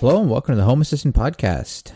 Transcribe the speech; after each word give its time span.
Hello 0.00 0.20
and 0.20 0.30
welcome 0.30 0.52
to 0.52 0.56
the 0.56 0.62
Home 0.62 0.80
Assistant 0.80 1.16
Podcast. 1.16 1.90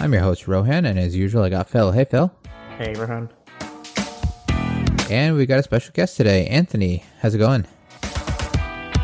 I'm 0.00 0.12
your 0.12 0.22
host, 0.22 0.48
Rohan, 0.48 0.84
and 0.84 0.98
as 0.98 1.14
usual, 1.14 1.44
I 1.44 1.50
got 1.50 1.68
Phil. 1.70 1.92
Hey, 1.92 2.04
Phil. 2.04 2.32
Hey, 2.76 2.94
Rohan. 2.94 3.28
And 5.08 5.36
we 5.36 5.46
got 5.46 5.60
a 5.60 5.62
special 5.62 5.92
guest 5.94 6.16
today, 6.16 6.48
Anthony. 6.48 7.04
How's 7.20 7.36
it 7.36 7.38
going? 7.38 7.64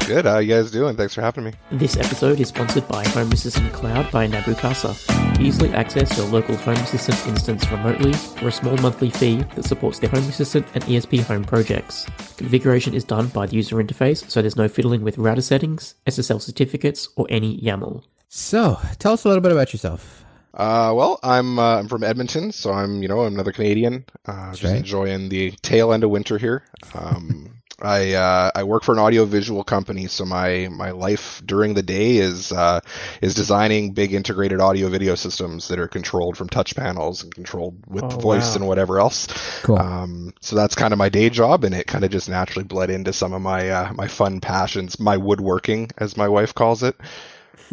Good. 0.08 0.24
How 0.24 0.38
you 0.38 0.52
guys 0.52 0.72
doing? 0.72 0.96
Thanks 0.96 1.14
for 1.14 1.20
having 1.20 1.44
me. 1.44 1.52
This 1.70 1.96
episode 1.96 2.40
is 2.40 2.48
sponsored 2.48 2.88
by 2.88 3.06
Home 3.10 3.30
Assistant 3.30 3.72
Cloud 3.72 4.10
by 4.10 4.26
Nabu 4.26 4.56
Casa. 4.56 4.96
Easily 5.40 5.72
access 5.72 6.18
your 6.18 6.26
local 6.26 6.56
Home 6.56 6.74
Assistant 6.74 7.24
instance 7.28 7.70
remotely 7.70 8.14
for 8.14 8.48
a 8.48 8.52
small 8.52 8.76
monthly 8.78 9.10
fee 9.10 9.44
that 9.54 9.64
supports 9.64 10.00
their 10.00 10.10
Home 10.10 10.28
Assistant 10.28 10.66
and 10.74 10.82
ESP 10.84 11.22
Home 11.22 11.44
projects. 11.44 12.04
Configuration 12.36 12.94
is 12.94 13.04
done 13.04 13.28
by 13.28 13.46
the 13.46 13.54
user 13.54 13.76
interface, 13.76 14.28
so 14.28 14.42
there's 14.42 14.56
no 14.56 14.66
fiddling 14.66 15.04
with 15.04 15.18
router 15.18 15.40
settings, 15.40 15.94
SSL 16.08 16.42
certificates, 16.42 17.08
or 17.14 17.28
any 17.30 17.60
YAML. 17.60 18.02
So, 18.36 18.80
tell 18.98 19.12
us 19.12 19.24
a 19.24 19.28
little 19.28 19.40
bit 19.40 19.52
about 19.52 19.72
yourself. 19.72 20.24
Uh, 20.52 20.92
well, 20.92 21.20
I'm 21.22 21.56
uh, 21.56 21.78
I'm 21.78 21.86
from 21.86 22.02
Edmonton, 22.02 22.50
so 22.50 22.72
I'm 22.72 23.00
you 23.00 23.06
know 23.06 23.26
another 23.26 23.52
Canadian. 23.52 24.06
Uh, 24.26 24.50
just 24.50 24.64
right. 24.64 24.74
enjoying 24.74 25.28
the 25.28 25.52
tail 25.62 25.92
end 25.92 26.02
of 26.02 26.10
winter 26.10 26.36
here. 26.36 26.64
Um, 26.94 27.50
I 27.80 28.14
uh, 28.14 28.50
I 28.52 28.64
work 28.64 28.82
for 28.82 28.90
an 28.90 28.98
audio 28.98 29.24
visual 29.24 29.62
company, 29.62 30.08
so 30.08 30.24
my 30.24 30.66
my 30.72 30.90
life 30.90 31.42
during 31.46 31.74
the 31.74 31.82
day 31.84 32.16
is 32.16 32.50
uh, 32.50 32.80
is 33.22 33.36
designing 33.36 33.92
big 33.92 34.12
integrated 34.12 34.60
audio 34.60 34.88
video 34.88 35.14
systems 35.14 35.68
that 35.68 35.78
are 35.78 35.86
controlled 35.86 36.36
from 36.36 36.48
touch 36.48 36.74
panels 36.74 37.22
and 37.22 37.32
controlled 37.32 37.76
with 37.86 38.02
Oh, 38.02 38.18
voice 38.18 38.50
wow. 38.50 38.54
and 38.56 38.66
whatever 38.66 38.98
else. 38.98 39.28
Cool. 39.62 39.78
Um, 39.78 40.34
so 40.40 40.56
that's 40.56 40.74
kind 40.74 40.92
of 40.92 40.98
my 40.98 41.08
day 41.08 41.30
job, 41.30 41.62
and 41.62 41.72
it 41.72 41.86
kind 41.86 42.04
of 42.04 42.10
just 42.10 42.28
naturally 42.28 42.64
bled 42.64 42.90
into 42.90 43.12
some 43.12 43.32
of 43.32 43.42
my 43.42 43.70
uh, 43.70 43.92
my 43.92 44.08
fun 44.08 44.40
passions, 44.40 44.98
my 44.98 45.16
woodworking, 45.16 45.90
as 45.98 46.16
my 46.16 46.26
wife 46.26 46.52
calls 46.52 46.82
it. 46.82 46.96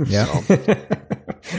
Yeah. 0.08 0.26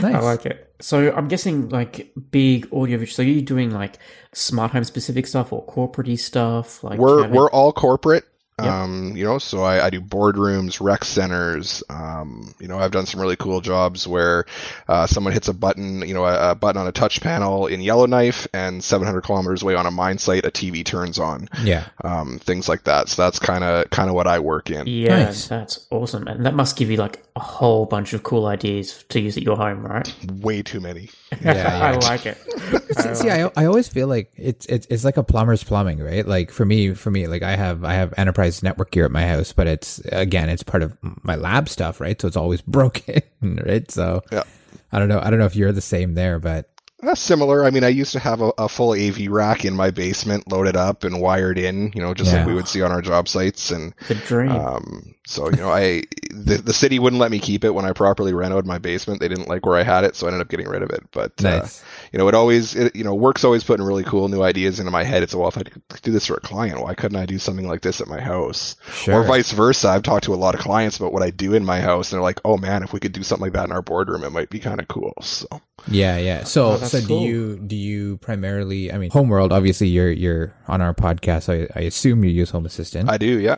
I 0.03 0.19
like 0.19 0.45
it. 0.45 0.73
So 0.79 1.13
I'm 1.13 1.27
guessing 1.27 1.69
like 1.69 2.11
big 2.31 2.67
audio 2.73 2.97
visual. 2.97 3.15
So 3.15 3.21
you're 3.21 3.41
doing 3.41 3.71
like 3.71 3.99
smart 4.33 4.71
home 4.71 4.83
specific 4.83 5.27
stuff 5.27 5.53
or 5.53 5.63
corporate 5.65 6.19
stuff? 6.19 6.83
Like 6.83 6.99
we're 6.99 7.23
having- 7.23 7.35
we're 7.37 7.49
all 7.51 7.73
corporate 7.73 8.25
Yep. 8.61 8.67
um 8.71 9.13
you 9.17 9.25
know 9.25 9.39
so 9.39 9.63
I, 9.63 9.87
I 9.87 9.89
do 9.89 9.99
boardrooms 9.99 10.79
rec 10.79 11.03
centers 11.05 11.81
um 11.89 12.53
you 12.59 12.67
know 12.67 12.77
i've 12.77 12.91
done 12.91 13.07
some 13.07 13.19
really 13.19 13.35
cool 13.35 13.61
jobs 13.61 14.07
where 14.07 14.45
uh, 14.87 15.07
someone 15.07 15.33
hits 15.33 15.47
a 15.47 15.55
button 15.55 16.07
you 16.07 16.13
know 16.13 16.23
a, 16.23 16.51
a 16.51 16.55
button 16.55 16.79
on 16.79 16.87
a 16.87 16.91
touch 16.91 17.19
panel 17.19 17.65
in 17.65 17.81
yellowknife 17.81 18.47
and 18.53 18.83
700 18.83 19.21
kilometers 19.21 19.63
away 19.63 19.73
on 19.73 19.87
a 19.87 19.91
mine 19.91 20.19
site 20.19 20.45
a 20.45 20.51
tv 20.51 20.85
turns 20.85 21.17
on 21.17 21.49
Yeah. 21.63 21.85
um 22.03 22.37
things 22.37 22.69
like 22.69 22.83
that 22.83 23.09
so 23.09 23.23
that's 23.23 23.39
kind 23.39 23.63
of 23.63 23.89
kind 23.89 24.07
of 24.07 24.13
what 24.13 24.27
i 24.27 24.37
work 24.37 24.69
in 24.69 24.85
Yeah, 24.85 25.23
Nice. 25.23 25.47
that's 25.47 25.87
awesome. 25.89 26.27
And 26.27 26.45
that 26.45 26.53
must 26.53 26.77
give 26.77 26.91
you 26.91 26.97
like 26.97 27.23
a 27.35 27.39
whole 27.39 27.85
bunch 27.85 28.13
of 28.13 28.23
cool 28.23 28.45
ideas 28.45 29.03
to 29.09 29.19
use 29.19 29.37
at 29.37 29.43
your 29.43 29.57
home, 29.57 29.85
right? 29.85 30.13
way 30.33 30.61
too 30.61 30.79
many 30.79 31.09
Yeah, 31.41 31.79
I 31.81 31.91
like 31.95 32.25
it. 32.25 32.37
I 32.97 33.13
See, 33.13 33.29
like 33.29 33.51
I, 33.57 33.63
I 33.63 33.65
always 33.65 33.87
feel 33.87 34.07
like 34.07 34.31
it's 34.35 34.65
it's 34.67 34.85
it's 34.89 35.03
like 35.03 35.17
a 35.17 35.23
plumber's 35.23 35.63
plumbing, 35.63 35.99
right? 35.99 36.25
Like 36.27 36.51
for 36.51 36.65
me, 36.65 36.93
for 36.93 37.09
me, 37.09 37.27
like 37.27 37.41
I 37.41 37.55
have 37.55 37.83
I 37.83 37.93
have 37.93 38.13
enterprise 38.17 38.61
network 38.61 38.91
gear 38.91 39.05
at 39.05 39.11
my 39.11 39.25
house, 39.25 39.51
but 39.51 39.67
it's 39.67 39.99
again, 40.11 40.49
it's 40.49 40.63
part 40.63 40.83
of 40.83 40.95
my 41.23 41.35
lab 41.35 41.69
stuff, 41.69 41.99
right? 41.99 42.19
So 42.21 42.27
it's 42.27 42.37
always 42.37 42.61
broken, 42.67 43.21
right? 43.41 43.89
So 43.89 44.21
Yeah. 44.31 44.43
I 44.91 44.99
don't 44.99 45.07
know. 45.07 45.19
I 45.19 45.31
don't 45.31 45.39
know 45.39 45.45
if 45.45 45.55
you're 45.55 45.71
the 45.71 45.81
same 45.81 46.13
there, 46.13 46.37
but 46.39 46.69
Uh, 47.05 47.15
similar. 47.15 47.65
I 47.65 47.69
mean, 47.69 47.83
I 47.83 47.89
used 47.89 48.13
to 48.13 48.19
have 48.19 48.41
a, 48.41 48.51
a 48.57 48.69
full 48.69 48.93
AV 48.93 49.27
rack 49.27 49.65
in 49.65 49.75
my 49.75 49.91
basement, 49.91 50.49
loaded 50.51 50.75
up 50.75 51.03
and 51.03 51.19
wired 51.21 51.57
in, 51.57 51.91
you 51.93 52.01
know, 52.01 52.13
just 52.13 52.31
Yeah. 52.31 52.39
like 52.39 52.47
we 52.47 52.53
would 52.53 52.67
see 52.67 52.81
on 52.81 52.91
our 52.91 53.01
job 53.01 53.27
sites. 53.27 53.71
And 53.71 53.93
the 54.07 54.15
dream. 54.15 54.51
Um, 54.51 55.15
so 55.25 55.49
you 55.49 55.57
know, 55.57 55.69
I 55.69 56.03
the 56.31 56.57
the 56.57 56.73
city 56.73 56.99
wouldn't 56.99 57.19
let 57.19 57.31
me 57.31 57.39
keep 57.39 57.63
it 57.63 57.71
when 57.71 57.85
I 57.85 57.93
properly 57.93 58.33
renoed 58.33 58.65
my 58.65 58.77
basement. 58.77 59.19
They 59.19 59.27
didn't 59.27 59.47
like 59.47 59.65
where 59.65 59.77
I 59.77 59.83
had 59.83 60.03
it, 60.03 60.15
so 60.15 60.27
I 60.27 60.29
ended 60.29 60.41
up 60.41 60.49
getting 60.49 60.67
rid 60.67 60.81
of 60.83 60.89
it. 60.89 61.03
But 61.11 61.31
uh, 61.43 61.59
nice. 61.59 61.83
You 62.13 62.19
know, 62.19 62.27
it 62.27 62.35
always 62.35 62.75
it, 62.75 62.95
you 62.95 63.03
know 63.03 63.13
work's 63.15 63.43
always 63.43 63.63
putting 63.63 63.85
really 63.85 64.03
cool 64.03 64.27
new 64.29 64.43
ideas 64.43 64.79
into 64.79 64.91
my 64.91 65.03
head. 65.03 65.23
It's 65.23 65.33
well, 65.35 65.47
if 65.49 65.57
I 65.57 65.63
could 65.63 65.81
do 66.03 66.11
this 66.11 66.27
for 66.27 66.35
a 66.35 66.39
client, 66.39 66.79
why 66.81 66.93
couldn't 66.93 67.17
I 67.17 67.25
do 67.25 67.39
something 67.39 67.67
like 67.67 67.81
this 67.81 67.99
at 67.99 68.07
my 68.07 68.21
house? 68.21 68.75
Sure. 68.93 69.15
Or 69.15 69.23
vice 69.23 69.51
versa. 69.51 69.89
I've 69.89 70.03
talked 70.03 70.25
to 70.25 70.33
a 70.33 70.35
lot 70.35 70.53
of 70.53 70.61
clients 70.61 70.97
about 70.97 71.11
what 71.11 71.23
I 71.23 71.31
do 71.31 71.53
in 71.55 71.65
my 71.65 71.81
house, 71.81 72.11
and 72.11 72.17
they're 72.17 72.23
like, 72.23 72.39
"Oh 72.45 72.55
man, 72.57 72.83
if 72.83 72.93
we 72.93 72.99
could 72.99 73.11
do 73.13 73.23
something 73.23 73.43
like 73.43 73.53
that 73.53 73.65
in 73.65 73.71
our 73.71 73.81
boardroom, 73.81 74.23
it 74.23 74.31
might 74.31 74.49
be 74.51 74.59
kind 74.59 74.79
of 74.79 74.87
cool." 74.87 75.13
So 75.21 75.47
Yeah, 75.87 76.17
yeah. 76.17 76.43
So, 76.43 76.73
Oh, 76.73 76.77
that's 76.77 76.91
so 76.91 77.01
do 77.01 77.07
cool. 77.07 77.23
you 77.23 77.57
do 77.59 77.75
you 77.75 78.17
primarily? 78.17 78.93
I 78.93 78.99
mean, 78.99 79.09
Homeworld. 79.09 79.51
Obviously, 79.51 79.87
you're 79.87 80.11
you're 80.11 80.53
on 80.67 80.81
our 80.81 80.93
podcast. 80.93 81.49
I, 81.49 81.67
I 81.77 81.83
assume 81.83 82.23
you 82.23 82.29
use 82.29 82.51
Home 82.51 82.65
Assistant. 82.67 83.09
I 83.09 83.17
do, 83.17 83.39
yeah. 83.39 83.55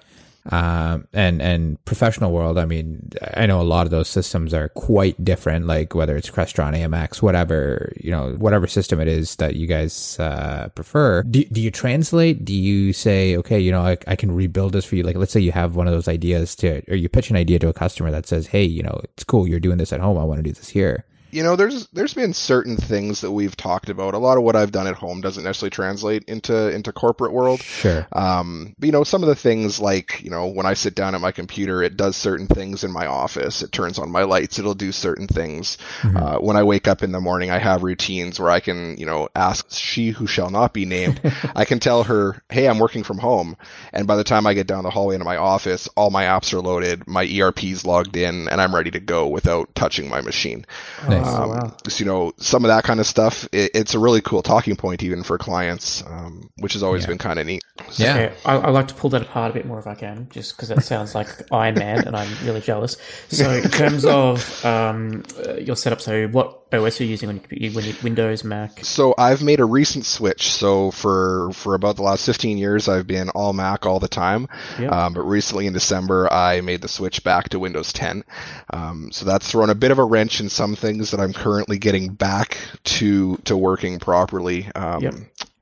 Um, 0.51 1.07
and 1.13 1.41
and 1.41 1.83
professional 1.85 2.31
world. 2.31 2.57
I 2.57 2.65
mean, 2.65 3.11
I 3.35 3.45
know 3.45 3.61
a 3.61 3.63
lot 3.63 3.87
of 3.87 3.91
those 3.91 4.07
systems 4.07 4.53
are 4.53 4.69
quite 4.69 5.23
different. 5.23 5.65
Like 5.65 5.95
whether 5.95 6.15
it's 6.15 6.29
Crestron, 6.29 6.77
AMX, 6.77 7.21
whatever 7.21 7.91
you 7.97 8.11
know, 8.11 8.31
whatever 8.37 8.67
system 8.67 8.99
it 8.99 9.07
is 9.07 9.35
that 9.37 9.55
you 9.55 9.67
guys 9.67 10.19
uh, 10.19 10.69
prefer. 10.75 11.23
Do 11.23 11.43
do 11.45 11.61
you 11.61 11.71
translate? 11.71 12.45
Do 12.45 12.53
you 12.53 12.93
say, 12.93 13.37
okay, 13.37 13.59
you 13.59 13.71
know, 13.71 13.81
I, 13.81 13.97
I 14.07 14.15
can 14.15 14.31
rebuild 14.31 14.73
this 14.73 14.85
for 14.85 14.95
you? 14.95 15.03
Like, 15.03 15.15
let's 15.15 15.31
say 15.31 15.39
you 15.39 15.51
have 15.51 15.75
one 15.75 15.87
of 15.87 15.93
those 15.93 16.07
ideas 16.07 16.55
to, 16.57 16.83
or 16.91 16.95
you 16.95 17.09
pitch 17.09 17.29
an 17.29 17.35
idea 17.35 17.59
to 17.59 17.69
a 17.69 17.73
customer 17.73 18.11
that 18.11 18.27
says, 18.27 18.47
hey, 18.47 18.63
you 18.63 18.83
know, 18.83 19.01
it's 19.03 19.23
cool, 19.23 19.47
you're 19.47 19.59
doing 19.59 19.77
this 19.77 19.93
at 19.93 19.99
home. 19.99 20.17
I 20.17 20.23
want 20.23 20.39
to 20.39 20.43
do 20.43 20.51
this 20.51 20.69
here. 20.69 21.05
You 21.35 21.43
know 21.43 21.57
there's 21.57 21.87
there's 21.87 22.13
been 22.13 22.33
certain 22.33 22.77
things 22.77 23.19
that 23.19 23.31
we've 23.31 23.57
talked 23.57 23.89
about. 23.89 24.13
A 24.13 24.17
lot 24.17 24.37
of 24.37 24.43
what 24.43 24.55
i've 24.55 24.71
done 24.71 24.87
at 24.87 24.95
home 24.95 25.19
doesn't 25.19 25.43
necessarily 25.43 25.69
translate 25.69 26.23
into 26.29 26.73
into 26.73 26.93
corporate 26.93 27.33
world. 27.33 27.61
Sure. 27.61 28.07
um 28.13 28.73
but, 28.79 28.85
you 28.85 28.93
know 28.93 29.03
some 29.03 29.21
of 29.21 29.27
the 29.27 29.35
things 29.35 29.79
like 29.79 30.23
you 30.23 30.29
know 30.29 30.47
when 30.47 30.65
i 30.65 30.73
sit 30.73 30.95
down 30.95 31.13
at 31.13 31.19
my 31.19 31.33
computer 31.33 31.83
it 31.83 31.97
does 31.97 32.15
certain 32.15 32.47
things 32.47 32.85
in 32.85 32.91
my 32.91 33.05
office. 33.05 33.61
It 33.61 33.73
turns 33.73 33.99
on 33.99 34.09
my 34.09 34.23
lights. 34.23 34.59
It'll 34.59 34.73
do 34.73 34.93
certain 34.93 35.27
things. 35.27 35.77
Uh, 36.03 36.37
when 36.37 36.55
i 36.55 36.63
wake 36.63 36.87
up 36.87 37.03
in 37.03 37.11
the 37.11 37.19
morning 37.19 37.51
i 37.51 37.57
have 37.57 37.83
routines 37.83 38.39
where 38.39 38.49
i 38.49 38.61
can 38.61 38.95
you 38.97 39.05
know 39.05 39.27
ask 39.35 39.69
she 39.71 40.11
who 40.11 40.27
shall 40.27 40.49
not 40.49 40.73
be 40.73 40.85
named. 40.85 41.19
I 41.55 41.65
can 41.65 41.79
tell 41.79 42.03
her 42.03 42.41
hey 42.49 42.69
i'm 42.69 42.79
working 42.79 43.03
from 43.03 43.17
home. 43.17 43.57
And 43.91 44.07
by 44.07 44.15
the 44.15 44.23
time 44.23 44.47
i 44.47 44.53
get 44.53 44.67
down 44.67 44.83
the 44.83 44.89
hallway 44.89 45.15
into 45.15 45.25
my 45.25 45.35
office 45.35 45.89
all 45.97 46.11
my 46.11 46.23
apps 46.23 46.53
are 46.53 46.61
loaded 46.61 47.05
my 47.07 47.25
erp's 47.25 47.83
logged 47.83 48.15
in 48.15 48.47
and 48.47 48.61
i'm 48.61 48.73
ready 48.73 48.91
to 48.91 49.01
go 49.01 49.27
without 49.27 49.75
touching 49.75 50.09
my 50.09 50.21
machine. 50.21 50.65
Nice. 51.09 51.24
Oh, 51.25 51.43
um, 51.43 51.49
wow. 51.49 51.77
so, 51.87 51.99
you 51.99 52.05
know, 52.05 52.33
some 52.37 52.63
of 52.63 52.69
that 52.69 52.83
kind 52.83 52.99
of 52.99 53.05
stuff. 53.07 53.47
It, 53.51 53.71
it's 53.73 53.93
a 53.95 53.99
really 53.99 54.21
cool 54.21 54.41
talking 54.41 54.75
point 54.75 55.03
even 55.03 55.23
for 55.23 55.37
clients, 55.37 56.03
um, 56.05 56.49
which 56.59 56.73
has 56.73 56.83
always 56.83 57.03
Yeah. 57.03 57.09
been 57.09 57.17
kind 57.17 57.39
of 57.39 57.45
neat. 57.45 57.63
Yeah. 57.97 58.15
Okay, 58.15 58.35
I, 58.45 58.55
I 58.57 58.69
like 58.69 58.87
to 58.89 58.93
pull 58.93 59.09
that 59.11 59.21
apart 59.23 59.51
a 59.51 59.53
bit 59.53 59.65
more 59.65 59.79
if 59.79 59.87
I 59.87 59.95
can, 59.95 60.27
just 60.29 60.55
because 60.55 60.69
that 60.69 60.83
sounds 60.83 61.15
like 61.15 61.27
Iron 61.51 61.75
Man, 61.75 62.07
and 62.07 62.15
I'm 62.15 62.29
really 62.45 62.61
jealous. 62.61 62.97
So, 63.29 63.49
in 63.51 63.69
terms 63.69 64.05
of 64.05 64.65
um, 64.65 65.23
uh, 65.45 65.55
your 65.55 65.75
setup, 65.75 66.01
so 66.01 66.27
what 66.27 66.64
OS 66.73 66.99
you're 66.99 67.05
you 67.05 67.11
using 67.11 67.29
on 67.29 67.35
your 67.35 67.43
computer? 67.43 67.75
When 67.75 67.85
you, 67.85 67.93
Windows, 68.03 68.43
Mac? 68.43 68.83
So 68.83 69.13
I've 69.17 69.43
made 69.43 69.59
a 69.59 69.65
recent 69.65 70.05
switch. 70.05 70.51
So 70.51 70.91
for 70.91 71.51
for 71.53 71.75
about 71.75 71.95
the 71.95 72.01
last 72.03 72.25
15 72.25 72.57
years, 72.57 72.87
I've 72.89 73.07
been 73.07 73.29
all 73.29 73.53
Mac 73.53 73.85
all 73.85 73.99
the 73.99 74.07
time. 74.07 74.47
Yep. 74.79 74.91
Um, 74.91 75.13
but 75.13 75.21
recently 75.23 75.67
in 75.67 75.73
December, 75.73 76.31
I 76.31 76.61
made 76.61 76.81
the 76.81 76.87
switch 76.87 77.23
back 77.23 77.49
to 77.49 77.59
Windows 77.59 77.93
10. 77.93 78.23
Um, 78.71 79.11
so 79.11 79.25
that's 79.25 79.49
thrown 79.49 79.69
a 79.69 79.75
bit 79.75 79.91
of 79.91 79.99
a 79.99 80.03
wrench 80.03 80.41
in 80.41 80.49
some 80.49 80.75
things 80.75 81.11
that 81.11 81.19
I'm 81.19 81.33
currently 81.33 81.77
getting 81.77 82.13
back 82.13 82.57
to 82.85 83.37
to 83.45 83.55
working 83.55 83.99
properly. 83.99 84.67
Um, 84.75 85.03
Yep. 85.03 85.13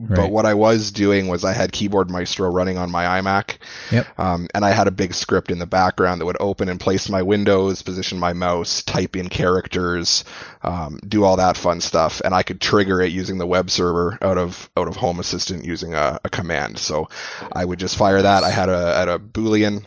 Right. 0.08 0.16
But 0.16 0.30
what 0.30 0.46
I 0.46 0.54
was 0.54 0.90
doing 0.92 1.28
was 1.28 1.44
I 1.44 1.52
had 1.52 1.72
Keyboard 1.72 2.10
Maestro 2.10 2.50
running 2.50 2.78
on 2.78 2.90
my 2.90 3.20
iMac. 3.20 3.56
Yep. 3.90 4.18
Um, 4.18 4.48
and 4.54 4.64
I 4.64 4.70
had 4.70 4.86
a 4.86 4.90
big 4.90 5.14
script 5.14 5.50
in 5.50 5.58
the 5.58 5.66
background 5.66 6.20
that 6.20 6.26
would 6.26 6.36
open 6.40 6.68
and 6.68 6.78
place 6.78 7.08
my 7.08 7.22
windows, 7.22 7.82
position 7.82 8.18
my 8.18 8.32
mouse, 8.32 8.82
type 8.82 9.16
in 9.16 9.28
characters, 9.28 10.24
um, 10.62 10.98
do 11.08 11.24
all 11.24 11.36
that 11.36 11.56
fun 11.56 11.80
stuff. 11.80 12.20
And 12.24 12.34
I 12.34 12.42
could 12.42 12.60
trigger 12.60 13.00
it 13.00 13.12
using 13.12 13.38
the 13.38 13.46
web 13.46 13.70
server 13.70 14.18
out 14.22 14.38
of 14.38 14.70
out 14.76 14.88
of 14.88 14.96
Home 14.96 15.20
Assistant 15.20 15.64
using 15.64 15.94
a, 15.94 16.18
a 16.24 16.28
command. 16.28 16.78
So 16.78 17.08
I 17.52 17.64
would 17.64 17.78
just 17.78 17.96
fire 17.96 18.20
that. 18.22 18.44
I 18.44 18.50
had 18.50 18.68
a 18.68 18.94
had 18.94 19.08
a 19.08 19.18
Boolean 19.18 19.84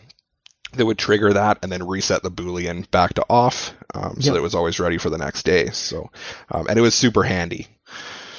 that 0.74 0.84
would 0.84 0.98
trigger 0.98 1.32
that 1.32 1.58
and 1.62 1.72
then 1.72 1.86
reset 1.86 2.22
the 2.22 2.30
Boolean 2.30 2.90
back 2.90 3.14
to 3.14 3.24
off, 3.30 3.72
um, 3.94 4.16
so 4.20 4.26
Yep. 4.26 4.32
that 4.34 4.38
it 4.38 4.42
was 4.42 4.54
always 4.54 4.78
ready 4.78 4.98
for 4.98 5.08
the 5.08 5.16
next 5.16 5.44
day. 5.44 5.70
So, 5.70 6.10
um, 6.50 6.66
and 6.68 6.78
it 6.78 6.82
was 6.82 6.94
super 6.94 7.22
handy. 7.22 7.66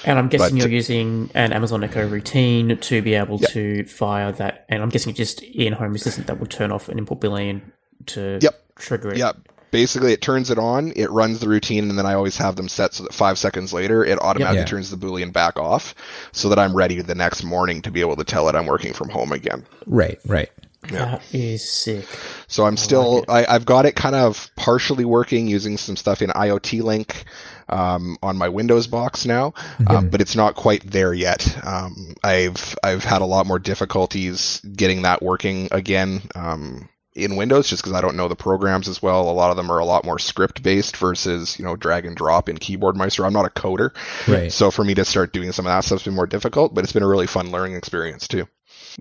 And 0.06 0.18
I'm 0.19 0.28
guessing 0.30 0.56
But- 0.57 0.62
you're 0.63 0.72
using 0.74 1.30
an 1.34 1.51
Amazon 1.54 1.84
Echo 1.84 2.07
routine 2.07 2.78
to 2.78 3.01
be 3.01 3.13
able 3.16 3.40
Yep. 3.42 3.51
to 3.51 3.84
fire 3.86 4.31
that. 4.34 4.66
And 4.69 4.81
I'm 4.81 4.90
guessing 4.90 5.13
just 5.13 5.42
in 5.44 5.74
Home 5.74 5.94
Assistant 5.96 6.28
that 6.28 6.40
will 6.40 6.48
turn 6.48 6.72
off 6.72 6.90
an 6.90 6.98
input 6.98 7.19
Boolean 7.19 7.62
to 8.07 8.40
Yep. 8.42 8.56
trigger 8.78 9.10
it. 9.12 9.18
Yep. 9.18 9.38
Basically, 9.72 10.13
it 10.13 10.22
turns 10.22 10.50
it 10.50 10.57
on, 10.57 10.92
it 10.96 11.12
runs 11.12 11.40
the 11.42 11.48
routine, 11.48 11.90
and 11.92 11.98
then 12.00 12.06
I 12.07 12.16
always 12.16 12.38
have 12.38 12.56
them 12.56 12.68
set 12.68 12.96
so 12.96 13.04
that 13.04 13.13
five 13.13 13.38
seconds 13.38 13.72
later, 13.72 14.04
it 14.04 14.19
automatically 14.19 14.60
Yeah. 14.62 14.66
turns 14.66 14.90
the 14.90 14.98
Boolean 14.98 15.31
back 15.31 15.60
off 15.60 15.94
so 16.31 16.50
that 16.50 16.57
I'm 16.57 16.75
ready 16.75 17.00
the 17.02 17.13
next 17.13 17.44
morning 17.44 17.84
to 17.84 17.92
be 17.92 18.02
able 18.02 18.16
to 18.16 18.24
tell 18.24 18.50
it 18.50 18.56
I'm 18.56 18.66
working 18.66 18.94
from 18.94 19.10
home 19.10 19.31
again. 19.31 19.63
Right. 19.86 20.18
Right. 20.25 20.50
That 20.84 21.22
is 21.34 21.70
sick. 21.70 22.08
So 22.48 22.66
I'm 22.66 22.78
still, 22.78 23.26
I, 23.28 23.46
I've 23.46 23.66
got 23.66 23.86
it 23.86 23.96
kind 23.96 24.16
of 24.16 24.50
partially 24.56 25.06
working 25.06 25.48
using 25.48 25.78
some 25.78 25.96
stuff 25.96 26.22
in 26.22 26.30
IoT 26.30 26.81
Link 26.81 27.26
um, 27.68 28.18
on 28.24 28.38
my 28.38 28.50
Windows 28.50 28.88
box 28.88 29.26
now, 29.26 29.54
um, 29.88 30.10
but 30.10 30.22
it's 30.22 30.36
not 30.36 30.56
quite 30.56 30.90
there 30.90 31.14
yet. 31.14 31.58
Um, 31.66 32.16
I've 32.24 32.76
I've 32.84 33.04
had 33.04 33.22
a 33.22 33.26
lot 33.26 33.46
more 33.46 33.60
difficulties 33.60 34.62
getting 34.76 35.04
that 35.04 35.22
working 35.22 35.68
again. 35.72 36.22
Um, 36.36 36.90
in 37.16 37.36
Windows 37.36 37.68
just 37.68 37.84
because 37.84 37.98
I 37.98 38.02
don't 38.02 38.16
know 38.16 38.28
the 38.28 38.36
programs 38.36 38.88
as 38.88 39.02
well. 39.02 39.30
A 39.30 39.31
lot 39.31 39.52
of 39.52 39.58
them 39.58 39.70
are 39.72 39.80
a 39.80 39.86
lot 39.86 40.06
more 40.06 40.20
script 40.20 40.64
based 40.64 40.96
versus, 40.96 41.58
you 41.60 41.66
know, 41.66 41.76
drag 41.76 42.06
and 42.06 42.16
drop 42.16 42.48
in 42.48 42.58
Keyboard 42.58 42.96
Maestro. 42.96 43.26
I'm 43.26 43.34
not 43.34 43.46
a 43.46 43.50
coder. 43.50 43.90
Right. 44.28 44.52
So 44.52 44.72
for 44.72 44.86
me 44.86 44.94
to 44.94 45.04
start 45.04 45.34
doing 45.34 45.52
some 45.52 45.66
of 45.66 45.72
that 45.72 45.84
stuff's 45.84 46.04
been 46.06 46.14
more 46.16 46.28
difficult, 46.28 46.74
but 46.74 46.84
it's 46.84 46.94
been 46.94 47.04
a 47.04 47.08
really 47.08 47.28
fun 47.28 47.52
learning 47.52 47.76
experience 47.76 48.28
too. 48.28 48.48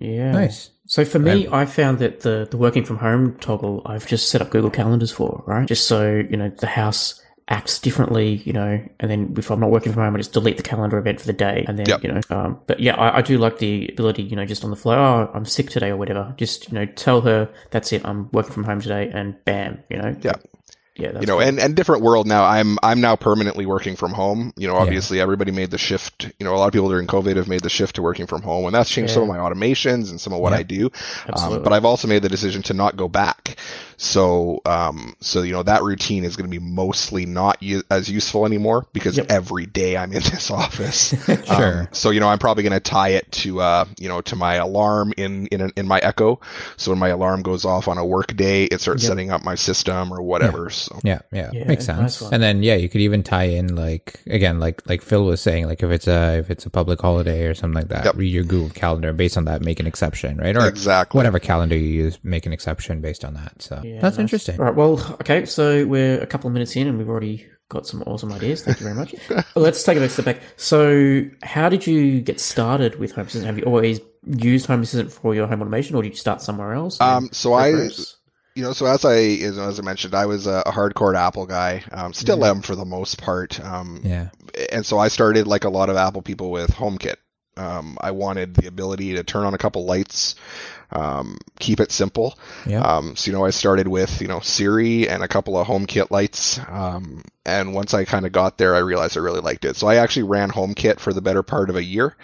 Yeah. 0.00 0.32
Nice. 0.32 0.70
So 0.88 1.04
for 1.04 1.18
me, 1.18 1.46
I 1.52 1.66
found 1.66 1.98
that 1.98 2.20
the, 2.20 2.48
the 2.50 2.56
working 2.56 2.82
from 2.82 2.96
home 2.96 3.36
toggle, 3.40 3.82
I've 3.84 4.06
just 4.06 4.30
set 4.30 4.40
up 4.40 4.48
Google 4.48 4.70
Calendars 4.70 5.12
for, 5.12 5.44
right? 5.46 5.68
Just 5.68 5.86
so, 5.86 6.24
you 6.30 6.36
know, 6.36 6.48
the 6.48 6.66
house 6.66 7.22
acts 7.48 7.78
differently, 7.78 8.36
you 8.44 8.54
know, 8.54 8.82
and 8.98 9.10
then 9.10 9.34
if 9.36 9.50
I'm 9.50 9.60
not 9.60 9.70
working 9.70 9.92
from 9.92 10.02
home, 10.02 10.14
I 10.14 10.18
just 10.18 10.32
delete 10.32 10.56
the 10.56 10.62
calendar 10.62 10.98
event 10.98 11.20
for 11.20 11.26
the 11.26 11.34
day. 11.34 11.64
And 11.68 11.78
then, 11.78 11.86
Yep. 11.88 12.02
you 12.02 12.12
know, 12.12 12.20
um, 12.30 12.60
but 12.66 12.80
yeah, 12.80 12.96
I, 12.96 13.18
I 13.18 13.22
do 13.22 13.36
like 13.36 13.58
the 13.58 13.88
ability, 13.92 14.22
you 14.22 14.36
know, 14.36 14.46
just 14.46 14.64
on 14.64 14.70
the 14.70 14.76
fly, 14.76 14.96
oh, 14.96 15.30
I'm 15.34 15.44
sick 15.44 15.68
today 15.68 15.90
or 15.90 15.96
whatever. 15.98 16.34
Just, 16.38 16.68
you 16.68 16.74
know, 16.74 16.86
tell 16.86 17.20
her 17.20 17.50
that's 17.70 17.92
it. 17.92 18.02
I'm 18.06 18.30
working 18.32 18.52
from 18.52 18.64
home 18.64 18.80
today 18.80 19.10
and 19.12 19.42
bam, 19.44 19.82
you 19.90 19.98
know. 19.98 20.16
Yeah. 20.22 20.36
Yeah. 20.98 21.12
That's 21.12 21.22
you 21.22 21.26
know, 21.26 21.38
cool. 21.38 21.46
and, 21.48 21.58
and 21.60 21.74
different 21.76 22.02
world 22.02 22.26
now. 22.26 22.44
I'm 22.44 22.76
I'm 22.82 23.00
now 23.00 23.16
permanently 23.16 23.66
working 23.66 23.96
from 23.96 24.12
home. 24.12 24.52
You 24.56 24.66
know, 24.68 24.76
obviously 24.76 25.20
everybody 25.20 25.52
made 25.52 25.70
the 25.70 25.78
shift. 25.78 26.30
You 26.38 26.44
know, 26.44 26.54
a 26.54 26.58
lot 26.58 26.66
of 26.66 26.72
people 26.72 26.88
during 26.88 27.06
COVID 27.06 27.36
have 27.36 27.48
made 27.48 27.62
the 27.62 27.68
shift 27.70 27.96
to 27.96 28.02
working 28.02 28.26
from 28.26 28.42
home, 28.42 28.66
and 28.66 28.74
that's 28.74 28.90
changed 28.90 29.12
some 29.14 29.22
of 29.22 29.28
my 29.28 29.38
automations 29.38 30.10
and 30.10 30.20
some 30.20 30.32
of 30.32 30.40
what 30.40 30.52
Yeah. 30.52 30.58
I 30.58 30.62
do. 30.64 30.90
Um, 31.32 31.62
but 31.62 31.72
I've 31.72 31.84
also 31.84 32.08
made 32.08 32.22
the 32.22 32.28
decision 32.28 32.62
to 32.64 32.74
not 32.74 32.96
go 32.96 33.08
back. 33.08 33.56
So, 34.00 34.60
um, 34.64 35.14
so 35.20 35.42
you 35.42 35.52
know 35.52 35.62
that 35.64 35.82
routine 35.82 36.24
is 36.24 36.36
going 36.36 36.48
to 36.48 36.56
be 36.60 36.64
mostly 36.64 37.26
not 37.26 37.60
u- 37.62 37.82
as 37.90 38.08
useful 38.08 38.46
anymore 38.46 38.86
because 38.92 39.16
Yep. 39.16 39.26
every 39.30 39.66
day 39.66 39.96
I'm 39.96 40.12
in 40.12 40.22
this 40.32 40.50
office. 40.50 41.14
Sure. 41.48 41.80
Um, 41.82 41.88
so 41.92 42.10
you 42.10 42.20
know 42.20 42.28
I'm 42.28 42.38
probably 42.38 42.62
going 42.62 42.72
to 42.74 42.80
tie 42.80 43.10
it 43.10 43.30
to 43.32 43.60
uh, 43.60 43.84
you 43.98 44.08
know 44.08 44.20
to 44.22 44.36
my 44.36 44.54
alarm 44.56 45.12
in 45.16 45.46
in 45.48 45.72
in 45.76 45.86
my 45.88 45.98
Echo. 45.98 46.40
So 46.76 46.90
when 46.90 46.98
my 46.98 47.08
alarm 47.08 47.42
goes 47.42 47.64
off 47.64 47.88
on 47.88 47.98
a 47.98 48.04
work 48.04 48.36
day, 48.36 48.64
it 48.64 48.80
starts 48.80 49.02
Yep. 49.02 49.08
setting 49.08 49.30
up 49.30 49.44
my 49.44 49.54
system 49.54 50.12
or 50.12 50.22
whatever. 50.22 50.70
So 50.88 50.98
Yeah, 51.04 51.20
yeah, 51.32 51.50
Yeah, 51.52 51.64
makes 51.64 51.84
sense. 51.86 52.20
one. 52.20 52.32
and 52.34 52.42
then 52.42 52.62
yeah, 52.62 52.74
you 52.76 52.88
could 52.88 53.00
even 53.00 53.22
tie 53.22 53.44
in 53.44 53.76
like 53.76 54.20
again, 54.26 54.58
like 54.60 54.82
like 54.88 55.02
Phil 55.02 55.24
was 55.24 55.40
saying, 55.40 55.66
like 55.66 55.82
if 55.82 55.90
it's 55.90 56.06
a 56.08 56.38
if 56.38 56.50
it's 56.50 56.66
a 56.66 56.70
public 56.70 57.00
holiday 57.00 57.44
or 57.46 57.54
something 57.54 57.74
like 57.76 57.88
that, 57.88 58.04
Yep. 58.06 58.16
read 58.16 58.32
your 58.32 58.44
Google 58.44 58.70
Calendar 58.70 59.12
based 59.12 59.36
on 59.36 59.44
that, 59.46 59.62
make 59.62 59.80
an 59.80 59.86
exception, 59.86 60.38
right? 60.38 60.56
Or 60.56 60.66
exactly. 60.66 61.18
whatever 61.18 61.38
calendar 61.38 61.76
you 61.76 61.88
use, 61.88 62.18
make 62.22 62.46
an 62.46 62.52
exception 62.52 63.00
based 63.00 63.24
on 63.24 63.34
that. 63.34 63.60
So 63.62 63.80
Yeah, 63.84 64.00
that's 64.00 64.16
nice. 64.16 64.20
interesting. 64.22 64.58
All 64.58 64.64
right. 64.66 64.74
Well, 64.74 64.98
okay. 65.20 65.44
So 65.44 65.86
we're 65.86 66.20
a 66.20 66.26
couple 66.26 66.48
of 66.48 66.54
minutes 66.54 66.74
in, 66.76 66.86
and 66.86 66.98
we've 66.98 67.08
already 67.08 67.46
got 67.70 67.86
some 67.86 68.02
awesome 68.06 68.32
ideas. 68.32 68.62
Thank 68.62 68.80
you 68.80 68.84
very 68.84 68.96
much. 68.96 69.14
Let's 69.54 69.82
take 69.82 69.98
a 69.98 70.00
next 70.00 70.14
step 70.14 70.24
back. 70.24 70.40
So, 70.56 71.22
how 71.42 71.68
did 71.68 71.86
you 71.86 72.20
get 72.22 72.40
started 72.40 72.98
with 72.98 73.12
Home 73.12 73.26
Assistant? 73.26 73.44
Have 73.46 73.58
you 73.58 73.64
always 73.64 74.00
used 74.26 74.66
Home 74.66 74.82
Assistant 74.82 75.12
for 75.12 75.34
your 75.34 75.46
home 75.46 75.60
automation, 75.60 75.94
or 75.96 76.02
did 76.02 76.10
you 76.10 76.16
start 76.16 76.40
somewhere 76.40 76.72
else? 76.72 76.98
Um, 77.00 77.28
so 77.32 77.52
I, 77.54 77.70
progress? 77.70 78.16
You 78.58 78.64
know, 78.64 78.72
so 78.72 78.86
as 78.86 79.04
I, 79.04 79.18
as, 79.18 79.56
as 79.56 79.78
I 79.78 79.82
mentioned, 79.84 80.16
I 80.16 80.26
was 80.26 80.48
a, 80.48 80.64
a 80.66 80.72
hardcore 80.72 81.14
Apple 81.14 81.46
guy. 81.46 81.84
Um, 81.92 82.12
still 82.12 82.38
Mhm. 82.38 82.50
am 82.50 82.62
for 82.62 82.74
the 82.74 82.84
most 82.84 83.22
part. 83.22 83.60
Um, 83.64 84.00
Yeah, 84.02 84.30
and 84.72 84.84
so 84.84 84.98
I 84.98 85.06
started 85.08 85.46
like 85.46 85.62
a 85.62 85.70
lot 85.70 85.90
of 85.90 85.96
Apple 85.96 86.22
people 86.22 86.50
with 86.50 86.72
HomeKit. 86.72 87.16
Um, 87.56 87.96
I 88.00 88.10
wanted 88.10 88.54
the 88.54 88.66
ability 88.66 89.14
to 89.14 89.22
turn 89.22 89.44
on 89.44 89.54
a 89.54 89.58
couple 89.58 89.84
lights, 89.84 90.34
um, 90.90 91.38
keep 91.60 91.78
it 91.78 91.92
simple. 91.92 92.36
yeah, 92.66 92.82
Um, 92.82 93.14
so 93.14 93.30
you 93.30 93.36
know, 93.36 93.44
I 93.44 93.50
started 93.50 93.86
with 93.86 94.20
you 94.20 94.26
know 94.26 94.40
Siri 94.40 95.08
and 95.08 95.22
a 95.22 95.28
couple 95.28 95.56
of 95.56 95.68
HomeKit 95.68 96.10
lights. 96.10 96.58
Um, 96.68 97.22
and 97.46 97.74
once 97.74 97.94
I 97.94 98.04
kind 98.04 98.26
of 98.26 98.32
got 98.32 98.58
there, 98.58 98.74
I 98.74 98.78
realized 98.80 99.16
I 99.16 99.20
really 99.20 99.40
liked 99.40 99.64
it. 99.64 99.76
So 99.76 99.86
I 99.86 99.96
actually 99.96 100.24
ran 100.24 100.50
HomeKit 100.50 100.98
for 100.98 101.12
the 101.12 101.22
better 101.22 101.44
part 101.44 101.70
of 101.70 101.76
a 101.76 101.84
year. 101.84 102.16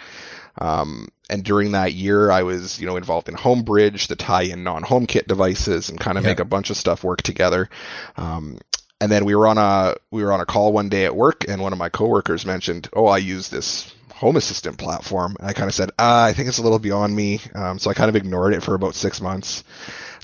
Um, 0.59 1.07
and 1.29 1.43
during 1.43 1.71
that 1.71 1.93
year, 1.93 2.31
I 2.31 2.43
was, 2.43 2.79
you 2.79 2.85
know, 2.85 2.97
involved 2.97 3.29
in 3.29 3.35
Homebridge 3.35 4.07
to 4.07 4.15
tie 4.15 4.43
in 4.43 4.63
non-HomeKit 4.63 5.27
devices 5.27 5.89
and 5.89 5.99
kind 5.99 6.17
of 6.17 6.23
Yeah. 6.23 6.31
make 6.31 6.39
a 6.39 6.45
bunch 6.45 6.69
of 6.69 6.77
stuff 6.77 7.03
work 7.03 7.21
together. 7.23 7.69
Um, 8.17 8.59
and 9.01 9.11
then 9.11 9.25
we 9.25 9.35
were 9.35 9.47
on 9.47 9.57
a 9.57 9.95
we 10.11 10.23
were 10.23 10.31
on 10.31 10.39
a 10.39 10.45
call 10.45 10.71
one 10.71 10.89
day 10.89 11.05
at 11.05 11.15
work, 11.15 11.45
and 11.47 11.61
one 11.61 11.73
of 11.73 11.79
my 11.79 11.89
coworkers 11.89 12.45
mentioned, 12.45 12.89
"Oh, 12.93 13.07
I 13.07 13.17
use 13.17 13.49
this 13.49 13.93
Home 14.15 14.37
Assistant 14.37 14.77
platform." 14.77 15.35
And 15.39 15.49
I 15.49 15.53
kind 15.53 15.67
of 15.67 15.75
said, 15.75 15.89
uh, 15.99 16.27
"I 16.29 16.33
think 16.33 16.47
it's 16.47 16.59
a 16.59 16.63
little 16.63 16.79
beyond 16.79 17.13
me." 17.15 17.41
Um, 17.53 17.77
so 17.77 17.89
I 17.89 17.93
kind 17.93 18.07
of 18.09 18.15
ignored 18.15 18.53
it 18.53 18.63
for 18.63 18.73
about 18.73 18.95
six 18.95 19.19
months. 19.19 19.63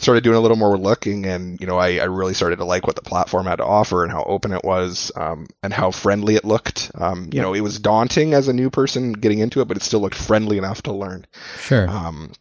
Started 0.01 0.23
doing 0.23 0.35
a 0.35 0.39
little 0.41 0.57
more 0.57 0.77
looking, 0.77 1.25
and 1.27 1.59
you 1.61 1.67
know, 1.67 1.77
I, 1.77 1.97
I 1.97 2.05
really 2.05 2.33
started 2.33 2.55
to 2.57 2.65
like 2.65 2.87
what 2.87 2.95
the 2.95 3.03
platform 3.03 3.45
had 3.45 3.57
to 3.57 3.65
offer 3.65 4.03
and 4.03 4.11
how 4.11 4.23
open 4.23 4.51
it 4.51 4.63
was, 4.63 5.11
um, 5.15 5.47
and 5.61 5.71
how 5.71 5.91
friendly 5.91 6.35
it 6.35 6.43
looked. 6.43 6.89
Um, 6.95 7.25
You 7.31 7.37
Yeah. 7.37 7.41
know, 7.43 7.53
it 7.53 7.61
was 7.61 7.77
daunting 7.79 8.33
as 8.33 8.47
a 8.47 8.53
new 8.53 8.69
person 8.71 9.13
getting 9.13 9.39
into 9.39 9.61
it, 9.61 9.67
but 9.67 9.77
it 9.77 9.83
still 9.83 9.99
looked 10.01 10.15
friendly 10.17 10.57
enough 10.57 10.81
to 10.83 10.91
learn. 10.91 11.25
sure. 11.59 11.87
Um, 11.87 12.31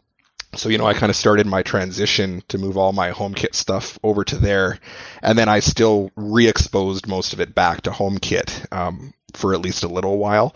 so 0.55 0.69
you 0.69 0.79
know, 0.79 0.87
I 0.87 0.95
kind 0.95 1.11
of 1.11 1.17
started 1.17 1.47
my 1.47 1.63
transition 1.63 2.43
to 2.49 2.59
move 2.59 2.77
all 2.77 2.93
my 2.93 3.13
HomeKit 3.13 3.55
stuff 3.55 3.99
over 4.03 4.25
to 4.25 4.37
there, 4.37 4.79
and 5.23 5.39
then 5.39 5.49
I 5.49 5.61
still 5.61 6.11
re-exposed 6.17 7.07
most 7.07 7.33
of 7.35 7.41
it 7.41 7.55
back 7.55 7.83
to 7.83 7.91
HomeKit 7.91 8.73
um, 8.73 9.13
for 9.37 9.55
at 9.55 9.61
least 9.61 9.85
a 9.85 9.89
little 9.89 10.19
while. 10.19 10.55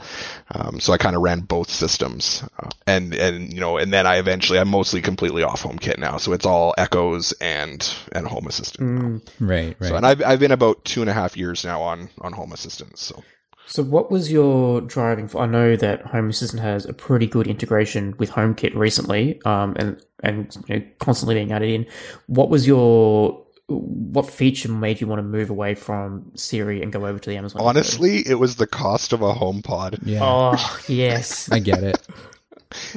Um, 0.50 0.80
so 0.80 0.92
I 0.92 0.98
kind 0.98 1.16
of 1.16 1.22
ran 1.22 1.40
both 1.40 1.70
systems, 1.70 2.42
uh, 2.58 2.70
and 2.86 3.14
and 3.14 3.52
you 3.52 3.60
know, 3.60 3.76
and 3.76 3.92
then 3.92 4.06
I 4.06 4.16
eventually 4.16 4.58
I'm 4.58 4.68
mostly 4.68 5.00
completely 5.00 5.42
off 5.42 5.62
HomeKit 5.62 5.98
now, 5.98 6.16
so 6.16 6.32
it's 6.32 6.46
all 6.46 6.74
Echoes 6.78 7.32
and 7.40 7.88
and 8.12 8.26
Home 8.26 8.46
Assistant. 8.46 9.00
Mm. 9.00 9.28
right, 9.40 9.76
right. 9.78 9.88
So 9.88 9.96
and 9.96 10.06
I've 10.06 10.22
I've 10.22 10.40
been 10.40 10.52
about 10.52 10.84
two 10.84 11.00
and 11.00 11.10
a 11.10 11.14
half 11.14 11.36
years 11.36 11.64
now 11.64 11.82
on 11.82 12.08
on 12.20 12.32
Home 12.32 12.52
Assistant. 12.52 12.98
So 12.98 13.22
So, 13.66 13.82
what 13.82 14.10
was 14.10 14.30
your 14.30 14.80
driving 14.82 15.28
for? 15.28 15.42
I 15.42 15.46
know 15.46 15.76
that 15.76 16.02
Home 16.06 16.28
Assistant 16.28 16.62
has 16.62 16.84
a 16.84 16.92
pretty 16.92 17.26
good 17.26 17.46
integration 17.46 18.14
with 18.18 18.30
HomeKit 18.30 18.74
recently, 18.74 19.40
um, 19.44 19.74
and 19.76 20.00
and 20.22 20.56
you 20.68 20.78
know, 20.78 20.86
constantly 20.98 21.34
being 21.34 21.52
added 21.52 21.70
in. 21.70 21.86
What 22.26 22.50
was 22.50 22.66
your 22.66 23.43
what 23.66 24.28
feature 24.30 24.70
made 24.70 25.00
you 25.00 25.06
want 25.06 25.20
to 25.20 25.22
move 25.22 25.48
away 25.48 25.74
from 25.74 26.30
Siri 26.34 26.82
and 26.82 26.92
go 26.92 27.06
over 27.06 27.18
to 27.18 27.30
the 27.30 27.36
Amazon? 27.36 27.60
Echo? 27.60 27.68
honestly, 27.68 28.18
it 28.26 28.34
was 28.34 28.56
the 28.56 28.66
cost 28.66 29.12
of 29.12 29.22
a 29.22 29.32
HomePod. 29.32 30.00
yeah, 30.04 30.20
oh 30.22 30.80
yes, 30.88 31.50
I 31.50 31.58
get 31.60 31.82
it. 31.82 31.98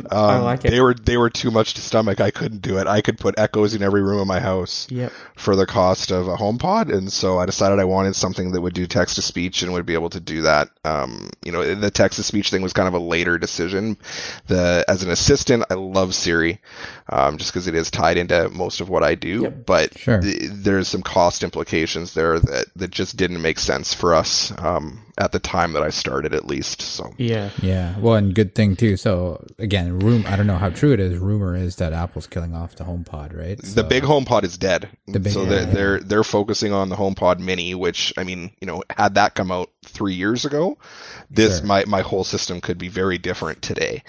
Um, 0.09 0.43
like 0.43 0.65
it. 0.65 0.71
They 0.71 0.81
were 0.81 0.93
they 0.93 1.17
were 1.17 1.29
too 1.29 1.51
much 1.51 1.75
to 1.75 1.81
stomach. 1.81 2.19
I 2.21 2.31
couldn't 2.31 2.61
do 2.61 2.77
it. 2.77 2.87
I 2.87 3.01
could 3.01 3.17
put 3.17 3.37
echoes 3.37 3.73
in 3.75 3.81
every 3.81 4.01
room 4.01 4.19
of 4.19 4.27
my 4.27 4.39
house 4.39 4.87
yep, 4.89 5.11
for 5.35 5.55
the 5.55 5.65
cost 5.65 6.11
of 6.11 6.27
a 6.27 6.35
HomePod, 6.35 6.93
and 6.93 7.11
so 7.11 7.39
I 7.39 7.45
decided 7.45 7.79
I 7.79 7.85
wanted 7.85 8.15
something 8.15 8.51
that 8.51 8.61
would 8.61 8.73
do 8.73 8.87
text 8.87 9.15
to 9.15 9.21
speech 9.21 9.63
and 9.63 9.73
would 9.73 9.85
be 9.85 9.93
able 9.93 10.09
to 10.11 10.19
do 10.19 10.41
that. 10.43 10.69
Um, 10.85 11.29
you 11.43 11.51
know, 11.51 11.75
the 11.75 11.91
text 11.91 12.17
to 12.17 12.23
speech 12.23 12.49
thing 12.49 12.61
was 12.61 12.73
kind 12.73 12.87
of 12.87 12.93
a 12.93 12.99
later 12.99 13.37
decision. 13.37 13.97
The 14.47 14.85
as 14.87 15.03
an 15.03 15.09
assistant, 15.09 15.65
I 15.69 15.75
love 15.75 16.13
Siri, 16.15 16.59
um, 17.09 17.37
just 17.37 17.51
because 17.51 17.67
it 17.67 17.75
is 17.75 17.91
tied 17.91 18.17
into 18.17 18.49
most 18.49 18.81
of 18.81 18.89
what 18.89 19.03
I 19.03 19.15
do. 19.15 19.43
Yep. 19.43 19.65
But 19.65 19.97
Sure. 19.97 20.19
th- 20.21 20.51
there's 20.51 20.87
some 20.87 21.01
cost 21.01 21.43
implications 21.43 22.13
there 22.13 22.39
that 22.39 22.67
that 22.75 22.91
just 22.91 23.17
didn't 23.17 23.41
make 23.41 23.59
sense 23.59 23.93
for 23.93 24.13
us 24.13 24.51
um, 24.59 25.01
at 25.17 25.31
the 25.31 25.39
time 25.39 25.73
that 25.73 25.83
I 25.83 25.89
started, 25.89 26.33
at 26.33 26.45
least. 26.45 26.81
So. 26.81 27.13
yeah, 27.17 27.49
Yeah, 27.61 27.97
well, 27.99 28.15
and 28.15 28.33
good 28.35 28.53
thing 28.55 28.75
too. 28.75 28.97
So 28.97 29.43
again, 29.59 29.99
room. 29.99 30.23
I 30.27 30.35
don't 30.35 30.47
know 30.47 30.57
how 30.57 30.69
true 30.69 30.93
it 30.93 30.99
is. 30.99 31.17
Rumor 31.17 31.55
is 31.55 31.77
that 31.77 31.93
Apple's 31.93 32.27
killing 32.27 32.53
off 32.55 32.75
the 32.75 32.83
HomePod, 32.83 33.37
right? 33.37 33.57
The 33.57 33.65
So- 33.67 33.83
big 33.83 34.03
HomePod 34.03 34.43
is 34.43 34.57
dead. 34.57 34.89
The 35.07 35.19
big- 35.19 35.33
so 35.33 35.43
yeah, 35.43 35.49
they're, 35.49 35.59
yeah. 35.67 35.73
they're 35.73 35.99
they're 35.99 36.23
focusing 36.23 36.71
on 36.73 36.89
the 36.89 36.95
HomePod 36.95 37.39
Mini, 37.39 37.73
which 37.75 38.13
I 38.17 38.23
mean, 38.23 38.51
you 38.61 38.67
know, 38.67 38.83
had 38.89 39.15
that 39.15 39.35
come 39.35 39.51
out 39.51 39.69
three 39.85 40.13
years 40.13 40.43
ago, 40.45 40.77
this 41.31 41.57
Sure. 41.59 41.65
my 41.67 41.85
my 41.85 42.01
whole 42.01 42.23
system 42.23 42.61
could 42.61 42.77
be 42.77 42.89
very 42.89 43.17
different 43.17 43.61
today. 43.61 44.03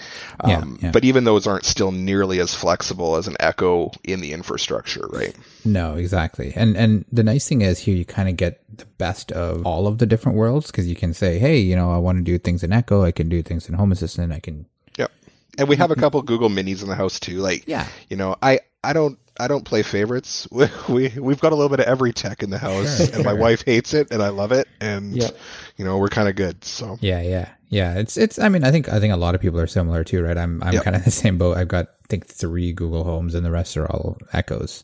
Yeah, 0.47 0.59
Um, 0.59 0.77
yeah. 0.81 0.91
But 0.91 1.05
even 1.05 1.23
those 1.23 1.47
aren't 1.47 1.65
still 1.65 1.91
nearly 1.91 2.39
as 2.39 2.53
flexible 2.53 3.15
as 3.15 3.27
an 3.27 3.35
Echo 3.39 3.91
in 4.03 4.19
the 4.21 4.33
infrastructure, 4.33 5.07
right? 5.09 5.35
No, 5.65 5.95
exactly. 5.95 6.53
And 6.55 6.75
and 6.77 7.05
the 7.11 7.23
nice 7.23 7.47
thing 7.47 7.61
is 7.61 7.79
here 7.79 7.95
you 7.95 8.05
kind 8.05 8.29
of 8.29 8.37
get 8.37 8.61
the 8.77 8.85
best 8.97 9.31
of 9.31 9.65
all 9.65 9.87
of 9.87 9.97
the 9.97 10.05
different 10.05 10.37
worlds 10.37 10.67
because 10.67 10.87
you 10.87 10.95
can 10.99 11.13
say, 11.13 11.39
hey, 11.39 11.57
you 11.57 11.75
know, 11.75 11.91
I 11.91 11.97
want 11.97 12.17
to 12.19 12.23
do 12.23 12.37
things 12.37 12.63
in 12.63 12.71
Echo, 12.71 13.03
I 13.03 13.11
can 13.11 13.29
do 13.29 13.41
things 13.41 13.67
in 13.67 13.73
Home 13.75 13.91
Assistant, 13.91 14.31
I 14.33 14.39
can. 14.39 14.65
Yep. 14.97 15.11
And 15.57 15.67
we 15.67 15.75
have 15.77 15.89
a 15.89 15.93
mm-hmm. 15.93 16.01
couple 16.01 16.21
Google 16.21 16.49
Minis 16.49 16.83
in 16.83 16.89
the 16.89 16.95
house 16.95 17.19
too. 17.19 17.39
Like, 17.39 17.63
Yeah. 17.67 17.87
you 18.09 18.17
know, 18.17 18.35
I 18.41 18.59
I 18.83 18.93
don't. 18.93 19.17
I 19.41 19.47
don't 19.47 19.63
play 19.63 19.83
favorites. 19.83 20.47
We, 20.51 20.67
we 20.89 21.13
we've 21.17 21.39
got 21.39 21.53
a 21.53 21.55
little 21.55 21.69
bit 21.69 21.79
of 21.79 21.85
every 21.85 22.11
tech 22.11 22.43
in 22.43 22.49
the 22.49 22.57
house, 22.57 22.97
Sure, 22.97 23.15
and 23.15 23.23
my 23.23 23.31
wife 23.33 23.63
hates 23.65 23.93
it, 23.93 24.11
and 24.11 24.21
I 24.21 24.29
love 24.29 24.51
it, 24.51 24.67
and 24.81 25.15
Yep. 25.15 25.37
you 25.77 25.85
know 25.85 25.97
we're 25.97 26.09
kind 26.09 26.27
of 26.27 26.35
good. 26.35 26.63
So 26.65 26.97
Yeah, 26.99 27.21
yeah, 27.21 27.47
yeah. 27.69 27.97
It's 27.97 28.17
it's. 28.17 28.37
I 28.37 28.49
mean, 28.49 28.63
I 28.65 28.71
think 28.71 28.89
I 28.89 28.99
think 28.99 29.13
a 29.13 29.17
lot 29.17 29.35
of 29.35 29.41
people 29.41 29.59
are 29.59 29.67
similar 29.67 30.03
too, 30.03 30.21
right? 30.21 30.37
I'm 30.37 30.61
I'm 30.61 30.73
Yep. 30.73 30.83
kind 30.83 30.95
of 30.95 31.05
the 31.09 31.11
same 31.11 31.37
boat. 31.37 31.55
I've 31.57 31.69
got 31.69 31.85
I 31.87 32.07
think 32.09 32.27
three 32.27 32.73
Google 32.73 33.05
Homes, 33.05 33.33
and 33.33 33.45
the 33.45 33.51
rest 33.51 33.77
are 33.77 33.89
all 33.89 34.17
Echoes. 34.33 34.83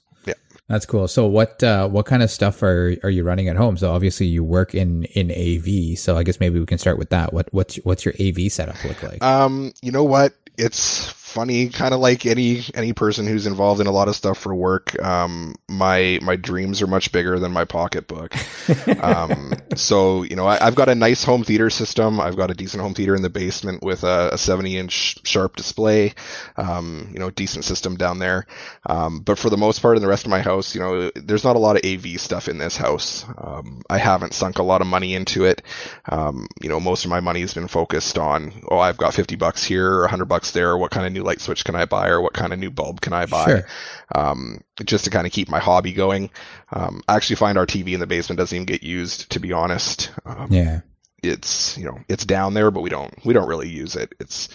That's 0.67 0.85
cool. 0.85 1.07
So 1.07 1.27
what 1.27 1.61
uh, 1.61 1.87
what 1.87 2.07
kind 2.07 2.23
of 2.23 2.31
stuff 2.31 2.63
are 2.63 2.95
are 3.03 3.09
you 3.09 3.23
running 3.23 3.49
at 3.49 3.55
home? 3.55 3.77
So 3.77 3.91
obviously 3.91 4.25
you 4.25 4.43
work 4.43 4.73
in 4.73 5.03
in 5.03 5.29
AV. 5.31 5.97
So 5.97 6.17
I 6.17 6.23
guess 6.23 6.39
maybe 6.39 6.59
we 6.59 6.65
can 6.65 6.79
start 6.79 6.97
with 6.97 7.09
that. 7.11 7.33
What 7.33 7.49
what's 7.51 7.75
what's 7.77 8.03
your 8.03 8.15
AV 8.19 8.51
setup 8.51 8.83
look 8.83 9.03
like? 9.03 9.23
Um, 9.23 9.73
you 9.83 9.91
know 9.91 10.03
what? 10.03 10.33
It's 10.57 11.13
funny, 11.35 11.67
kind 11.67 11.93
of 11.93 11.99
like 11.99 12.25
any 12.25 12.63
any 12.73 12.93
person 12.93 13.27
who's 13.27 13.45
involved 13.45 13.81
in 13.81 13.87
a 13.87 13.91
lot 13.91 14.07
of 14.07 14.15
stuff 14.15 14.37
for 14.37 14.55
work. 14.55 14.97
Um, 15.03 15.55
my 15.67 16.17
my 16.21 16.37
dreams 16.37 16.81
are 16.81 16.87
much 16.87 17.11
bigger 17.11 17.37
than 17.39 17.51
my 17.51 17.65
pocketbook. 17.65 18.33
um, 19.03 19.53
so 19.75 20.23
you 20.23 20.37
know, 20.37 20.47
I, 20.47 20.57
have 20.63 20.75
got 20.75 20.87
a 20.87 20.95
nice 20.95 21.25
home 21.25 21.43
theater 21.43 21.69
system. 21.69 22.21
I've 22.21 22.37
got 22.37 22.51
a 22.51 22.53
decent 22.53 22.81
home 22.81 22.93
theater 22.93 23.15
in 23.15 23.21
the 23.21 23.29
basement 23.29 23.83
with 23.83 24.03
a, 24.03 24.29
a 24.31 24.37
70 24.37 24.77
inch 24.77 25.17
sharp 25.27 25.57
display. 25.57 26.13
Um, 26.55 27.09
you 27.11 27.19
know, 27.19 27.29
decent 27.29 27.65
system 27.65 27.97
down 27.97 28.19
there. 28.19 28.47
Um, 28.85 29.19
but 29.19 29.37
for 29.37 29.49
the 29.49 29.57
most 29.57 29.81
part, 29.81 29.97
in 29.97 30.01
the 30.01 30.09
rest 30.09 30.23
of 30.23 30.31
my 30.31 30.41
house, 30.41 30.73
you 30.73 30.79
know, 30.79 31.11
there's 31.15 31.43
not 31.43 31.57
a 31.57 31.59
lot 31.59 31.75
of 31.75 31.83
AV 31.85 32.19
stuff 32.19 32.47
in 32.47 32.59
this 32.59 32.77
house. 32.77 33.25
Um, 33.37 33.81
I 33.89 33.97
haven't 33.97 34.33
sunk 34.33 34.59
a 34.59 34.63
lot 34.63 34.79
of 34.79 34.87
money 34.87 35.13
into 35.13 35.43
it. 35.43 35.61
Um, 36.09 36.47
you 36.61 36.69
know, 36.69 36.79
most 36.79 37.03
of 37.03 37.11
my 37.11 37.19
money 37.19 37.41
has 37.41 37.53
been 37.53 37.67
focused 37.67 38.17
on, 38.17 38.53
oh, 38.69 38.79
I've 38.79 38.97
got 38.97 39.13
50 39.13 39.35
bucks 39.35 39.65
here 39.65 39.91
or 39.91 40.01
100 40.01 40.25
bucks 40.25 40.51
there. 40.51 40.77
What 40.77 40.91
kind 40.91 41.05
of 41.05 41.11
new 41.11 41.24
light 41.25 41.41
switch 41.41 41.65
can 41.65 41.75
I 41.75 41.85
buy 41.85 42.07
or 42.09 42.21
what 42.21 42.33
kind 42.33 42.53
of 42.53 42.59
new 42.59 42.71
bulb 42.71 43.01
can 43.01 43.13
I 43.13 43.25
buy? 43.25 43.45
Sure. 43.45 43.67
Um, 44.13 44.63
just 44.83 45.05
to 45.05 45.09
kind 45.09 45.27
of 45.27 45.33
keep 45.33 45.49
my 45.49 45.59
hobby 45.59 45.93
going. 45.93 46.29
Um, 46.71 47.01
I 47.07 47.15
actually 47.15 47.37
find 47.37 47.57
our 47.57 47.65
TV 47.65 47.93
in 47.93 47.99
the 47.99 48.07
basement 48.07 48.37
doesn't 48.37 48.55
even 48.55 48.65
get 48.65 48.83
used, 48.83 49.31
to 49.31 49.39
be 49.39 49.51
honest. 49.51 50.11
Um, 50.25 50.47
yeah. 50.51 50.81
It's, 51.23 51.77
you 51.77 51.85
know, 51.85 51.99
it's 52.07 52.25
down 52.25 52.53
there, 52.53 52.71
but 52.71 52.81
we 52.81 52.89
don't, 52.89 53.13
we 53.25 53.33
don't 53.33 53.47
really 53.47 53.69
use 53.69 53.95
it. 53.95 54.13
It's, 54.19 54.49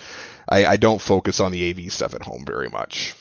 I, 0.49 0.67
I 0.67 0.77
don't 0.77 1.01
focus 1.01 1.41
on 1.41 1.53
the 1.53 1.71
AV 1.71 1.93
stuff 1.93 2.15
at 2.15 2.23
home 2.23 2.45
very 2.47 2.69
much. 2.69 3.15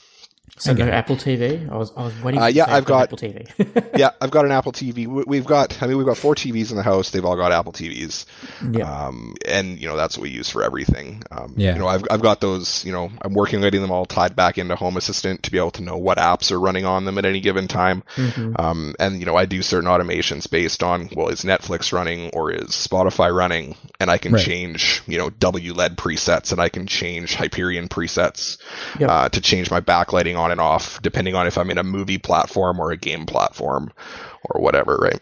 So 0.58 0.74
no 0.74 0.90
Apple 0.90 1.16
TV. 1.16 1.70
I 1.72 1.78
was 1.78 1.92
I 1.96 2.04
was 2.04 2.22
waiting. 2.22 2.42
Uh, 2.42 2.48
yeah, 2.48 2.66
I've 2.68 2.86
got 2.86 3.04
Apple 3.04 3.18
TV. 3.18 3.94
yeah, 3.98 4.12
I've 4.20 4.32
got 4.32 4.46
an 4.46 4.52
Apple 4.52 4.72
TV. 4.72 5.08
We've 5.08 5.46
got. 5.46 5.82
I 5.82 5.88
mean, 5.88 5.98
we've 5.98 6.06
got 6.06 6.18
four 6.18 6.36
TVs 6.36 6.72
in 6.72 6.78
the 6.78 6.84
house. 6.84 7.12
They've 7.12 7.24
all 7.24 7.36
got 7.36 7.52
Apple 7.52 7.72
TVs. 7.72 8.26
Yeah. 8.72 9.08
Um, 9.08 9.36
and 9.48 9.80
you 9.80 9.88
know 9.88 9.96
that's 9.96 10.18
what 10.18 10.24
we 10.24 10.30
use 10.30 10.50
for 10.50 10.64
everything. 10.64 11.24
Um, 11.32 11.54
yeah. 11.58 11.74
You 11.74 11.80
know, 11.80 11.88
I've 11.88 12.04
I've 12.10 12.22
got 12.22 12.42
those. 12.42 12.84
You 12.86 12.92
know, 12.92 13.12
I'm 13.22 13.34
working 13.34 13.58
on 13.58 13.64
getting 13.64 13.82
them 13.82 13.92
all 13.92 14.06
tied 14.06 14.36
back 14.36 14.58
into 14.58 14.76
Home 14.76 14.98
Assistant 14.98 15.44
to 15.44 15.52
be 15.52 15.58
able 15.58 15.72
to 15.72 15.84
know 15.84 15.98
what 15.98 16.18
apps 16.18 16.52
are 16.52 16.60
running 16.60 16.86
on 16.86 17.06
them 17.06 17.18
at 17.18 17.26
any 17.26 17.40
given 17.40 17.68
time. 17.68 18.04
Mm-hmm. 18.16 18.54
Um, 18.58 18.96
and 19.00 19.20
you 19.20 19.26
know, 19.26 19.36
I 19.36 19.46
do 19.46 19.62
certain 19.62 19.90
automations 19.90 20.50
based 20.50 20.84
on 20.84 21.10
well, 21.16 21.30
is 21.30 21.42
Netflix 21.42 21.94
running 21.94 22.32
or 22.32 22.52
is 22.52 22.70
Spotify 22.70 23.36
running, 23.36 23.76
and 24.00 24.10
I 24.10 24.18
can 24.18 24.34
right. 24.34 24.44
change 24.44 25.02
you 25.08 25.18
know 25.18 25.30
WLED 25.30 25.96
presets 25.96 26.52
and 26.52 26.62
I 26.62 26.70
can 26.70 26.88
change 26.88 27.36
Hyperion 27.36 27.88
presets 27.88 28.58
yep. 29.00 29.10
uh, 29.10 29.30
to 29.30 29.42
change 29.42 29.72
my 29.72 29.82
backlighting 29.82 30.38
on 30.38 30.52
and 30.52 30.62
off 30.62 31.02
depending 31.02 31.36
on 31.36 31.48
if 31.48 31.58
I'm 31.58 31.70
in 31.70 31.78
a 31.78 31.84
movie 31.84 32.18
platform 32.18 32.80
or 32.80 32.92
a 32.92 32.98
game 32.98 33.26
platform 33.26 33.92
or 34.44 34.62
whatever, 34.62 34.96
right? 34.96 35.22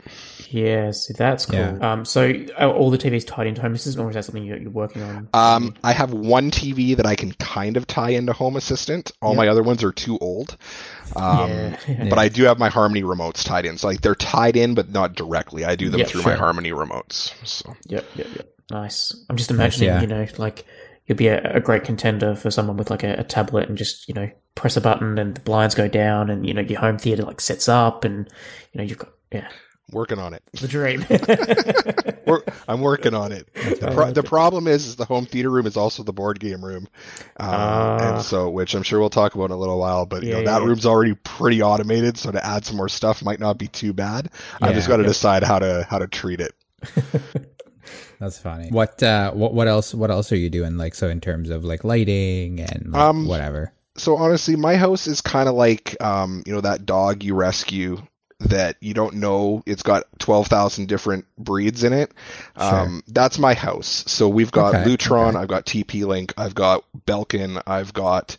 Yeah, 0.50 0.91
so 0.91 1.13
that's 1.13 1.46
cool. 1.46 1.60
Yeah. 1.60 1.91
Um, 1.91 2.05
so 2.05 2.31
all 2.60 2.89
the 2.89 2.98
TVs 2.98 3.27
tied 3.27 3.48
into 3.48 3.62
Home 3.62 3.74
Assistant, 3.74 4.05
or 4.05 4.10
is 4.10 4.15
that 4.15 4.25
something 4.25 4.46
you're 4.46 4.69
working 4.69 5.01
on? 5.01 5.27
Um, 5.34 5.75
I 5.84 5.91
have 5.91 6.13
one 6.13 6.51
TV 6.51 6.96
that 6.96 7.05
I 7.05 7.15
can 7.15 7.34
kind 7.34 7.75
of 7.75 7.86
tie 7.86 8.12
into 8.12 8.34
Home 8.34 8.55
Assistant. 8.55 9.12
All 9.22 9.36
my 9.36 9.48
other 9.50 9.63
ones 9.63 9.84
are 9.84 9.91
too 9.91 10.17
old. 10.19 10.55
Um, 11.15 11.50
yeah. 11.50 12.05
but 12.10 12.17
I 12.17 12.29
do 12.29 12.43
have 12.43 12.60
my 12.60 12.69
Harmony 12.69 13.03
remotes 13.03 13.43
tied 13.43 13.65
in. 13.65 13.77
So 13.77 13.88
like 13.88 14.01
they're 14.01 14.15
tied 14.15 14.55
in, 14.55 14.74
but 14.74 14.89
not 14.89 15.15
directly. 15.15 15.65
I 15.65 15.75
do 15.75 15.89
them 15.89 16.05
through 16.05 16.22
sure. 16.22 16.31
my 16.31 16.38
Harmony 16.38 16.72
remotes. 16.72 17.34
So. 17.46 17.75
Yep, 17.88 18.05
yep, 18.15 18.27
yep. 18.36 18.57
Nice. 18.69 19.15
I'm 19.29 19.38
just 19.38 19.51
imagining, 19.51 19.89
yeah. 19.89 20.01
you 20.01 20.07
know, 20.07 20.27
like 20.38 20.65
you'll 21.05 21.17
be 21.17 21.27
a, 21.27 21.55
a, 21.55 21.59
great 21.62 21.83
contender 21.83 22.36
for 22.36 22.51
someone 22.51 22.77
with 22.77 22.89
like 22.89 23.03
a, 23.03 23.13
a, 23.13 23.24
tablet 23.24 23.69
and 23.69 23.77
just 23.77 24.07
you 24.07 24.13
know 24.13 24.29
press 24.55 24.75
a 24.75 24.81
button 24.81 25.17
and 25.17 25.36
the 25.36 25.41
blinds 25.41 25.74
go 25.74 25.88
down 25.88 26.29
and 26.29 26.45
you 26.45 26.53
know 26.53 26.62
your 26.62 26.79
home 26.79 26.97
theater 26.97 27.24
like 27.24 27.39
sets 27.41 27.69
up 27.69 28.03
and 28.03 28.27
you 28.74 28.77
know 28.77 28.83
you've 28.83 28.97
got 28.97 29.13
yeah. 29.31 29.47
Working 29.93 30.19
on 30.19 30.33
it. 30.33 30.43
The 30.51 30.67
dream. 30.67 31.05
I'm 32.67 32.81
working 32.81 33.13
on 33.13 33.31
it. 33.31 33.47
The, 33.77 33.91
pro- 33.91 34.12
the, 34.12 34.24
problem 34.24 34.67
is, 34.67 34.88
is 34.88 34.95
the 34.95 35.05
home 35.05 35.25
theater 35.25 35.51
room 35.51 35.67
is 35.67 35.77
also 35.77 36.01
the 36.01 36.12
board 36.12 36.39
game 36.39 36.65
room. 36.65 36.88
Um, 37.38 37.50
uh, 37.50 37.97
and 38.01 38.21
so 38.21 38.50
which 38.50 38.74
i'm 38.74 38.81
sure 38.81 39.00
we'll 39.00 39.09
talk 39.09 39.36
about 39.36 39.45
in 39.45 39.51
a 39.51 39.57
little 39.57 39.77
while 39.77 40.05
but 40.05 40.24
you 40.24 40.31
know 40.31 40.43
that 40.43 40.62
yeah. 40.62 40.67
room's 40.67 40.86
already 40.86 41.13
pretty 41.13 41.62
automated 41.62 42.17
so 42.17 42.31
to 42.31 42.43
add 42.43 42.65
some 42.65 42.75
more 42.75 42.89
stuff 42.89 43.24
might 43.24 43.39
not 43.39 43.57
be 43.57 43.67
too 43.67 43.93
bad. 43.93 44.29
Yeah, 44.59 44.67
i've 44.67 44.75
just 44.75 44.88
got 44.88 44.97
to 44.97 45.03
decide 45.03 45.43
how 45.43 45.59
to 45.59 45.86
how 45.89 46.00
to 46.00 46.07
treat 46.07 46.41
it 46.41 46.53
that's 48.19 48.39
funny. 48.39 48.69
What 48.69 49.01
uh 49.03 49.31
what 49.31 49.53
what 49.53 49.67
else 49.67 49.93
what 49.93 50.12
else 50.12 50.31
are 50.31 50.38
you 50.38 50.50
doing 50.50 50.77
like 50.77 50.95
so 50.95 51.07
in 51.07 51.21
terms 51.21 51.50
of 51.50 51.63
like 51.63 51.83
lighting 51.83 52.59
and 52.59 52.91
like, 52.91 53.01
um 53.01 53.27
whatever? 53.27 53.74
So 53.95 54.15
honestly, 54.17 54.55
my 54.55 54.75
house 54.75 55.07
is 55.07 55.21
kind 55.21 55.50
of 55.50 55.55
like 55.55 55.95
um 56.01 56.43
you 56.45 56.53
know 56.53 56.62
that 56.62 56.86
dog 56.86 57.24
you 57.24 57.36
rescue 57.36 58.01
that 58.39 58.77
you 58.81 58.93
don't 58.93 59.15
know 59.15 59.63
it's 59.65 59.81
got 59.81 60.03
12,000 60.19 60.88
different 60.88 61.25
breeds 61.38 61.83
in 61.83 61.93
it. 61.93 62.12
Sure. 62.57 62.79
Um, 62.79 63.03
that's 63.07 63.39
my 63.39 63.53
house. 63.53 64.03
So 64.07 64.29
we've 64.29 64.51
got 64.51 64.75
okay, 64.75 64.89
Lutron, 64.89 65.29
okay. 65.29 65.38
I've 65.39 65.47
got 65.47 65.65
TP 65.65 66.05
Link, 66.05 66.33
I've 66.38 66.53
got 66.53 66.83
Belkin, 67.05 67.62
I've 67.65 67.93
got 67.93 68.38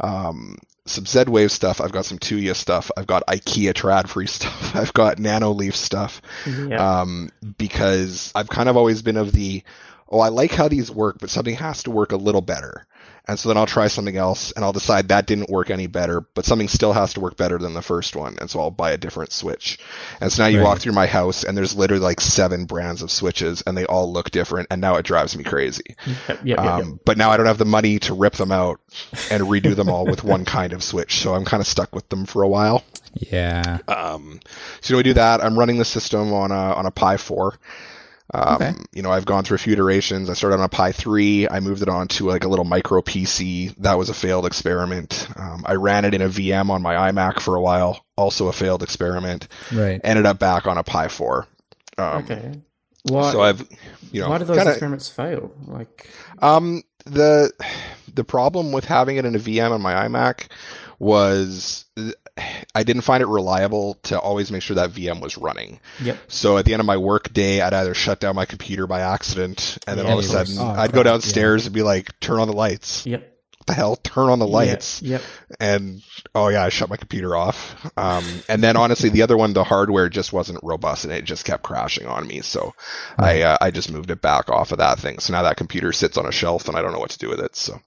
um, 0.00 0.58
some 0.88 1.06
Z-Wave 1.06 1.52
stuff. 1.52 1.80
I've 1.80 1.92
got 1.92 2.04
some 2.04 2.18
Tuya 2.18 2.54
stuff. 2.54 2.90
I've 2.96 3.06
got 3.06 3.26
IKEA 3.26 3.72
Tradfri 3.72 4.28
stuff. 4.28 4.74
I've 4.74 4.92
got 4.92 5.18
Nanoleaf 5.18 5.74
stuff. 5.74 6.20
Yeah. 6.46 7.00
Um, 7.00 7.30
because 7.56 8.32
I've 8.34 8.48
kind 8.48 8.68
of 8.68 8.76
always 8.76 9.02
been 9.02 9.16
of 9.16 9.32
the, 9.32 9.62
oh, 10.08 10.20
I 10.20 10.28
like 10.28 10.52
how 10.52 10.68
these 10.68 10.90
work, 10.90 11.18
but 11.20 11.30
something 11.30 11.54
has 11.56 11.82
to 11.84 11.90
work 11.90 12.12
a 12.12 12.16
little 12.16 12.40
better. 12.40 12.86
And 13.28 13.38
so 13.38 13.50
then 13.50 13.58
I'll 13.58 13.66
try 13.66 13.88
something 13.88 14.16
else 14.16 14.52
and 14.52 14.64
I'll 14.64 14.72
decide 14.72 15.08
that 15.08 15.26
didn't 15.26 15.50
work 15.50 15.68
any 15.68 15.86
better, 15.86 16.22
but 16.34 16.46
something 16.46 16.66
still 16.66 16.94
has 16.94 17.12
to 17.14 17.20
work 17.20 17.36
better 17.36 17.58
than 17.58 17.74
the 17.74 17.82
first 17.82 18.16
one. 18.16 18.36
And 18.40 18.48
so 18.48 18.58
I'll 18.58 18.70
buy 18.70 18.92
a 18.92 18.96
different 18.96 19.32
switch. 19.32 19.78
And 20.20 20.32
so 20.32 20.42
now 20.42 20.48
you 20.48 20.58
right. 20.58 20.64
walk 20.64 20.78
through 20.78 20.94
my 20.94 21.06
house 21.06 21.44
and 21.44 21.56
there's 21.56 21.76
literally 21.76 22.02
like 22.02 22.22
seven 22.22 22.64
brands 22.64 23.02
of 23.02 23.10
switches 23.10 23.62
and 23.62 23.76
they 23.76 23.84
all 23.84 24.10
look 24.10 24.30
different. 24.30 24.68
And 24.70 24.80
now 24.80 24.96
it 24.96 25.04
drives 25.04 25.36
me 25.36 25.44
crazy. 25.44 25.96
Yep, 26.06 26.40
yep, 26.44 26.58
um, 26.58 26.90
yep, 26.90 26.98
But 27.04 27.18
now 27.18 27.30
I 27.30 27.36
don't 27.36 27.46
have 27.46 27.58
the 27.58 27.66
money 27.66 27.98
to 28.00 28.14
rip 28.14 28.34
them 28.34 28.50
out 28.50 28.80
and 29.30 29.42
redo 29.42 29.76
them 29.76 29.90
all 29.90 30.06
with 30.06 30.24
one 30.24 30.46
kind 30.46 30.72
of 30.72 30.82
switch. 30.82 31.18
So 31.20 31.34
I'm 31.34 31.44
kind 31.44 31.60
of 31.60 31.66
stuck 31.66 31.94
with 31.94 32.08
them 32.08 32.24
for 32.24 32.42
a 32.42 32.48
while. 32.48 32.82
Yeah. 33.12 33.78
Um, 33.88 34.40
so 34.80 34.92
you 34.92 34.94
know, 34.94 34.98
we 34.98 35.02
do 35.02 35.14
that. 35.14 35.44
I'm 35.44 35.58
running 35.58 35.76
the 35.76 35.84
system 35.84 36.32
on 36.32 36.50
a, 36.50 36.54
on 36.54 36.86
a 36.86 36.90
Pi 36.90 37.18
4. 37.18 37.58
Um, 38.32 38.54
okay. 38.56 38.74
You 38.92 39.02
know, 39.02 39.10
I've 39.10 39.24
gone 39.24 39.44
through 39.44 39.54
a 39.56 39.58
few 39.58 39.72
iterations. 39.72 40.28
I 40.28 40.34
started 40.34 40.56
on 40.56 40.64
a 40.64 40.68
Pi 40.68 40.92
3. 40.92 41.48
I 41.48 41.60
moved 41.60 41.82
it 41.82 41.88
on 41.88 42.08
to 42.08 42.26
like 42.26 42.44
a 42.44 42.48
little 42.48 42.64
micro 42.64 43.00
PC. 43.00 43.74
That 43.78 43.94
was 43.94 44.10
a 44.10 44.14
failed 44.14 44.44
experiment. 44.44 45.28
Um, 45.36 45.64
I 45.66 45.74
ran 45.74 46.04
it 46.04 46.14
in 46.14 46.20
a 46.20 46.28
VM 46.28 46.68
on 46.70 46.82
my 46.82 47.10
iMac 47.10 47.40
for 47.40 47.54
a 47.56 47.60
while. 47.60 48.04
Also 48.16 48.48
a 48.48 48.52
failed 48.52 48.82
experiment. 48.82 49.48
Right. 49.72 50.00
Ended 50.04 50.26
up 50.26 50.38
back 50.38 50.66
on 50.66 50.76
a 50.76 50.82
Pi 50.82 51.08
4. 51.08 51.46
Um, 51.96 52.24
okay. 52.24 52.52
Why, 53.04 53.32
so 53.32 53.40
I've, 53.40 53.66
you 54.12 54.20
know, 54.20 54.28
why 54.28 54.38
do 54.38 54.44
those 54.44 54.56
kinda, 54.56 54.72
experiments 54.72 55.08
fail? 55.08 55.52
Like, 55.66 56.10
um, 56.40 56.82
the 57.06 57.52
the 58.12 58.24
problem 58.24 58.72
with 58.72 58.84
having 58.84 59.16
it 59.16 59.24
in 59.24 59.34
a 59.34 59.38
VM 59.38 59.70
on 59.70 59.80
my 59.80 60.08
iMac 60.08 60.48
was 60.98 61.84
I 62.74 62.82
didn't 62.82 63.02
find 63.02 63.22
it 63.22 63.26
reliable 63.26 63.94
to 64.04 64.18
always 64.18 64.50
make 64.50 64.62
sure 64.62 64.76
that 64.76 64.90
VM 64.90 65.20
was 65.20 65.38
running. 65.38 65.80
Yep. 66.02 66.18
So 66.28 66.58
at 66.58 66.64
the 66.64 66.72
end 66.72 66.80
of 66.80 66.86
my 66.86 66.96
work 66.96 67.32
day, 67.32 67.60
I'd 67.60 67.74
either 67.74 67.94
shut 67.94 68.20
down 68.20 68.36
my 68.36 68.46
computer 68.46 68.86
by 68.86 69.00
accident, 69.00 69.78
and 69.86 69.98
then 69.98 70.06
yeah, 70.06 70.12
all 70.12 70.18
of 70.18 70.24
a 70.24 70.28
sudden, 70.28 70.56
oh, 70.58 70.66
I'd 70.66 70.92
go 70.92 71.02
downstairs 71.02 71.62
yeah. 71.62 71.66
and 71.68 71.74
be 71.74 71.82
like, 71.82 72.18
"Turn 72.20 72.40
on 72.40 72.48
the 72.48 72.54
lights." 72.54 73.06
Yep. 73.06 73.34
What 73.58 73.66
the 73.66 73.72
hell? 73.74 73.96
Turn 73.96 74.30
on 74.30 74.38
the 74.38 74.46
lights. 74.46 75.02
Yep. 75.02 75.20
yep. 75.20 75.56
And 75.60 76.02
oh 76.34 76.48
yeah, 76.48 76.64
I 76.64 76.68
shut 76.68 76.88
my 76.88 76.96
computer 76.96 77.36
off. 77.36 77.90
Um, 77.96 78.24
and 78.48 78.62
then 78.62 78.76
honestly, 78.76 79.08
the 79.08 79.22
other 79.22 79.36
one, 79.36 79.52
the 79.52 79.64
hardware 79.64 80.08
just 80.08 80.32
wasn't 80.32 80.60
robust, 80.62 81.04
and 81.04 81.12
it 81.12 81.24
just 81.24 81.44
kept 81.44 81.62
crashing 81.62 82.06
on 82.06 82.26
me. 82.26 82.40
So 82.40 82.74
I 83.18 83.42
uh, 83.42 83.58
I 83.60 83.70
just 83.70 83.90
moved 83.90 84.10
it 84.10 84.22
back 84.22 84.48
off 84.48 84.72
of 84.72 84.78
that 84.78 84.98
thing. 84.98 85.18
So 85.18 85.32
now 85.32 85.42
that 85.42 85.56
computer 85.56 85.92
sits 85.92 86.16
on 86.16 86.26
a 86.26 86.32
shelf, 86.32 86.68
and 86.68 86.76
I 86.76 86.82
don't 86.82 86.92
know 86.92 87.00
what 87.00 87.10
to 87.10 87.18
do 87.18 87.28
with 87.28 87.40
it. 87.40 87.56
So. 87.56 87.80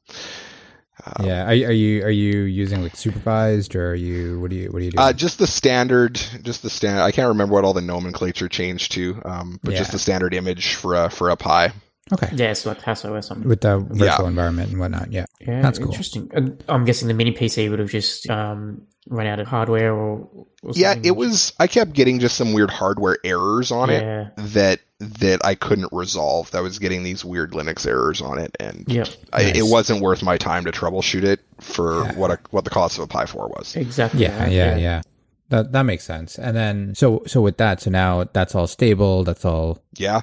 Um, 1.04 1.26
yeah, 1.26 1.44
are, 1.44 1.48
are, 1.48 1.72
you 1.72 2.04
are 2.04 2.10
you 2.10 2.42
using 2.42 2.84
like 2.84 2.96
supervised 2.96 3.76
or 3.76 3.92
are 3.92 3.96
you 3.96 4.40
what 4.40 4.50
do 4.50 4.56
you 4.56 4.72
what 4.72 4.80
do 4.80 4.86
you 4.86 4.92
do? 4.92 5.00
Uh, 5.00 5.14
just 5.14 5.40
the 5.40 5.48
standard, 5.48 6.16
just 6.42 6.62
the 6.62 6.70
standard. 6.70 7.02
I 7.02 7.12
can't 7.12 7.30
remember 7.30 7.54
what 7.54 7.66
all 7.66 7.74
the 7.74 7.82
nomenclature 7.82 8.50
changed 8.50 8.92
to, 8.94 9.22
um, 9.26 9.60
but 9.64 9.74
yeah. 9.74 9.80
just 9.80 9.92
the 9.92 10.00
standard 10.00 10.34
image 10.34 10.76
for 10.76 10.96
a 10.96 11.10
for 11.10 11.32
up 11.32 11.40
Pi. 11.40 11.74
Okay. 12.14 12.30
Yeah, 12.34 12.52
it's 12.52 12.66
like 12.66 12.82
HassOS 12.82 13.12
or 13.12 13.22
something 13.22 13.48
with 13.48 13.62
the 13.62 13.80
virtual 13.80 14.06
yeah. 14.06 14.28
environment 14.28 14.72
and 14.72 14.80
whatnot. 14.80 15.12
Yeah, 15.12 15.26
yeah, 15.40 15.62
that's 15.62 15.80
cool. 15.80 15.90
Interesting. 15.90 16.58
I'm 16.68 16.84
guessing 16.84 17.08
the 17.08 17.14
mini 17.14 17.32
PC 17.32 17.70
would 17.70 17.80
have 17.80 17.90
just 17.90 18.30
um, 18.30 18.82
run 19.08 19.28
out 19.28 19.40
of 19.40 19.48
hardware 19.48 19.94
or, 19.94 20.30
or 20.62 20.72
yeah, 20.74 20.96
it 21.02 21.16
was. 21.16 21.54
I 21.60 21.68
kept 21.68 21.94
getting 21.94 22.20
just 22.20 22.36
some 22.36 22.54
weird 22.54 22.70
hardware 22.70 23.18
errors 23.24 23.72
on 23.72 23.90
yeah. 23.90 24.28
it 24.28 24.34
that 24.54 24.80
that 25.00 25.46
I 25.46 25.56
couldn't 25.56 25.90
resolve. 25.92 26.52
That 26.52 26.64
was 26.64 26.80
getting 26.80 27.04
these 27.04 27.24
weird 27.24 27.52
Linux 27.52 27.88
errors 27.88 28.22
on 28.22 28.40
it, 28.40 28.56
and 28.60 28.84
yep. 28.88 29.08
I, 29.32 29.44
nice. 29.44 29.58
it 29.58 29.64
wasn't 29.64 30.02
worth 30.02 30.22
my 30.22 30.38
time 30.38 30.66
to 30.66 30.72
troubleshoot 30.72 31.24
it 31.24 31.40
for 31.60 32.04
yeah. 32.04 32.16
what 32.16 32.32
a, 32.32 32.40
what 32.50 32.64
the 32.66 32.70
cost 32.70 32.98
of 32.98 33.06
a 33.06 33.08
Pi 33.08 33.26
Four 33.26 33.48
was. 33.48 33.76
Exactly. 33.76 34.24
Yeah, 34.24 34.48
yeah, 34.48 34.72
yeah, 34.72 34.78
yeah. 34.78 35.02
That 35.50 35.72
that 35.74 35.84
makes 35.84 36.04
sense. 36.04 36.38
And 36.38 36.56
then 36.56 36.96
so 36.96 37.24
so 37.28 37.42
with 37.42 37.58
that, 37.58 37.82
so 37.82 37.90
now 37.90 38.26
that's 38.32 38.56
all 38.56 38.68
stable. 38.68 39.24
That's 39.24 39.44
all. 39.46 39.82
Yeah, 39.98 40.22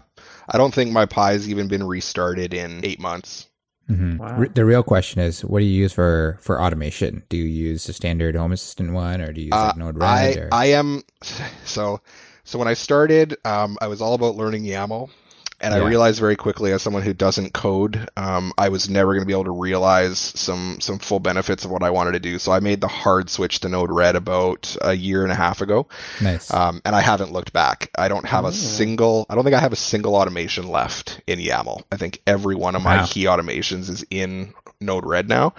I 0.49 0.59
don't 0.59 0.75
think 0.75 0.93
my 0.93 1.07
Pi's 1.07 1.49
even 1.49 1.69
been 1.69 1.85
restarted 1.85 2.55
in 2.55 2.85
eight 2.85 3.01
months. 3.01 3.47
Mm-hmm. 3.91 4.19
Wow. 4.19 4.45
the 4.53 4.67
real 4.67 4.83
question 4.83 5.21
is, 5.23 5.43
what 5.45 5.61
do 5.61 5.65
you 5.65 5.73
use 5.73 5.93
for 5.95 6.37
for 6.41 6.61
automation? 6.61 7.23
Do 7.31 7.39
you 7.39 7.45
use 7.45 7.87
the 7.87 7.95
standard 7.95 8.37
Home 8.37 8.53
Assistant 8.53 8.93
one, 8.93 9.23
or 9.23 9.33
do 9.33 9.41
you 9.41 9.47
use 9.47 9.55
like 9.55 9.77
uh, 9.77 9.79
Node-RED? 9.79 10.03
I 10.03 10.35
or? 10.35 10.49
I 10.53 10.67
am 10.67 11.03
so 11.65 12.01
so 12.45 12.59
when 12.59 12.69
I 12.69 12.75
started, 12.75 13.37
um, 13.45 13.79
I 13.81 13.89
was 13.89 14.03
all 14.03 14.15
about 14.15 14.37
learning 14.37 14.65
YAML. 14.65 15.11
And 15.61 15.75
Yeah. 15.75 15.81
I 15.81 15.89
realized 15.89 16.21
very 16.21 16.37
quickly, 16.37 16.73
as 16.73 16.83
someone 16.83 17.03
who 17.03 17.13
doesn't 17.13 17.53
code, 17.53 18.09
um, 18.17 18.53
I 18.57 18.69
was 18.69 18.89
never 18.89 19.13
going 19.13 19.23
to 19.23 19.27
be 19.27 19.33
able 19.33 19.45
to 19.45 19.51
realize 19.51 20.19
some 20.19 20.79
some 20.81 20.99
full 20.99 21.19
benefits 21.21 21.65
of 21.65 21.71
what 21.71 21.83
I 21.83 21.91
wanted 21.91 22.13
to 22.13 22.21
do. 22.21 22.39
So 22.39 22.53
I 22.53 22.61
made 22.61 22.81
the 22.81 22.89
hard 22.89 23.29
switch 23.31 23.61
to 23.61 23.69
Node-RED 23.69 24.15
about 24.17 24.77
a 24.83 24.95
year 24.95 25.23
and 25.25 25.33
a 25.33 25.35
half 25.35 25.61
ago, 25.61 25.89
Nice. 26.21 26.53
um, 26.53 26.81
and 26.85 26.95
I 26.95 27.01
haven't 27.01 27.33
looked 27.33 27.53
back. 27.53 27.91
I 27.99 28.09
don't 28.09 28.27
have 28.27 28.45
a 28.45 28.53
single. 28.53 29.27
I 29.29 29.35
don't 29.35 29.45
think 29.45 29.57
I 29.57 29.61
have 29.61 29.73
a 29.73 29.77
single 29.77 30.15
automation 30.15 30.69
left 30.69 31.21
in 31.27 31.39
YAML. 31.41 31.83
I 31.91 31.97
think 31.97 32.21
every 32.27 32.55
one 32.55 32.77
of 32.77 32.83
my 32.83 32.99
Wow. 32.99 33.07
key 33.07 33.25
automations 33.25 33.89
is 33.91 34.05
in 34.11 34.55
Node-RED 34.81 35.29
now, 35.29 35.55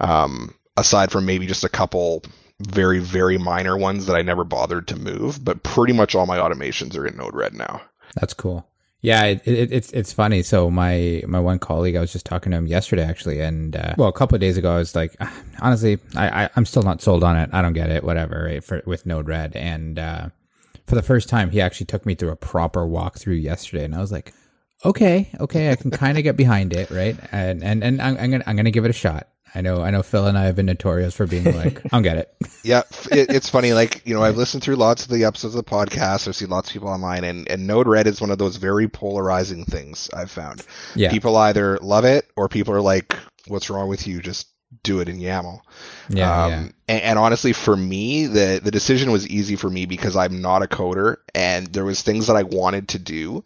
um, 0.00 0.54
aside 0.76 1.12
from 1.12 1.26
maybe 1.26 1.46
just 1.46 1.64
a 1.64 1.68
couple 1.68 2.22
very 2.60 3.00
very 3.00 3.38
minor 3.38 3.76
ones 3.76 4.06
that 4.06 4.14
I 4.16 4.22
never 4.22 4.44
bothered 4.44 4.88
to 4.88 4.96
move. 4.96 5.44
But 5.44 5.62
pretty 5.62 5.92
much 5.92 6.14
all 6.14 6.26
my 6.26 6.38
automations 6.38 6.96
are 6.96 7.06
in 7.06 7.16
Node-RED 7.16 7.54
now. 7.54 7.82
That's 8.14 8.34
cool. 8.34 8.66
Yeah, 9.02 9.24
it, 9.24 9.42
it, 9.44 9.72
it's 9.72 9.90
it's 9.90 10.12
funny. 10.12 10.44
So 10.44 10.70
my 10.70 11.22
my 11.26 11.40
one 11.40 11.58
colleague, 11.58 11.96
I 11.96 12.00
was 12.00 12.12
just 12.12 12.24
talking 12.24 12.52
to 12.52 12.56
him 12.58 12.68
yesterday, 12.68 13.02
actually, 13.02 13.40
and 13.40 13.74
uh, 13.74 13.94
well, 13.98 14.08
a 14.08 14.12
couple 14.12 14.36
of 14.36 14.40
days 14.40 14.56
ago, 14.56 14.72
I 14.72 14.78
was 14.78 14.94
like, 14.94 15.16
"Ah, 15.20 15.42
honestly, 15.60 15.98
I, 16.14 16.44
I 16.44 16.50
I'm 16.54 16.64
still 16.64 16.84
not 16.84 17.02
sold 17.02 17.24
on 17.24 17.36
it. 17.36 17.50
I 17.52 17.62
don't 17.62 17.72
get 17.72 17.90
it. 17.90 18.04
Whatever, 18.04 18.44
right? 18.44 18.62
For 18.62 18.80
with 18.86 19.04
Node-RED, 19.04 19.56
and 19.56 19.98
uh, 19.98 20.28
for 20.86 20.94
the 20.94 21.02
first 21.02 21.28
time, 21.28 21.50
he 21.50 21.60
actually 21.60 21.86
took 21.86 22.06
me 22.06 22.14
through 22.14 22.30
a 22.30 22.36
proper 22.36 22.86
walkthrough 22.86 23.42
yesterday, 23.42 23.84
and 23.84 23.94
I 23.96 24.00
was 24.00 24.12
like, 24.12 24.32
okay, 24.84 25.30
okay, 25.40 25.72
I 25.72 25.74
can 25.74 25.90
kind 25.90 26.16
of 26.16 26.22
get 26.22 26.36
behind 26.36 26.72
it, 26.72 26.88
right? 26.90 27.16
And 27.32 27.64
and 27.64 27.82
and 27.82 28.00
I'm, 28.00 28.16
I'm 28.18 28.30
gonna 28.30 28.44
I'm 28.46 28.54
gonna 28.54 28.70
give 28.70 28.84
it 28.84 28.90
a 28.90 28.94
shot. 28.94 29.26
I 29.54 29.60
know 29.60 29.82
I 29.82 29.90
know 29.90 30.02
Phil 30.02 30.26
and 30.26 30.38
I 30.38 30.44
have 30.44 30.56
been 30.56 30.66
notorious 30.66 31.14
for 31.14 31.26
being 31.26 31.44
like, 31.44 31.82
I'll 31.92 32.00
get 32.00 32.16
it. 32.16 32.34
Yeah, 32.64 32.82
it, 33.10 33.30
it's 33.30 33.48
funny. 33.48 33.72
Like 33.74 34.02
you 34.06 34.14
know, 34.14 34.22
I've 34.22 34.36
listened 34.36 34.62
through 34.62 34.76
lots 34.76 35.04
of 35.04 35.10
the 35.10 35.24
episodes 35.24 35.54
of 35.54 35.64
the 35.64 35.70
podcast. 35.70 36.26
I've 36.26 36.36
seen 36.36 36.48
lots 36.48 36.68
of 36.68 36.72
people 36.72 36.88
online, 36.88 37.24
and 37.24 37.48
and 37.48 37.66
Node-RED 37.66 38.06
is 38.06 38.20
one 38.20 38.30
of 38.30 38.38
those 38.38 38.56
very 38.56 38.88
polarizing 38.88 39.64
things 39.64 40.08
I've 40.14 40.30
found. 40.30 40.66
Yeah, 40.94 41.10
People 41.10 41.36
either 41.36 41.78
love 41.82 42.04
it 42.04 42.30
or 42.36 42.48
people 42.48 42.74
are 42.74 42.80
like, 42.80 43.14
"What's 43.46 43.68
wrong 43.68 43.88
with 43.88 44.06
you? 44.06 44.20
Just 44.20 44.48
do 44.82 45.00
it 45.00 45.08
in 45.08 45.18
YAML." 45.18 45.60
yeah, 46.08 46.44
um, 46.44 46.50
yeah. 46.50 46.58
And, 46.88 47.02
and 47.02 47.18
honestly, 47.18 47.52
for 47.52 47.76
me, 47.76 48.26
the 48.26 48.60
the 48.62 48.70
decision 48.70 49.12
was 49.12 49.28
easy 49.28 49.56
for 49.56 49.68
me 49.68 49.84
because 49.84 50.16
I'm 50.16 50.40
not 50.40 50.62
a 50.62 50.66
coder, 50.66 51.16
and 51.34 51.66
there 51.66 51.84
was 51.84 52.00
things 52.00 52.26
that 52.28 52.36
I 52.36 52.42
wanted 52.42 52.88
to 52.88 52.98
do 52.98 53.44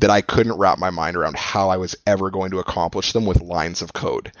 that 0.00 0.10
I 0.10 0.20
couldn't 0.20 0.58
wrap 0.58 0.78
my 0.78 0.90
mind 0.90 1.16
around 1.16 1.36
how 1.36 1.68
I 1.68 1.76
was 1.76 1.94
ever 2.06 2.30
going 2.30 2.50
to 2.50 2.58
accomplish 2.58 3.12
them 3.12 3.24
with 3.24 3.40
lines 3.40 3.82
of 3.82 3.92
code. 3.92 4.32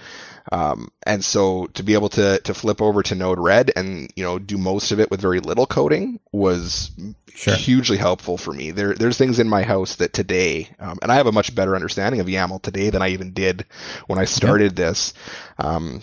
Um, 0.52 0.88
and 1.06 1.24
so 1.24 1.66
to 1.74 1.82
be 1.82 1.94
able 1.94 2.10
to 2.10 2.38
to 2.44 2.54
flip 2.54 2.82
over 2.82 3.02
to 3.02 3.14
Node-RED 3.14 3.72
and 3.76 4.10
you 4.14 4.24
know 4.24 4.38
do 4.38 4.58
most 4.58 4.92
of 4.92 5.00
it 5.00 5.10
with 5.10 5.20
very 5.20 5.40
little 5.40 5.66
coding 5.66 6.20
was 6.32 6.90
Sure. 7.34 7.54
hugely 7.54 7.96
helpful 7.96 8.36
for 8.38 8.52
me. 8.52 8.70
There 8.70 8.94
there's 8.94 9.18
things 9.18 9.38
in 9.40 9.48
my 9.48 9.62
house 9.62 9.96
that 9.96 10.12
today, 10.12 10.68
um, 10.78 10.98
and 11.02 11.10
I 11.10 11.16
have 11.16 11.26
a 11.26 11.32
much 11.32 11.54
better 11.54 11.74
understanding 11.74 12.20
of 12.20 12.28
YAML 12.28 12.62
today 12.62 12.90
than 12.90 13.02
I 13.02 13.08
even 13.08 13.32
did 13.32 13.64
when 14.06 14.18
I 14.20 14.24
started 14.26 14.76
this. 14.76 15.14
Um, 15.58 16.02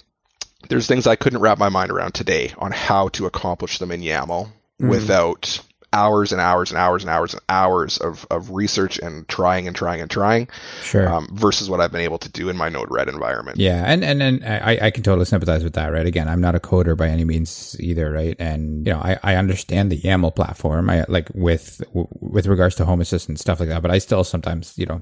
there's 0.69 0.87
things 0.87 1.07
I 1.07 1.15
couldn't 1.15 1.39
wrap 1.39 1.57
my 1.57 1.69
mind 1.69 1.89
around 1.91 2.13
today 2.13 2.53
on 2.57 2.71
how 2.71 3.07
to 3.09 3.25
accomplish 3.27 3.77
them 3.79 3.91
in 3.91 4.01
YAML 4.01 4.51
Mm. 4.81 4.89
without 4.89 5.61
hours 5.93 6.31
and 6.31 6.39
hours 6.39 6.71
and 6.71 6.77
hours 6.77 7.03
and 7.03 7.09
hours 7.09 7.33
and 7.33 7.41
hours 7.49 7.97
of, 7.97 8.25
of 8.31 8.51
research 8.51 8.97
and 8.99 9.27
trying 9.27 9.67
and 9.67 9.75
trying 9.75 9.99
and 10.01 10.09
trying 10.09 10.47
Sure. 10.83 11.09
um, 11.09 11.27
versus 11.33 11.69
what 11.69 11.81
I've 11.81 11.91
been 11.91 12.01
able 12.01 12.17
to 12.19 12.29
do 12.29 12.49
in 12.49 12.55
my 12.55 12.69
Node-RED 12.69 13.09
environment. 13.09 13.57
Yeah, 13.57 13.83
and 13.85 14.03
and 14.03 14.23
and 14.23 14.45
I, 14.45 14.79
I 14.83 14.91
can 14.91 15.03
totally 15.03 15.25
sympathize 15.25 15.63
with 15.63 15.73
that, 15.73 15.87
right? 15.91 16.05
Again, 16.05 16.29
I'm 16.29 16.41
not 16.41 16.55
a 16.55 16.59
coder 16.59 16.95
by 16.95 17.07
any 17.09 17.25
means 17.25 17.75
either, 17.79 18.11
right? 18.11 18.35
And 18.39 18.85
you 18.87 18.93
know, 18.93 18.99
I, 18.99 19.19
I 19.23 19.35
understand 19.35 19.91
the 19.91 19.99
YAML 19.99 20.35
platform, 20.35 20.89
I 20.89 21.05
like 21.09 21.29
with 21.33 21.81
with 21.93 22.47
regards 22.47 22.75
to 22.75 22.85
Home 22.85 23.01
Assistant 23.01 23.39
stuff 23.39 23.59
like 23.59 23.69
that, 23.69 23.81
but 23.81 23.91
I 23.91 23.97
still 23.97 24.23
sometimes, 24.23 24.77
you 24.77 24.85
know, 24.85 25.01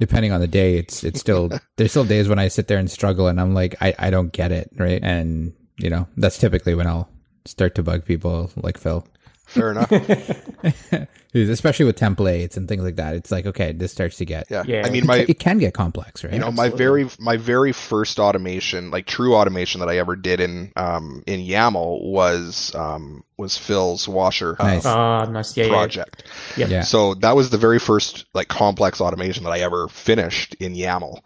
depending 0.00 0.32
on 0.32 0.40
the 0.40 0.48
day, 0.48 0.76
it's 0.76 1.04
it's 1.04 1.20
still 1.20 1.50
there's 1.76 1.92
still 1.92 2.04
days 2.04 2.28
when 2.28 2.38
I 2.38 2.48
sit 2.48 2.66
there 2.68 2.78
and 2.78 2.90
struggle, 2.90 3.28
and 3.28 3.40
I'm 3.40 3.54
like, 3.54 3.76
I 3.80 3.94
I 3.98 4.10
don't 4.10 4.32
get 4.32 4.50
it, 4.52 4.70
right? 4.76 5.00
And 5.02 5.52
you 5.78 5.90
know, 5.90 6.08
that's 6.16 6.38
typically 6.38 6.74
when 6.74 6.86
I'll 6.86 7.08
start 7.46 7.74
to 7.76 7.82
bug 7.82 8.04
people 8.04 8.50
like 8.56 8.78
Phil. 8.78 9.06
Fair 9.46 9.70
enough. 9.70 9.90
Especially 11.34 11.84
with 11.84 11.98
templates 11.98 12.56
and 12.56 12.68
things 12.68 12.82
like 12.82 12.96
that, 12.96 13.14
it's 13.14 13.30
like 13.30 13.46
okay, 13.46 13.72
this 13.72 13.92
starts 13.92 14.16
to 14.18 14.24
get 14.24 14.46
Yeah. 14.50 14.62
Yeah. 14.66 14.82
I 14.86 14.90
mean, 14.90 15.06
my 15.06 15.26
it 15.28 15.38
can 15.38 15.58
get 15.58 15.74
complex, 15.74 16.22
right? 16.24 16.32
you 16.32 16.38
know 16.38 16.50
my 16.52 16.68
very 16.68 17.08
my 17.18 17.36
very 17.36 17.72
first 17.72 18.18
automation 18.18 18.90
like 18.90 19.06
true 19.06 19.34
automation 19.34 19.80
that 19.80 19.88
i 19.88 19.98
ever 19.98 20.16
did 20.16 20.40
in 20.40 20.72
um 20.76 21.22
in 21.26 21.40
yaml 21.40 22.02
was 22.02 22.74
um 22.74 23.22
was 23.36 23.56
phil's 23.58 24.08
washer 24.08 24.54
hub 24.54 24.66
Nice. 24.66 24.86
Ah, 24.86 25.24
nice. 25.26 25.56
Yeah, 25.56 25.64
yeah. 25.64 25.70
project 25.70 26.24
Yep. 26.56 26.70
Yeah. 26.70 26.80
so 26.82 27.14
that 27.14 27.34
was 27.36 27.50
the 27.50 27.58
very 27.58 27.78
first 27.78 28.26
like 28.34 28.48
complex 28.48 29.00
automation 29.00 29.44
that 29.44 29.50
i 29.50 29.60
ever 29.60 29.88
finished 29.88 30.54
in 30.60 30.74
yaml 30.74 31.20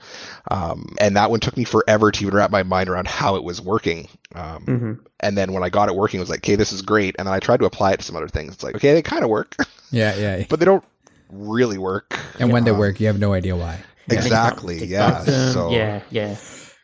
um 0.51 0.95
and 1.01 1.17
that 1.17 1.31
one 1.31 1.41
took 1.41 1.57
me 1.57 1.65
forever 1.65 2.11
to 2.11 2.23
even 2.23 2.35
wrap 2.35 2.51
my 2.51 2.63
mind 2.63 2.89
around 2.89 3.07
how 3.09 3.37
it 3.37 3.45
was 3.45 3.61
working 3.61 4.09
um 4.35 4.65
hmm 4.65 4.93
and 5.21 5.37
then 5.37 5.53
when 5.53 5.65
i 5.65 5.69
got 5.69 5.89
it 5.89 5.95
working 5.97 6.19
it 6.19 6.23
was 6.23 6.31
like 6.31 6.41
okay 6.41 6.55
this 6.55 6.73
is 6.73 6.83
great 6.83 7.17
and 7.19 7.27
then 7.27 7.35
i 7.35 7.41
tried 7.41 7.59
to 7.61 7.67
apply 7.67 7.93
it 7.93 7.99
to 7.99 8.05
some 8.05 8.17
other 8.17 8.29
things 8.29 8.55
it's 8.55 8.63
like 8.63 8.75
okay 8.77 8.95
they 8.95 9.03
kind 9.03 9.25
of 9.25 9.31
work 9.31 9.57
yeah, 9.91 10.15
yeah. 10.17 10.45
but 10.49 10.59
they 10.61 10.65
don't 10.67 10.85
really 11.31 11.79
work 11.79 12.19
And 12.39 12.53
when 12.53 12.65
they 12.65 12.73
work, 12.73 13.01
you 13.01 13.07
have 13.09 13.19
no 13.19 13.33
idea 13.33 13.55
why. 13.57 13.81
Yeah. 14.09 14.15
exactly 14.19 14.85
yeah 14.87 15.23
so 15.25 15.71
yeah, 15.71 16.03
yeah. 16.11 16.37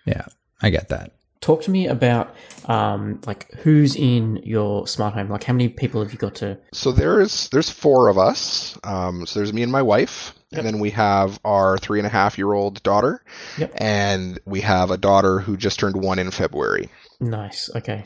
Yeah, 0.07 0.27
I 0.61 0.69
get 0.71 0.91
that. 0.91 1.13
Talk 1.41 1.63
to 1.63 1.71
me 1.71 1.87
about 1.89 2.35
um, 2.67 3.21
like 3.27 3.51
who's 3.63 3.97
in 3.97 4.37
your 4.45 4.87
smart 4.87 5.15
home. 5.15 5.29
Like, 5.31 5.45
how 5.45 5.53
many 5.55 5.69
people 5.69 6.03
have 6.03 6.13
you 6.13 6.19
got 6.19 6.35
to? 6.37 6.59
So 6.73 6.93
there's 6.93 7.49
there's 7.51 7.71
four 7.71 8.09
of 8.09 8.19
us. 8.19 8.79
Um, 8.85 9.27
so 9.27 9.39
there's 9.41 9.53
me 9.53 9.63
and 9.63 9.73
my 9.73 9.83
wife, 9.83 10.35
Yep. 10.51 10.59
and 10.59 10.67
then 10.69 10.79
we 10.81 10.91
have 10.91 11.39
our 11.45 11.77
three 11.79 11.99
and 11.99 12.07
a 12.07 12.11
half 12.11 12.37
year 12.39 12.53
old 12.53 12.83
daughter, 12.83 13.23
Yep. 13.59 13.73
and 13.77 14.39
we 14.47 14.61
have 14.63 14.91
a 14.91 14.97
daughter 14.99 15.39
who 15.41 15.57
just 15.57 15.79
turned 15.79 15.97
one 15.97 16.19
in 16.19 16.31
February. 16.31 16.89
Nice. 17.21 17.69
Okay. 17.75 18.05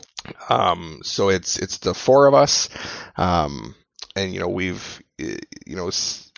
Um, 0.49 0.99
so 1.03 1.29
it's 1.29 1.57
it's 1.59 1.77
the 1.79 1.93
four 1.93 2.27
of 2.27 2.33
us, 2.33 2.69
um, 3.17 3.75
and 4.23 4.33
you 4.33 4.39
know 4.39 4.47
we've 4.49 5.01
eh, 5.19 5.37
you 5.65 5.75
know 5.75 5.89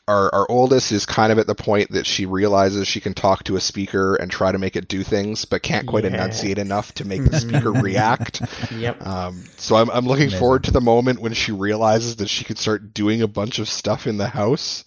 our 0.08 0.34
our 0.34 0.46
oldest 0.50 0.92
is 0.92 1.06
kind 1.06 1.32
of 1.32 1.38
at 1.40 1.48
the 1.48 1.56
point 1.56 1.92
that 1.92 2.06
she 2.06 2.26
realizes 2.26 2.88
she 2.88 3.00
can 3.00 3.14
talk 3.14 3.44
to 3.44 3.56
a 3.56 3.62
speaker 3.62 4.16
and 4.16 4.32
try 4.32 4.52
to 4.52 4.58
make 4.58 4.76
it 4.76 4.88
do 4.88 5.04
things, 5.04 5.46
but 5.46 5.62
can't 5.62 5.88
quite 5.88 6.04
Yeah. 6.04 6.12
enunciate 6.16 6.58
enough 6.58 6.94
to 6.96 7.06
make 7.06 7.24
the 7.24 7.40
speaker 7.40 7.72
react. 7.72 8.42
Yep. 8.72 9.06
Um, 9.06 9.44
so 9.58 9.76
I'm, 9.76 9.90
I'm 9.92 10.06
looking 10.06 10.24
Amazing. 10.24 10.40
forward 10.40 10.64
to 10.66 10.72
the 10.72 10.82
moment 10.82 11.20
when 11.22 11.34
she 11.34 11.52
realizes 11.52 12.16
that 12.18 12.30
she 12.30 12.44
could 12.46 12.58
start 12.58 12.94
doing 12.94 13.22
a 13.22 13.28
bunch 13.28 13.60
of 13.60 13.68
stuff 13.70 14.08
in 14.08 14.18
the 14.18 14.28
house 14.28 14.84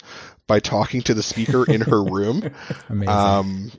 by 0.47 0.59
talking 0.61 1.01
to 1.03 1.15
the 1.15 1.23
speaker 1.23 1.65
in 1.65 1.81
her 1.83 2.03
room. 2.03 2.43
Amazing. 2.89 3.09
Um, 3.09 3.73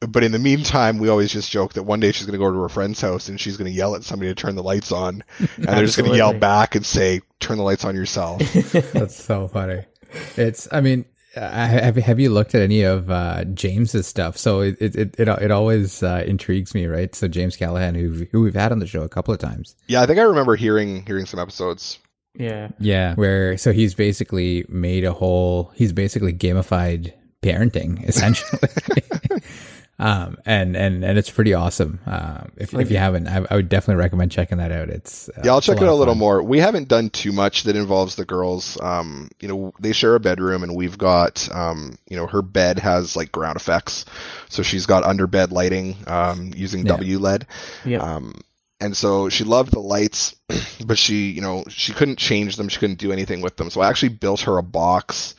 but 0.00 0.24
in 0.24 0.32
the 0.32 0.38
meantime, 0.38 0.98
we 0.98 1.08
always 1.08 1.32
just 1.32 1.50
joke 1.50 1.74
that 1.74 1.84
one 1.84 2.00
day 2.00 2.10
she's 2.12 2.26
going 2.26 2.38
to 2.38 2.44
go 2.44 2.52
to 2.52 2.58
her 2.60 2.68
friend's 2.68 3.00
house 3.00 3.28
and 3.28 3.40
she's 3.40 3.56
going 3.56 3.70
to 3.70 3.76
yell 3.76 3.94
at 3.94 4.02
somebody 4.04 4.30
to 4.30 4.34
turn 4.34 4.56
the 4.56 4.62
lights 4.62 4.90
on, 4.92 5.22
and 5.38 5.64
they're 5.64 5.84
just 5.86 5.96
going 5.96 6.10
to 6.10 6.16
yell 6.16 6.32
back 6.38 6.74
and 6.74 6.84
say, 6.84 7.20
"Turn 7.42 7.58
the 7.58 7.64
lights 7.64 7.84
on 7.84 7.94
yourself." 7.94 8.40
That's 8.92 9.16
so 9.16 9.48
funny. 9.48 9.84
It's, 10.36 10.68
I 10.72 10.80
mean, 10.80 11.04
uh, 11.36 11.48
have 11.48 11.96
have 11.96 12.20
you 12.20 12.30
looked 12.30 12.54
at 12.54 12.62
any 12.62 12.82
of 12.82 13.10
uh, 13.10 13.44
James's 13.44 14.06
stuff? 14.06 14.36
So 14.36 14.60
it 14.60 14.76
it 14.80 14.96
it, 14.96 15.14
it, 15.18 15.28
it 15.28 15.50
always 15.50 16.02
uh, 16.02 16.22
intrigues 16.26 16.74
me, 16.74 16.86
right? 16.86 17.14
So 17.14 17.28
James 17.28 17.56
Callahan, 17.56 17.94
who 17.94 18.26
who 18.30 18.42
we've 18.42 18.54
had 18.54 18.72
on 18.72 18.78
the 18.78 18.86
show 18.86 19.02
a 19.02 19.08
couple 19.08 19.32
of 19.34 19.40
times. 19.40 19.74
yeah, 19.88 20.02
I 20.02 20.06
think 20.06 20.18
I 20.18 20.22
remember 20.22 20.56
hearing 20.56 21.04
hearing 21.06 21.26
some 21.26 21.40
episodes. 21.40 21.98
yeah. 22.34 22.68
Yeah, 22.78 23.14
where 23.14 23.56
so 23.56 23.72
he's 23.72 23.94
basically 23.94 24.64
made 24.68 25.04
a 25.04 25.12
whole. 25.12 25.72
He's 25.74 25.92
basically 25.92 26.32
gamified 26.34 27.12
parenting 27.42 28.06
essentially. 28.06 28.60
Um, 30.02 30.36
and, 30.44 30.76
and, 30.76 31.04
and 31.04 31.16
it's 31.16 31.30
pretty 31.30 31.54
awesome. 31.54 32.00
Um, 32.06 32.50
if, 32.56 32.74
if 32.74 32.90
you 32.90 32.96
haven't, 32.96 33.28
I, 33.28 33.46
I 33.48 33.54
would 33.54 33.68
definitely 33.68 34.00
recommend 34.00 34.32
checking 34.32 34.58
that 34.58 34.72
out. 34.72 34.88
It's, 34.88 35.28
uh, 35.28 35.42
Yeah, 35.44 35.52
I'll 35.52 35.60
check 35.60 35.76
it 35.76 35.84
out 35.84 35.90
a 35.90 35.94
little 35.94 36.16
more. 36.16 36.42
We 36.42 36.58
haven't 36.58 36.88
done 36.88 37.08
too 37.10 37.30
much 37.30 37.62
that 37.62 37.76
involves 37.76 38.16
the 38.16 38.24
girls. 38.24 38.76
Um, 38.80 39.30
you 39.38 39.46
know, 39.46 39.72
they 39.78 39.92
share 39.92 40.16
a 40.16 40.20
bedroom, 40.20 40.64
and 40.64 40.74
we've 40.74 40.98
got, 40.98 41.48
um, 41.54 41.96
you 42.08 42.16
know, 42.16 42.26
her 42.26 42.42
bed 42.42 42.80
has 42.80 43.14
like 43.14 43.30
ground 43.30 43.54
effects, 43.54 44.04
so 44.48 44.64
she's 44.64 44.86
got 44.86 45.04
under 45.04 45.28
bed 45.28 45.52
lighting 45.52 45.96
um, 46.08 46.50
using 46.56 46.84
Yeah. 46.84 46.96
WLED. 46.96 47.44
Yep. 47.84 48.02
Um, 48.02 48.40
and 48.80 48.96
so 48.96 49.28
she 49.28 49.44
loved 49.44 49.72
the 49.72 49.78
lights, 49.78 50.34
but 50.84 50.98
she, 50.98 51.30
you 51.30 51.40
know, 51.40 51.62
she 51.68 51.92
couldn't 51.92 52.18
change 52.18 52.56
them. 52.56 52.68
She 52.68 52.80
couldn't 52.80 52.98
do 52.98 53.12
anything 53.12 53.40
with 53.40 53.56
them. 53.56 53.70
So 53.70 53.80
I 53.80 53.88
actually 53.88 54.08
built 54.08 54.40
her 54.40 54.58
a 54.58 54.62
box 54.64 55.36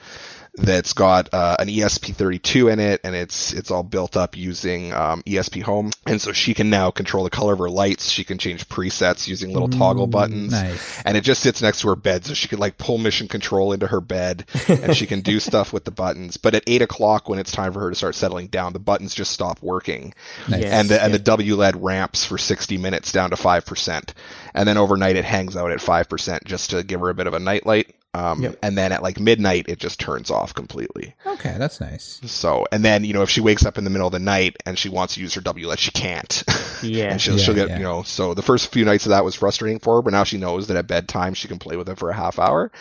that's 0.55 0.93
got 0.93 1.33
uh, 1.33 1.55
an 1.59 1.67
ESP32 1.67 2.71
in 2.71 2.79
it, 2.79 3.01
and 3.03 3.15
it's 3.15 3.53
it's 3.53 3.71
all 3.71 3.83
built 3.83 4.15
up 4.15 4.37
using 4.37 4.93
um, 4.93 5.23
ESP 5.23 5.63
Home, 5.63 5.91
and 6.05 6.21
so 6.21 6.31
she 6.31 6.53
can 6.53 6.69
now 6.69 6.91
control 6.91 7.23
the 7.23 7.29
color 7.29 7.53
of 7.53 7.59
her 7.59 7.69
lights. 7.69 8.09
She 8.09 8.23
can 8.23 8.37
change 8.37 8.67
presets 8.69 9.27
using 9.27 9.51
little 9.51 9.67
toggle 9.69 10.07
buttons, 10.07 10.51
Nice. 10.51 11.01
and 11.05 11.17
it 11.17 11.21
just 11.21 11.41
sits 11.41 11.61
next 11.61 11.81
to 11.81 11.89
her 11.89 11.95
bed, 11.95 12.25
so 12.25 12.33
she 12.33 12.47
can 12.47 12.59
like 12.59 12.77
pull 12.77 12.97
mission 12.97 13.27
control 13.27 13.73
into 13.73 13.87
her 13.87 14.01
bed, 14.01 14.45
and 14.67 14.95
she 14.95 15.07
can 15.07 15.21
do 15.21 15.39
stuff 15.41 15.73
with 15.73 15.85
the 15.85 15.91
buttons. 15.91 16.37
But 16.37 16.55
at 16.55 16.63
eight 16.67 16.81
o'clock, 16.81 17.29
when 17.29 17.39
it's 17.39 17.51
time 17.51 17.73
for 17.73 17.79
her 17.79 17.89
to 17.89 17.95
start 17.95 18.15
settling 18.15 18.47
down, 18.47 18.73
the 18.73 18.79
buttons 18.79 19.15
just 19.15 19.31
stop 19.31 19.61
working 19.61 20.13
Nice. 20.49 20.63
And 20.65 20.89
the 20.89 21.01
and 21.01 21.11
yeah. 21.11 21.17
the 21.17 21.23
WLED 21.23 21.75
ramps 21.77 22.25
for 22.25 22.37
60 22.37 22.77
minutes 22.77 23.11
down 23.11 23.29
to 23.31 23.35
5%. 23.35 24.13
And 24.53 24.67
then 24.67 24.77
overnight 24.77 25.15
it 25.15 25.25
hangs 25.25 25.55
out 25.55 25.71
at 25.71 25.79
5% 25.79 26.43
just 26.45 26.71
to 26.71 26.83
give 26.83 26.99
her 26.99 27.09
a 27.09 27.13
bit 27.13 27.27
of 27.27 27.33
a 27.33 27.39
nightlight. 27.39 27.93
Um, 28.15 28.43
Yep. 28.43 28.59
and 28.61 28.77
then 28.77 28.91
at 28.91 29.01
like 29.01 29.19
midnight, 29.19 29.65
it 29.67 29.79
just 29.79 29.99
turns 29.99 30.29
off 30.29 30.53
completely. 30.53 31.15
Okay, 31.25 31.55
that's 31.57 31.81
nice. 31.81 32.21
So, 32.25 32.67
and 32.71 32.85
then, 32.85 33.03
you 33.03 33.13
know, 33.13 33.23
if 33.23 33.29
she 33.31 33.41
wakes 33.41 33.65
up 33.65 33.79
in 33.79 33.83
the 33.85 33.89
middle 33.89 34.05
of 34.05 34.13
the 34.13 34.19
night 34.19 34.55
and 34.67 34.77
she 34.77 34.87
wants 34.89 35.15
to 35.15 35.21
use 35.21 35.33
her 35.33 35.41
WLED, 35.41 35.77
she 35.79 35.91
can't. 35.91 36.43
Yeah. 36.83 37.11
and 37.11 37.21
she'll, 37.21 37.37
Yeah, 37.37 37.43
she'll 37.43 37.55
get, 37.55 37.69
yeah. 37.69 37.77
you 37.77 37.83
know, 37.83 38.03
so 38.03 38.33
the 38.33 38.41
first 38.41 38.71
few 38.73 38.83
nights 38.83 39.05
of 39.05 39.11
that 39.11 39.23
was 39.23 39.35
frustrating 39.35 39.79
for 39.79 39.95
her, 39.95 40.01
but 40.01 40.11
now 40.11 40.25
she 40.25 40.37
knows 40.37 40.67
that 40.67 40.75
at 40.75 40.85
bedtime 40.85 41.33
she 41.33 41.47
can 41.47 41.57
play 41.57 41.77
with 41.77 41.87
it 41.87 41.97
for 41.97 42.09
a 42.09 42.13
half 42.13 42.39
hour. 42.39 42.71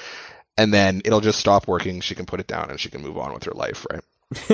And 0.59 0.75
then 0.75 1.03
it'll 1.05 1.21
just 1.21 1.39
stop 1.39 1.69
working. 1.69 2.01
She 2.01 2.17
can 2.17 2.27
put 2.27 2.41
it 2.41 2.49
down 2.49 2.69
and 2.69 2.81
she 2.81 2.91
can 2.91 3.01
move 3.01 3.17
on 3.17 3.33
with 3.33 3.45
her 3.45 3.53
life, 3.53 3.87
right? 3.93 4.03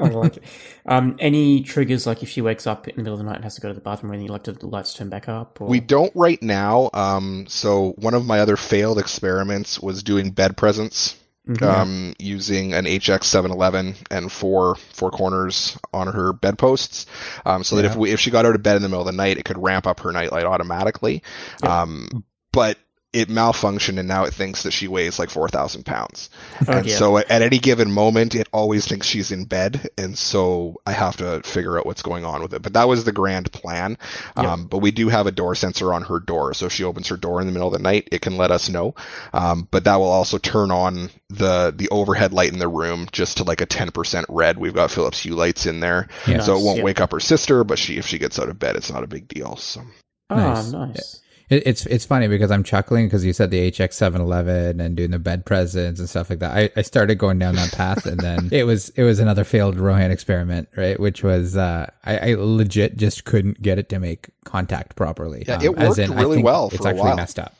I 0.00 0.08
like 0.08 0.36
it. 0.36 0.44
Um, 0.86 1.16
any 1.18 1.62
triggers 1.62 2.06
like 2.06 2.22
if 2.22 2.28
she 2.28 2.40
wakes 2.40 2.66
up 2.66 2.88
in 2.88 2.96
the 2.96 3.02
middle 3.02 3.14
of 3.14 3.18
the 3.18 3.24
night 3.24 3.36
and 3.36 3.44
has 3.44 3.54
to 3.54 3.60
go 3.60 3.68
to 3.68 3.74
the 3.74 3.80
bathroom 3.80 4.12
anything, 4.12 4.26
you 4.26 4.32
like 4.32 4.44
to 4.44 4.52
the 4.52 4.66
lights 4.66 4.94
turn 4.94 5.08
back 5.08 5.28
up? 5.28 5.60
Or? 5.60 5.68
We 5.68 5.80
don't 5.80 6.12
right 6.14 6.42
now. 6.42 6.90
Um, 6.92 7.46
so 7.48 7.94
one 7.98 8.14
of 8.14 8.26
my 8.26 8.40
other 8.40 8.56
failed 8.56 8.98
experiments 8.98 9.80
was 9.80 10.02
doing 10.02 10.30
bed 10.30 10.56
presence. 10.56 11.16
Mhm. 11.48 11.62
um, 11.62 12.14
using 12.20 12.72
an 12.72 12.84
HX711 12.86 13.96
and 14.12 14.30
four 14.30 14.76
four 14.76 15.10
corners 15.10 15.76
on 15.92 16.06
her 16.06 16.32
bedposts, 16.32 17.06
um, 17.44 17.64
so 17.64 17.74
that 17.74 17.84
if 17.84 17.96
we, 17.96 18.12
if 18.12 18.20
she 18.20 18.30
got 18.30 18.46
out 18.46 18.54
of 18.54 18.62
bed 18.62 18.76
in 18.76 18.82
the 18.82 18.88
middle 18.88 19.00
of 19.00 19.06
the 19.06 19.12
night, 19.12 19.38
it 19.38 19.44
could 19.44 19.60
ramp 19.60 19.84
up 19.88 19.98
her 20.00 20.12
nightlight 20.12 20.44
automatically. 20.44 21.20
Yeah. 21.64 21.82
Um, 21.82 22.22
but 22.52 22.78
it 23.12 23.28
malfunctioned, 23.28 23.98
and 23.98 24.08
now 24.08 24.24
it 24.24 24.32
thinks 24.32 24.62
that 24.62 24.70
she 24.72 24.88
weighs 24.88 25.18
like 25.18 25.28
four 25.30 25.48
thousand 25.48 25.84
pounds. 25.84 26.30
Oh, 26.66 26.72
and 26.72 26.86
dear. 26.86 26.96
so 26.96 27.18
at 27.18 27.30
any 27.30 27.58
given 27.58 27.90
moment, 27.92 28.34
it 28.34 28.48
always 28.52 28.86
thinks 28.86 29.06
she's 29.06 29.30
in 29.32 29.44
bed, 29.44 29.88
and 29.98 30.16
so 30.16 30.80
I 30.86 30.92
have 30.92 31.16
to 31.18 31.42
figure 31.42 31.78
out 31.78 31.84
what's 31.86 32.02
going 32.02 32.24
on 32.24 32.42
with 32.42 32.54
it. 32.54 32.62
But 32.62 32.72
that 32.72 32.88
was 32.88 33.04
the 33.04 33.12
grand 33.12 33.52
plan. 33.52 33.98
Yep. 34.36 34.46
Um, 34.46 34.66
but 34.66 34.78
we 34.78 34.90
do 34.92 35.08
have 35.08 35.26
a 35.26 35.32
door 35.32 35.54
sensor 35.54 35.92
on 35.92 36.02
her 36.04 36.18
door, 36.20 36.54
so 36.54 36.66
if 36.66 36.72
she 36.72 36.84
opens 36.84 37.08
her 37.08 37.16
door 37.16 37.40
in 37.40 37.46
the 37.46 37.52
middle 37.52 37.68
of 37.68 37.74
the 37.74 37.78
night, 37.78 38.08
it 38.12 38.22
can 38.22 38.36
let 38.36 38.50
us 38.50 38.68
know. 38.68 38.94
Um, 39.32 39.68
but 39.70 39.84
that 39.84 39.96
will 39.96 40.06
also 40.10 40.38
turn 40.38 40.70
on 40.70 41.10
the 41.28 41.72
the 41.76 41.88
overhead 41.90 42.32
light 42.32 42.52
in 42.52 42.58
the 42.58 42.68
room 42.68 43.08
just 43.12 43.36
to 43.38 43.44
like 43.44 43.60
a 43.60 43.66
ten 43.66 43.90
percent 43.90 44.26
red. 44.28 44.56
We've 44.58 44.74
got 44.74 44.90
Philips 44.90 45.20
Hue 45.20 45.34
lights 45.34 45.66
in 45.66 45.80
there, 45.80 46.08
Yeah. 46.26 46.40
so 46.40 46.56
it 46.58 46.62
won't 46.64 46.78
yeah. 46.78 46.84
wake 46.84 47.00
up 47.00 47.12
her 47.12 47.20
sister. 47.20 47.62
But 47.64 47.78
she 47.78 47.98
if 47.98 48.06
she 48.06 48.18
gets 48.18 48.38
out 48.38 48.48
of 48.48 48.58
bed, 48.58 48.76
it's 48.76 48.90
not 48.90 49.04
a 49.04 49.06
big 49.08 49.28
deal. 49.28 49.56
So 49.56 49.82
Oh, 50.30 50.36
Nice. 50.36 50.72
nice. 50.72 51.21
It, 51.52 51.62
it's 51.66 51.86
it's 51.86 52.04
funny 52.04 52.28
because 52.28 52.50
I'm 52.50 52.64
chuckling 52.64 53.06
because 53.06 53.24
you 53.24 53.32
said 53.32 53.50
the 53.50 53.70
HX711 53.70 54.80
and 54.80 54.96
doing 54.96 55.10
the 55.10 55.18
bed 55.18 55.44
presence 55.44 55.98
and 55.98 56.08
stuff 56.08 56.30
like 56.30 56.38
that. 56.40 56.56
I, 56.56 56.70
I 56.76 56.82
started 56.82 57.16
going 57.16 57.38
down 57.38 57.54
that 57.56 57.72
path 57.72 58.06
and 58.06 58.18
then 58.20 58.48
it 58.52 58.64
was 58.64 58.88
it 58.90 59.02
was 59.02 59.18
another 59.18 59.44
failed 59.44 59.76
Rohan 59.78 60.10
experiment, 60.10 60.68
right? 60.76 60.98
Which 60.98 61.22
was 61.22 61.56
uh, 61.56 61.90
I, 62.04 62.30
I 62.30 62.34
legit 62.38 62.96
just 62.96 63.24
couldn't 63.24 63.60
get 63.60 63.78
it 63.78 63.88
to 63.90 63.98
make 63.98 64.30
contact 64.44 64.96
properly. 64.96 65.44
Yeah, 65.46 65.56
Um, 65.56 65.62
it 65.64 65.78
as 65.78 65.88
worked 65.90 65.98
in, 66.10 66.16
really 66.16 66.42
well 66.42 66.70
It's 66.72 66.84
a 66.84 66.88
actually 66.88 67.02
while. 67.02 67.16
messed 67.16 67.38
up. 67.38 67.54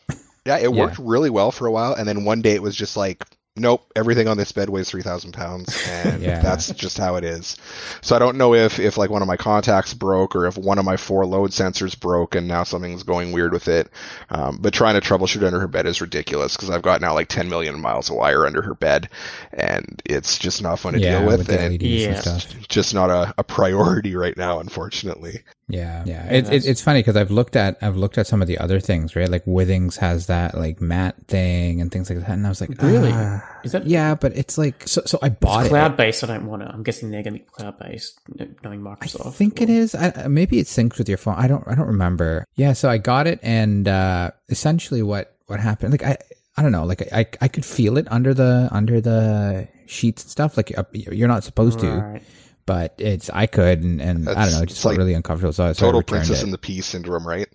yeah, 0.46 0.56
it 0.58 0.62
Yeah. 0.74 0.84
worked 0.86 0.98
really 0.98 1.30
well 1.30 1.50
for 1.52 1.66
a 1.66 1.70
while, 1.72 1.92
and 1.94 2.08
then 2.08 2.24
one 2.24 2.40
day 2.42 2.52
it 2.52 2.62
was 2.62 2.74
just 2.76 2.96
like. 2.96 3.24
Nope, 3.54 3.92
everything 3.94 4.28
on 4.28 4.38
this 4.38 4.50
bed 4.50 4.70
weighs 4.70 4.88
three 4.88 5.02
thousand 5.02 5.32
pounds, 5.32 5.78
and 5.88 6.22
Yeah. 6.22 6.40
that's 6.40 6.70
just 6.72 6.96
how 6.96 7.16
it 7.16 7.24
is. 7.24 7.58
So 8.00 8.16
I 8.16 8.18
don't 8.18 8.38
know 8.38 8.54
if 8.54 8.80
if 8.80 8.96
like 8.96 9.10
one 9.10 9.20
of 9.20 9.28
my 9.28 9.36
contacts 9.36 9.92
broke 9.92 10.34
or 10.34 10.46
if 10.46 10.56
one 10.56 10.78
of 10.78 10.86
my 10.86 10.96
four 10.96 11.26
load 11.26 11.50
sensors 11.50 11.98
broke 11.98 12.34
and 12.34 12.48
now 12.48 12.64
something's 12.64 13.02
going 13.02 13.30
weird 13.30 13.52
with 13.52 13.68
it. 13.68 13.90
Um, 14.30 14.56
but 14.58 14.72
trying 14.72 14.98
to 14.98 15.06
troubleshoot 15.06 15.44
under 15.46 15.60
her 15.60 15.68
bed 15.68 15.84
is 15.86 16.00
ridiculous 16.00 16.56
because 16.56 16.70
I've 16.70 16.80
got 16.80 17.02
now 17.02 17.12
like 17.12 17.28
ten 17.28 17.50
million 17.50 17.78
miles 17.78 18.08
of 18.08 18.16
wire 18.16 18.46
under 18.46 18.62
her 18.62 18.74
bed, 18.74 19.10
and 19.52 20.00
it's 20.06 20.38
just 20.38 20.62
not 20.62 20.78
fun 20.78 20.94
to 20.94 21.00
yeah, 21.00 21.18
deal 21.18 21.26
with, 21.28 21.38
with 21.40 21.48
the 21.48 21.60
and 21.60 21.82
Yeah. 21.82 22.08
and 22.08 22.18
stuff. 22.18 22.54
it's 22.56 22.68
just 22.68 22.94
not 22.94 23.10
a, 23.10 23.34
a 23.36 23.44
priority 23.44 24.16
right 24.16 24.36
now, 24.36 24.60
unfortunately. 24.60 25.42
Yeah, 25.72 26.02
yeah. 26.06 26.24
Yeah, 26.26 26.32
It, 26.38 26.52
it, 26.52 26.66
it's 26.66 26.82
funny 26.82 27.00
because 27.00 27.16
I've 27.16 27.30
looked 27.30 27.56
at 27.56 27.78
I've 27.80 27.96
looked 27.96 28.18
at 28.18 28.26
some 28.26 28.42
of 28.42 28.48
the 28.48 28.58
other 28.58 28.78
things, 28.78 29.16
right? 29.16 29.28
Like 29.28 29.44
Withings 29.46 29.96
has 29.96 30.26
that 30.26 30.54
like 30.56 30.80
mat 30.80 31.16
thing 31.28 31.80
and 31.80 31.90
things 31.90 32.10
like 32.10 32.18
that, 32.20 32.28
and 32.30 32.44
I 32.46 32.50
was 32.50 32.60
like, 32.60 32.70
Really? 32.82 33.10
ah. 33.12 33.40
Is 33.64 33.72
that 33.72 33.86
yeah, 33.86 34.14
but 34.14 34.36
it's 34.36 34.58
like 34.58 34.86
so. 34.86 35.00
So 35.06 35.18
I 35.22 35.30
bought 35.30 35.66
it. 35.66 35.68
cloud 35.70 35.96
based? 35.96 36.22
I 36.24 36.26
don't 36.26 36.46
want 36.46 36.62
to. 36.62 36.68
I'm 36.68 36.82
guessing 36.82 37.10
they're 37.10 37.22
going 37.22 37.34
to 37.34 37.38
be 37.40 37.46
cloud 37.50 37.78
based, 37.78 38.20
knowing 38.62 38.80
Microsoft. 38.82 39.26
I 39.26 39.30
Microsoft. 39.30 39.34
think 39.34 39.60
it 39.62 39.70
is. 39.70 39.94
I, 39.94 40.12
I- 40.14 40.28
maybe 40.28 40.58
it 40.58 40.66
syncs 40.66 40.98
with 40.98 41.08
your 41.08 41.18
phone. 41.18 41.36
I 41.38 41.46
don't. 41.48 41.64
I 41.66 41.74
don't 41.74 41.86
remember. 41.88 42.44
Yeah. 42.56 42.74
So 42.74 42.90
I 42.90 42.98
got 42.98 43.26
it, 43.26 43.38
and 43.42 43.88
uh, 43.88 44.32
essentially, 44.50 45.02
what 45.02 45.36
what 45.46 45.58
happened? 45.60 45.92
Like 45.92 46.02
I, 46.04 46.16
I 46.56 46.62
don't 46.62 46.72
know. 46.72 46.84
Like 46.84 47.02
I, 47.12 47.26
I 47.40 47.48
could 47.48 47.64
feel 47.64 47.96
it 47.96 48.06
under 48.10 48.34
the 48.34 48.68
under 48.72 49.00
the 49.00 49.68
sheets 49.86 50.22
and 50.24 50.30
stuff. 50.30 50.56
Like 50.56 50.76
uh, 50.76 50.84
you're 50.92 51.28
not 51.28 51.44
supposed 51.44 51.78
to, 51.80 51.88
Right. 51.90 52.22
But 52.66 52.94
it's 52.98 53.30
I 53.30 53.46
could, 53.46 53.82
and, 53.82 54.00
and 54.00 54.28
I 54.28 54.44
don't 54.44 54.52
know. 54.54 54.62
It 54.62 54.68
just 54.68 54.82
felt 54.82 54.92
like 54.92 54.98
really 54.98 55.14
uncomfortable. 55.14 55.52
So, 55.52 55.64
I- 55.66 55.72
so 55.72 55.86
I 55.86 55.88
Total 55.88 56.00
returned 56.00 56.18
Princess 56.20 56.40
it. 56.40 56.44
and 56.44 56.52
the 56.52 56.58
Pea 56.58 56.80
syndrome, 56.80 57.26
right? 57.26 57.48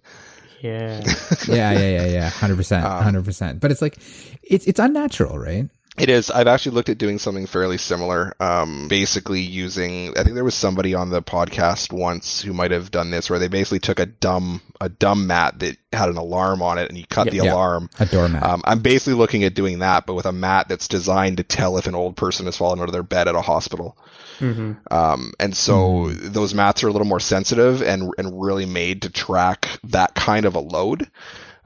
Yeah. 0.62 1.04
yeah, 1.48 1.72
yeah, 1.72 1.80
yeah, 1.80 2.06
yeah. 2.08 2.30
Hundred 2.30 2.56
percent, 2.58 2.86
Um, 2.86 3.04
hundred 3.04 3.26
percent. 3.26 3.60
But 3.60 3.72
it's 3.72 3.82
like 3.82 3.98
it's 4.44 4.66
it's 4.66 4.80
unnatural, 4.80 5.38
right? 5.38 5.70
It 5.98 6.10
is. 6.10 6.30
I've 6.30 6.46
actually 6.48 6.76
looked 6.76 6.90
at 6.90 7.00
doing 7.00 7.18
something 7.18 7.48
fairly 7.48 7.80
similar. 7.80 8.36
Um, 8.40 8.88
basically 8.88 9.42
using, 9.42 10.16
I 10.18 10.24
think 10.24 10.36
there 10.36 10.44
was 10.44 10.54
somebody 10.54 10.94
on 10.94 11.10
the 11.10 11.24
podcast 11.24 11.92
once 11.92 12.42
who 12.42 12.54
might 12.54 12.70
have 12.70 12.92
done 12.92 13.10
this, 13.10 13.30
where 13.30 13.40
they 13.40 13.48
basically 13.48 13.80
took 13.80 14.00
a 14.00 14.06
dumb, 14.06 14.62
a 14.80 14.90
dumb 14.90 15.26
mat 15.26 15.58
that 15.60 15.78
had 15.92 16.10
an 16.10 16.18
alarm 16.18 16.62
on 16.62 16.78
it, 16.78 16.90
and 16.90 16.98
you 17.00 17.06
cut 17.10 17.26
Yeah. 17.28 17.32
the 17.32 17.46
Yeah. 17.48 17.54
alarm. 17.54 17.90
A 18.00 18.06
doormat. 18.06 18.44
Um, 18.44 18.62
I'm 18.64 18.80
basically 18.80 19.16
looking 19.16 19.44
at 19.44 19.56
doing 19.56 19.80
that, 19.80 20.06
but 20.06 20.14
with 20.14 20.28
a 20.28 20.32
mat 20.32 20.68
that's 20.70 20.88
designed 20.88 21.38
to 21.38 21.44
tell 21.44 21.78
if 21.78 21.88
an 21.88 21.96
old 21.96 22.16
person 22.16 22.46
has 22.46 22.56
fallen 22.58 22.80
out 22.80 22.90
of 22.90 22.94
their 22.94 23.02
bed 23.04 23.28
at 23.28 23.34
a 23.36 23.42
hospital. 23.42 23.98
hmm 24.38 24.74
Um, 24.92 25.34
and 25.40 25.58
so 25.58 26.10
those 26.12 26.54
mats 26.54 26.84
are 26.84 26.90
a 26.90 26.92
little 26.92 27.08
more 27.08 27.20
sensitive 27.20 27.82
and 27.82 28.12
and 28.20 28.40
really 28.40 28.68
made 28.68 29.02
to 29.02 29.10
track 29.10 29.80
that 29.86 30.14
kind 30.14 30.46
of 30.46 30.54
a 30.54 30.60
load. 30.60 31.10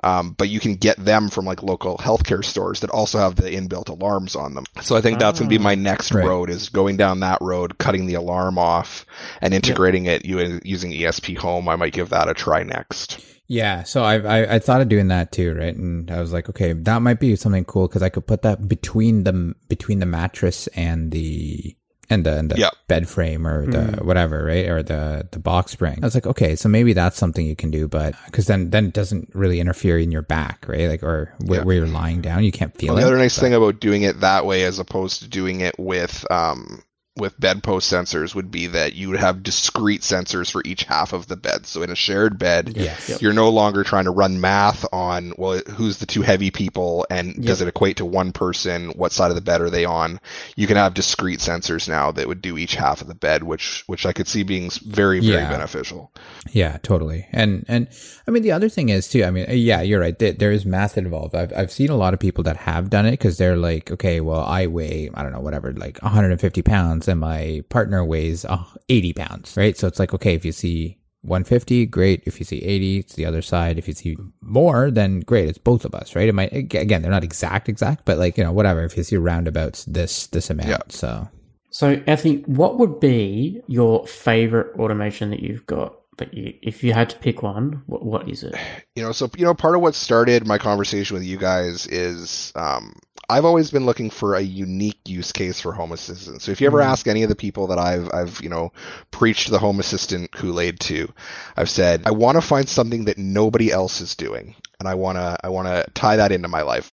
Um, 0.04 0.34
but 0.38 0.50
you 0.50 0.60
can 0.60 0.76
get 0.76 0.98
them 0.98 1.30
from 1.30 1.46
like 1.46 1.64
local 1.64 1.98
healthcare 1.98 2.44
stores 2.44 2.80
that 2.80 2.90
also 2.90 3.20
have 3.20 3.36
the 3.36 3.50
inbuilt 3.52 3.90
alarms 3.90 4.36
on 4.36 4.54
them. 4.56 4.66
So 4.82 4.96
I 4.96 5.02
think 5.02 5.20
that's 5.20 5.40
going 5.40 5.50
to 5.50 5.54
be 5.58 5.62
my 5.64 5.76
next 5.76 6.12
Right. 6.12 6.26
road 6.26 6.50
is 6.50 6.70
going 6.70 6.98
down 6.98 7.20
that 7.20 7.38
road, 7.42 7.78
cutting 7.78 8.08
the 8.08 8.16
alarm 8.16 8.58
off 8.58 9.06
and 9.42 9.54
integrating 9.54 10.06
it 10.08 10.26
u- 10.26 10.60
using 10.64 10.92
ESP 10.92 11.38
Home. 11.38 11.70
I 11.70 11.76
might 11.76 11.94
give 11.94 12.10
that 12.10 12.28
a 12.30 12.34
try 12.34 12.64
next. 12.64 13.20
Yeah, 13.48 13.84
so 13.84 14.02
I, 14.04 14.16
I 14.20 14.56
I 14.56 14.60
thought 14.60 14.80
of 14.80 14.88
doing 14.88 15.10
that 15.10 15.34
too, 15.34 15.54
right? 15.54 15.76
And 15.76 16.10
I 16.10 16.22
was 16.22 16.32
like, 16.32 16.48
okay, 16.50 16.72
that 16.72 17.02
might 17.02 17.20
be 17.20 17.36
something 17.36 17.66
cool 17.66 17.88
because 17.90 18.02
I 18.02 18.08
could 18.08 18.26
put 18.26 18.44
that 18.44 18.68
between 18.70 19.26
the 19.26 19.54
between 19.68 20.00
the 20.00 20.06
mattress 20.06 20.68
and 20.68 21.12
the 21.12 21.76
and 22.12 22.26
the, 22.26 22.38
and 22.38 22.52
the 22.52 22.58
Yeah. 22.60 22.70
bed 22.88 23.08
frame 23.10 23.48
or 23.48 23.66
the 23.66 24.04
whatever, 24.04 24.44
right? 24.46 24.68
Or 24.68 24.84
the 24.84 25.28
the 25.32 25.40
box 25.40 25.72
spring. 25.72 25.98
I 26.02 26.06
was 26.06 26.14
like, 26.14 26.28
okay, 26.28 26.56
so 26.56 26.70
maybe 26.70 26.94
that's 26.94 27.18
something 27.18 27.46
you 27.46 27.56
can 27.56 27.72
do, 27.72 27.88
but 27.88 28.14
because 28.26 28.46
then 28.46 28.70
then 28.70 28.86
it 28.88 28.94
doesn't 28.94 29.30
really 29.34 29.60
interfere 29.60 29.98
in 29.98 30.12
your 30.12 30.22
back, 30.22 30.66
right? 30.68 30.88
Like 30.90 31.02
or 31.04 31.34
where, 31.46 31.60
Yeah. 31.60 31.66
where 31.66 31.76
you're 31.78 31.88
lying 31.88 32.22
down, 32.22 32.44
you 32.44 32.52
can't 32.52 32.76
feel 32.78 32.90
Well, 32.94 32.98
it. 32.98 33.02
the 33.02 33.08
other 33.08 33.18
nice 33.18 33.36
but- 33.38 33.42
thing 33.42 33.54
about 33.54 33.80
doing 33.80 34.04
it 34.04 34.20
that 34.20 34.46
way 34.46 34.64
as 34.66 34.78
opposed 34.78 35.22
to 35.24 35.28
doing 35.30 35.62
it 35.62 35.76
with 35.80 36.26
um, 36.30 36.84
with 37.22 37.40
bedpost 37.40 37.90
sensors 37.92 38.36
would 38.36 38.52
be 38.52 38.68
that 38.68 38.94
you 38.96 39.08
would 39.10 39.20
have 39.20 39.44
discrete 39.44 40.02
sensors 40.02 40.52
for 40.52 40.62
each 40.66 40.84
half 40.84 41.14
of 41.14 41.28
the 41.28 41.38
bed. 41.38 41.66
So 41.66 41.82
in 41.84 41.90
a 41.90 41.96
shared 41.96 42.38
bed, 42.38 42.74
Yes. 42.76 43.08
Yep. 43.08 43.22
you're 43.22 43.32
no 43.34 43.50
longer 43.50 43.84
trying 43.86 44.06
to 44.06 44.12
run 44.12 44.42
math 44.42 44.86
on 44.92 45.32
well 45.38 45.62
who's 45.78 46.00
the 46.00 46.06
two 46.06 46.22
heavy 46.24 46.52
people 46.52 47.06
and 47.10 47.42
does 47.46 47.62
it 47.62 47.68
equate 47.68 47.98
to 47.98 48.06
one 48.06 48.32
person 48.34 48.90
what 48.90 49.12
side 49.14 49.30
of 49.32 49.36
the 49.36 49.42
bed 49.42 49.62
are 49.62 49.70
they 49.70 49.86
on 49.86 50.20
you 50.56 50.68
can 50.68 50.76
have 50.78 50.94
discrete 50.94 51.40
sensors 51.40 51.88
now 51.88 52.12
that 52.12 52.28
would 52.28 52.42
do 52.42 52.58
each 52.58 52.76
half 52.76 53.02
of 53.02 53.08
the 53.08 53.16
bed 53.16 53.44
which 53.44 53.84
which 53.88 54.06
i 54.06 54.12
could 54.14 54.28
see 54.28 54.44
being 54.44 54.70
very 54.86 55.20
very 55.20 55.42
Yeah. 55.44 55.50
beneficial 55.50 56.12
Yeah, 56.52 56.78
totally. 56.84 57.28
And 57.32 57.64
and 57.68 57.88
I 58.28 58.32
mean 58.32 58.44
the 58.44 58.52
other 58.52 58.68
thing 58.70 58.90
is 58.90 59.08
too. 59.08 59.24
I 59.24 59.32
mean, 59.32 59.46
uh, 59.48 59.54
yeah, 59.54 59.82
you're 59.82 60.00
right. 60.00 60.18
There, 60.18 60.34
there 60.34 60.52
is 60.52 60.66
math 60.66 60.98
involved. 60.98 61.36
I've 61.36 61.54
I've 61.56 61.72
seen 61.72 61.90
a 61.90 61.96
lot 61.96 62.14
of 62.14 62.20
people 62.20 62.44
that 62.46 62.58
have 62.58 62.90
done 62.90 63.06
it 63.06 63.12
because 63.12 63.38
they're 63.38 63.56
like, 63.58 63.92
okay, 63.92 64.22
well, 64.22 64.42
I 64.42 64.68
weigh 64.68 65.10
I 65.14 65.22
don't 65.24 65.32
know 65.32 65.40
whatever 65.40 65.72
like 65.74 66.00
150 66.02 66.62
pounds, 66.64 67.08
and 67.12 67.20
my 67.20 67.64
partner 67.70 68.04
weighs 68.04 68.46
uh, 68.46 68.64
80 68.90 69.14
pounds, 69.14 69.56
right? 69.56 69.78
So 69.78 69.88
it's 69.88 70.00
like, 70.00 70.14
okay, 70.14 70.34
if 70.34 70.44
you 70.46 70.52
see 70.52 70.98
150, 71.24 71.86
great. 71.86 72.24
If 72.26 72.40
you 72.40 72.46
see 72.46 72.64
80, 72.64 72.98
it's 73.00 73.14
the 73.14 73.26
other 73.26 73.42
side. 73.42 73.78
If 73.78 73.88
you 73.88 73.94
see 73.94 74.18
more, 74.42 74.90
then 74.90 75.20
great. 75.20 75.50
It's 75.50 75.58
both 75.60 75.86
of 75.86 75.94
us, 75.94 76.16
right? 76.16 76.28
It 76.28 76.34
might 76.34 76.52
again, 76.52 77.02
they're 77.02 77.12
not 77.12 77.24
exact, 77.24 77.70
exact, 77.70 78.06
but 78.06 78.18
like 78.18 78.38
you 78.38 78.44
know, 78.44 78.52
whatever. 78.52 78.84
If 78.84 78.98
you 78.98 79.04
see 79.04 79.18
roundabouts, 79.18 79.86
this 79.86 80.28
this 80.28 80.50
amount. 80.50 80.70
Yeah. 80.70 80.80
So 80.90 81.30
So, 81.70 82.02
Anthony, 82.08 82.38
what 82.48 82.80
would 82.80 83.00
be 83.00 83.62
your 83.68 84.08
favorite 84.08 84.78
automation 84.80 85.30
that 85.30 85.42
you've 85.42 85.66
got? 85.68 85.96
That 86.18 86.34
you, 86.34 86.54
if 86.62 86.84
you 86.84 86.94
had 86.94 87.10
to 87.12 87.18
pick 87.18 87.42
one, 87.42 87.82
what, 87.86 88.04
what 88.06 88.30
is 88.30 88.44
it? 88.44 88.56
you 88.96 89.04
know 89.04 89.12
so 89.12 89.30
you 89.38 89.46
know 89.46 89.54
part 89.54 89.76
of 89.76 89.82
what 89.82 89.96
started 89.96 90.48
my 90.48 90.58
conversation 90.58 91.14
with 91.14 91.24
you 91.24 91.38
guys 91.38 91.88
is 91.88 92.52
um 92.56 92.94
I've 93.32 93.46
always 93.46 93.72
been 93.72 93.86
looking 93.86 94.10
for 94.10 94.36
a 94.36 94.42
unique 94.42 95.00
use 95.06 95.32
case 95.32 95.62
for 95.62 95.72
Home 95.72 95.94
Assistant. 95.94 96.42
So 96.42 96.52
if 96.52 96.60
you 96.60 96.68
ever 96.68 96.80
Mhm. 96.80 96.86
ask 96.86 97.08
any 97.08 97.24
of 97.24 97.30
the 97.30 97.36
people 97.36 97.66
that 97.68 97.80
I've 97.80 98.10
I've 98.14 98.42
you 98.44 98.50
know 98.50 98.74
preached 99.12 99.50
the 99.50 99.58
Home 99.58 99.80
Assistant 99.80 100.34
Kool-Aid 100.34 100.82
to, 100.82 101.08
I've 101.56 101.70
said 101.70 102.02
I 102.06 102.12
want 102.12 102.36
to 102.36 102.42
find 102.42 102.68
something 102.68 103.06
that 103.06 103.18
nobody 103.18 103.72
else 103.72 104.02
is 104.02 104.16
doing, 104.16 104.54
and 104.80 104.90
I 104.90 104.96
want 104.96 105.18
to 105.18 105.38
I 105.46 105.48
want 105.48 105.70
to 105.70 105.86
tie 105.94 106.18
that 106.18 106.34
into 106.34 106.50
my 106.50 106.62
life. 106.62 106.92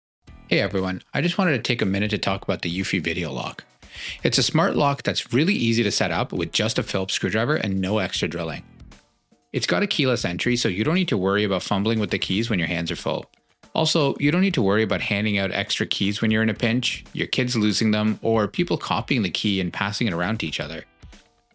Hey 0.49 0.59
everyone, 0.59 1.01
I 1.13 1.21
just 1.21 1.37
wanted 1.37 1.53
to 1.53 1.63
take 1.63 1.81
a 1.81 1.85
minute 1.85 2.11
to 2.11 2.17
talk 2.17 2.43
about 2.43 2.63
the 2.63 2.79
Eufy 2.79 3.01
Video 3.01 3.31
Lock. 3.31 3.63
It's 4.21 4.37
a 4.37 4.43
smart 4.43 4.75
lock 4.75 5.03
that's 5.03 5.31
really 5.31 5.53
easy 5.53 5.83
to 5.83 5.91
set 5.91 6.11
up 6.11 6.33
with 6.33 6.51
just 6.51 6.77
a 6.77 6.83
Phillips 6.83 7.13
screwdriver 7.13 7.55
and 7.55 7.79
no 7.79 7.99
extra 7.99 8.27
drilling. 8.27 8.63
It's 9.53 9.67
got 9.67 9.83
a 9.83 9.87
keyless 9.87 10.25
entry, 10.25 10.57
so 10.57 10.67
you 10.67 10.83
don't 10.83 10.95
need 10.95 11.07
to 11.07 11.17
worry 11.17 11.45
about 11.45 11.63
fumbling 11.63 11.97
with 11.97 12.11
the 12.11 12.19
keys 12.19 12.49
when 12.49 12.59
your 12.59 12.67
hands 12.67 12.91
are 12.91 12.97
full. 12.97 13.25
Also, 13.75 14.15
you 14.21 14.31
don't 14.31 14.41
need 14.41 14.53
to 14.53 14.61
worry 14.61 14.83
about 14.83 15.01
handing 15.01 15.37
out 15.37 15.51
extra 15.51 15.85
keys 15.85 16.21
when 16.21 16.31
you're 16.31 16.41
in 16.41 16.49
a 16.49 16.53
pinch, 16.53 17.03
your 17.11 17.27
kids 17.27 17.57
losing 17.57 17.91
them, 17.91 18.17
or 18.21 18.47
people 18.47 18.77
copying 18.77 19.21
the 19.21 19.29
key 19.29 19.59
and 19.59 19.73
passing 19.73 20.07
it 20.07 20.13
around 20.13 20.39
to 20.39 20.47
each 20.47 20.61
other. 20.61 20.85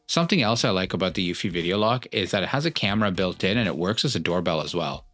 Something 0.07 0.43
else 0.43 0.63
I 0.63 0.71
like 0.71 0.93
about 0.93 1.15
the 1.15 1.31
Eufy 1.31 1.51
Video 1.51 1.79
Lock 1.79 2.07
is 2.13 2.31
that 2.33 2.43
it 2.43 2.51
has 2.51 2.67
a 2.67 2.71
camera 2.71 3.11
built 3.11 3.43
in 3.43 3.57
and 3.57 3.67
it 3.67 3.75
works 3.75 4.05
as 4.05 4.17
a 4.17 4.21
doorbell 4.21 4.61
as 4.61 4.75
well. 4.75 5.07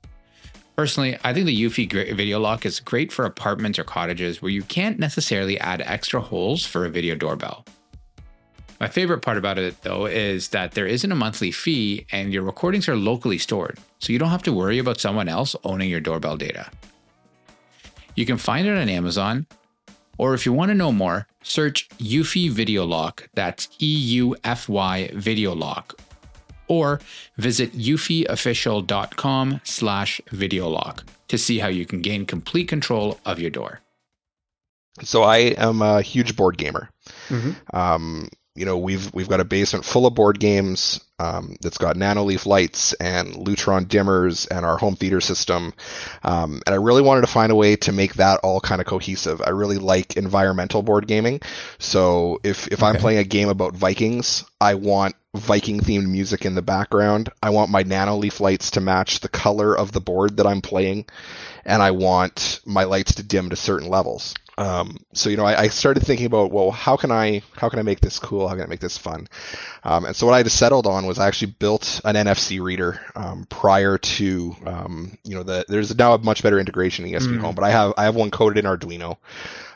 Personally, 0.74 1.16
I 1.22 1.32
think 1.32 1.46
the 1.46 1.62
Eufy 1.62 1.88
Video 2.16 2.40
Lock 2.40 2.66
is 2.66 2.80
great 2.80 3.12
for 3.12 3.24
apartments 3.24 3.78
or 3.78 3.84
cottages 3.84 4.42
where 4.42 4.50
you 4.50 4.64
can't 4.64 4.98
necessarily 4.98 5.60
add 5.60 5.82
extra 5.82 6.20
holes 6.20 6.64
for 6.66 6.86
a 6.86 6.90
video 6.90 7.14
doorbell. 7.14 7.64
My 8.80 8.88
favorite 8.88 9.20
part 9.20 9.38
about 9.38 9.58
it, 9.58 9.80
though, 9.82 10.06
is 10.06 10.48
that 10.48 10.72
there 10.72 10.86
isn't 10.86 11.12
a 11.12 11.14
monthly 11.14 11.52
fee 11.52 12.04
and 12.10 12.32
your 12.32 12.42
recordings 12.42 12.88
are 12.88 12.96
locally 12.96 13.38
stored, 13.38 13.78
so 14.00 14.12
you 14.12 14.18
don't 14.18 14.30
have 14.30 14.42
to 14.42 14.52
worry 14.52 14.78
about 14.78 14.98
someone 14.98 15.28
else 15.28 15.54
owning 15.62 15.88
your 15.88 16.00
doorbell 16.00 16.36
data. 16.36 16.68
You 18.16 18.26
can 18.26 18.38
find 18.38 18.66
it 18.66 18.76
on 18.76 18.88
Amazon, 18.88 19.46
or 20.18 20.32
if 20.34 20.46
you 20.46 20.52
want 20.52 20.70
to 20.70 20.74
know 20.74 20.90
more, 20.90 21.28
search 21.42 21.88
Eufy 21.98 22.50
Video 22.50 22.84
Lock, 22.84 23.28
that's 23.34 23.68
E 23.78 23.94
U 24.16 24.34
F 24.42 24.68
Y 24.68 25.10
Video 25.14 25.54
Lock, 25.54 26.00
or 26.66 27.00
visit 27.36 27.72
eufyofficial.com 27.74 29.60
slash 29.64 30.20
videolock 30.30 31.04
to 31.28 31.36
see 31.36 31.58
how 31.58 31.68
you 31.68 31.84
can 31.84 32.00
gain 32.00 32.24
complete 32.24 32.68
control 32.68 33.20
of 33.26 33.38
your 33.38 33.50
door. 33.50 33.80
So 35.02 35.22
I 35.22 35.38
am 35.58 35.82
a 35.82 36.00
huge 36.00 36.36
board 36.36 36.56
gamer. 36.56 36.88
Mm-hmm. 37.28 37.76
Um, 37.76 38.30
you 38.56 38.64
know, 38.64 38.78
we've 38.78 39.12
we've 39.14 39.28
got 39.28 39.40
a 39.40 39.44
basement 39.44 39.84
full 39.84 40.06
of 40.06 40.14
board 40.14 40.40
games 40.40 41.00
um, 41.18 41.56
that's 41.60 41.78
got 41.78 41.96
Nanoleaf 41.96 42.46
lights 42.46 42.92
and 42.94 43.34
Lutron 43.34 43.86
dimmers 43.86 44.46
and 44.50 44.66
our 44.66 44.76
home 44.76 44.96
theater 44.96 45.20
system. 45.20 45.72
Um, 46.22 46.62
and 46.66 46.74
I 46.74 46.78
really 46.78 47.02
wanted 47.02 47.22
to 47.22 47.26
find 47.26 47.52
a 47.52 47.54
way 47.54 47.76
to 47.76 47.92
make 47.92 48.14
that 48.14 48.40
all 48.42 48.60
kind 48.60 48.80
of 48.80 48.86
cohesive. 48.86 49.40
I 49.44 49.50
really 49.50 49.78
like 49.78 50.16
environmental 50.16 50.82
board 50.82 51.06
gaming. 51.06 51.40
So 51.78 52.40
if 52.42 52.68
if 52.68 52.82
okay. 52.82 52.86
I'm 52.86 52.96
playing 52.96 53.18
a 53.18 53.24
game 53.24 53.48
about 53.48 53.74
Vikings, 53.74 54.44
I 54.60 54.74
want 54.74 55.14
Viking 55.34 55.80
themed 55.80 56.08
music 56.08 56.44
in 56.44 56.54
the 56.54 56.62
background. 56.62 57.30
I 57.42 57.50
want 57.50 57.70
my 57.70 57.84
Nanoleaf 57.84 58.40
lights 58.40 58.72
to 58.72 58.80
match 58.80 59.20
the 59.20 59.28
color 59.28 59.76
of 59.76 59.92
the 59.92 60.00
board 60.00 60.38
that 60.38 60.46
I'm 60.46 60.62
playing, 60.62 61.06
and 61.64 61.82
I 61.82 61.90
want 61.90 62.60
my 62.64 62.84
lights 62.84 63.14
to 63.16 63.22
dim 63.22 63.50
to 63.50 63.56
certain 63.56 63.88
levels. 63.88 64.34
Um, 64.58 64.96
so 65.12 65.28
you 65.28 65.36
know, 65.36 65.44
I, 65.44 65.62
I, 65.62 65.68
started 65.68 66.02
thinking 66.02 66.24
about, 66.24 66.50
well, 66.50 66.70
how 66.70 66.96
can 66.96 67.10
I 67.10 67.42
how 67.56 67.68
can 67.68 67.78
I 67.78 67.82
make 67.82 68.00
this 68.00 68.18
cool? 68.18 68.48
How 68.48 68.54
can 68.54 68.64
I 68.64 68.68
make 68.68 68.80
this 68.80 68.96
fun? 68.96 69.28
Um, 69.84 70.06
and 70.06 70.16
so 70.16 70.26
what 70.26 70.32
I 70.32 70.42
just 70.42 70.58
settled 70.58 70.86
on 70.86 71.06
was 71.06 71.18
I 71.18 71.28
actually 71.28 71.52
built 71.58 72.00
an 72.04 72.14
NFC 72.14 72.62
reader 72.62 72.98
um, 73.14 73.46
prior 73.50 73.98
to 73.98 74.56
um, 74.64 75.18
you 75.24 75.34
know 75.34 75.42
the 75.42 75.66
there's 75.68 75.94
now 75.98 76.14
a 76.14 76.18
much 76.18 76.42
better 76.42 76.58
integration 76.58 77.04
in 77.04 77.12
ESP 77.12 77.36
mm. 77.36 77.40
Home, 77.40 77.54
but 77.54 77.64
I 77.64 77.70
have 77.70 77.92
I 77.98 78.04
have 78.04 78.16
one 78.16 78.30
coded 78.30 78.64
in 78.64 78.70
Arduino. 78.70 79.18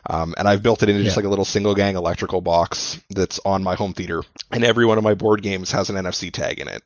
Um, 0.06 0.34
and 0.38 0.48
I've 0.48 0.62
built 0.62 0.82
it 0.82 0.88
into 0.88 1.04
just 1.04 1.16
like 1.16 1.26
a 1.26 1.28
little 1.28 1.44
single 1.44 1.74
gang 1.74 1.94
electrical 1.94 2.40
box 2.40 2.98
that's 3.10 3.38
on 3.44 3.62
my 3.62 3.74
home 3.74 3.92
theater. 3.92 4.22
And 4.50 4.64
every 4.64 4.86
one 4.86 4.96
of 4.96 5.04
my 5.04 5.12
board 5.12 5.42
games 5.42 5.70
has 5.72 5.90
an 5.90 5.96
NFC 5.96 6.32
tag 6.32 6.58
in 6.58 6.68
it. 6.68 6.82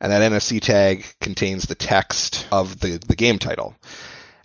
And 0.00 0.10
that 0.10 0.32
NFC 0.32 0.58
tag 0.58 1.04
contains 1.20 1.64
the 1.64 1.74
text 1.74 2.48
of 2.50 2.80
the, 2.80 2.98
the 3.06 3.14
game 3.14 3.38
title. 3.38 3.76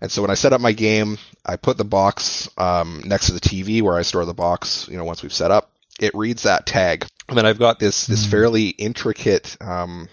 And 0.01 0.12
so 0.12 0.21
when 0.21 0.31
I 0.31 0.36
set 0.36 0.53
up 0.53 0.62
my 0.62 0.71
game, 0.71 1.17
I 1.45 1.55
put 1.55 1.77
the 1.77 1.86
box 1.86 2.49
um, 2.58 3.01
next 3.05 3.27
to 3.27 3.34
the 3.34 3.39
TV 3.39 3.81
where 3.81 3.97
I 3.97 4.01
store 4.01 4.25
the 4.25 4.34
box. 4.34 4.88
You 4.89 4.97
know, 4.97 5.05
once 5.05 5.23
we've 5.23 5.34
set 5.34 5.51
up, 5.51 5.71
it 5.99 6.13
reads 6.13 6.43
that 6.43 6.65
tag, 6.65 7.08
and 7.29 7.38
then 7.38 7.45
I've 7.45 7.60
got 7.60 7.79
this 7.79 8.05
this 8.05 8.25
mm. 8.25 8.31
fairly 8.31 8.67
intricate 8.69 9.55
um, 9.62 10.10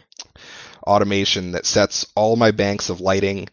automation 0.87 1.53
that 1.53 1.67
sets 1.67 2.07
all 2.15 2.37
my 2.37 2.53
banks 2.53 2.89
of 2.89 3.01
lighting. 3.01 3.49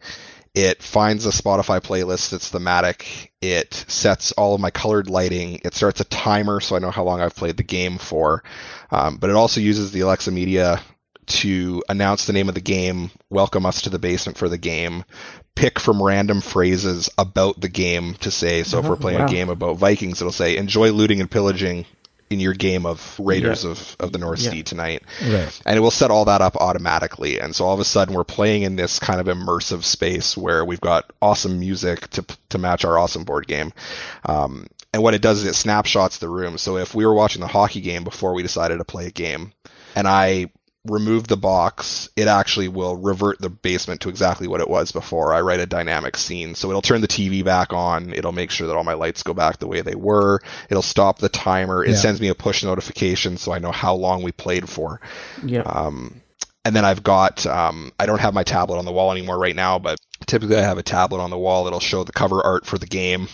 It 0.55 0.81
finds 0.81 1.25
a 1.25 1.29
Spotify 1.29 1.79
playlist 1.79 2.31
that's 2.31 2.49
thematic. 2.49 3.31
It 3.41 3.73
sets 3.73 4.31
all 4.31 4.55
of 4.55 4.61
my 4.61 4.71
colored 4.71 5.09
lighting. 5.09 5.61
It 5.63 5.75
starts 5.75 6.01
a 6.01 6.05
timer 6.05 6.59
so 6.59 6.75
I 6.75 6.79
know 6.79 6.91
how 6.91 7.03
long 7.03 7.21
I've 7.21 7.35
played 7.35 7.57
the 7.57 7.63
game 7.63 7.97
for. 7.97 8.43
Um, 8.91 9.17
but 9.17 9.29
it 9.29 9.35
also 9.35 9.61
uses 9.61 9.91
the 9.91 10.01
Alexa 10.01 10.31
Media 10.31 10.81
to 11.27 11.83
announce 11.87 12.25
the 12.25 12.33
name 12.33 12.49
of 12.49 12.55
the 12.55 12.61
game, 12.61 13.11
welcome 13.29 13.65
us 13.65 13.83
to 13.83 13.89
the 13.91 13.99
basement 13.99 14.37
for 14.37 14.49
the 14.49 14.57
game, 14.57 15.05
pick 15.59 15.77
from 15.77 16.01
random 16.01 16.39
phrases 16.39 17.09
about 17.17 17.59
the 17.59 17.67
game 17.67 18.13
to 18.15 18.31
say. 18.31 18.63
So 18.63 18.77
oh, 18.77 18.79
if 18.79 18.87
we're 18.87 18.95
playing 18.95 19.19
wow. 19.19 19.25
a 19.25 19.29
game 19.29 19.49
about 19.49 19.75
Vikings, 19.75 20.21
it'll 20.21 20.31
say, 20.31 20.55
enjoy 20.55 20.93
looting 20.93 21.19
and 21.19 21.29
pillaging 21.29 21.85
in 22.29 22.39
your 22.39 22.53
game 22.53 22.85
of 22.85 23.19
Raiders 23.19 23.65
yeah. 23.65 23.71
of, 23.71 23.97
of 23.99 24.13
the 24.13 24.19
North 24.19 24.39
yeah. 24.39 24.51
Sea 24.51 24.63
tonight. 24.63 25.03
Right. 25.21 25.61
And 25.65 25.75
it 25.75 25.81
will 25.81 25.91
set 25.91 26.11
all 26.11 26.23
that 26.25 26.41
up 26.41 26.55
automatically. 26.55 27.41
And 27.41 27.53
so 27.53 27.65
all 27.65 27.73
of 27.73 27.81
a 27.81 27.85
sudden 27.85 28.13
we're 28.13 28.23
playing 28.23 28.61
in 28.61 28.77
this 28.77 28.99
kind 28.99 29.19
of 29.19 29.27
immersive 29.27 29.83
space 29.83 30.37
where 30.37 30.63
we've 30.63 30.79
got 30.79 31.11
awesome 31.21 31.59
music 31.59 32.07
to, 32.11 32.25
to 32.49 32.57
match 32.57 32.85
our 32.85 32.97
awesome 32.97 33.25
board 33.25 33.45
game. 33.45 33.73
Um, 34.25 34.67
and 34.93 35.03
what 35.03 35.13
it 35.13 35.21
does 35.21 35.41
is 35.41 35.45
it 35.45 35.55
snapshots 35.55 36.19
the 36.19 36.29
room. 36.29 36.57
So 36.57 36.77
if 36.77 36.95
we 36.95 37.05
were 37.05 37.13
watching 37.13 37.41
the 37.41 37.47
hockey 37.47 37.81
game 37.81 38.05
before 38.05 38.33
we 38.33 38.43
decided 38.43 38.77
to 38.77 38.85
play 38.85 39.07
a 39.07 39.11
game, 39.11 39.51
and 39.93 40.07
I 40.07 40.51
remove 40.85 41.27
the 41.27 41.37
box, 41.37 42.09
it 42.15 42.27
actually 42.27 42.69
will 42.69 42.95
revert 42.95 43.39
the 43.39 43.49
basement 43.49 44.01
to 44.01 44.09
exactly 44.09 44.47
what 44.47 44.61
it 44.61 44.69
was 44.69 44.91
before. 44.91 45.33
I 45.33 45.41
write 45.41 45.59
a 45.59 45.65
dynamic 45.65 46.15
scene. 46.15 46.55
So 46.55 46.69
it'll 46.69 46.81
turn 46.81 47.01
the 47.01 47.07
TV 47.07 47.43
back 47.43 47.73
on. 47.73 48.13
It'll 48.13 48.31
make 48.31 48.51
sure 48.51 48.67
that 48.67 48.75
all 48.75 48.83
my 48.83 48.93
lights 48.93 49.23
go 49.23 49.33
back 49.33 49.59
the 49.59 49.67
way 49.67 49.81
they 49.81 49.95
were. 49.95 50.41
It'll 50.69 50.81
stop 50.81 51.19
the 51.19 51.29
timer. 51.29 51.83
It 51.83 51.91
yeah. 51.91 51.95
sends 51.95 52.21
me 52.21 52.29
a 52.29 52.35
push 52.35 52.63
notification 52.63 53.37
so 53.37 53.51
I 53.51 53.59
know 53.59 53.71
how 53.71 53.95
long 53.95 54.23
we 54.23 54.31
played 54.31 54.69
for. 54.69 55.01
Yeah. 55.43 55.61
Um, 55.61 56.21
and 56.63 56.75
then 56.75 56.85
I've 56.85 57.03
got, 57.03 57.45
um, 57.45 57.91
I 57.99 58.05
don't 58.05 58.21
have 58.21 58.33
my 58.33 58.43
tablet 58.43 58.77
on 58.77 58.85
the 58.85 58.91
wall 58.91 59.11
anymore 59.11 59.37
right 59.37 59.55
now, 59.55 59.79
but 59.79 59.99
typically 60.25 60.57
I 60.57 60.61
have 60.61 60.77
a 60.77 60.83
tablet 60.83 61.19
on 61.19 61.29
the 61.29 61.37
wall 61.37 61.63
that'll 61.65 61.79
show 61.79 62.03
the 62.03 62.11
cover 62.11 62.41
art 62.41 62.65
for 62.65 62.77
the 62.77 62.85
game 62.85 63.27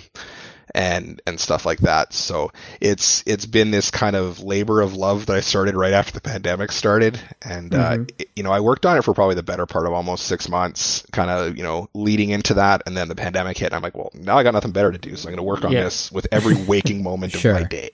and 0.76 1.22
and 1.26 1.40
stuff 1.40 1.66
like 1.66 1.80
that. 1.80 2.14
So 2.14 2.52
it's 2.82 3.24
it's 3.26 3.46
been 3.46 3.72
this 3.72 3.90
kind 3.90 4.16
of 4.16 4.44
labor 4.44 4.82
of 4.82 4.94
love 4.94 5.26
that 5.28 5.38
I 5.38 5.40
started 5.40 5.76
right 5.76 5.94
after 5.94 6.12
the 6.12 6.22
pandemic 6.22 6.72
started, 6.74 7.20
and 7.42 7.74
uh, 7.74 7.92
mm-hmm. 7.92 8.02
uh, 8.02 8.06
it, 8.20 8.30
you 8.36 8.44
know 8.44 8.52
I 8.52 8.60
worked 8.60 8.86
on 8.86 8.98
it 8.98 9.04
for 9.04 9.14
probably 9.14 9.36
the 9.36 9.44
better 9.44 9.66
part 9.66 9.88
of 9.88 9.94
almost 9.94 10.28
six 10.28 10.50
months, 10.50 11.06
kind 11.14 11.32
of 11.32 11.58
you 11.58 11.64
know 11.64 11.90
leading 11.94 12.30
into 12.30 12.56
that, 12.56 12.84
and 12.86 12.96
then 12.96 13.08
the 13.08 13.16
pandemic 13.16 13.58
hit, 13.58 13.68
and 13.68 13.76
I'm 13.76 13.82
like, 13.82 13.96
well, 13.96 14.12
now 14.14 14.38
I 14.38 14.44
got 14.44 14.54
nothing 14.54 14.72
better 14.72 14.92
to 14.92 14.98
do, 14.98 15.16
so 15.16 15.30
I'm 15.30 15.36
going 15.36 15.38
to 15.38 15.44
work 15.44 15.64
on 15.64 15.72
yeah. 15.72 15.84
this 15.86 16.12
with 16.12 16.28
every 16.32 16.62
waking 16.68 17.02
moment 17.02 17.32
sure. 17.32 17.56
of 17.56 17.62
my 17.62 17.68
day. 17.68 17.92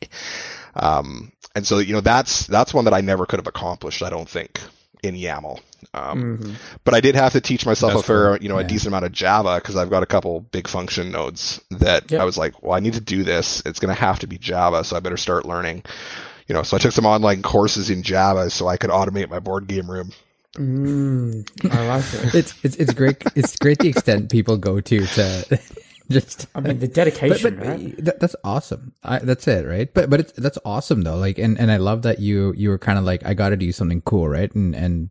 Um, 0.76 1.32
and 1.54 1.66
so 1.66 1.78
you 1.78 1.94
know 1.94 2.02
that's 2.02 2.48
that's 2.48 2.74
one 2.74 2.86
that 2.86 2.96
I 2.96 3.02
never 3.02 3.28
could 3.28 3.40
have 3.40 3.48
accomplished, 3.48 4.02
I 4.02 4.10
don't 4.10 4.28
think, 4.28 4.60
in 5.04 5.16
YAML. 5.16 5.60
Um, 5.94 6.38
mm-hmm. 6.38 6.54
But 6.84 6.94
I 6.94 7.02
did 7.02 7.16
have 7.16 7.34
to 7.34 7.42
teach 7.42 7.66
myself 7.66 7.94
That's 7.94 8.04
a 8.04 8.08
fair, 8.08 8.38
cool. 8.38 8.44
you 8.44 8.50
know, 8.50 8.60
yeah. 8.60 8.66
a 8.66 8.68
decent 8.68 8.88
amount 8.88 9.06
of 9.06 9.12
Java 9.12 9.56
because 9.56 9.76
I've 9.76 9.90
got 9.90 10.04
a 10.04 10.06
couple 10.06 10.40
big 10.40 10.68
function 10.68 11.12
nodes 11.12 11.62
that 11.72 12.10
yep. 12.12 12.22
I 12.22 12.24
was 12.24 12.38
like, 12.38 12.64
well, 12.64 12.74
I 12.74 12.80
need 12.80 12.94
to 12.94 13.02
do 13.02 13.24
this. 13.24 13.62
It's 13.66 13.80
going 13.80 13.94
to 13.94 14.00
have 14.00 14.20
to 14.20 14.28
be 14.28 14.38
Java, 14.38 14.84
so 14.84 14.96
I 14.96 15.02
better 15.02 15.18
start 15.18 15.46
learning. 15.46 15.84
You 16.48 16.56
know, 16.56 16.64
so 16.64 16.78
I 16.78 16.80
took 16.80 16.92
some 16.92 17.06
online 17.06 17.42
courses 17.42 17.90
in 17.90 18.04
Java 18.04 18.50
so 18.50 18.68
I 18.68 18.78
could 18.78 18.90
automate 18.90 19.30
my 19.30 19.40
board 19.40 19.68
game 19.68 19.90
room. 19.90 20.12
Mm, 20.56 21.48
I 21.72 21.88
like 21.88 22.06
it. 22.14 22.36
it's, 22.36 22.54
it's 22.64 22.76
it's 22.76 22.94
great. 22.94 23.24
It's 23.36 23.58
great 23.58 23.80
the 23.80 23.88
extent 23.88 24.32
people 24.32 24.58
go 24.58 24.82
to 24.82 25.06
to 25.06 25.60
just 26.10 26.48
I 26.54 26.60
mean 26.60 26.80
the 26.80 26.90
dedication, 26.90 27.56
but, 27.56 27.60
but 27.60 27.68
right? 27.68 28.06
that, 28.06 28.20
that's 28.20 28.36
awesome. 28.44 28.94
I, 29.02 29.20
that's 29.20 29.48
it, 29.48 29.66
right? 29.66 29.94
But 29.94 30.10
but 30.10 30.20
it's 30.20 30.34
that's 30.34 30.58
awesome 30.66 31.04
though. 31.04 31.16
Like 31.16 31.38
and 31.38 31.58
and 31.58 31.72
I 31.72 31.78
love 31.78 32.02
that 32.02 32.20
you 32.20 32.54
you 32.58 32.70
were 32.70 32.78
kind 32.78 33.00
of 33.00 33.06
like 33.06 33.26
I 33.26 33.34
got 33.34 33.50
to 33.50 33.58
do 33.58 33.72
something 33.72 34.02
cool, 34.02 34.28
right? 34.28 34.54
And 34.54 34.76
and 34.76 35.10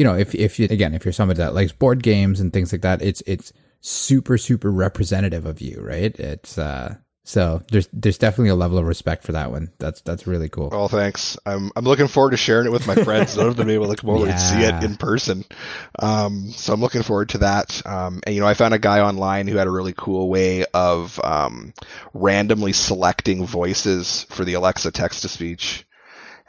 you 0.00 0.04
know 0.04 0.16
if 0.16 0.34
if 0.34 0.58
you 0.58 0.66
again 0.70 0.94
if 0.94 1.04
you're 1.04 1.12
somebody 1.12 1.36
that 1.36 1.52
likes 1.52 1.72
board 1.72 2.02
games 2.02 2.40
and 2.40 2.54
things 2.54 2.72
like 2.72 2.80
that, 2.80 3.02
it's 3.02 3.22
it's 3.26 3.52
super 3.82 4.38
super 4.38 4.72
representative 4.72 5.44
of 5.44 5.60
you, 5.60 5.78
right? 5.82 6.18
It's 6.18 6.56
uh 6.56 6.94
so 7.22 7.60
there's 7.70 7.86
there's 7.92 8.16
definitely 8.16 8.48
a 8.48 8.54
level 8.54 8.78
of 8.78 8.86
respect 8.86 9.24
for 9.24 9.32
that 9.32 9.50
one. 9.50 9.70
That's 9.78 10.00
that's 10.00 10.26
really 10.26 10.48
cool. 10.48 10.70
Well, 10.70 10.88
thanks. 10.88 11.36
I'm 11.44 11.70
I'm 11.76 11.84
looking 11.84 12.08
forward 12.08 12.30
to 12.30 12.38
sharing 12.38 12.64
it 12.66 12.72
with 12.72 12.86
my 12.86 12.94
friends. 12.94 13.36
None 13.36 13.48
of 13.48 13.56
them 13.56 13.68
able 13.68 13.94
to 13.94 13.96
come 13.96 14.08
over 14.08 14.24
yeah. 14.24 14.32
and 14.32 14.40
see 14.40 14.62
it 14.62 14.82
in 14.82 14.96
person. 14.96 15.44
Um, 15.98 16.50
so 16.52 16.72
I'm 16.72 16.80
looking 16.80 17.02
forward 17.02 17.28
to 17.30 17.38
that. 17.38 17.86
Um, 17.86 18.22
and 18.24 18.34
you 18.34 18.40
know, 18.40 18.46
I 18.46 18.54
found 18.54 18.72
a 18.72 18.78
guy 18.78 19.00
online 19.00 19.48
who 19.48 19.58
had 19.58 19.66
a 19.66 19.70
really 19.70 19.92
cool 19.94 20.30
way 20.30 20.64
of 20.72 21.20
um, 21.22 21.74
randomly 22.14 22.72
selecting 22.72 23.44
voices 23.44 24.24
for 24.30 24.46
the 24.46 24.54
Alexa 24.54 24.92
text 24.92 25.20
to 25.20 25.28
speech. 25.28 25.84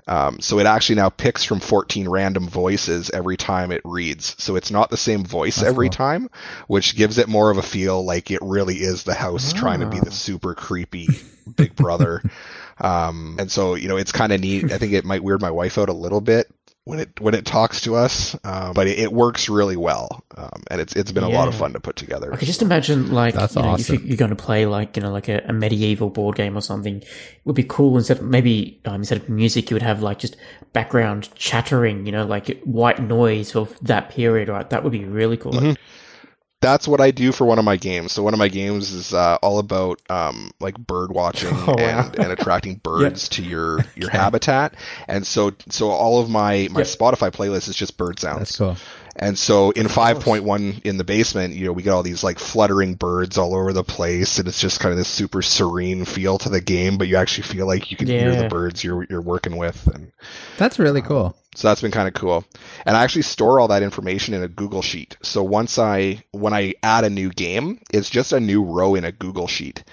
Um, 0.08 0.40
so 0.42 0.60
it 0.60 0.66
actually 0.66 0.96
now 0.96 1.10
picks 1.10 1.44
from 1.44 1.60
14 1.60 2.08
random 2.08 2.48
voices 2.48 3.10
every 3.10 3.38
time 3.38 3.72
it 3.72 3.82
reads. 3.84 4.36
So 4.42 4.56
it's 4.56 4.72
not 4.72 4.90
the 4.90 4.98
same 4.98 5.24
voice 5.24 5.58
That's 5.58 5.70
every 5.70 5.88
cool. 5.88 5.94
time, 5.94 6.30
which 6.68 6.96
gives 6.96 7.18
it 7.18 7.28
more 7.28 7.52
of 7.52 7.58
a 7.58 7.64
feel 7.64 8.04
like 8.04 8.32
it 8.32 8.42
really 8.42 8.76
is 8.76 9.04
the 9.04 9.14
house 9.14 9.54
oh. 9.54 9.58
trying 9.58 9.82
to 9.82 9.88
be 9.88 10.00
the 10.00 10.08
ah. 10.08 10.14
super 10.14 10.56
creepy 10.56 11.08
big 11.56 11.76
brother. 11.76 12.22
um, 12.80 13.38
and 13.40 13.52
so, 13.52 13.76
you 13.76 13.88
know, 13.88 13.98
it's 13.98 14.12
kind 14.12 14.32
of 14.32 14.42
neat. 14.42 14.72
I 14.72 14.78
think 14.78 14.94
it 14.94 15.06
might 15.06 15.24
weird 15.24 15.42
my 15.42 15.52
wife 15.52 15.78
out 15.78 15.90
a 15.90 15.94
little 15.94 16.22
bit, 16.22 16.48
when 16.86 17.00
it 17.00 17.20
when 17.20 17.36
it 17.36 17.46
talks 17.46 17.82
to 17.82 17.96
us, 17.96 18.36
uh, 18.44 18.74
but 18.74 18.88
it, 18.88 18.98
it, 18.98 19.14
works 19.14 19.48
really 19.50 19.78
well, 19.78 20.24
um, 20.36 20.64
and 20.72 20.82
it's 20.82 20.96
it's 20.96 21.12
been 21.12 21.24
a 21.24 21.30
yeah. 21.30 21.38
lot 21.38 21.48
of 21.48 21.54
fun 21.54 21.74
to 21.74 21.80
put 21.80 21.96
together. 21.96 22.34
I 22.34 22.38
could 22.38 22.48
just 22.48 22.64
imagine 22.64 23.12
like 23.12 23.36
That's 23.36 23.56
you 23.56 23.62
know, 23.62 23.70
awesome. 23.70 23.96
if 23.96 24.04
you, 24.04 24.14
are 24.14 24.18
going 24.18 24.30
to 24.30 24.36
play 24.36 24.66
like 24.66 24.98
you 24.98 25.04
know 25.04 25.12
like 25.12 25.30
a, 25.30 25.44
a, 25.48 25.54
medieval 25.54 26.10
board 26.10 26.38
game 26.38 26.58
or 26.58 26.62
something, 26.62 26.98
it 26.98 27.08
would 27.46 27.56
be 27.56 27.64
cool 27.64 27.98
instead 27.98 28.18
of 28.18 28.24
maybe 28.24 28.82
um, 28.86 28.96
instead 28.96 29.20
of 29.20 29.30
music, 29.30 29.70
you 29.70 29.76
would 29.76 29.84
have 29.84 30.02
like 30.02 30.18
just 30.18 30.38
background 30.74 31.30
chattering, 31.36 32.08
you 32.08 32.12
know, 32.12 32.26
like 32.26 32.60
white 32.64 33.00
noise 33.00 33.56
of 33.56 33.78
that 33.82 34.10
period. 34.10 34.50
Right, 34.50 34.68
that 34.72 34.84
would 34.84 34.92
be 34.92 35.06
really 35.06 35.38
cool. 35.38 35.54
Mm-hmm. 35.54 35.74
That's 36.62 36.88
what 36.88 37.02
I 37.02 37.12
do 37.12 37.32
for 37.32 37.46
one 37.46 37.60
of 37.60 37.66
my 37.66 37.76
games. 37.76 38.12
So 38.14 38.24
one 38.24 38.34
of 38.34 38.38
my 38.38 38.48
games 38.48 38.92
is 38.92 39.14
uh, 39.14 39.38
all 39.42 39.60
about 39.60 40.00
um, 40.10 40.52
like 40.60 40.78
bird 40.78 41.12
watching 41.12 41.50
Oh, 41.54 41.74
wow. 41.78 42.06
and, 42.06 42.16
and 42.20 42.32
attracting 42.32 42.76
birds 42.84 43.28
to 43.30 43.44
your 43.44 43.84
your 43.96 44.10
habitat. 44.10 44.76
And 45.08 45.26
so 45.28 45.52
so 45.70 45.90
all 45.90 46.22
of 46.22 46.30
my 46.30 46.68
my 46.72 46.82
Yep. 46.82 46.88
Spotify 46.88 47.32
playlist 47.32 47.68
is 47.68 47.76
just 47.76 47.98
bird 47.98 48.20
sounds. 48.20 48.40
That's 48.40 48.58
cool. 48.58 48.78
And 49.16 49.38
so 49.38 49.72
in 49.72 49.88
5.1 49.88 50.84
in 50.84 50.98
the 50.98 51.04
basement, 51.04 51.54
you 51.54 51.66
know, 51.66 51.74
we 51.74 51.84
get 51.84 51.92
all 51.92 52.04
these 52.04 52.24
like 52.24 52.40
fluttering 52.40 52.96
birds 52.96 53.38
all 53.38 53.54
over 53.56 53.74
the 53.74 53.84
place 53.84 54.40
and 54.40 54.48
it's 54.48 54.60
just 54.60 54.80
kind 54.80 54.92
of 54.92 54.98
this 54.98 55.08
super 55.08 55.42
serene 55.42 56.06
feel 56.06 56.38
to 56.40 56.50
the 56.50 56.62
game, 56.62 56.98
but 56.98 57.08
you 57.08 57.18
actually 57.18 57.44
feel 57.44 57.68
like 57.68 57.92
you 57.92 57.98
can 57.98 58.08
hear 58.08 58.36
the 58.36 58.48
birds 58.48 58.84
you're 58.84 59.06
you're 59.10 59.22
working 59.22 59.58
with 59.58 59.88
and 59.94 60.12
That's 60.58 60.80
really 60.80 61.02
um, 61.02 61.08
cool. 61.08 61.36
so 61.56 61.68
that's 61.68 61.82
been 61.82 61.92
kind 61.92 62.08
of 62.08 62.14
cool. 62.14 62.46
And 62.86 62.96
I 62.96 63.04
actually 63.04 63.24
store 63.24 63.60
all 63.60 63.68
that 63.68 63.84
information 63.84 64.34
in 64.34 64.44
a 64.44 64.48
Google 64.48 64.82
Sheet. 64.82 65.18
So 65.22 65.44
once 65.44 65.78
I, 65.78 66.24
when 66.32 66.54
I 66.54 66.76
add 66.82 67.04
a 67.04 67.10
new 67.10 67.30
game, 67.30 67.80
it's 67.94 68.10
just 68.10 68.32
a 68.32 68.40
new 68.40 68.64
row 68.64 68.96
in 68.96 69.04
a 69.04 69.12
Google 69.12 69.48
Sheet. 69.48 69.84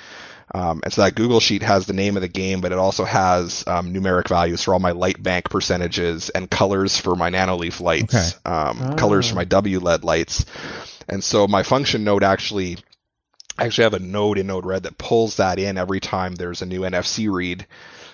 Um, 0.55 0.81
and 0.83 0.93
so 0.93 1.03
that 1.03 1.15
Google 1.15 1.41
Sheet 1.41 1.63
has 1.63 1.87
the 1.87 1.93
name 1.93 2.17
of 2.17 2.23
the 2.23 2.29
game, 2.29 2.61
but 2.61 2.73
it 2.73 2.79
also 2.79 3.05
has 3.05 3.65
um, 3.67 3.93
numeric 3.93 4.29
values 4.29 4.63
for 4.63 4.73
all 4.73 4.81
my 4.81 4.93
light 4.93 5.23
bank 5.23 5.51
percentages 5.51 6.31
and 6.31 6.51
colors 6.51 6.99
for 6.99 7.15
my 7.17 7.31
nanoleaf 7.31 7.81
lights, 7.81 8.15
Okay. 8.15 8.29
um, 8.51 8.79
Ah. 8.83 8.95
colors 8.95 9.29
for 9.29 9.35
my 9.37 9.45
WLED 9.45 10.05
lights. 10.05 10.47
And 11.09 11.23
so 11.23 11.47
my 11.47 11.63
function 11.63 12.05
node 12.05 12.25
actually, 12.25 12.79
I 13.59 13.67
actually 13.67 13.85
have 13.85 13.95
a 13.95 13.99
node 13.99 14.39
in 14.39 14.47
Node 14.47 14.65
Red 14.67 14.85
that 14.85 14.99
pulls 14.99 15.37
that 15.37 15.59
in 15.59 15.77
every 15.79 16.01
time 16.01 16.35
there's 16.35 16.63
a 16.63 16.67
new 16.67 16.81
NFC 16.83 17.29
read 17.31 17.67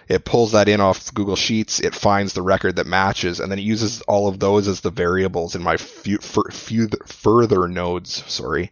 it 0.07 0.27
pulls 0.27 0.53
that 0.53 0.68
in 0.68 0.83
off 0.83 1.14
Google 1.14 1.35
Sheets. 1.35 1.81
It 1.81 1.94
finds 1.94 2.35
the 2.35 2.42
record 2.42 2.77
that 2.77 2.87
matches, 2.87 3.40
and 3.40 3.51
then 3.51 3.59
it 3.59 3.62
uses 3.62 4.03
all 4.03 4.29
of 4.29 4.38
those 4.38 4.68
as 4.68 4.81
the 4.81 4.90
variables 4.90 5.55
in 5.55 5.62
my 5.62 5.79
few, 5.79 6.18
fur, 6.18 6.42
few, 6.51 6.90
further 7.07 7.66
nodes. 7.68 8.23
Sorry. 8.27 8.70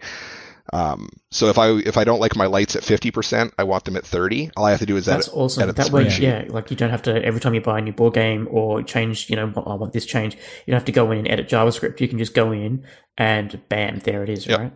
Um, 0.73 1.09
so 1.31 1.49
if 1.49 1.59
I 1.59 1.71
if 1.73 1.97
I 1.97 2.05
don't 2.05 2.21
like 2.21 2.37
my 2.37 2.47
lights 2.47 2.77
at 2.77 2.85
fifty 2.85 3.11
percent, 3.11 3.53
I 3.59 3.65
want 3.65 3.85
them 3.85 3.97
at 3.97 4.07
thirty. 4.07 4.51
All 4.57 4.65
I 4.65 4.71
have 4.71 4.81
to 4.81 4.87
do 4.87 4.97
is 4.97 5.07
That's 5.07 5.29
edit. 5.29 5.39
awesome. 5.39 5.63
edit 5.65 5.77
the 5.77 5.83
That 5.85 5.93
way, 5.93 6.09
yeah, 6.19 6.45
like 6.49 6.71
you 6.71 6.77
don't 6.77 6.91
have 6.91 7.03
to 7.03 7.25
every 7.25 7.41
time 7.41 7.55
you 7.55 7.61
buy 7.61 7.79
a 7.79 7.83
new 7.83 7.93
board 7.93 8.15
game 8.15 8.47
or 8.51 8.83
change, 8.83 9.29
you 9.29 9.37
know, 9.37 9.53
I 9.67 9.75
want 9.75 9.93
this 9.93 10.07
change. 10.07 10.35
You 10.35 10.71
don't 10.71 10.79
have 10.79 10.85
to 10.87 10.93
go 10.93 11.11
in 11.11 11.19
and 11.19 11.29
edit 11.31 11.49
JavaScript. 11.49 12.01
You 12.01 12.09
can 12.09 12.19
just 12.19 12.35
go 12.35 12.53
in 12.53 12.85
and 13.19 13.61
bam, 13.69 13.99
there 14.01 14.23
it 14.23 14.31
is, 14.31 14.47
Yep. 14.47 14.59
right? 14.59 14.73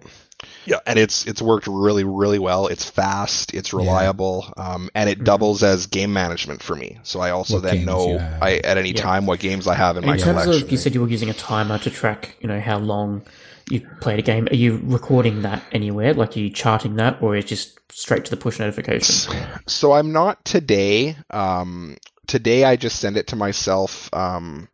Yeah, 0.66 0.80
and 0.86 0.98
it's 0.98 1.24
it's 1.26 1.40
worked 1.40 1.66
really 1.66 2.04
really 2.04 2.38
well. 2.38 2.66
It's 2.66 2.84
fast, 2.90 3.54
it's 3.54 3.72
reliable, 3.72 4.52
um, 4.58 4.90
and 4.94 5.08
it 5.08 5.20
Mhm. 5.20 5.24
doubles 5.24 5.62
as 5.62 5.86
game 5.86 6.12
management 6.12 6.62
for 6.62 6.76
me. 6.76 6.98
So 7.04 7.20
I 7.20 7.30
also 7.30 7.54
What 7.54 7.62
then 7.62 7.84
know. 7.86 8.18
I 8.42 8.56
at 8.64 8.76
any 8.76 8.90
Yeah. 8.90 9.00
time 9.00 9.24
what 9.26 9.38
games 9.40 9.66
I 9.66 9.74
have 9.74 9.96
in 9.96 10.02
And 10.04 10.06
my 10.08 10.14
in 10.14 10.18
terms 10.20 10.42
collection. 10.42 10.64
of, 10.66 10.70
you 10.72 10.76
said 10.76 10.94
you 10.94 11.00
were 11.00 11.08
using 11.08 11.30
a 11.30 11.34
timer 11.34 11.78
to 11.78 11.90
track, 11.90 12.36
you 12.40 12.48
know, 12.48 12.60
how 12.60 12.76
long 12.78 13.22
you 13.70 13.86
played 14.00 14.18
a 14.18 14.22
game. 14.22 14.46
Are 14.50 14.56
you 14.56 14.80
recording 14.84 15.42
that 15.42 15.62
anywhere? 15.72 16.14
Like, 16.14 16.36
are 16.36 16.40
you 16.40 16.50
charting 16.50 16.96
that, 16.96 17.20
or 17.20 17.36
is 17.36 17.44
it 17.44 17.48
just 17.48 17.78
straight 17.90 18.24
to 18.26 18.30
the 18.30 18.36
push 18.36 18.58
notification? 18.58 19.32
So 19.66 19.92
I'm 19.92 20.12
not 20.12 20.44
today. 20.44 21.16
Um, 21.30 21.96
today 22.26 22.64
I 22.64 22.76
just 22.76 23.00
send 23.00 23.16
it 23.16 23.28
to 23.28 23.36
myself 23.36 24.12
um, 24.14 24.68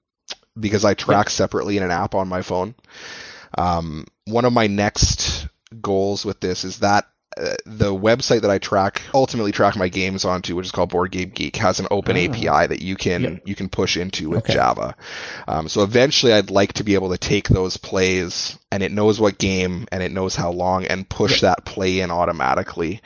because 0.59 0.85
I 0.85 0.95
track 0.95 1.31
separately 1.31 1.77
in 1.77 1.83
an 1.83 1.91
app 1.91 2.15
on 2.15 2.29
my 2.29 2.43
phone. 2.43 2.75
Um, 3.57 4.07
one 4.27 4.45
of 4.45 4.53
my 4.53 4.67
next 4.67 5.49
goals 5.81 6.25
with 6.25 6.41
this 6.41 6.65
is 6.65 6.81
that 6.81 7.07
uh, 7.37 7.55
the 7.67 7.95
website 7.95 8.43
that 8.43 8.51
I 8.51 8.59
track 8.59 9.03
ultimately 9.15 9.53
track 9.53 9.77
my 9.77 9.89
games 9.89 10.25
onto, 10.25 10.55
which 10.57 10.67
is 10.67 10.73
called 10.73 10.91
Board 10.91 11.11
Game 11.11 11.31
Geek, 11.31 11.57
has 11.57 11.81
an 11.81 11.87
open 11.91 12.17
Ah. 12.17 12.21
API 12.21 12.67
that 12.69 12.83
you 12.83 12.97
can 12.97 13.23
Yep. 13.23 13.43
you 13.45 13.55
can 13.55 13.69
push 13.69 13.97
into 13.97 14.31
with 14.31 14.39
Okay. 14.45 14.55
Java. 14.55 14.95
Um, 15.49 15.69
so 15.69 15.83
eventually, 15.83 16.33
I'd 16.33 16.51
like 16.51 16.75
to 16.75 16.85
be 16.85 16.95
able 16.95 17.11
to 17.11 17.19
take 17.19 17.49
those 17.49 17.77
plays 17.77 18.59
and 18.71 18.83
it 18.83 18.93
knows 18.93 19.21
what 19.21 19.39
game 19.39 19.87
and 19.93 20.03
it 20.03 20.13
knows 20.13 20.35
how 20.37 20.51
long 20.51 20.85
and 20.87 21.09
push 21.09 21.41
that 21.43 21.65
play 21.65 22.01
in 22.01 22.11
automatically 22.11 23.01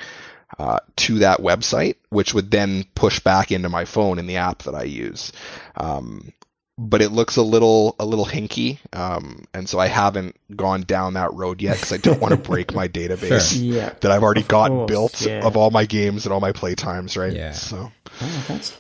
uh, 0.59 0.79
to 0.97 1.19
that 1.19 1.41
website, 1.41 1.97
which 2.09 2.33
would 2.33 2.51
then 2.51 2.85
push 2.95 3.21
back 3.21 3.51
into 3.53 3.69
my 3.69 3.85
phone 3.85 4.19
in 4.19 4.27
the 4.27 4.37
app 4.37 4.63
that 4.63 4.75
I 4.75 4.85
use. 4.85 5.33
Um, 5.77 6.33
but 6.79 7.01
it 7.03 7.11
looks 7.11 7.37
a 7.37 7.43
little 7.43 7.97
a 7.99 8.05
little 8.05 8.27
hinky, 8.27 8.79
um, 8.93 9.45
and 9.55 9.69
so 9.69 9.79
I 9.79 9.87
haven't 9.87 10.37
gone 10.57 10.83
down 10.83 11.15
that 11.15 11.33
road 11.33 11.63
yet 11.63 11.77
because 11.77 11.93
I 11.93 11.97
don't 11.97 12.21
want 12.21 12.33
to 12.33 12.37
break 12.51 12.75
my 12.75 12.87
database 12.89 13.57
Yeah. 13.59 13.95
that 14.01 14.11
I've 14.11 14.23
already 14.23 14.43
Of 14.43 14.49
gotten 14.49 14.77
course, 14.79 14.89
built 14.91 15.21
yeah. 15.27 15.45
of 15.47 15.57
all 15.57 15.71
my 15.71 15.87
games 15.87 16.27
and 16.27 16.33
all 16.33 16.41
my 16.41 16.53
play 16.53 16.75
times, 16.75 17.17
right? 17.17 17.33
Yeah. 17.33 17.53
So 17.53 17.91
Oh, 18.21 18.45
that's 18.49 18.77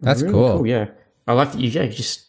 That's 0.00 0.22
really 0.22 0.32
cool. 0.34 0.66
Yeah, 0.66 0.86
I 1.26 1.32
like 1.34 1.52
that 1.52 1.60
you. 1.60 1.68
Yeah, 1.70 1.86
just 1.86 2.26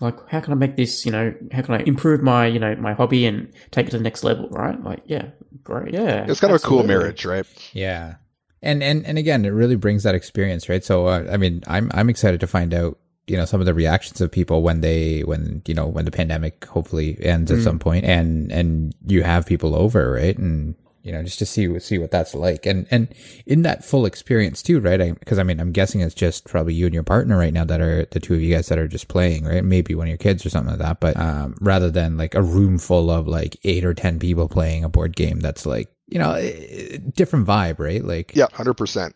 like 0.00 0.16
how 0.28 0.40
can 0.40 0.52
I 0.52 0.56
make 0.56 0.76
this? 0.76 1.04
You 1.04 1.12
know, 1.12 1.34
how 1.52 1.62
can 1.62 1.74
I 1.74 1.78
improve 1.80 2.22
my 2.22 2.46
you 2.46 2.58
know 2.60 2.76
my 2.76 2.92
hobby 2.92 3.26
and 3.26 3.52
take 3.72 3.88
it 3.88 3.90
to 3.90 3.98
the 3.98 4.04
next 4.04 4.22
level? 4.24 4.48
Right? 4.50 4.80
Like, 4.82 5.02
yeah, 5.06 5.30
great. 5.64 5.92
Yeah, 5.94 6.26
it's 6.28 6.38
kind 6.40 6.52
of 6.54 6.62
a 6.62 6.64
cool 6.66 6.84
marriage, 6.84 7.24
right? 7.24 7.46
Yeah. 7.72 8.16
And 8.62 8.82
and 8.82 9.04
and 9.06 9.18
again, 9.18 9.44
it 9.44 9.50
really 9.50 9.76
brings 9.76 10.02
that 10.04 10.14
experience, 10.14 10.68
right? 10.68 10.84
So 10.84 11.06
uh, 11.06 11.26
I 11.30 11.36
mean, 11.36 11.62
I'm 11.66 11.90
I'm 11.94 12.08
excited 12.10 12.40
to 12.40 12.46
find 12.46 12.74
out, 12.74 12.98
you 13.28 13.36
know, 13.36 13.44
some 13.44 13.60
of 13.60 13.66
the 13.66 13.74
reactions 13.74 14.20
of 14.20 14.30
people 14.30 14.62
when 14.62 14.80
they 14.80 15.20
when 15.20 15.62
you 15.66 15.74
know 15.74 15.86
when 15.86 16.04
the 16.04 16.10
pandemic 16.10 16.64
hopefully 16.64 17.16
ends 17.20 17.50
at 17.50 17.58
Mm. 17.58 17.64
some 17.64 17.78
point, 17.78 18.04
and 18.04 18.50
and 18.50 18.94
you 19.06 19.22
have 19.22 19.46
people 19.46 19.74
over, 19.74 20.12
right? 20.12 20.36
And 20.38 20.74
you 21.04 21.12
know, 21.12 21.22
just 21.22 21.38
to 21.38 21.46
see 21.46 21.78
see 21.78 21.96
what 21.98 22.10
that's 22.10 22.34
like, 22.34 22.66
and 22.66 22.86
and 22.90 23.08
in 23.46 23.62
that 23.62 23.84
full 23.84 24.04
experience 24.04 24.62
too, 24.62 24.80
right? 24.80 25.18
Because 25.18 25.38
I, 25.38 25.42
mean, 25.42 25.60
I'm 25.60 25.72
guessing 25.72 26.00
it's 26.00 26.14
just 26.14 26.44
probably 26.46 26.74
you 26.74 26.86
and 26.86 26.94
your 26.94 27.04
partner 27.04 27.38
right 27.38 27.52
now 27.52 27.64
that 27.64 27.80
are 27.80 28.04
the 28.10 28.20
two 28.20 28.34
of 28.34 28.40
you 28.42 28.54
guys 28.54 28.68
that 28.68 28.78
are 28.78 28.88
just 28.88 29.08
playing, 29.08 29.44
right? 29.44 29.64
Maybe 29.64 29.94
one 29.94 30.06
of 30.06 30.10
your 30.10 30.18
kids 30.18 30.44
or 30.44 30.50
something 30.50 30.70
like 30.72 30.80
that, 30.80 31.00
but 31.00 31.16
um, 31.16 31.54
rather 31.60 31.90
than 31.90 32.16
like 32.18 32.34
a 32.34 32.42
room 32.42 32.78
full 32.78 33.10
of 33.10 33.26
like 33.28 33.56
eight 33.64 33.84
or 33.84 33.94
ten 33.94 34.18
people 34.18 34.48
playing 34.48 34.84
a 34.84 34.88
board 34.88 35.16
game, 35.16 35.40
that's 35.40 35.64
like 35.64 35.88
you 36.08 36.18
know, 36.18 36.32
eh, 36.32 36.98
different 37.14 37.46
vibe, 37.46 37.78
right? 37.78 38.02
Like, 38.04 38.32
Yeah, 38.34 38.46
hundred 38.52 38.74
percent. 38.74 39.14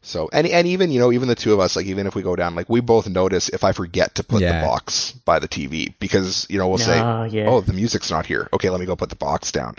So 0.00 0.30
and 0.32 0.46
and 0.46 0.66
even 0.66 0.90
you 0.90 1.00
know 1.00 1.12
even 1.12 1.28
the 1.28 1.34
two 1.34 1.52
of 1.52 1.60
us 1.60 1.76
like 1.76 1.86
even 1.86 2.06
if 2.06 2.14
we 2.14 2.22
go 2.22 2.36
down 2.36 2.54
like 2.54 2.68
we 2.68 2.80
both 2.80 3.08
notice 3.08 3.48
if 3.48 3.64
I 3.64 3.72
forget 3.72 4.14
to 4.14 4.24
put 4.24 4.40
Yeah. 4.40 4.60
the 4.60 4.66
box 4.66 5.12
by 5.12 5.38
the 5.38 5.48
TV 5.48 5.92
because 5.98 6.46
you 6.48 6.56
know 6.58 6.68
we'll 6.68 6.78
say 6.78 6.98
Ah, 7.00 7.24
yeah. 7.24 7.46
oh 7.48 7.60
the 7.60 7.72
music's 7.72 8.10
not 8.10 8.24
here 8.24 8.48
okay 8.52 8.70
let 8.70 8.80
me 8.80 8.86
go 8.86 8.96
put 8.96 9.10
the 9.10 9.16
box 9.16 9.50
down 9.52 9.74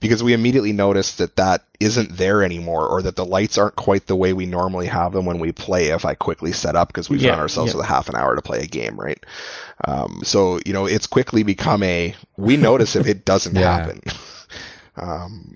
because 0.00 0.22
we 0.22 0.34
immediately 0.34 0.72
notice 0.72 1.16
that 1.16 1.36
that 1.36 1.64
isn't 1.80 2.16
there 2.16 2.44
anymore 2.44 2.86
or 2.86 3.02
that 3.02 3.16
the 3.16 3.24
lights 3.24 3.58
aren't 3.58 3.74
quite 3.74 4.06
the 4.06 4.14
way 4.14 4.32
we 4.32 4.46
normally 4.46 4.86
have 4.86 5.12
them 5.12 5.24
when 5.24 5.38
we 5.40 5.50
play 5.52 5.86
if 5.88 6.04
I 6.04 6.14
quickly 6.14 6.52
set 6.52 6.76
up 6.76 6.88
because 6.88 7.08
we 7.10 7.18
Yeah, 7.18 7.30
found 7.30 7.40
ourselves 7.40 7.72
yeah. 7.72 7.78
with 7.78 7.86
a 7.86 7.88
half 7.88 8.08
an 8.08 8.14
hour 8.14 8.36
to 8.36 8.42
play 8.42 8.60
a 8.60 8.66
game 8.66 9.00
right 9.00 9.18
um, 9.84 10.20
so 10.22 10.60
you 10.66 10.72
know 10.74 10.86
it's 10.86 11.06
quickly 11.06 11.42
become 11.42 11.82
a 11.82 12.14
we 12.36 12.56
notice 12.56 12.94
if 12.94 13.06
it 13.06 13.24
doesn't 13.24 13.56
happen 13.56 14.00
um, 14.96 15.54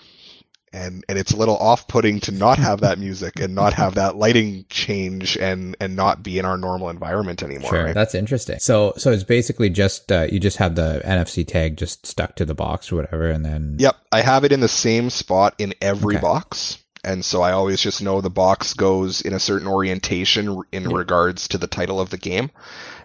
and 0.77 1.05
and 1.09 1.19
it's 1.19 1.33
a 1.33 1.37
little 1.37 1.57
off-putting 1.57 2.21
to 2.21 2.33
not 2.33 2.59
have 2.59 2.81
that 2.83 2.99
music 2.99 3.41
and 3.41 3.55
not 3.55 3.73
have 3.73 3.95
that 3.95 4.17
lighting 4.17 4.65
change 4.69 5.37
and 5.39 5.75
and 5.81 5.97
not 5.97 6.23
be 6.23 6.39
in 6.39 6.45
our 6.45 6.59
normal 6.59 6.91
environment 6.91 7.43
anymore 7.43 7.71
Sure, 7.71 7.85
right? 7.87 7.95
that's 7.95 8.15
interesting. 8.15 8.59
So, 8.61 8.93
so 8.97 9.11
it's 9.11 9.25
basically 9.25 9.71
just 9.71 10.13
uh, 10.13 10.27
you 10.31 10.39
just 10.39 10.59
have 10.59 10.75
the 10.77 11.01
NFC 11.05 11.47
tag 11.47 11.77
just 11.77 12.07
stuck 12.07 12.37
to 12.37 12.45
the 12.45 12.55
box 12.55 12.93
or 12.93 12.97
whatever, 12.97 13.31
and 13.31 13.45
then 13.45 13.77
Yep, 13.79 13.97
I 14.13 14.21
have 14.21 14.45
it 14.45 14.53
in 14.53 14.61
the 14.61 14.69
same 14.69 15.11
spot 15.11 15.55
in 15.59 15.75
every 15.81 16.17
Okay. 16.17 16.23
box. 16.23 16.79
And 17.05 17.25
so 17.25 17.41
I 17.41 17.53
always 17.53 17.81
just 17.81 18.03
know 18.03 18.21
the 18.21 18.31
box 18.31 18.75
goes 18.75 19.21
in 19.21 19.33
a 19.33 19.39
certain 19.39 19.69
orientation 19.69 20.61
in 20.73 20.91
Yeah. 20.91 20.97
regards 20.97 21.47
to 21.49 21.59
the 21.59 21.69
title 21.69 22.01
of 22.01 22.11
the 22.11 22.17
game. 22.19 22.51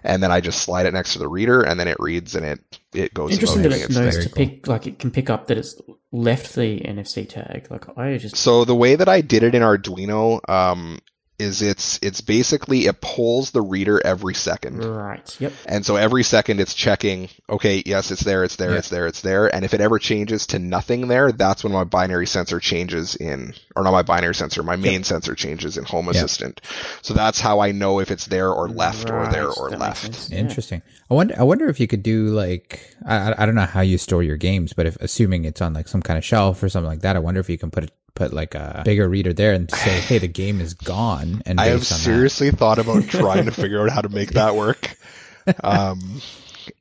And 0.04 0.24
then 0.24 0.32
I 0.32 0.42
just 0.42 0.64
slide 0.64 0.88
it 0.88 0.94
next 0.94 1.14
to 1.14 1.20
the 1.20 1.28
reader 1.28 1.62
and 1.62 1.80
then 1.80 1.88
it 1.88 1.98
reads 2.00 2.34
and 2.36 2.44
it, 2.44 2.80
it 2.94 3.14
goes 3.14 3.32
Interesting 3.32 3.64
that 3.64 3.72
it 3.72 3.90
knows 3.90 4.24
to 4.24 4.30
pick, 4.30 4.68
like 4.68 4.88
it 4.88 5.00
can 5.00 5.12
pick 5.12 5.30
up 5.30 5.48
that 5.48 5.58
it's 5.58 5.80
left 6.12 6.56
the 6.56 6.80
NFC 6.82 7.28
tag. 7.28 7.68
Like 7.70 7.98
I 7.98 8.18
just 8.18 8.36
So 8.38 8.66
the 8.66 8.76
way 8.76 8.96
that 8.96 9.08
I 9.08 9.22
did 9.22 9.44
it 9.44 9.56
in 9.56 9.62
Arduino, 9.62 10.48
um, 10.50 11.00
is 11.42 11.62
it's 11.62 12.00
it's 12.02 12.22
basically 12.22 12.86
it 12.86 13.02
pulls 13.02 13.52
the 13.52 13.62
reader 13.62 14.00
every 14.06 14.34
second. 14.34 14.84
right. 14.86 15.36
Yep. 15.40 15.54
And 15.66 15.86
so 15.86 15.96
every 15.96 16.24
second 16.24 16.60
it's 16.60 16.74
checking, 16.74 17.30
okay, 17.50 17.82
yes, 17.86 18.12
it's 18.12 18.22
there, 18.24 18.44
it's 18.44 18.56
there, 18.58 18.72
Yeah. 18.72 18.78
it's 18.78 18.90
there, 18.90 19.08
it's 19.08 19.22
there. 19.22 19.54
And 19.54 19.66
if 19.66 19.74
it 19.74 19.82
ever 19.82 20.00
changes 20.00 20.48
to 20.48 20.60
nothing 20.60 21.08
there, 21.08 21.32
that's 21.32 21.64
when 21.64 21.74
my 21.74 21.84
binary 21.84 22.28
sensor 22.28 22.60
changes 22.60 23.16
in, 23.16 23.54
or 23.76 23.84
not 23.84 23.92
my 23.92 24.04
binary 24.04 24.36
sensor, 24.36 24.64
my 24.64 24.76
main 24.76 25.04
sensor 25.04 25.36
changes 25.36 25.78
in 25.78 25.84
Home 25.86 26.06
Yeah. 26.06 26.12
Assistant. 26.12 26.62
So 27.02 27.14
that's 27.14 27.40
how 27.40 27.60
I 27.60 27.72
know 27.72 28.00
if 28.00 28.12
it's 28.12 28.26
there 28.28 28.52
or 28.52 28.70
left 28.70 29.10
or 29.10 29.28
there 29.32 29.50
or 29.50 29.70
that 29.72 29.80
left. 29.80 30.02
sense. 30.04 30.30
Yeah. 30.30 30.40
interesting. 30.40 30.82
I 31.10 31.14
wonder. 31.14 31.36
I 31.38 31.44
wonder 31.44 31.68
if 31.68 31.80
you 31.80 31.88
could 31.88 32.04
do 32.04 32.28
like 32.28 32.96
I 33.06 33.16
I- 33.32 33.44
I 33.44 33.46
don't 33.46 33.56
know 33.56 33.66
how 33.66 33.82
you 33.82 33.98
store 33.98 34.24
your 34.24 34.38
games, 34.38 34.74
but 34.74 34.86
if 34.86 34.96
assuming 35.02 35.46
it's 35.46 35.62
on 35.62 35.74
like 35.74 35.88
some 35.88 36.02
kind 36.02 36.18
of 36.18 36.24
shelf 36.24 36.62
or 36.64 36.70
something 36.70 36.88
like 36.90 37.02
that, 37.02 37.16
I 37.16 37.20
wonder 37.20 37.40
if 37.40 37.50
you 37.50 37.58
can 37.58 37.72
put 37.72 37.84
it 37.86 37.92
put 38.16 38.34
like 38.34 38.56
a 38.56 38.82
bigger 38.86 39.08
reader 39.08 39.34
there 39.34 39.54
and 39.54 39.70
say, 39.72 40.00
hey, 40.00 40.18
the 40.18 40.28
game 40.28 40.62
is 40.62 40.74
gone. 40.74 41.42
And 41.46 41.60
I 41.60 41.66
have 41.66 41.74
on 41.76 41.80
that- 41.80 41.86
seriously 41.86 42.52
thought 42.52 42.80
about 42.80 43.04
trying 43.08 43.46
to 43.46 43.52
figure 43.52 43.82
out 43.82 43.90
how 43.90 44.02
to 44.02 44.10
make 44.10 44.32
that 44.32 44.56
work. 44.56 44.96
Um, 45.64 46.22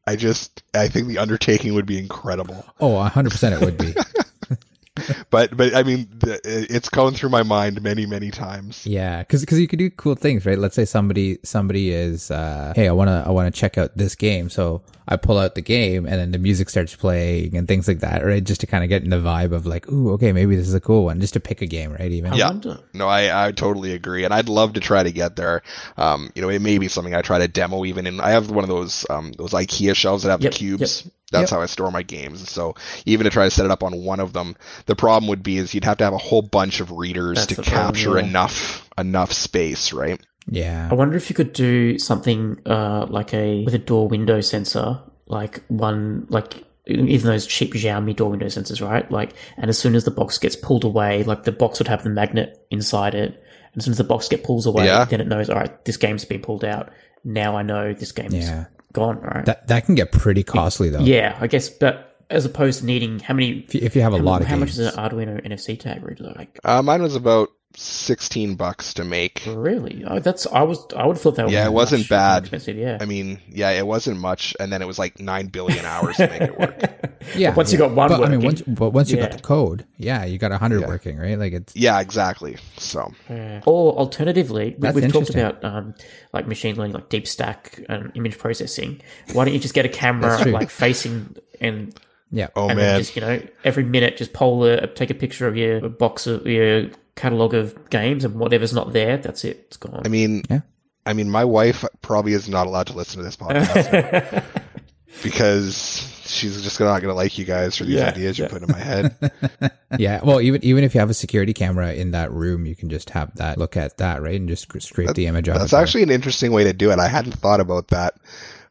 I 0.07 0.16
just, 0.16 0.62
I 0.74 0.89
think 0.89 1.09
the 1.09 1.18
undertaking 1.18 1.74
would 1.74 1.87
be 1.87 1.99
incredible. 1.99 2.64
Oh, 2.81 3.01
hundred 3.03 3.31
percent, 3.31 3.61
it 3.61 3.64
would 3.64 3.78
be. 3.78 3.95
but 5.31 5.57
but 5.57 5.74
I 5.74 5.83
mean, 5.83 6.09
the, 6.18 6.41
it's 6.45 6.89
going 6.89 7.14
through 7.14 7.31
my 7.31 7.43
mind 7.43 7.81
many 7.83 8.07
many 8.07 8.31
times. 8.31 8.87
Yeah, 8.87 9.20
because 9.20 9.41
because 9.41 9.59
you 9.59 9.68
could 9.68 9.78
do 9.78 9.91
cool 9.91 10.14
things, 10.14 10.45
right? 10.45 10.59
Let's 10.59 10.74
say 10.74 10.85
somebody 10.85 11.39
somebody 11.43 11.91
is, 11.91 12.31
uh, 12.31 12.72
hey, 12.76 12.89
I 12.89 12.93
wanna 12.93 13.24
I 13.26 13.31
wanna 13.31 13.51
check 13.51 13.78
out 13.78 13.97
this 13.97 14.14
game, 14.14 14.51
so 14.51 14.83
I 15.11 15.16
pull 15.16 15.38
out 15.38 15.56
the 15.56 15.61
game, 15.61 16.06
and 16.06 16.14
then 16.14 16.30
the 16.30 16.38
music 16.38 16.70
starts 16.70 16.94
playing 16.94 17.56
and 17.56 17.66
things 17.66 17.88
like 17.88 18.00
that, 18.00 18.24
right? 18.24 18.42
Just 18.42 18.61
to 18.61 18.68
kind 18.68 18.84
of 18.84 18.88
get 18.88 19.02
in 19.02 19.11
the 19.11 19.16
vibe 19.16 19.52
of 19.52 19.66
like, 19.66 19.90
ooh, 19.90 20.12
okay, 20.12 20.32
maybe 20.32 20.54
this 20.54 20.68
is 20.68 20.74
a 20.74 20.80
cool 20.80 21.04
one, 21.04 21.20
just 21.20 21.34
to 21.34 21.40
pick 21.40 21.62
a 21.62 21.66
game, 21.66 21.92
right? 21.92 22.12
Even 22.12 22.32
Yeah. 22.34 22.52
No, 22.94 23.08
I, 23.08 23.48
I 23.48 23.52
totally 23.52 23.92
agree, 23.92 24.24
and 24.24 24.32
I'd 24.32 24.48
love 24.48 24.74
to 24.74 24.80
try 24.80 25.02
to 25.02 25.11
get 25.11 25.34
there. 25.34 25.62
Um, 25.96 26.30
you 26.36 26.42
know, 26.42 26.48
it 26.48 26.62
may 26.62 26.78
be 26.78 26.86
something 26.88 27.14
I 27.14 27.22
try 27.22 27.40
to 27.40 27.48
demo 27.48 27.84
even, 27.84 28.06
and 28.06 28.20
I 28.20 28.30
have 28.30 28.50
one 28.50 28.64
of 28.64 28.70
those 28.70 29.04
um 29.11 29.32
those 29.32 29.52
IKEA 29.52 29.96
shelves 29.96 30.22
that 30.22 30.30
have 30.30 30.42
Yep, 30.42 30.52
the 30.52 30.58
cubes. 30.58 31.11
That's 31.32 31.50
how 31.50 31.61
I 31.61 31.66
store 31.66 31.90
my 31.92 32.02
games. 32.02 32.48
So 32.50 32.74
even 33.06 33.24
to 33.24 33.30
try 33.30 33.44
to 33.44 33.50
set 33.50 33.64
it 33.64 33.70
up 33.70 33.84
on 33.84 34.02
one 34.02 34.18
of 34.18 34.32
them, 34.32 34.56
the 34.86 34.96
problem 34.96 35.28
would 35.28 35.44
be 35.44 35.58
is 35.58 35.72
you'd 35.74 35.84
have 35.84 35.98
to 35.98 36.04
have 36.04 36.12
a 36.12 36.18
whole 36.18 36.42
bunch 36.42 36.80
of 36.80 36.90
readers 36.90 37.38
That's 37.38 37.46
to 37.48 37.54
the 37.56 37.62
problem, 37.62 37.94
capture 37.94 38.18
yeah. 38.18 38.24
enough 38.24 38.88
enough 38.98 39.32
space, 39.32 39.92
right? 39.92 40.20
Yeah, 40.51 40.88
I 40.90 40.94
wonder 40.94 41.16
if 41.16 41.30
you 41.30 41.34
could 41.36 41.53
do 41.53 41.98
something 41.98 42.59
uh, 42.66 43.07
like 43.09 43.32
a 43.32 43.64
with 43.64 43.74
a 43.74 43.78
door 43.78 44.09
window 44.09 44.40
sensor, 44.40 45.01
like 45.26 45.62
one 45.68 46.26
like 46.28 46.64
even 46.86 47.26
those 47.30 47.46
cheap 47.46 47.72
Xiaomi 47.72 48.16
door 48.16 48.30
window 48.30 48.46
sensors, 48.46 48.86
right? 48.86 49.09
Like, 49.11 49.34
and 49.57 49.68
as 49.68 49.78
soon 49.78 49.94
as 49.94 50.05
the 50.05 50.11
box 50.11 50.38
gets 50.38 50.57
pulled 50.57 50.84
away, 50.84 51.22
like 51.22 51.44
the 51.44 51.53
box 51.53 51.78
would 51.78 51.88
have 51.88 52.03
the 52.03 52.11
magnet 52.11 52.66
inside 52.70 53.14
it. 53.14 53.30
And 53.72 53.76
as 53.80 53.84
soon 53.84 53.92
as 53.92 53.98
the 53.98 54.05
box 54.05 54.26
get 54.28 54.42
pulls 54.42 54.66
away, 54.66 54.86
Yeah. 54.86 55.05
then 55.05 55.20
it 55.20 55.28
knows, 55.28 55.48
all 55.48 55.57
right, 55.57 55.84
this 55.84 55.96
game's 55.96 56.24
been 56.24 56.40
pulled 56.42 56.64
out. 56.64 56.90
Now 57.22 57.57
I 57.57 57.62
know 57.62 57.92
this 57.92 58.11
game's 58.11 58.34
Yeah. 58.34 58.64
gone, 58.92 59.20
right? 59.20 59.44
that 59.44 59.68
that 59.68 59.84
can 59.86 59.94
get 59.94 60.11
pretty 60.11 60.42
costly 60.42 60.90
though. 60.90 61.01
yeah, 61.05 61.36
I 61.40 61.46
guess, 61.46 61.68
but 61.68 62.16
as 62.28 62.44
opposed 62.44 62.80
to 62.80 62.86
needing 62.86 63.20
how 63.20 63.34
many? 63.34 63.61
if 63.61 63.74
you, 63.74 63.80
if 63.84 63.94
you 63.94 64.03
have 64.03 64.12
a 64.14 64.18
how, 64.18 64.24
lot 64.24 64.40
of 64.40 64.48
how 64.48 64.57
games. 64.57 64.78
much 64.78 64.86
is 64.86 64.94
an 64.94 64.98
Arduino 64.98 65.44
NFC 65.46 65.78
tag 65.78 66.05
reader? 66.05 66.32
Like, 66.36 66.59
Uh, 66.64 66.82
mine 66.82 67.03
was 67.03 67.14
about 67.14 67.51
sixteen 67.77 68.55
bucks 68.57 68.95
to 68.95 69.05
make. 69.05 69.43
really? 69.47 70.05
Oh, 70.07 70.18
that's 70.18 70.47
I 70.47 70.62
was 70.62 70.85
I 70.97 71.07
would 71.07 71.16
have 71.16 71.23
thought 71.23 71.37
that. 71.37 71.47
would 71.47 71.53
Yeah, 71.53 71.66
it 71.66 71.73
wasn't 71.73 72.03
much 72.03 72.09
bad. 72.09 72.66
Yeah. 72.66 72.99
I 73.01 73.05
mean, 73.05 73.39
yeah, 73.49 73.71
it 73.71 73.87
wasn't 73.87 74.18
much, 74.18 74.55
and 74.59 74.73
then 74.73 74.83
it 74.83 74.87
was 74.87 74.99
like 74.99 75.21
nine 75.21 75.47
billion 75.47 75.85
hours 75.85 76.16
to 76.16 76.29
make 76.29 76.43
it 76.43 76.59
work. 76.59 77.23
yeah, 77.37 77.55
once 77.55 77.73
you 77.73 77.79
got 77.79 77.93
one 77.93 78.09
but, 78.09 78.23
I 78.23 78.29
mean, 78.29 78.41
once 78.43 78.62
but 78.62 78.91
once 78.91 79.11
you 79.11 79.16
got 79.16 79.33
the 79.33 79.39
code, 79.41 79.85
yeah, 79.99 80.25
you 80.25 80.39
got 80.39 80.53
a 80.53 80.59
hundred 80.59 80.81
Yeah. 80.83 80.89
working, 80.89 81.18
right? 81.18 81.39
Like 81.39 81.53
it's 81.53 81.77
Yeah, 81.77 82.01
exactly. 82.01 82.57
So 82.77 83.12
Yeah. 83.29 83.62
Or 83.66 83.97
alternatively, 83.97 84.77
we, 84.79 84.91
we've 84.91 85.12
talked 85.12 85.31
about 85.31 85.64
um, 85.64 85.95
like 86.33 86.47
machine 86.47 86.77
learning, 86.77 86.95
like 86.95 87.09
DeepStack 87.09 87.85
and 87.89 88.11
image 88.14 88.39
processing. 88.39 89.01
Why 89.33 89.45
don't 89.45 89.55
you 89.55 89.61
just 89.61 89.75
get 89.75 89.87
a 89.87 89.89
camera 90.01 90.45
like 90.47 90.71
facing 90.71 91.37
and 91.61 91.95
yeah. 92.31 92.49
oh 92.57 92.68
and 92.68 92.78
man, 92.78 92.99
just 93.01 93.14
you 93.16 93.22
know 93.22 93.41
every 93.64 93.85
minute 93.85 94.16
just 94.16 94.33
poll 94.33 94.64
a, 94.64 94.87
take 94.87 95.11
a 95.11 95.14
picture 95.14 95.47
of 95.49 95.57
your 95.57 95.89
box 95.89 96.26
of 96.26 96.47
your 96.47 96.91
catalog 97.16 97.55
of 97.55 97.91
games 97.91 98.24
and 98.24 98.35
whatever's 98.37 98.72
not 98.72 98.93
there, 98.93 99.16
that's 99.18 99.45
it. 99.45 99.64
It's 99.66 99.76
gone. 99.76 100.03
I 100.05 100.09
mean, 100.09 100.43
Yeah. 100.51 100.61
I 101.07 101.12
mean, 101.14 101.31
my 101.31 101.45
wife 101.45 101.85
probably 102.03 102.33
is 102.35 102.49
not 102.49 102.66
allowed 102.66 102.87
to 102.89 102.93
listen 102.95 103.18
to 103.18 103.24
this 103.24 103.37
podcast 103.37 104.45
because 105.22 106.22
she's 106.26 106.62
just 106.62 106.78
not 106.81 107.01
going 107.03 107.11
to 107.11 107.14
like 107.14 107.37
you 107.39 107.45
guys 107.45 107.76
for 107.76 107.85
these 107.85 107.97
Yeah, 107.97 108.09
ideas 108.11 108.39
you 108.39 108.45
yeah. 108.45 108.51
putting 108.51 108.68
in 108.68 108.72
my 108.74 108.78
head. 108.81 109.16
yeah. 109.99 110.20
Well, 110.22 110.41
even 110.41 110.64
even 110.64 110.85
if 110.85 110.95
you 110.95 111.01
have 111.01 111.11
a 111.11 111.14
security 111.14 111.53
camera 111.53 111.93
in 111.95 112.12
that 112.12 112.31
room, 112.33 112.66
you 112.66 112.76
can 112.76 112.89
just 112.91 113.11
have 113.11 113.35
that 113.37 113.59
look 113.59 113.76
at 113.76 113.99
that, 113.99 114.22
right, 114.22 114.39
and 114.39 114.49
just 114.49 114.62
sc- 114.62 114.81
scrape 114.81 115.14
the 115.14 115.26
image 115.26 115.49
out. 115.49 115.55
That's 115.59 115.64
of 115.64 115.70
there. 115.72 115.81
actually 115.83 116.03
an 116.05 116.11
interesting 116.11 116.53
way 116.53 116.64
to 116.64 116.72
do 116.72 116.91
it. 116.91 116.99
I 116.99 117.09
hadn't 117.09 117.33
thought 117.33 117.61
about 117.61 117.89
that. 117.89 118.14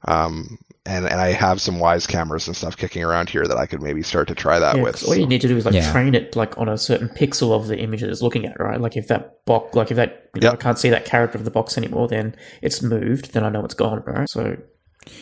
Um, 0.05 0.57
and 0.89 1.05
and 1.05 1.21
I 1.21 1.31
have 1.31 1.61
some 1.61 1.75
Wyze 1.75 2.07
cameras 2.07 2.47
and 2.47 2.55
stuff 2.55 2.75
kicking 2.75 3.03
around 3.03 3.29
here 3.29 3.45
that 3.45 3.57
I 3.57 3.65
could 3.65 3.81
maybe 3.81 4.01
start 4.03 4.27
to 4.29 4.35
try 4.35 4.59
that 4.59 4.75
Yeah, 4.77 4.83
with. 4.83 4.95
'cause 4.95 5.03
all 5.07 5.15
you 5.15 5.27
need 5.27 5.41
to 5.41 5.47
do 5.47 5.55
is 5.57 5.65
like 5.65 5.75
Yeah. 5.75 5.91
train 5.91 6.15
it 6.15 6.35
like 6.35 6.57
on 6.57 6.67
a 6.67 6.77
certain 6.77 7.09
pixel 7.09 7.51
of 7.53 7.67
the 7.67 7.77
image 7.77 8.01
that 8.01 8.09
it's 8.09 8.21
looking 8.21 8.45
at, 8.45 8.59
right? 8.59 8.81
Like 8.81 8.97
if 8.97 9.07
that 9.07 9.45
box, 9.45 9.75
like 9.75 9.91
if 9.91 9.97
that 9.97 10.29
you 10.35 10.41
know, 10.41 10.51
I 10.51 10.55
can't 10.55 10.77
see 10.79 10.89
that 10.89 11.05
character 11.05 11.37
of 11.37 11.45
the 11.45 11.51
box 11.51 11.77
anymore, 11.77 12.07
then 12.07 12.35
it's 12.61 12.81
moved. 12.81 13.33
Then 13.33 13.43
I 13.43 13.49
know 13.49 13.63
it's 13.63 13.73
gone, 13.75 14.03
right? 14.05 14.27
So 14.29 14.57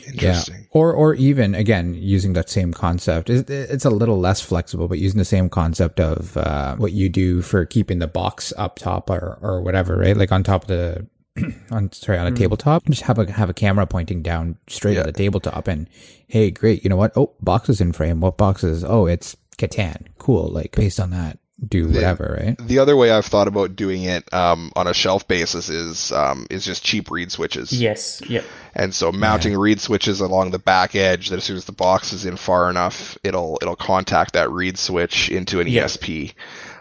Interesting. 0.07 0.67
Or 0.71 0.91
or 0.91 1.13
even 1.13 1.53
again 1.55 1.93
using 1.93 2.33
that 2.33 2.49
same 2.49 2.73
concept. 2.73 3.29
It's 3.29 3.85
a 3.85 3.89
little 3.89 4.19
less 4.19 4.41
flexible, 4.41 4.87
but 4.87 4.97
using 4.99 5.19
the 5.19 5.23
same 5.25 5.49
concept 5.49 5.99
of 5.99 6.35
uh, 6.35 6.75
what 6.77 6.91
you 6.93 7.09
do 7.09 7.41
for 7.41 7.65
keeping 7.65 7.99
the 7.99 8.07
box 8.07 8.51
up 8.57 8.79
top 8.79 9.09
or 9.09 9.37
or 9.41 9.61
whatever, 9.61 9.97
right? 9.97 10.17
Like 10.17 10.31
on 10.31 10.43
top 10.43 10.63
of 10.63 10.67
the 10.67 11.07
on 11.71 11.91
sorry 11.91 12.17
on 12.17 12.27
a 12.27 12.31
tabletop, 12.35 12.85
just 12.85 13.03
have 13.03 13.19
a 13.19 13.31
have 13.31 13.49
a 13.49 13.53
camera 13.53 13.85
pointing 13.87 14.21
down 14.21 14.57
straight 14.67 14.93
Yeah. 14.95 15.01
at 15.01 15.05
the 15.07 15.13
tabletop, 15.13 15.67
and 15.67 15.89
hey, 16.27 16.51
great, 16.51 16.83
you 16.83 16.89
know 16.89 16.97
what? 16.97 17.11
Oh, 17.15 17.33
boxes 17.41 17.81
in 17.81 17.91
frame. 17.93 18.19
What 18.21 18.37
boxes? 18.37 18.83
Oh, 18.83 19.05
it's 19.05 19.35
Catan. 19.57 20.07
Cool. 20.17 20.47
Like 20.49 20.75
based 20.75 20.99
on 20.99 21.09
that, 21.11 21.39
do 21.67 21.87
whatever, 21.87 22.37
right? 22.39 22.55
The 22.67 22.77
other 22.79 22.95
way 22.95 23.09
I've 23.11 23.25
thought 23.25 23.47
about 23.47 23.75
doing 23.75 24.03
it 24.03 24.31
um, 24.33 24.71
on 24.75 24.85
a 24.87 24.93
shelf 24.93 25.27
basis 25.27 25.69
is 25.69 26.11
um, 26.11 26.45
is 26.51 26.63
just 26.65 26.83
cheap 26.83 27.09
reed 27.09 27.31
switches. 27.31 27.71
yes, 27.73 28.21
yep. 28.29 28.45
And 28.75 28.93
so 28.93 29.11
mounting 29.11 29.57
reed 29.57 29.81
switches 29.81 30.21
along 30.21 30.51
the 30.51 30.59
back 30.59 30.93
edge 30.95 31.29
that 31.29 31.37
as 31.37 31.43
soon 31.43 31.57
as 31.57 31.65
the 31.65 31.71
box 31.71 32.13
is 32.13 32.25
in 32.25 32.37
far 32.37 32.69
enough, 32.69 33.17
it'll 33.23 33.57
it'll 33.61 33.75
contact 33.75 34.33
that 34.33 34.51
reed 34.51 34.77
switch 34.77 35.29
into 35.31 35.59
an 35.59 35.67
Yeah. 35.67 35.85
ESP. 35.85 36.33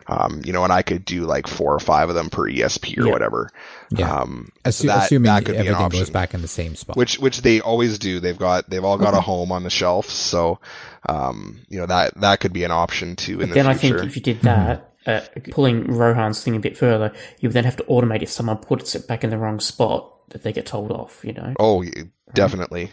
Um, 0.08 0.40
you 0.44 0.52
know, 0.52 0.62
and 0.62 0.72
I 0.72 0.82
could 0.82 1.04
do 1.04 1.24
like 1.24 1.46
four 1.48 1.74
or 1.74 1.80
five 1.80 2.08
of 2.08 2.14
them 2.14 2.30
per 2.30 2.42
ESP 2.48 2.96
or 2.98 3.06
Yeah. 3.06 3.12
whatever. 3.12 3.50
Yeah. 3.90 4.12
Um, 4.20 4.52
Assu- 4.64 4.86
that- 4.86 5.04
assuming 5.06 5.24
that 5.24 5.44
could 5.44 5.54
be 5.56 5.60
an 5.60 5.66
everything 5.68 5.88
goes 5.88 6.00
option. 6.02 6.12
back 6.12 6.34
in 6.34 6.42
the 6.42 6.48
same 6.48 6.76
spot. 6.76 6.96
which 6.96 7.18
which 7.18 7.42
they 7.42 7.60
always 7.60 7.98
do. 7.98 8.20
They've 8.20 8.38
got 8.38 8.70
they've 8.70 8.84
all 8.84 8.98
got 8.98 9.14
a 9.14 9.20
home 9.20 9.50
on 9.50 9.64
the 9.64 9.70
shelf, 9.70 10.08
so 10.08 10.60
um, 11.08 11.60
you 11.68 11.78
know 11.78 11.86
that 11.86 12.14
that 12.20 12.40
could 12.40 12.52
be 12.52 12.62
an 12.64 12.70
option 12.70 13.16
too 13.16 13.40
in 13.40 13.48
the 13.48 13.54
Then 13.56 13.66
I 13.66 13.74
think 13.74 13.96
if 13.96 14.14
you 14.16 14.22
did 14.22 14.42
that, 14.42 14.92
uh, 15.06 15.20
pulling 15.50 15.86
Rohan's 15.92 16.42
thing 16.42 16.54
a 16.56 16.60
bit 16.60 16.76
further, 16.78 17.12
you 17.40 17.48
would 17.48 17.54
then 17.54 17.64
have 17.64 17.76
to 17.76 17.84
automate 17.84 18.22
if 18.22 18.30
someone 18.30 18.58
puts 18.58 18.94
it 18.94 19.06
back 19.08 19.24
in 19.24 19.30
the 19.30 19.38
wrong 19.38 19.58
spot 19.60 20.12
that 20.30 20.42
they 20.44 20.52
get 20.52 20.66
told 20.66 20.90
off. 20.92 21.24
You 21.24 21.32
know. 21.32 21.54
oh, 21.58 21.78
y- 21.82 21.90
definitely. 22.34 22.92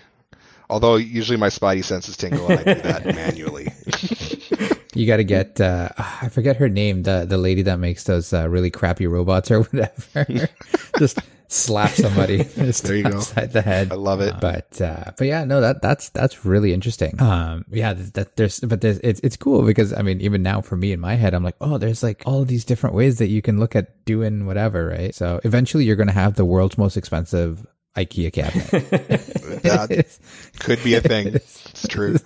Although 0.70 0.96
usually 0.96 1.38
my 1.38 1.50
spidey 1.50 1.84
senses 1.84 2.18
tingle 2.18 2.48
and 2.50 2.60
I 2.62 2.74
do 2.74 2.82
that 2.82 3.06
manually. 3.16 3.72
You 4.94 5.08
got 5.08 5.18
to 5.18 5.24
get 5.24 5.60
uh, 5.60 5.90
I 5.98 6.30
forget 6.30 6.58
her 6.58 6.70
name, 6.70 7.04
the 7.04 7.26
the 7.28 7.38
lady 7.38 7.64
that 7.64 7.80
makes 7.80 8.04
those 8.04 8.34
uh, 8.34 8.48
really 8.50 8.70
crappy 8.72 9.08
robots 9.08 9.52
or 9.52 9.62
whatever. 9.64 10.50
just 11.00 11.20
slap 11.48 11.92
somebody 11.92 12.44
just 12.44 12.84
There 12.86 12.96
you 12.96 13.04
go. 13.04 13.20
the 13.20 13.62
head. 13.62 13.92
I 13.92 13.96
love 13.96 14.22
it. 14.22 14.34
But 14.42 14.82
uh, 14.82 15.12
but 15.18 15.28
yeah, 15.28 15.44
no 15.46 15.62
that 15.62 15.82
that's 15.82 16.10
that's 16.10 16.46
really 16.46 16.74
interesting. 16.74 17.22
Um 17.22 17.66
yeah, 17.70 17.94
th- 17.94 18.14
that 18.14 18.36
there's 18.38 18.60
but 18.60 18.82
there's 18.82 18.98
it's 19.00 19.20
it's 19.22 19.38
cool 19.38 19.64
because 19.64 19.94
I 19.94 20.02
mean 20.02 20.22
even 20.22 20.42
now 20.42 20.62
for 20.62 20.76
me 20.76 20.92
in 20.92 21.00
my 21.00 21.16
head 21.16 21.34
I'm 21.34 21.44
like, 21.44 21.56
"Oh, 21.62 21.78
there's 21.78 22.02
like 22.02 22.24
all 22.26 22.44
these 22.46 22.66
different 22.66 22.96
ways 22.96 23.18
that 23.20 23.28
you 23.28 23.42
can 23.42 23.60
look 23.60 23.76
at 23.76 24.04
doing 24.06 24.46
whatever, 24.46 24.88
right?" 24.88 25.14
So 25.14 25.40
eventually 25.44 25.86
you're 25.86 25.96
going 25.96 26.08
to 26.08 26.14
have 26.14 26.36
the 26.36 26.46
world's 26.46 26.78
most 26.78 26.98
expensive 26.98 27.66
IKEA 27.96 28.34
cabinet. 28.34 28.70
that 29.62 30.18
could 30.60 30.84
be 30.84 30.96
a 30.96 31.02
thing. 31.02 31.28
It's 31.36 31.88
true. 31.88 32.18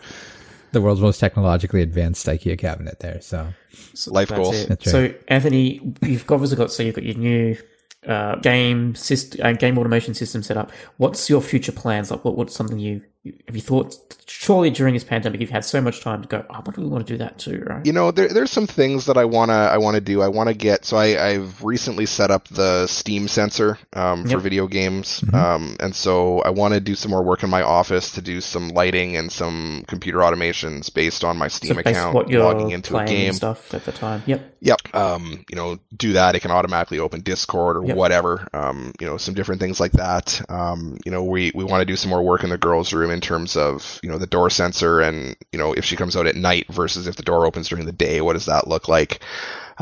The 0.72 0.82
world's 0.82 1.02
most 1.02 1.20
technologically 1.20 1.82
advanced 1.82 2.26
IKEA 2.28 2.58
cabinet 2.58 3.00
there. 3.00 3.22
So 3.22 3.54
So 3.94 4.12
Life 4.12 4.30
goals. 4.30 4.70
right. 4.70 4.84
So 4.84 5.14
Anthony, 5.28 5.94
you've 6.02 6.30
obviously 6.30 6.58
got 6.58 6.72
so 6.72 6.84
you've 6.84 6.96
got 6.96 7.04
your 7.04 7.16
new 7.16 7.58
uh, 8.06 8.36
game 8.36 8.96
system, 8.96 9.46
uh, 9.46 9.52
game 9.54 9.78
automation 9.78 10.14
system 10.14 10.44
set 10.44 10.58
up. 10.58 10.72
What's 10.98 11.30
your 11.30 11.42
future 11.42 11.72
plans? 11.72 12.12
Like, 12.12 12.24
what 12.24 12.38
what's 12.38 12.56
something 12.56 12.80
you 12.80 13.02
have 13.48 13.56
you 13.56 13.62
thought? 13.62 13.96
Surely 14.30 14.70
during 14.70 14.94
this 14.94 15.06
pandemic, 15.06 15.40
you've 15.40 15.50
had 15.50 15.64
so 15.64 15.80
much 15.80 16.02
time 16.02 16.22
to 16.22 16.28
go. 16.28 16.46
Oh, 16.50 16.56
what 16.64 16.76
do 16.76 16.82
we 16.82 16.88
want 16.88 17.08
to 17.08 17.14
do 17.14 17.18
that 17.20 17.40
too? 17.40 17.64
Right? 17.66 17.86
You 17.86 17.94
know, 17.94 18.12
there, 18.12 18.28
there's 18.28 18.52
some 18.52 18.68
things 18.68 19.06
that 19.06 19.18
I 19.18 19.24
wanna 19.26 19.54
I 19.54 19.78
wanna 19.78 20.02
do. 20.02 20.22
I 20.22 20.28
wanna 20.28 20.54
get 20.54 20.84
so 20.86 20.98
I, 20.98 21.30
I've 21.30 21.64
recently 21.64 22.06
set 22.06 22.30
up 22.30 22.48
the 22.50 22.88
Steam 22.88 23.28
sensor 23.30 23.80
um, 23.94 24.24
for 24.24 24.32
Yep. 24.32 24.40
video 24.42 24.68
games, 24.68 25.22
Mhm. 25.22 25.34
um, 25.34 25.76
and 25.80 25.96
so 25.96 26.40
I 26.42 26.50
want 26.50 26.74
to 26.74 26.80
do 26.82 26.94
some 26.96 27.12
more 27.12 27.24
work 27.24 27.44
in 27.44 27.50
my 27.50 27.62
office 27.62 28.12
to 28.14 28.22
do 28.22 28.42
some 28.42 28.70
lighting 28.70 29.16
and 29.16 29.32
some 29.32 29.86
computer 29.88 30.20
automations 30.20 30.94
based 30.94 31.24
on 31.24 31.38
my 31.38 31.48
So 31.48 31.58
Steam 31.58 31.76
based 31.76 31.88
account, 31.88 32.14
what 32.16 32.30
you're 32.30 32.44
logging 32.44 32.72
into 32.72 32.98
a 32.98 33.06
game. 33.06 33.34
stuff 33.34 33.74
at 33.74 33.86
the 33.86 33.92
time. 33.94 34.24
Yep. 34.26 34.56
Yep. 34.60 34.96
Um, 34.96 35.46
you 35.50 35.56
know, 35.56 35.78
do 35.96 36.14
that. 36.14 36.36
It 36.36 36.42
can 36.42 36.52
automatically 36.52 37.00
open 37.00 37.22
Discord 37.22 37.78
or 37.78 37.86
Yep. 37.86 37.96
whatever. 37.96 38.48
Um, 38.54 38.92
you 39.00 39.08
know, 39.08 39.18
some 39.18 39.34
different 39.36 39.62
things 39.62 39.80
like 39.80 39.94
that. 39.94 40.42
Um, 40.50 40.98
you 41.06 41.12
know, 41.12 41.24
we, 41.24 41.52
we 41.56 41.64
want 41.64 41.82
to 41.82 41.86
do 41.86 41.96
some 41.96 42.10
more 42.10 42.22
work 42.24 42.44
in 42.44 42.50
the 42.50 42.58
girls' 42.58 42.92
room 42.92 43.12
in 43.18 43.22
terms 43.22 43.58
of, 43.58 44.00
you 44.04 44.10
know, 44.10 44.20
the 44.20 44.28
door 44.28 44.50
sensor 44.52 45.02
and, 45.02 45.36
you 45.52 45.58
know, 45.58 45.74
if 45.74 45.84
she 45.84 45.96
comes 45.96 46.16
out 46.16 46.28
at 46.28 46.36
night 46.36 46.68
versus 46.70 47.08
if 47.08 47.16
the 47.16 47.24
door 47.24 47.46
opens 47.48 47.68
during 47.70 47.86
the 47.88 47.92
day, 47.92 48.22
what 48.22 48.34
does 48.34 48.46
that 48.46 48.68
look 48.68 48.88
like? 48.88 49.20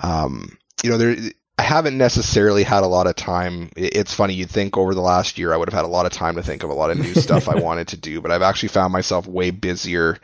Um, 0.02 0.58
you 0.84 0.90
know, 0.90 0.98
there, 0.98 1.16
I 1.58 1.64
haven't 1.64 1.98
necessarily 1.98 2.64
had 2.64 2.84
a 2.84 2.88
lot 2.88 3.08
of 3.08 3.16
time. 3.16 3.70
It's 3.76 4.14
funny, 4.14 4.34
you'd 4.34 4.50
think 4.50 4.78
over 4.78 4.94
the 4.94 5.02
last 5.02 5.38
year 5.38 5.54
I 5.54 5.58
would 5.58 5.68
have 5.70 5.74
had 5.78 5.86
a 5.86 5.90
lot 5.98 6.06
of 6.06 6.12
time 6.14 6.36
to 6.36 6.44
think 6.44 6.64
of 6.64 6.70
a 6.70 6.74
lot 6.74 6.92
of 6.92 6.98
new 6.98 7.14
stuff 7.28 7.50
I 7.50 7.56
wanted 7.56 7.90
to 7.90 7.98
do, 7.98 8.22
but 8.22 8.32
I've 8.32 8.42
actually 8.42 8.70
found 8.70 8.94
myself 8.94 9.28
way 9.28 9.52
busier 9.52 10.18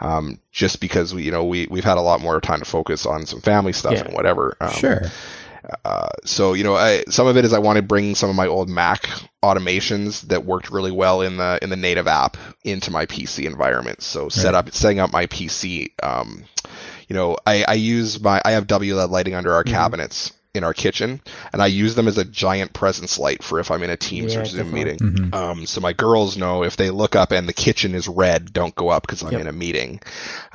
um, 0.00 0.38
just 0.52 0.80
because 0.80 1.14
we, 1.14 1.22
you 1.22 1.30
know, 1.30 1.44
we, 1.44 1.68
we've 1.70 1.84
had 1.84 1.98
a 1.98 2.02
lot 2.02 2.20
more 2.20 2.40
time 2.40 2.58
to 2.58 2.64
focus 2.64 3.06
on 3.06 3.26
some 3.26 3.40
family 3.40 3.72
stuff 3.72 3.94
Yeah. 3.94 4.04
and 4.06 4.14
whatever. 4.14 4.56
Um, 4.60 4.70
sure. 4.72 5.02
Uh, 5.84 6.08
so 6.24 6.52
you 6.54 6.64
know, 6.64 6.76
I, 6.76 7.04
some 7.08 7.26
of 7.26 7.36
it 7.36 7.44
is 7.44 7.52
I 7.52 7.58
want 7.58 7.76
to 7.76 7.82
bring 7.82 8.14
some 8.14 8.30
of 8.30 8.36
my 8.36 8.46
old 8.46 8.68
Mac 8.68 9.08
automations 9.42 10.22
that 10.28 10.44
worked 10.44 10.70
really 10.70 10.92
well 10.92 11.22
in 11.22 11.36
the 11.36 11.58
in 11.62 11.70
the 11.70 11.76
native 11.76 12.06
app 12.06 12.36
into 12.64 12.90
my 12.90 13.06
PC 13.06 13.46
environment. 13.46 14.02
So 14.02 14.28
set 14.28 14.54
up 14.54 14.72
setting 14.72 15.00
up 15.00 15.12
my 15.12 15.26
PC, 15.26 15.90
um, 16.02 16.44
you 17.08 17.14
know, 17.14 17.36
I, 17.46 17.64
I 17.66 17.74
use 17.74 18.20
my, 18.20 18.40
I 18.44 18.52
have 18.52 18.66
WLED 18.66 19.10
lighting 19.10 19.34
under 19.34 19.52
our 19.54 19.64
Mhm. 19.64 19.70
cabinets 19.70 20.32
in 20.56 20.64
our 20.64 20.74
kitchen, 20.74 21.20
and 21.52 21.62
I 21.62 21.66
use 21.66 21.94
them 21.94 22.08
as 22.08 22.18
a 22.18 22.24
giant 22.24 22.72
presence 22.72 23.18
light 23.18 23.42
for 23.42 23.60
if 23.60 23.70
I'm 23.70 23.82
in 23.82 23.90
a 23.90 23.96
Teams 23.96 24.34
Yeah, 24.34 24.40
or 24.40 24.44
Zoom 24.44 24.70
definitely. 24.72 24.84
meeting. 24.84 25.30
Mhm. 25.30 25.34
Um, 25.34 25.66
so 25.66 25.80
my 25.80 25.92
girls 25.92 26.36
know 26.36 26.62
if 26.64 26.76
they 26.76 26.90
look 26.90 27.14
up 27.16 27.32
and 27.32 27.48
the 27.48 27.52
kitchen 27.52 27.94
is 27.94 28.08
red, 28.08 28.52
don't 28.52 28.74
go 28.74 28.88
up 28.88 29.06
because 29.06 29.22
I'm 29.22 29.32
Yep. 29.32 29.40
in 29.42 29.46
a 29.46 29.52
meeting. 29.52 30.00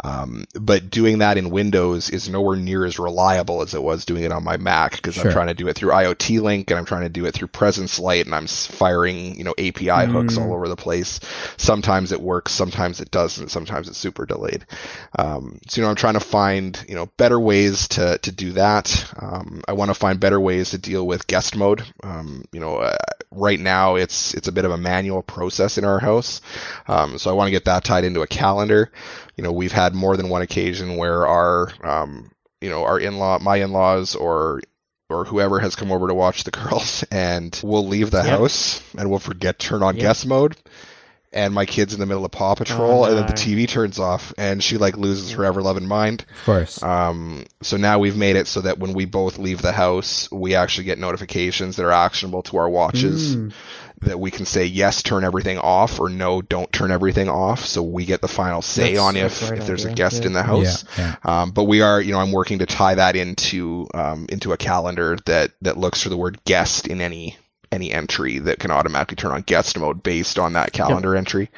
Um, 0.03 0.45
but 0.59 0.89
doing 0.89 1.19
that 1.19 1.37
in 1.37 1.49
Windows 1.49 2.09
is 2.09 2.27
nowhere 2.29 2.57
near 2.57 2.85
as 2.85 2.99
reliable 2.99 3.61
as 3.61 3.73
it 3.73 3.81
was 3.83 4.05
doing 4.05 4.23
it 4.23 4.31
on 4.31 4.43
my 4.43 4.57
Mac 4.57 4.93
because 4.93 5.15
Sure. 5.15 5.25
I'm 5.27 5.31
trying 5.31 5.47
to 5.47 5.53
do 5.53 5.67
it 5.67 5.75
through 5.75 5.91
IoT 5.91 6.39
Link 6.41 6.69
and 6.71 6.77
I'm 6.79 6.85
trying 6.85 7.03
to 7.03 7.09
do 7.09 7.25
it 7.25 7.33
through 7.33 7.47
Presence 7.49 7.99
Light 7.99 8.25
and 8.25 8.33
I'm 8.35 8.47
firing, 8.47 9.37
you 9.37 9.43
know, 9.43 9.53
API 9.57 10.05
hooks 10.07 10.35
Mm. 10.35 10.41
all 10.41 10.53
over 10.53 10.67
the 10.67 10.75
place. 10.75 11.19
Sometimes 11.57 12.11
it 12.11 12.21
works, 12.21 12.51
sometimes 12.53 12.99
it 13.01 13.11
doesn't, 13.11 13.49
sometimes 13.49 13.87
it's 13.87 13.97
super 13.97 14.25
delayed. 14.25 14.65
Um, 15.17 15.59
so 15.67 15.79
you 15.81 15.83
know, 15.83 15.89
I'm 15.89 15.95
trying 15.95 16.13
to 16.15 16.19
find 16.19 16.83
you 16.87 16.95
know 16.95 17.07
better 17.17 17.39
ways 17.39 17.87
to 17.89 18.17
to 18.19 18.31
do 18.31 18.53
that. 18.53 19.05
Um, 19.19 19.61
I 19.67 19.73
want 19.73 19.89
to 19.93 19.99
find 19.99 20.19
better 20.19 20.39
ways 20.39 20.71
to 20.71 20.77
deal 20.77 21.05
with 21.05 21.27
guest 21.27 21.55
mode. 21.55 21.83
Um, 22.03 22.43
you 22.51 22.59
know, 22.59 22.77
uh, 22.77 22.95
right 23.31 23.59
now 23.59 23.95
it's 23.95 24.33
it's 24.33 24.47
a 24.47 24.51
bit 24.51 24.65
of 24.65 24.71
a 24.71 24.77
manual 24.77 25.21
process 25.21 25.77
in 25.77 25.85
our 25.85 25.99
house, 25.99 26.41
um, 26.87 27.17
so 27.17 27.29
I 27.29 27.33
want 27.33 27.47
to 27.47 27.51
get 27.51 27.65
that 27.65 27.83
tied 27.83 28.03
into 28.03 28.21
a 28.21 28.27
calendar. 28.27 28.91
You 29.37 29.43
know, 29.43 29.51
we've 29.51 29.71
had 29.71 29.93
more 29.93 30.17
than 30.17 30.29
one 30.29 30.41
occasion 30.41 30.97
where 30.97 31.25
our 31.27 31.71
um, 31.83 32.31
you 32.61 32.69
know 32.69 32.83
our 32.83 32.99
in-law, 32.99 33.39
my 33.39 33.57
in-laws, 33.57 34.15
or 34.15 34.61
or 35.09 35.25
whoever 35.25 35.59
has 35.59 35.75
come 35.75 35.91
over 35.91 36.07
to 36.07 36.13
watch 36.13 36.43
the 36.45 36.51
girls, 36.61 37.03
and 37.11 37.59
we'll 37.63 37.85
leave 37.87 38.11
the 38.11 38.23
Yep. 38.23 38.39
house 38.39 38.81
and 38.97 39.09
we'll 39.09 39.19
forget 39.19 39.59
turn 39.59 39.83
on 39.83 39.95
Yep. 39.95 40.01
guest 40.01 40.25
mode 40.25 40.55
and 41.33 41.53
my 41.53 41.65
kid's 41.65 41.93
in 41.93 41.99
the 41.99 42.05
middle 42.05 42.25
of 42.25 42.31
Paw 42.31 42.55
Patrol, 42.55 43.03
Oh, 43.03 43.05
and 43.05 43.17
then 43.17 43.27
the. 43.27 43.33
TV 43.33 43.67
turns 43.67 43.99
off, 43.99 44.33
and 44.37 44.61
she 44.63 44.77
like 44.77 44.97
loses 44.97 45.31
her 45.31 45.45
ever 45.45 45.61
loving 45.61 45.87
mind. 45.87 46.25
Of 46.39 46.45
course. 46.45 46.83
Um, 46.83 47.45
so 47.61 47.77
now 47.77 47.99
we've 47.99 48.17
made 48.17 48.35
it 48.35 48.47
so 48.47 48.61
that 48.61 48.79
when 48.79 48.93
we 48.93 49.05
both 49.05 49.37
leave 49.39 49.61
the 49.61 49.71
house, 49.71 50.29
we 50.31 50.55
actually 50.55 50.85
get 50.85 50.99
notifications 50.99 51.77
that 51.77 51.85
are 51.85 51.91
actionable 51.91 52.43
to 52.43 52.57
our 52.57 52.69
watches. 52.69 53.35
Mm. 53.35 53.53
That 54.03 54.19
we 54.19 54.31
can 54.31 54.45
say 54.45 54.65
yes, 54.65 55.03
turn 55.03 55.23
everything 55.23 55.59
off, 55.59 55.99
or 55.99 56.09
no, 56.09 56.41
don't 56.41 56.71
turn 56.73 56.89
everything 56.89 57.29
off. 57.29 57.63
So 57.65 57.83
we 57.83 58.05
get 58.05 58.19
the 58.19 58.27
final 58.27 58.63
say 58.63 58.95
That's 58.95 58.99
on 58.99 59.15
if 59.15 59.47
great 59.47 59.59
if 59.59 59.67
there's 59.67 59.85
a 59.85 59.93
guest 59.93 60.21
yeah. 60.21 60.25
in 60.25 60.33
the 60.33 60.41
house. 60.41 60.85
Yeah. 60.97 61.15
Yeah. 61.23 61.41
Um, 61.41 61.51
but 61.51 61.65
we 61.65 61.81
are, 61.81 62.01
you 62.01 62.11
know, 62.11 62.17
I'm 62.19 62.31
working 62.31 62.59
to 62.59 62.65
tie 62.65 62.95
that 62.95 63.15
into 63.15 63.87
um, 63.93 64.25
into 64.29 64.53
a 64.53 64.57
calendar 64.57 65.19
that 65.27 65.51
that 65.61 65.77
looks 65.77 66.01
for 66.01 66.09
the 66.09 66.17
word 66.17 66.43
guest 66.45 66.87
in 66.87 66.99
any 66.99 67.37
any 67.71 67.91
entry 67.91 68.39
that 68.39 68.59
can 68.59 68.71
automatically 68.71 69.15
turn 69.15 69.31
on 69.31 69.41
guest 69.41 69.77
mode 69.79 70.03
based 70.03 70.37
on 70.37 70.53
that 70.53 70.73
calendar 70.73 71.15
entry. 71.15 71.49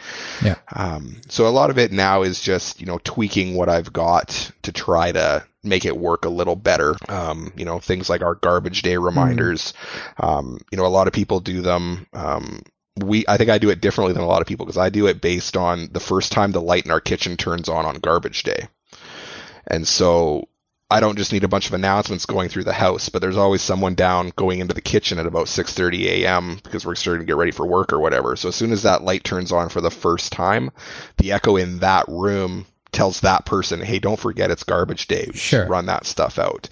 Yeah. 0.44 0.56
Um, 0.74 1.22
so 1.28 1.48
a 1.48 1.50
lot 1.50 1.70
of 1.70 1.78
it 1.78 1.92
now 1.92 2.22
is 2.24 2.42
just 2.42 2.80
you 2.80 2.86
know 2.86 3.00
tweaking 3.04 3.56
what 3.56 3.70
I've 3.70 3.92
got 3.92 4.52
to 4.64 4.72
try 4.72 5.12
to 5.12 5.44
make 5.64 5.86
it 5.86 5.98
work 5.98 6.26
a 6.26 6.30
little 6.30 6.56
better. 6.56 6.96
Um, 7.10 7.52
you 7.56 7.66
know 7.66 7.80
things 7.80 8.10
like 8.10 8.22
our 8.22 8.36
garbage 8.36 8.82
day 8.82 8.98
reminders. 8.98 9.74
Um, 10.18 10.60
you 10.72 10.78
know 10.78 10.86
a 10.86 10.88
lot 10.88 11.08
of 11.08 11.14
people 11.14 11.40
do 11.40 11.62
them. 11.62 12.08
Um, 12.14 12.62
we 12.98 13.26
I 13.28 13.38
think 13.38 13.50
I 13.50 13.58
do 13.58 13.70
it 13.72 13.82
differently 13.82 14.14
than 14.14 14.24
a 14.24 14.28
lot 14.28 14.42
of 14.42 14.48
people 14.48 14.66
because 14.66 14.78
I 14.78 14.90
do 14.90 15.08
it 15.08 15.22
based 15.22 15.58
on 15.58 15.90
the 15.92 16.00
first 16.00 16.32
time 16.32 16.52
the 16.52 16.62
light 16.62 16.86
in 16.86 16.92
our 16.92 17.02
kitchen 17.02 17.38
turns 17.38 17.70
on 17.70 17.86
on 17.86 17.96
garbage 17.96 18.44
day. 18.44 18.68
And 19.66 19.88
so 19.88 20.48
I 20.94 21.00
don't 21.00 21.18
just 21.18 21.34
need 21.34 21.44
a 21.44 21.48
bunch 21.48 21.66
of 21.66 21.74
announcements 21.74 22.28
going 22.28 22.50
through 22.50 22.66
the 22.66 22.72
house, 22.72 23.10
but 23.10 23.20
there's 23.20 23.36
always 23.36 23.64
someone 23.64 23.96
down 23.96 24.32
going 24.36 24.60
into 24.60 24.76
the 24.76 24.82
kitchen 24.82 25.18
at 25.18 25.26
about 25.26 25.48
6:30 25.48 26.06
a.m. 26.06 26.60
because 26.64 26.86
we're 26.86 26.94
starting 26.94 27.22
to 27.22 27.26
get 27.26 27.36
ready 27.36 27.50
for 27.50 27.66
work 27.66 27.92
or 27.92 28.00
whatever. 28.00 28.36
So 28.36 28.50
as 28.50 28.56
soon 28.56 28.72
as 28.72 28.84
that 28.84 29.04
light 29.04 29.24
turns 29.24 29.52
on 29.52 29.70
for 29.70 29.82
the 29.82 29.90
first 29.90 30.32
time, 30.32 30.70
the 31.18 31.32
echo 31.32 31.56
in 31.56 31.80
that 31.80 32.06
room 32.08 32.68
tells 32.94 33.20
that 33.22 33.46
person, 33.46 33.82
"Hey, 33.82 34.00
don't 34.00 34.20
forget 34.20 34.52
it's 34.52 34.64
garbage 34.64 35.08
day. 35.08 35.30
Sure. 35.34 35.68
Run 35.68 35.88
that 35.88 36.06
stuff 36.06 36.40
out." 36.40 36.70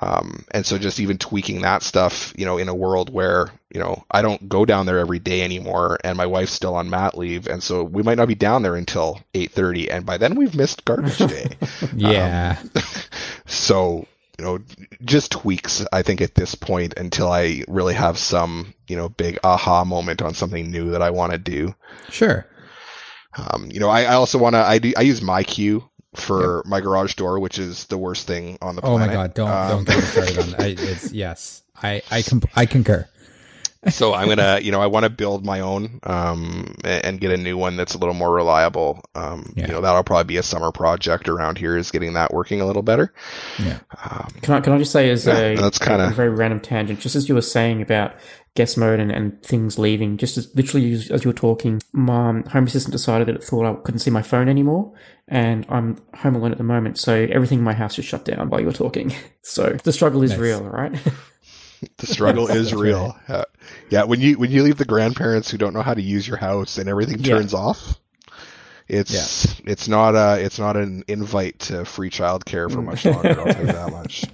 Um, 0.00 0.44
and 0.52 0.64
so 0.64 0.78
just 0.78 1.00
even 1.00 1.18
tweaking 1.18 1.62
that 1.62 1.82
stuff, 1.82 2.32
you 2.36 2.44
know, 2.44 2.58
in 2.58 2.68
a 2.68 2.74
world 2.74 3.12
where 3.12 3.50
you 3.74 3.80
know 3.80 4.04
I 4.10 4.22
don't 4.22 4.48
go 4.48 4.64
down 4.64 4.86
there 4.86 4.98
every 4.98 5.18
day 5.18 5.42
anymore, 5.42 5.98
and 6.04 6.16
my 6.16 6.26
wife's 6.26 6.52
still 6.52 6.74
on 6.74 6.90
mat 6.90 7.16
leave, 7.18 7.46
and 7.46 7.62
so 7.62 7.82
we 7.82 8.02
might 8.02 8.18
not 8.18 8.28
be 8.28 8.34
down 8.34 8.62
there 8.62 8.76
until 8.76 9.20
8:30, 9.34 9.90
and 9.90 10.06
by 10.06 10.16
then 10.18 10.34
we've 10.36 10.54
missed 10.54 10.84
garbage 10.84 11.18
day. 11.34 11.56
Yeah. 11.96 12.58
So, 13.46 14.06
you 14.38 14.44
know, 14.44 14.58
just 15.04 15.32
tweaks, 15.32 15.84
I 15.92 16.02
think, 16.02 16.20
at 16.20 16.34
this 16.34 16.54
point 16.54 16.94
until 16.96 17.30
I 17.30 17.64
really 17.68 17.94
have 17.94 18.16
some, 18.18 18.72
you 18.88 18.96
know, 18.96 19.08
big 19.08 19.38
aha 19.44 19.84
moment 19.84 20.22
on 20.22 20.34
something 20.34 20.70
new 20.70 20.90
that 20.92 21.02
I 21.02 21.10
want 21.10 21.32
to 21.32 21.38
do. 21.38 21.74
sure. 22.10 22.46
Um, 23.36 23.68
you 23.72 23.80
know, 23.80 23.88
I, 23.88 24.02
I 24.02 24.14
also 24.14 24.38
want 24.38 24.54
to, 24.54 24.58
I 24.60 24.78
do, 24.78 24.92
I 24.96 25.02
use 25.02 25.20
MyQ 25.20 25.88
for 26.14 26.62
my 26.66 26.80
garage 26.80 27.14
door, 27.14 27.38
which 27.40 27.58
is 27.58 27.86
the 27.86 27.96
worst 27.98 28.26
thing 28.26 28.58
on 28.60 28.76
the 28.76 28.82
planet. 28.82 29.02
Oh 29.02 29.06
my 29.06 29.12
god! 29.12 29.34
Don't 29.34 29.48
Um, 29.50 29.68
don't 29.70 29.84
get 29.86 29.96
me 29.96 30.02
started 30.02 30.38
on 30.38 30.50
that. 30.50 30.60
I, 30.60 30.66
it's 30.78 31.12
yes. 31.12 31.62
I 31.82 32.02
I 32.10 32.22
com- 32.22 32.42
I 32.54 32.66
concur. 32.66 33.08
so 33.88 34.12
I'm 34.14 34.28
gonna, 34.28 34.60
you 34.62 34.70
know, 34.70 34.80
I 34.82 34.86
want 34.86 35.04
to 35.04 35.10
build 35.10 35.44
my 35.46 35.60
own, 35.60 35.98
um, 36.04 36.74
and 36.84 37.18
get 37.18 37.32
a 37.32 37.36
new 37.38 37.56
one 37.56 37.76
that's 37.76 37.94
a 37.94 37.98
little 37.98 38.14
more 38.14 38.30
reliable. 38.32 39.02
Um, 39.14 39.52
Yeah. 39.56 39.66
you 39.66 39.72
know, 39.72 39.80
that'll 39.80 40.04
probably 40.04 40.24
be 40.24 40.36
a 40.36 40.42
summer 40.42 40.70
project 40.70 41.28
around 41.30 41.56
here 41.58 41.76
is 41.78 41.90
getting 41.90 42.12
that 42.12 42.32
working 42.34 42.60
a 42.60 42.66
little 42.66 42.82
better. 42.82 43.12
Yeah. 43.58 43.78
Um, 44.04 44.28
Can 44.42 44.54
I 44.54 44.60
can 44.60 44.74
I 44.74 44.78
just 44.78 44.92
say 44.92 45.08
as 45.10 45.26
Yeah, 45.26 45.38
a, 45.38 45.56
that's 45.56 45.78
kinda- 45.78 46.08
a 46.08 46.10
very 46.10 46.28
random 46.28 46.60
tangent, 46.60 47.00
just 47.00 47.16
as 47.16 47.26
you 47.28 47.34
were 47.34 47.40
saying 47.40 47.80
about 47.80 48.12
guest 48.54 48.76
mode 48.76 49.00
and, 49.00 49.10
and 49.10 49.42
things 49.42 49.78
leaving, 49.78 50.16
just 50.18 50.36
as 50.36 50.54
literally 50.54 50.92
as, 50.92 51.10
as 51.10 51.24
you 51.24 51.30
were 51.30 51.34
talking, 51.34 51.80
my 51.92 52.42
home 52.50 52.66
assistant 52.66 52.92
decided 52.92 53.28
that 53.28 53.36
it 53.36 53.44
thought 53.44 53.64
I 53.66 53.74
couldn't 53.82 54.00
see 54.00 54.10
my 54.10 54.22
phone 54.22 54.48
anymore, 54.48 54.92
and 55.28 55.64
I'm 55.68 55.98
home 56.14 56.34
alone 56.34 56.52
at 56.52 56.58
the 56.58 56.64
moment, 56.64 56.98
so 56.98 57.26
everything 57.30 57.58
in 57.58 57.64
my 57.64 57.72
house 57.72 57.94
just 57.96 58.08
shut 58.08 58.24
down 58.24 58.50
while 58.50 58.60
you 58.60 58.66
were 58.66 58.72
talking. 58.72 59.14
So 59.44 59.70
the 59.82 59.92
struggle 59.92 60.22
is 60.22 60.30
Nice. 60.30 60.38
real, 60.40 60.62
right? 60.64 60.96
The 61.96 62.06
struggle 62.06 62.46
is 62.46 62.70
That's 62.70 62.80
real. 62.80 63.16
Uh, 63.26 63.42
yeah, 63.90 64.04
when 64.04 64.20
you 64.20 64.38
when 64.38 64.52
you 64.52 64.62
leave 64.62 64.76
the 64.76 64.84
grandparents 64.84 65.50
who 65.50 65.58
don't 65.58 65.74
know 65.74 65.82
how 65.82 65.94
to 65.94 66.00
use 66.00 66.28
your 66.28 66.36
house 66.36 66.78
and 66.78 66.88
everything 66.88 67.18
Yeah. 67.18 67.34
turns 67.38 67.52
off, 67.52 67.98
it's 68.88 69.60
it's 69.64 69.88
not 69.88 70.14
a 70.14 70.42
it's 70.42 70.58
not 70.58 70.76
an 70.76 71.04
invite 71.08 71.58
to 71.60 71.84
free 71.84 72.10
childcare 72.10 72.70
for 72.70 72.82
much 72.82 73.04
longer. 73.04 73.40
I'll 73.40 73.52
tell 73.52 73.66
you 73.66 73.72
that 73.72 73.90
much. 73.90 74.24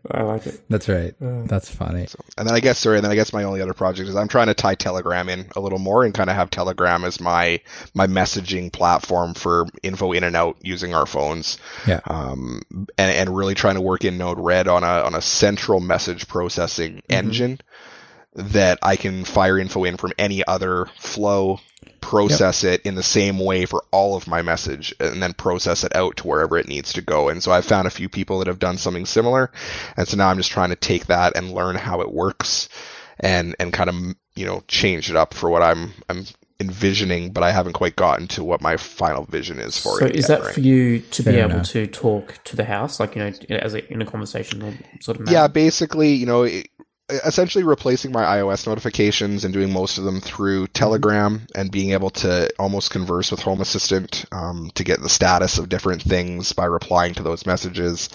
I 0.10 0.22
like 0.22 0.46
it. 0.46 0.60
That's 0.68 0.88
right. 0.88 1.14
Uh, 1.20 1.42
That's 1.44 1.70
funny. 1.70 2.06
And 2.36 2.48
then 2.48 2.54
I 2.54 2.60
guess 2.60 2.78
sorry, 2.78 2.96
and 2.96 3.04
then 3.04 3.12
I 3.12 3.14
guess 3.14 3.32
my 3.32 3.44
only 3.44 3.60
other 3.60 3.74
project 3.74 4.08
is 4.08 4.16
I'm 4.16 4.28
trying 4.28 4.46
to 4.46 4.54
tie 4.54 4.74
Telegram 4.74 5.28
in 5.28 5.46
a 5.56 5.60
little 5.60 5.78
more 5.78 6.04
and 6.04 6.14
kind 6.14 6.30
of 6.30 6.36
have 6.36 6.50
Telegram 6.50 7.04
as 7.04 7.20
my 7.20 7.60
my 7.94 8.06
messaging 8.06 8.72
platform 8.72 9.34
for 9.34 9.66
info 9.82 10.12
in 10.12 10.24
and 10.24 10.36
out 10.36 10.56
using 10.62 10.94
our 10.94 11.06
phones. 11.06 11.58
Yeah. 11.86 12.00
Um, 12.06 12.62
and 12.72 13.10
and 13.10 13.36
really 13.36 13.54
trying 13.54 13.74
to 13.74 13.80
work 13.80 14.04
in 14.04 14.18
Node 14.18 14.38
Red 14.38 14.68
on 14.68 14.84
a 14.84 15.02
on 15.02 15.14
a 15.14 15.22
central 15.22 15.80
message 15.80 16.28
processing 16.28 17.02
engine 17.08 17.60
that 18.34 18.78
I 18.82 18.96
can 18.96 19.24
fire 19.24 19.58
info 19.58 19.84
in 19.84 19.96
from 19.96 20.12
any 20.18 20.46
other 20.46 20.86
flow, 20.96 21.60
process 22.08 22.64
it 22.64 22.80
in 22.82 22.94
the 22.94 23.02
same 23.02 23.38
way 23.38 23.66
for 23.66 23.84
all 23.90 24.16
of 24.16 24.26
my 24.26 24.40
message, 24.40 24.94
and 24.98 25.22
then 25.22 25.34
process 25.34 25.84
it 25.84 25.94
out 25.94 26.16
to 26.16 26.26
wherever 26.26 26.56
it 26.56 26.66
needs 26.66 26.94
to 26.94 27.02
go. 27.02 27.28
And 27.28 27.42
so 27.42 27.52
I've 27.52 27.66
found 27.66 27.86
a 27.86 27.90
few 27.90 28.08
people 28.08 28.38
that 28.38 28.46
have 28.48 28.58
done 28.58 28.78
something 28.78 29.04
similar, 29.04 29.50
and 29.96 30.08
so 30.08 30.16
now 30.16 30.28
I'm 30.28 30.38
just 30.38 30.50
trying 30.50 30.70
to 30.70 30.76
take 30.76 31.06
that 31.06 31.36
and 31.36 31.52
learn 31.52 31.76
how 31.76 32.00
it 32.00 32.10
works, 32.10 32.70
and 33.20 33.54
and 33.60 33.72
kind 33.74 33.90
of 33.90 33.96
you 34.34 34.46
know 34.46 34.62
change 34.68 35.10
it 35.10 35.16
up 35.16 35.34
for 35.34 35.50
what 35.50 35.62
I'm 35.62 35.92
I'm 36.08 36.24
envisioning, 36.60 37.30
but 37.32 37.44
I 37.44 37.52
haven't 37.52 37.74
quite 37.74 37.94
gotten 37.94 38.26
to 38.28 38.42
what 38.42 38.60
my 38.60 38.76
final 38.76 39.24
vision 39.24 39.60
is 39.60 39.78
for 39.78 40.00
so 40.00 40.06
is 40.06 40.28
yet, 40.28 40.28
that 40.28 40.44
right? 40.44 40.54
for 40.54 40.60
you 40.60 41.00
to 41.00 41.22
be 41.22 41.32
Fair 41.32 41.48
able 41.48 41.62
to 41.62 41.86
talk 41.86 42.40
to 42.44 42.56
the 42.56 42.64
house, 42.64 42.98
like 42.98 43.14
you 43.16 43.20
know, 43.22 43.56
as 43.56 43.74
a, 43.74 43.92
in 43.92 44.02
a 44.02 44.06
conversational 44.06 44.72
sort 45.00 45.18
of 45.18 45.26
manner? 45.26 45.36
Yeah, 45.36 45.48
basically, 45.48 46.14
you 46.14 46.26
know, 46.26 46.42
it- 46.44 46.68
essentially 47.10 47.64
replacing 47.64 48.12
my 48.12 48.22
iOS 48.22 48.66
notifications 48.66 49.44
and 49.44 49.54
doing 49.54 49.72
most 49.72 49.98
of 49.98 50.04
them 50.04 50.20
through 50.20 50.66
Telegram 50.68 51.46
and 51.54 51.70
being 51.70 51.92
able 51.92 52.10
to 52.10 52.50
almost 52.58 52.90
converse 52.90 53.30
with 53.30 53.40
Home 53.40 53.60
Assistant 53.60 54.24
um, 54.32 54.70
to 54.74 54.84
get 54.84 55.00
the 55.00 55.08
status 55.08 55.58
of 55.58 55.68
different 55.68 56.02
things 56.02 56.52
by 56.52 56.66
replying 56.66 57.14
to 57.14 57.22
those 57.22 57.46
messages, 57.46 58.10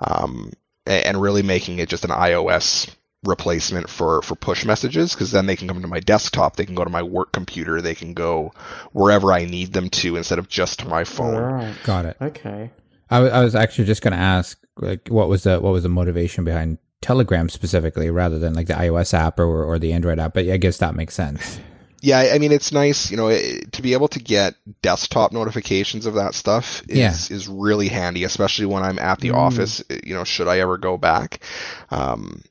um, 0.00 0.52
and 0.86 1.20
really 1.22 1.42
making 1.42 1.78
it 1.78 1.88
just 1.88 2.04
an 2.04 2.10
iOS 2.10 2.92
replacement 3.24 3.88
for 3.88 4.20
for 4.22 4.34
push 4.34 4.64
messages 4.64 5.12
because 5.14 5.30
then 5.30 5.46
they 5.46 5.54
can 5.54 5.68
come 5.68 5.80
to 5.80 5.86
my 5.86 6.00
desktop 6.00 6.56
they 6.56 6.66
can 6.66 6.74
go 6.74 6.82
to 6.82 6.90
my 6.90 7.04
work 7.04 7.30
computer 7.30 7.80
they 7.80 7.94
can 7.94 8.14
go 8.14 8.52
wherever 8.90 9.32
i 9.32 9.44
need 9.44 9.72
them 9.72 9.88
to 9.88 10.16
instead 10.16 10.40
of 10.40 10.48
just 10.48 10.80
to 10.80 10.88
my 10.88 11.04
phone 11.04 11.36
Right. 11.36 11.74
Got 11.84 12.06
it. 12.06 12.16
Okay. 12.20 12.72
I 13.08 13.20
wa- 13.20 13.28
I 13.28 13.44
was 13.44 13.54
actually 13.54 13.84
just 13.84 14.02
going 14.02 14.12
to 14.12 14.18
ask, 14.18 14.58
like, 14.76 15.06
what 15.06 15.28
was 15.28 15.44
the 15.44 15.60
what 15.60 15.72
was 15.72 15.84
the 15.84 15.88
motivation 15.88 16.44
behind 16.44 16.78
Telegram 17.02 17.48
specifically, 17.50 18.08
rather 18.10 18.38
than 18.38 18.54
like 18.54 18.68
the 18.68 18.74
iOS 18.74 19.12
app 19.12 19.38
or 19.38 19.64
or 19.64 19.78
the 19.78 19.92
Android 19.92 20.18
app? 20.18 20.32
But 20.34 20.48
I 20.48 20.56
guess 20.56 20.78
that 20.78 20.94
makes 20.94 21.14
sense. 21.14 21.60
Yeah, 22.04 22.32
I 22.34 22.38
mean 22.38 22.50
it's 22.50 22.72
nice, 22.72 23.12
you 23.12 23.16
know, 23.16 23.28
it, 23.28 23.70
to 23.74 23.80
be 23.80 23.92
able 23.92 24.08
to 24.08 24.18
get 24.18 24.56
desktop 24.82 25.30
notifications 25.30 26.04
of 26.04 26.14
that 26.14 26.34
stuff 26.34 26.82
is 26.88 26.98
Yeah. 26.98 27.36
is 27.36 27.46
really 27.46 27.86
handy, 27.86 28.24
especially 28.24 28.66
when 28.66 28.82
I'm 28.82 28.98
at 28.98 29.20
the 29.20 29.28
Mm. 29.28 29.36
office. 29.36 29.84
You 30.02 30.12
know, 30.14 30.24
should 30.24 30.48
I 30.48 30.58
ever 30.58 30.78
go 30.78 30.96
back, 30.98 31.44
um, 31.92 32.42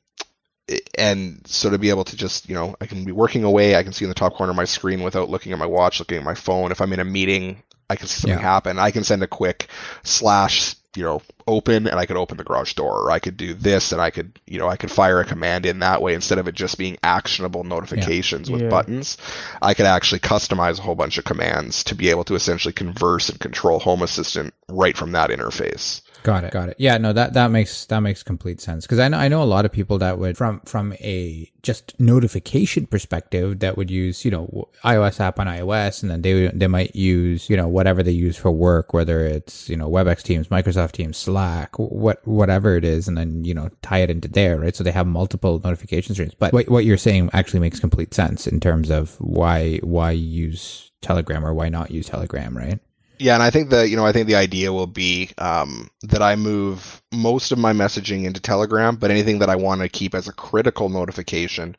and 0.96 1.42
so 1.46 1.68
to 1.68 1.76
be 1.76 1.90
able 1.90 2.04
to 2.04 2.16
just, 2.16 2.48
you 2.48 2.54
know, 2.54 2.74
I 2.80 2.86
can 2.86 3.04
be 3.04 3.12
working 3.12 3.44
away, 3.44 3.76
I 3.76 3.82
can 3.82 3.92
see 3.92 4.06
in 4.06 4.08
the 4.08 4.14
top 4.14 4.34
corner 4.36 4.50
of 4.52 4.56
my 4.56 4.64
screen 4.64 5.02
without 5.02 5.28
looking 5.28 5.52
at 5.52 5.58
my 5.58 5.66
watch, 5.66 5.98
looking 5.98 6.16
at 6.16 6.24
my 6.24 6.34
phone. 6.34 6.72
If 6.72 6.80
I'm 6.80 6.92
in 6.94 7.00
a 7.00 7.04
meeting, 7.04 7.62
I 7.90 7.96
can 7.96 8.06
see 8.06 8.20
something 8.22 8.38
Yeah. 8.38 8.42
happen. 8.54 8.78
I 8.78 8.90
can 8.90 9.04
send 9.04 9.22
a 9.22 9.26
quick 9.26 9.68
slash 10.02 10.76
you 10.96 11.02
know, 11.02 11.22
open 11.46 11.86
and 11.86 11.98
I 11.98 12.06
could 12.06 12.16
open 12.16 12.36
the 12.36 12.44
garage 12.44 12.74
door 12.74 13.00
or 13.00 13.10
I 13.10 13.18
could 13.18 13.36
do 13.36 13.54
this 13.54 13.92
and 13.92 14.00
I 14.00 14.10
could, 14.10 14.38
you 14.46 14.58
know, 14.58 14.68
I 14.68 14.76
could 14.76 14.90
fire 14.90 15.20
a 15.20 15.24
command 15.24 15.64
in 15.66 15.78
that 15.78 16.02
way 16.02 16.14
instead 16.14 16.38
of 16.38 16.46
it 16.48 16.54
just 16.54 16.78
being 16.78 16.98
actionable 17.02 17.64
notifications 17.64 18.50
with 18.50 18.62
Yeah. 18.62 18.68
buttons. 18.68 19.16
I 19.60 19.74
could 19.74 19.86
actually 19.86 20.20
customize 20.20 20.78
a 20.78 20.82
whole 20.82 20.94
bunch 20.94 21.18
of 21.18 21.24
commands 21.24 21.84
to 21.84 21.94
be 21.94 22.10
able 22.10 22.24
to 22.24 22.34
essentially 22.34 22.72
converse 22.72 23.28
and 23.28 23.40
control 23.40 23.78
Home 23.80 24.02
Assistant 24.02 24.52
right 24.68 24.96
from 24.96 25.12
that 25.12 25.30
interface. 25.30 26.02
Got 26.22 26.44
it. 26.44 26.52
Got 26.52 26.68
it. 26.68 26.76
Yeah, 26.78 26.98
no, 26.98 27.12
that, 27.12 27.32
that 27.34 27.50
makes, 27.50 27.86
that 27.86 28.00
makes 28.00 28.22
complete 28.22 28.60
sense. 28.60 28.86
Cause 28.86 28.98
I 28.98 29.08
know, 29.08 29.18
I 29.18 29.28
know 29.28 29.42
a 29.42 29.44
lot 29.44 29.64
of 29.64 29.72
people 29.72 29.98
that 29.98 30.18
would, 30.18 30.36
from, 30.36 30.60
from 30.60 30.92
a 30.94 31.50
just 31.62 31.98
notification 32.00 32.86
perspective, 32.86 33.58
that 33.60 33.76
would 33.76 33.90
use, 33.90 34.24
you 34.24 34.30
know, 34.30 34.68
iOS 34.84 35.20
app 35.20 35.40
on 35.40 35.46
iOS 35.46 36.02
and 36.02 36.10
then 36.10 36.22
they, 36.22 36.48
they 36.48 36.66
might 36.66 36.94
use, 36.94 37.50
you 37.50 37.56
know, 37.56 37.68
whatever 37.68 38.02
they 38.02 38.12
use 38.12 38.36
for 38.36 38.50
work, 38.50 38.94
whether 38.94 39.26
it's, 39.26 39.68
you 39.68 39.76
know, 39.76 39.88
WebEx 39.90 40.22
Teams, 40.22 40.48
Microsoft 40.48 40.92
Teams, 40.92 41.16
Slack, 41.16 41.78
what, 41.78 42.26
whatever 42.26 42.76
it 42.76 42.84
is, 42.84 43.08
and 43.08 43.18
then, 43.18 43.44
you 43.44 43.54
know, 43.54 43.70
tie 43.82 43.98
it 43.98 44.10
into 44.10 44.28
there, 44.28 44.58
right? 44.58 44.76
So 44.76 44.84
they 44.84 44.92
have 44.92 45.06
multiple 45.06 45.60
notification 45.62 46.14
streams. 46.14 46.34
But 46.34 46.52
what, 46.52 46.68
what 46.68 46.84
you're 46.84 46.96
saying 46.96 47.30
actually 47.32 47.60
makes 47.60 47.80
complete 47.80 48.14
sense 48.14 48.46
in 48.46 48.60
terms 48.60 48.90
of 48.90 49.16
why, 49.20 49.78
why 49.82 50.12
use 50.12 50.90
Telegram 51.00 51.44
or 51.44 51.52
why 51.52 51.68
not 51.68 51.90
use 51.90 52.06
Telegram, 52.06 52.56
right? 52.56 52.78
Yeah, 53.22 53.34
and 53.34 53.42
I 53.42 53.50
think 53.50 53.70
the 53.70 53.88
you 53.88 53.96
know 53.96 54.04
I 54.04 54.10
think 54.12 54.26
the 54.26 54.34
idea 54.34 54.72
will 54.72 54.88
be 54.88 55.30
um, 55.38 55.88
that 56.02 56.22
I 56.22 56.34
move 56.34 57.00
most 57.12 57.52
of 57.52 57.58
my 57.58 57.72
messaging 57.72 58.24
into 58.24 58.40
Telegram, 58.40 58.96
but 58.96 59.10
anything 59.12 59.38
that 59.38 59.48
I 59.48 59.56
want 59.56 59.80
to 59.80 59.88
keep 59.88 60.14
as 60.14 60.26
a 60.26 60.32
critical 60.32 60.88
notification 60.88 61.76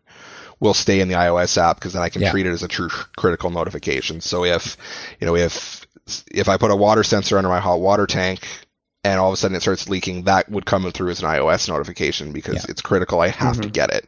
will 0.61 0.73
stay 0.73 1.01
in 1.01 1.09
the 1.09 1.15
iOS 1.15 1.57
app 1.57 1.75
because 1.77 1.93
then 1.93 2.01
I 2.01 2.07
can 2.07 2.21
Yeah. 2.21 2.31
treat 2.31 2.45
it 2.45 2.51
as 2.53 2.63
a 2.63 2.69
true 2.69 2.87
critical 3.17 3.49
notification. 3.49 4.21
So 4.21 4.45
if 4.45 4.77
you 5.19 5.27
know 5.27 5.35
if 5.35 5.85
if 6.31 6.47
I 6.47 6.55
put 6.55 6.71
a 6.71 6.75
water 6.77 7.03
sensor 7.03 7.37
under 7.37 7.49
my 7.49 7.59
hot 7.59 7.81
water 7.81 8.07
tank 8.07 8.47
and 9.03 9.19
all 9.19 9.27
of 9.27 9.33
a 9.33 9.37
sudden 9.37 9.57
it 9.57 9.61
starts 9.61 9.89
leaking, 9.89 10.23
that 10.23 10.49
would 10.49 10.65
come 10.65 10.89
through 10.91 11.09
as 11.09 11.21
an 11.21 11.27
iOS 11.27 11.67
notification 11.67 12.31
because 12.31 12.55
Yeah. 12.55 12.65
it's 12.69 12.81
critical. 12.81 13.19
I 13.19 13.27
have 13.27 13.59
to 13.59 13.67
get 13.69 13.89
it. 13.91 14.07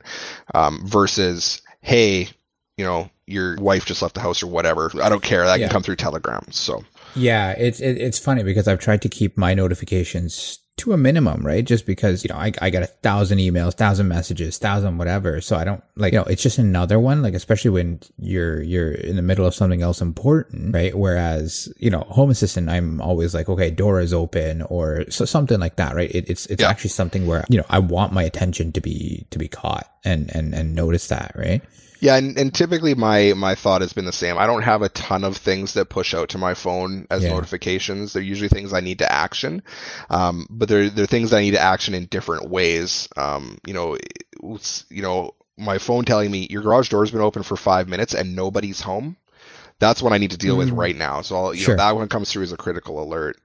Um, 0.53 0.87
versus, 0.87 1.61
hey, 1.81 2.29
you 2.77 2.85
know, 2.85 3.09
your 3.27 3.57
wife 3.57 3.85
just 3.85 4.01
left 4.01 4.15
the 4.15 4.21
house 4.21 4.41
or 4.41 4.47
whatever. 4.47 4.89
I 5.03 5.09
don't 5.09 5.21
care. 5.23 5.45
That 5.45 5.59
Yeah. 5.59 5.65
can 5.67 5.73
come 5.73 5.83
through 5.83 5.97
Telegram. 5.97 6.45
So. 6.51 6.85
Yeah, 7.15 7.51
it's 7.51 7.79
it, 7.79 7.97
it's 7.97 8.19
funny 8.19 8.43
because 8.43 8.67
I've 8.67 8.79
tried 8.79 9.01
to 9.03 9.09
keep 9.09 9.37
my 9.37 9.53
notifications 9.53 10.59
to 10.77 10.91
a 10.91 10.97
minimum, 10.97 11.45
right? 11.45 11.63
Just 11.63 11.85
because 11.85 12.23
you 12.25 12.27
know 12.27 12.35
I 12.35 12.51
I 12.61 12.69
got 12.69 12.83
a 12.83 12.87
thousand 12.87 13.37
emails, 13.37 13.73
thousand 13.75 14.09
messages, 14.09 14.57
thousand 14.57 14.97
whatever, 14.97 15.39
so 15.39 15.55
I 15.55 15.63
don't 15.63 15.81
like 15.95 16.11
you 16.11 16.19
know 16.19 16.25
it's 16.25 16.43
just 16.43 16.57
another 16.57 16.99
one. 16.99 17.21
Like 17.21 17.33
especially 17.33 17.71
when 17.71 18.01
you're 18.17 18.61
you're 18.61 18.91
in 18.91 19.15
the 19.15 19.21
middle 19.21 19.45
of 19.45 19.55
something 19.55 19.81
else 19.81 20.01
important, 20.01 20.73
right? 20.75 20.93
Whereas 20.97 21.71
you 21.77 21.89
know 21.89 22.01
Home 22.01 22.29
Assistant, 22.29 22.69
I'm 22.69 22.99
always 22.99 23.33
like, 23.33 23.47
okay, 23.47 23.71
door 23.71 24.01
is 24.01 24.13
open 24.13 24.63
or 24.63 25.09
so, 25.09 25.23
something 25.23 25.59
like 25.61 25.77
that, 25.77 25.95
right? 25.95 26.13
It, 26.13 26.29
it's 26.29 26.45
it's 26.47 26.61
Yeah. 26.61 26.69
actually 26.69 26.89
something 26.89 27.25
where 27.25 27.45
you 27.47 27.57
know 27.57 27.65
I 27.69 27.79
want 27.79 28.11
my 28.11 28.23
attention 28.23 28.73
to 28.73 28.81
be 28.81 29.25
to 29.31 29.39
be 29.39 29.47
caught 29.47 29.89
and 30.03 30.29
and 30.35 30.53
and 30.53 30.75
notice 30.75 31.07
that, 31.07 31.31
right? 31.37 31.61
Yeah, 31.99 32.17
and, 32.17 32.37
and 32.37 32.53
typically 32.53 32.93
my 32.93 33.33
my 33.35 33.55
thought 33.55 33.81
has 33.81 33.93
been 33.93 34.05
the 34.05 34.11
same. 34.11 34.37
I 34.37 34.47
don't 34.47 34.63
have 34.63 34.81
a 34.81 34.89
ton 34.89 35.23
of 35.23 35.37
things 35.37 35.73
that 35.73 35.89
push 35.89 36.13
out 36.13 36.29
to 36.29 36.37
my 36.37 36.53
phone 36.53 37.07
as 37.09 37.23
Yeah. 37.23 37.29
notifications. 37.33 38.13
They're 38.13 38.21
usually 38.21 38.49
things 38.49 38.73
I 38.73 38.81
need 38.81 38.99
to 38.99 39.11
action, 39.11 39.63
um, 40.09 40.45
but 40.49 40.67
they're 40.69 40.89
they're 40.89 41.05
things 41.05 41.33
I 41.33 41.41
need 41.41 41.51
to 41.51 41.59
action 41.61 41.93
in 41.93 42.05
different 42.05 42.49
ways. 42.49 43.07
Um, 43.15 43.57
you 43.65 43.73
know, 43.73 43.97
it's, 44.43 44.85
you 44.89 45.01
know, 45.01 45.35
my 45.57 45.77
phone 45.77 46.03
telling 46.05 46.29
me 46.31 46.47
your 46.49 46.61
garage 46.61 46.89
door's 46.89 47.11
been 47.11 47.21
open 47.21 47.43
for 47.43 47.55
five 47.55 47.87
minutes 47.87 48.13
and 48.13 48.35
nobody's 48.35 48.81
home. 48.81 49.15
That's 49.79 50.01
what 50.01 50.13
I 50.13 50.17
need 50.17 50.31
to 50.31 50.37
deal 50.37 50.57
with 50.57 50.71
right 50.71 50.95
now. 50.95 51.21
So 51.21 51.35
I'll, 51.35 51.53
you 51.53 51.61
Sure. 51.63 51.75
know, 51.75 51.83
that 51.83 51.95
one 51.95 52.07
comes 52.09 52.31
through 52.31 52.43
as 52.43 52.51
a 52.53 52.57
critical 52.57 53.01
alert. 53.03 53.37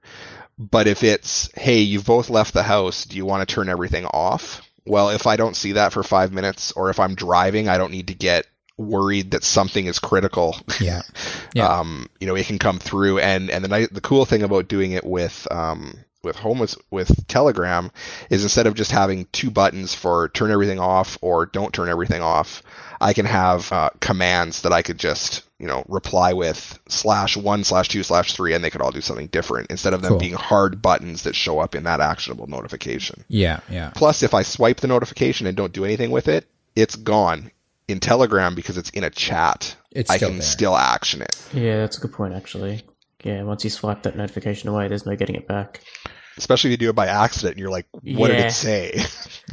But 0.57 0.87
if 0.87 1.03
it's, 1.03 1.49
hey, 1.55 1.79
you've 1.79 2.05
both 2.05 2.29
left 2.29 2.53
the 2.53 2.63
house, 2.63 3.05
do 3.05 3.17
you 3.17 3.25
want 3.25 3.47
to 3.47 3.53
turn 3.53 3.67
everything 3.69 4.05
off? 4.05 4.61
Well, 4.91 5.11
if 5.11 5.25
I 5.25 5.37
don't 5.37 5.55
see 5.55 5.71
that 5.71 5.93
for 5.93 6.03
five 6.03 6.33
minutes, 6.33 6.73
or 6.73 6.89
if 6.89 6.99
I'm 6.99 7.15
driving, 7.15 7.69
I 7.69 7.77
don't 7.77 7.93
need 7.93 8.07
to 8.07 8.13
get 8.13 8.45
worried 8.77 9.31
that 9.31 9.45
something 9.45 9.85
is 9.85 9.99
critical. 9.99 10.57
Yeah, 10.81 11.03
Yeah. 11.55 11.67
Um, 11.67 12.09
you 12.19 12.27
know, 12.27 12.35
it 12.35 12.45
can 12.45 12.59
come 12.59 12.77
through, 12.77 13.19
and 13.19 13.49
and 13.49 13.63
the 13.63 13.87
the 13.89 14.01
cool 14.01 14.25
thing 14.25 14.43
about 14.43 14.67
doing 14.67 14.91
it 14.91 15.05
with 15.05 15.47
um 15.49 15.93
with 16.23 16.35
home 16.35 16.59
with, 16.59 16.75
with 16.91 17.25
Telegram 17.27 17.89
is 18.29 18.43
instead 18.43 18.67
of 18.67 18.73
just 18.73 18.91
having 18.91 19.27
two 19.31 19.49
buttons 19.49 19.95
for 19.95 20.27
turn 20.27 20.51
everything 20.51 20.79
off 20.79 21.17
or 21.21 21.45
don't 21.45 21.73
turn 21.73 21.87
everything 21.87 22.21
off, 22.21 22.61
I 22.99 23.13
can 23.13 23.25
have 23.25 23.71
uh, 23.71 23.91
commands 24.01 24.63
that 24.63 24.73
I 24.73 24.81
could 24.81 24.99
just 24.99 25.43
you 25.61 25.67
know 25.67 25.85
reply 25.87 26.33
with 26.33 26.77
slash 26.89 27.37
one 27.37 27.63
slash 27.63 27.87
two 27.87 28.03
slash 28.03 28.33
three, 28.33 28.53
and 28.53 28.63
they 28.63 28.69
could 28.69 28.81
all 28.81 28.91
do 28.91 28.99
something 29.01 29.27
different 29.27 29.69
instead 29.69 29.93
of 29.93 30.01
them 30.01 30.09
Cool. 30.09 30.19
being 30.19 30.33
hard 30.33 30.81
buttons 30.81 31.23
that 31.23 31.35
show 31.35 31.59
up 31.59 31.75
in 31.75 31.83
that 31.83 32.01
actionable 32.01 32.47
notification. 32.47 33.23
yeah, 33.27 33.59
yeah. 33.69 33.91
Plus, 33.95 34.23
if 34.23 34.33
I 34.33 34.41
swipe 34.43 34.81
the 34.81 34.87
notification 34.87 35.47
and 35.47 35.55
don't 35.55 35.71
do 35.71 35.85
anything 35.85 36.11
with 36.11 36.27
it, 36.27 36.45
it's 36.75 36.95
gone. 36.95 37.51
In 37.87 37.99
Telegram, 37.99 38.55
because 38.55 38.77
it's 38.77 38.89
in 38.91 39.03
a 39.03 39.09
chat, 39.09 39.75
It's 39.91 40.09
I 40.09 40.15
still 40.17 40.29
can 40.29 40.37
there. 40.37 40.47
still 40.47 40.77
action 40.77 41.21
it. 41.21 41.35
Yeah, 41.53 41.77
that's 41.77 41.97
a 41.97 42.01
good 42.01 42.13
point, 42.13 42.33
actually. 42.33 42.83
Yeah, 43.23 43.43
once 43.43 43.63
you 43.65 43.69
swipe 43.69 44.03
that 44.03 44.15
notification 44.15 44.69
away, 44.69 44.87
there's 44.87 45.05
no 45.05 45.15
getting 45.17 45.35
it 45.35 45.45
back. 45.47 45.81
Especially 46.41 46.69
if 46.69 46.71
you 46.71 46.77
do 46.87 46.89
it 46.89 46.95
by 46.95 47.05
accident 47.05 47.51
and 47.51 47.59
you're 47.59 47.69
like, 47.69 47.85
what 47.91 48.29
did 48.29 48.39
it 48.47 48.51
say? 48.51 48.99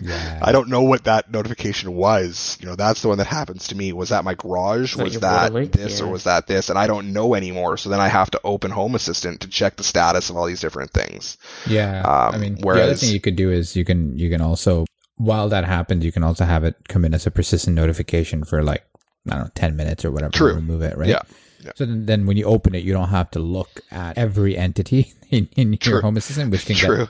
Yeah. 0.01 0.39
I 0.43 0.53
don't 0.53 0.69
know 0.69 0.83
what 0.83 1.05
that 1.05 1.31
notification 1.31 1.93
was. 1.93 2.57
You 2.61 2.67
know, 2.67 2.77
that's 2.77 3.03
the 3.03 3.09
one 3.09 3.19
that 3.19 3.27
happens 3.27 3.69
to 3.69 3.75
me. 3.75 3.93
Was 3.93 4.09
that 4.09 4.25
my 4.25 4.35
garage? 4.35 4.95
that 4.95 5.05
Was 5.05 5.21
that 5.21 5.53
water 5.53 5.65
leak? 5.65 5.73
this 5.73 6.01
or 6.01 6.07
was 6.07 6.25
that 6.25 6.47
this? 6.47 6.71
And 6.71 6.79
I 6.79 6.87
don't 6.87 7.13
know 7.13 7.35
anymore. 7.35 7.77
So 7.77 7.91
then 7.91 8.01
I 8.01 8.09
have 8.09 8.31
to 8.31 8.41
open 8.43 8.71
Home 8.71 8.95
Assistant 8.95 9.41
to 9.43 9.49
check 9.49 9.77
the 9.77 9.83
status 9.85 10.31
of 10.31 10.37
all 10.37 10.47
these 10.47 10.61
different 10.61 10.93
things. 10.93 11.37
Yeah, 11.67 12.01
Um, 12.01 12.35
I 12.35 12.39
mean, 12.39 12.55
the 12.55 12.69
other 12.69 12.95
thing 12.95 13.13
you 13.13 13.21
could 13.21 13.37
do 13.37 13.51
is 13.51 13.77
you 13.77 13.85
can 13.85 14.17
you 14.17 14.31
can 14.31 14.41
also 14.41 14.87
while 15.17 15.49
that 15.51 15.65
happens, 15.65 16.05
you 16.05 16.13
can 16.13 16.23
also 16.25 16.45
have 16.45 16.65
it 16.65 16.77
come 16.89 17.05
in 17.05 17.13
as 17.13 17.27
a 17.27 17.31
persistent 17.31 17.77
notification 17.77 18.45
for 18.45 18.63
like 18.63 18.85
I 19.29 19.35
don't 19.35 19.45
know 19.45 19.51
ten 19.55 19.77
minutes 19.77 20.05
or 20.07 20.11
whatever. 20.11 20.33
True. 20.33 20.51
to 20.51 20.55
Remove 20.57 20.83
it, 20.83 20.97
right? 20.97 21.09
Yeah. 21.09 21.23
Yeah. 21.65 21.73
So 21.77 21.85
then, 21.87 22.07
then 22.07 22.27
when 22.27 22.37
you 22.37 22.45
open 22.45 22.75
it, 22.75 22.85
you 22.85 22.93
don't 22.93 23.09
have 23.09 23.31
to 23.33 23.39
look 23.39 23.81
at 23.91 24.17
every 24.17 24.57
entity 24.57 25.13
in, 25.31 25.49
in 25.57 25.73
your 25.73 25.79
True. 25.79 26.01
Home 26.01 26.17
Assistant, 26.17 26.51
which 26.51 26.67
can 26.67 26.77
True. 26.77 26.97
get 26.99 27.09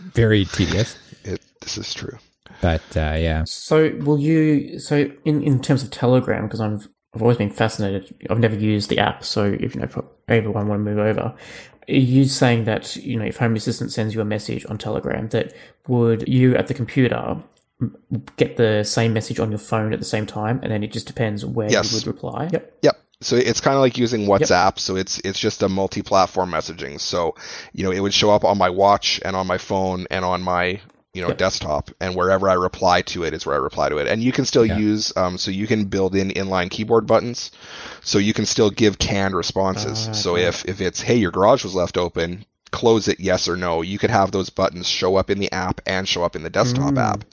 very 0.00 0.44
tedious. 0.46 0.98
It, 1.24 1.40
this 1.60 1.78
is 1.78 1.94
true. 1.94 2.18
But 2.60 2.82
uh, 2.96 3.16
yeah, 3.18 3.44
So, 3.46 3.90
will 4.00 4.18
you? 4.18 4.78
So, 4.78 5.10
in 5.24 5.42
in 5.42 5.60
terms 5.60 5.82
of 5.82 5.90
Telegram, 5.90 6.44
because 6.46 6.60
I'm 6.60 6.80
I've 7.14 7.22
always 7.22 7.36
been 7.38 7.50
fascinated. 7.50 8.14
I've 8.30 8.38
never 8.38 8.54
used 8.56 8.90
the 8.90 8.98
app, 8.98 9.24
so 9.24 9.56
if 9.60 9.74
you 9.74 9.80
know 9.80 9.84
if 9.86 9.98
everyone 10.28 10.68
want 10.68 10.84
to 10.84 10.90
move 10.90 10.98
over, 10.98 11.20
are 11.88 11.94
you 11.94 12.24
saying 12.24 12.64
that 12.64 12.96
you 12.96 13.18
know 13.18 13.24
if 13.24 13.36
Home 13.38 13.54
Assistant 13.56 13.92
sends 13.92 14.14
you 14.14 14.20
a 14.20 14.24
message 14.24 14.64
on 14.68 14.78
Telegram, 14.78 15.28
that 15.28 15.52
would 15.88 16.26
you 16.28 16.56
at 16.56 16.68
the 16.68 16.74
computer 16.74 17.36
get 18.36 18.56
the 18.56 18.84
same 18.84 19.12
message 19.12 19.40
on 19.40 19.50
your 19.50 19.58
phone 19.58 19.92
at 19.92 19.98
the 19.98 20.04
same 20.04 20.26
time, 20.26 20.60
and 20.62 20.70
then 20.72 20.82
it 20.82 20.92
just 20.92 21.06
depends 21.06 21.44
where 21.44 21.70
Yes. 21.70 21.92
you 21.92 21.98
would 21.98 22.06
reply? 22.06 22.48
Yep. 22.52 22.78
Yep. 22.82 22.96
So 23.20 23.36
it's 23.36 23.60
kind 23.60 23.74
of 23.76 23.80
like 23.80 23.96
using 23.98 24.26
WhatsApp. 24.26 24.78
So 24.78 24.96
it's 24.96 25.18
it's 25.20 25.38
just 25.38 25.62
a 25.62 25.68
multi-platform 25.68 26.50
messaging. 26.50 27.00
So 27.00 27.34
you 27.72 27.84
know 27.84 27.90
it 27.90 28.00
would 28.00 28.14
show 28.14 28.30
up 28.30 28.44
on 28.44 28.58
my 28.58 28.70
watch 28.70 29.20
and 29.24 29.34
on 29.36 29.46
my 29.46 29.58
phone 29.58 30.06
and 30.10 30.24
on 30.24 30.42
my 30.42 30.80
you 31.14 31.22
know 31.22 31.28
Yep. 31.28 31.38
desktop 31.38 31.90
and 32.00 32.14
wherever 32.16 32.48
I 32.48 32.54
reply 32.54 33.02
to 33.02 33.24
it 33.24 33.32
is 33.34 33.46
where 33.46 33.54
I 33.54 33.58
reply 33.58 33.88
to 33.88 33.98
it. 33.98 34.08
And 34.08 34.22
you 34.22 34.32
can 34.32 34.44
still 34.44 34.66
Yeah. 34.66 34.76
use 34.78 35.12
um, 35.16 35.38
so 35.38 35.50
you 35.50 35.66
can 35.66 35.84
build 35.86 36.14
in 36.14 36.30
inline 36.30 36.70
keyboard 36.70 37.06
buttons. 37.06 37.50
So 38.02 38.18
you 38.18 38.34
can 38.34 38.46
still 38.46 38.70
give 38.70 38.98
canned 38.98 39.34
responses. 39.36 40.08
Ah, 40.08 40.12
so 40.12 40.36
okay. 40.36 40.44
if 40.48 40.64
if 40.66 40.80
it's 40.80 41.00
hey 41.00 41.16
your 41.16 41.30
garage 41.30 41.64
was 41.64 41.74
left 41.74 41.96
open, 41.96 42.44
close 42.72 43.08
it 43.08 43.20
yes 43.20 43.48
or 43.48 43.56
no. 43.56 43.80
You 43.82 43.98
could 43.98 44.10
have 44.10 44.32
those 44.32 44.50
buttons 44.50 44.88
show 44.88 45.16
up 45.16 45.30
in 45.30 45.38
the 45.38 45.52
app 45.52 45.80
and 45.86 46.06
show 46.08 46.24
up 46.24 46.36
in 46.36 46.42
the 46.42 46.50
desktop 46.50 46.94
Mm. 46.94 46.98
app. 46.98 47.24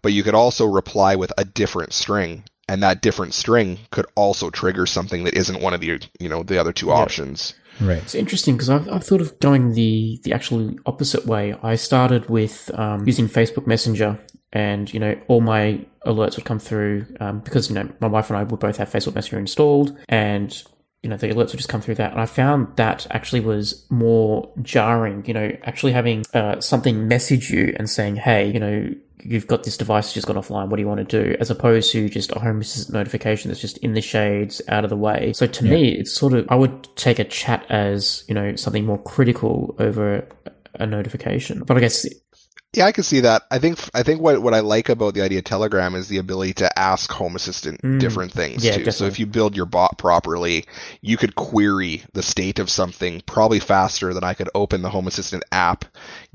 But 0.00 0.12
you 0.12 0.22
could 0.22 0.34
also 0.34 0.64
reply 0.66 1.16
with 1.16 1.32
a 1.36 1.44
different 1.44 1.92
string 1.92 2.44
and 2.68 2.82
that 2.82 3.02
different 3.02 3.34
string 3.34 3.78
could 3.90 4.06
also 4.14 4.50
trigger 4.50 4.86
something 4.86 5.24
that 5.24 5.34
isn't 5.34 5.60
one 5.60 5.74
of 5.74 5.80
the 5.80 6.00
you 6.20 6.28
know 6.28 6.42
the 6.42 6.58
other 6.58 6.72
two 6.72 6.86
Yeah. 6.88 6.94
options. 6.94 7.54
right. 7.80 7.98
It's 7.98 8.14
interesting 8.14 8.54
because 8.56 8.70
I've, 8.70 8.88
I've 8.88 9.04
thought 9.04 9.20
of 9.20 9.38
going 9.40 9.74
the 9.74 10.20
the 10.22 10.32
actual 10.32 10.74
opposite 10.86 11.26
way. 11.26 11.54
I 11.62 11.74
started 11.76 12.28
with 12.30 12.70
um, 12.74 13.06
using 13.06 13.28
Facebook 13.28 13.66
Messenger, 13.66 14.18
and 14.52 14.92
you 14.94 15.00
know 15.00 15.16
all 15.28 15.40
my 15.40 15.84
alerts 16.06 16.36
would 16.36 16.44
come 16.44 16.58
through 16.60 17.06
um, 17.20 17.40
because 17.40 17.68
you 17.68 17.74
know 17.74 17.88
my 18.00 18.06
wife 18.08 18.30
and 18.30 18.36
I 18.38 18.44
would 18.44 18.60
both 18.60 18.76
have 18.76 18.90
Facebook 18.90 19.14
Messenger 19.14 19.38
installed, 19.40 19.96
and 20.08 20.50
you 21.02 21.10
know 21.10 21.16
the 21.16 21.28
alerts 21.28 21.48
would 21.50 21.58
just 21.58 21.68
come 21.68 21.80
through 21.80 21.96
that. 21.96 22.12
And 22.12 22.20
I 22.20 22.26
found 22.26 22.76
that 22.76 23.06
actually 23.10 23.40
was 23.40 23.84
more 23.90 24.50
jarring. 24.62 25.24
You 25.26 25.34
know, 25.34 25.56
actually 25.64 25.92
having 25.92 26.24
uh, 26.32 26.60
something 26.60 27.08
message 27.08 27.50
you 27.50 27.74
and 27.76 27.90
saying, 27.90 28.16
"Hey, 28.16 28.50
you 28.50 28.60
know." 28.60 28.94
You've 29.22 29.46
got 29.46 29.62
this 29.62 29.76
device 29.76 30.12
just 30.12 30.26
gone 30.26 30.36
offline. 30.36 30.68
What 30.68 30.76
do 30.76 30.82
you 30.82 30.88
want 30.88 31.08
to 31.08 31.22
do? 31.22 31.36
As 31.40 31.50
opposed 31.50 31.92
to 31.92 32.08
just 32.08 32.32
a 32.32 32.38
home 32.38 32.60
assistant 32.60 32.94
notification 32.94 33.48
that's 33.48 33.60
just 33.60 33.78
in 33.78 33.94
the 33.94 34.00
shades, 34.00 34.60
out 34.68 34.84
of 34.84 34.90
the 34.90 34.96
way. 34.96 35.32
So 35.34 35.46
to 35.46 35.64
me, 35.64 35.92
it's 35.92 36.12
sort 36.12 36.34
of 36.34 36.46
I 36.50 36.56
would 36.56 36.88
take 36.96 37.18
a 37.18 37.24
chat 37.24 37.64
as 37.70 38.24
you 38.28 38.34
know 38.34 38.56
something 38.56 38.84
more 38.84 39.02
critical 39.02 39.74
over 39.78 40.28
a 40.74 40.86
notification. 40.86 41.62
But 41.64 41.76
I 41.76 41.80
guess 41.80 42.06
Yeah, 42.76 42.86
I 42.86 42.92
can 42.92 43.04
see 43.04 43.20
that. 43.20 43.42
I 43.50 43.58
think 43.58 43.78
I 43.94 44.02
think 44.02 44.20
what, 44.20 44.40
what 44.42 44.54
I 44.54 44.60
like 44.60 44.88
about 44.88 45.14
the 45.14 45.22
idea 45.22 45.38
of 45.38 45.44
Telegram 45.44 45.94
is 45.94 46.08
the 46.08 46.18
ability 46.18 46.54
to 46.54 46.78
ask 46.78 47.10
Home 47.12 47.36
Assistant 47.36 47.80
Mm. 47.82 48.00
different 48.00 48.32
things 48.32 48.64
Yeah, 48.64 48.76
too. 48.76 48.90
So 48.90 49.04
if 49.06 49.18
you 49.18 49.26
build 49.26 49.56
your 49.56 49.66
bot 49.66 49.98
properly, 49.98 50.64
you 51.00 51.16
could 51.16 51.34
query 51.34 52.02
the 52.12 52.22
state 52.22 52.58
of 52.58 52.70
something 52.70 53.22
probably 53.26 53.60
faster 53.60 54.12
than 54.14 54.24
I 54.24 54.34
could 54.34 54.48
open 54.54 54.82
the 54.82 54.90
Home 54.90 55.06
Assistant 55.06 55.44
app, 55.52 55.84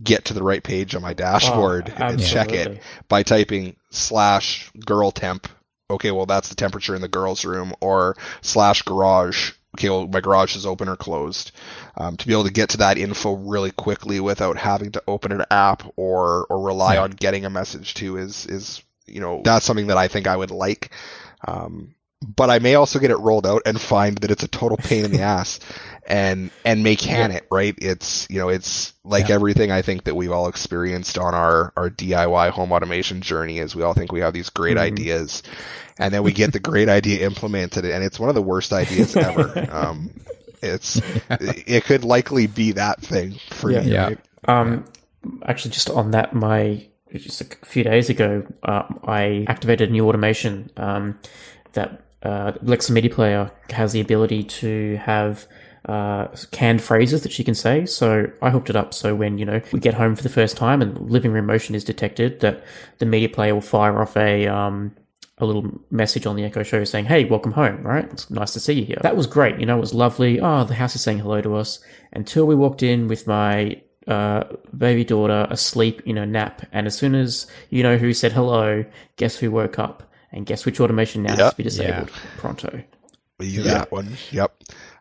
get 0.03 0.25
to 0.25 0.33
the 0.33 0.43
right 0.43 0.63
page 0.63 0.95
on 0.95 1.01
my 1.01 1.13
dashboard, 1.13 1.93
Oh, 1.97 2.03
and 2.03 2.21
check 2.23 2.51
it 2.51 2.81
by 3.07 3.23
typing 3.23 3.75
slash 3.91 4.71
girl 4.85 5.11
temp. 5.11 5.47
Okay, 5.91 6.11
well 6.11 6.25
that's 6.25 6.49
the 6.49 6.55
temperature 6.55 6.95
in 6.95 7.01
the 7.01 7.07
girls' 7.07 7.45
room, 7.45 7.73
or 7.81 8.15
slash 8.41 8.83
garage. 8.83 9.51
Okay, 9.77 9.89
well 9.89 10.07
my 10.07 10.19
garage 10.19 10.55
is 10.55 10.65
open 10.65 10.87
or 10.89 10.95
closed. 10.95 11.51
Um, 12.01 12.15
to 12.15 12.25
be 12.27 12.31
able 12.33 12.45
to 12.45 12.51
get 12.51 12.69
to 12.69 12.77
that 12.77 12.97
info 12.97 13.33
really 13.33 13.71
quickly 13.71 14.21
without 14.21 14.57
having 14.57 14.93
to 14.93 15.03
open 15.05 15.33
an 15.33 15.43
app 15.51 15.83
or 15.97 16.45
or 16.49 16.61
rely 16.65 16.93
Yeah. 16.95 17.01
on 17.03 17.11
getting 17.11 17.43
a 17.43 17.49
message 17.49 17.93
to 17.95 18.15
is 18.17 18.45
is 18.45 18.81
you 19.05 19.19
know 19.19 19.41
that's 19.43 19.65
something 19.65 19.87
that 19.87 19.97
I 19.97 20.07
think 20.07 20.25
I 20.25 20.37
would 20.37 20.51
like. 20.51 20.91
Um, 21.45 21.93
but 22.25 22.49
I 22.49 22.59
may 22.59 22.75
also 22.75 22.99
get 22.99 23.11
it 23.11 23.17
rolled 23.17 23.45
out 23.47 23.63
and 23.65 23.79
find 23.79 24.17
that 24.19 24.31
it's 24.31 24.43
a 24.43 24.47
total 24.47 24.77
pain 24.77 25.03
in 25.05 25.11
the 25.11 25.21
ass 25.35 25.59
and 26.07 26.51
and 26.65 26.83
may 26.83 26.95
can 26.95 27.31
it 27.31 27.45
right 27.51 27.75
it's 27.77 28.27
you 28.29 28.39
know 28.39 28.49
it's 28.49 28.93
like 29.03 29.29
Yeah. 29.29 29.35
everything 29.35 29.71
i 29.71 29.81
think 29.81 30.05
that 30.05 30.15
we've 30.15 30.31
all 30.31 30.47
experienced 30.47 31.17
on 31.17 31.33
our 31.35 31.71
our 31.77 31.89
diy 31.89 32.49
home 32.49 32.71
automation 32.71 33.21
journey 33.21 33.59
is 33.59 33.75
we 33.75 33.83
all 33.83 33.93
think 33.93 34.11
we 34.11 34.21
have 34.21 34.33
these 34.33 34.49
great 34.49 34.75
Mhm. 34.77 34.81
ideas 34.81 35.43
and 35.99 36.13
then 36.13 36.23
we 36.23 36.31
get 36.31 36.51
the 36.51 36.59
great 36.59 36.89
idea 36.89 37.25
implemented 37.25 37.85
and 37.85 38.03
it's 38.03 38.19
one 38.19 38.29
of 38.29 38.35
the 38.35 38.41
worst 38.41 38.73
ideas 38.73 39.15
ever 39.15 39.67
um 39.71 40.09
it's 40.61 41.01
it 41.29 41.83
could 41.85 42.03
likely 42.03 42.47
be 42.47 42.71
that 42.73 43.01
thing 43.01 43.39
for 43.51 43.71
Yeah. 43.71 43.81
you 43.81 43.91
Yeah. 43.91 44.03
right? 44.07 44.19
Um, 44.47 44.85
actually, 45.45 45.71
just 45.71 45.89
on 45.89 46.11
that, 46.11 46.33
my 46.33 46.85
just 47.13 47.41
a 47.41 47.45
few 47.65 47.83
days 47.83 48.09
ago, 48.09 48.45
uh, 48.63 48.83
I 49.05 49.45
activated 49.47 49.89
a 49.89 49.91
new 49.91 50.07
automation 50.07 50.69
um, 50.77 51.19
that 51.73 52.03
uh, 52.23 52.53
Alexa 52.61 52.93
Media 52.93 53.09
Player 53.09 53.51
has 53.71 53.93
the 53.93 53.99
ability 54.01 54.43
to 54.43 54.97
have 54.97 55.47
uh, 55.85 56.27
canned 56.51 56.81
phrases 56.81 57.23
that 57.23 57.31
she 57.31 57.43
can 57.43 57.55
say. 57.55 57.85
So 57.85 58.27
I 58.41 58.49
hooked 58.49 58.69
it 58.69 58.75
up 58.75 58.93
so 58.93 59.15
when 59.15 59.37
you 59.37 59.45
know 59.45 59.61
we 59.71 59.79
get 59.79 59.93
home 59.95 60.15
for 60.15 60.23
the 60.23 60.29
first 60.29 60.55
time 60.57 60.81
and 60.81 61.09
living 61.09 61.31
room 61.31 61.47
motion 61.47 61.75
is 61.75 61.83
detected, 61.83 62.41
that 62.41 62.63
the 62.99 63.05
media 63.05 63.29
player 63.29 63.53
will 63.53 63.61
fire 63.61 64.01
off 64.01 64.15
a 64.15 64.47
um, 64.47 64.95
a 65.39 65.45
little 65.45 65.69
message 65.91 66.25
on 66.25 66.35
the 66.35 66.43
Echo 66.43 66.63
Show 66.63 66.83
saying, 66.83 67.05
"Hey, 67.05 67.25
welcome 67.25 67.51
home." 67.51 67.81
Right? 67.83 68.05
It's 68.11 68.29
nice 68.29 68.53
to 68.53 68.59
see 68.59 68.73
you 68.73 68.85
here. 68.85 68.97
That 69.01 69.15
was 69.15 69.27
great. 69.27 69.59
You 69.59 69.65
know, 69.65 69.77
it 69.77 69.81
was 69.81 69.93
lovely. 69.93 70.39
Oh, 70.39 70.63
the 70.63 70.75
house 70.75 70.95
is 70.95 71.01
saying 71.01 71.19
hello 71.19 71.41
to 71.41 71.55
us. 71.55 71.79
Until 72.13 72.45
we 72.45 72.55
walked 72.55 72.83
in 72.83 73.07
with 73.07 73.27
my 73.27 73.81
uh, 74.07 74.43
baby 74.75 75.03
daughter 75.05 75.47
asleep 75.49 76.01
in 76.05 76.17
a 76.17 76.25
nap, 76.25 76.63
and 76.71 76.87
as 76.87 76.97
soon 76.97 77.15
as 77.15 77.47
you 77.69 77.83
know 77.83 77.97
who 77.97 78.13
said 78.13 78.31
hello, 78.33 78.83
guess 79.17 79.35
who 79.37 79.51
woke 79.51 79.77
up, 79.79 80.03
and 80.31 80.45
guess 80.45 80.65
which 80.65 80.79
automation 80.79 81.23
now 81.23 81.35
has 81.35 81.51
to 81.51 81.57
be 81.57 81.63
disabled. 81.63 82.09
yeah. 82.09 82.19
Pronto. 82.37 82.81
We 83.37 83.45
use 83.47 83.65
Yeah. 83.65 83.73
that 83.75 83.91
one. 83.91 84.17
Yep. 84.31 84.53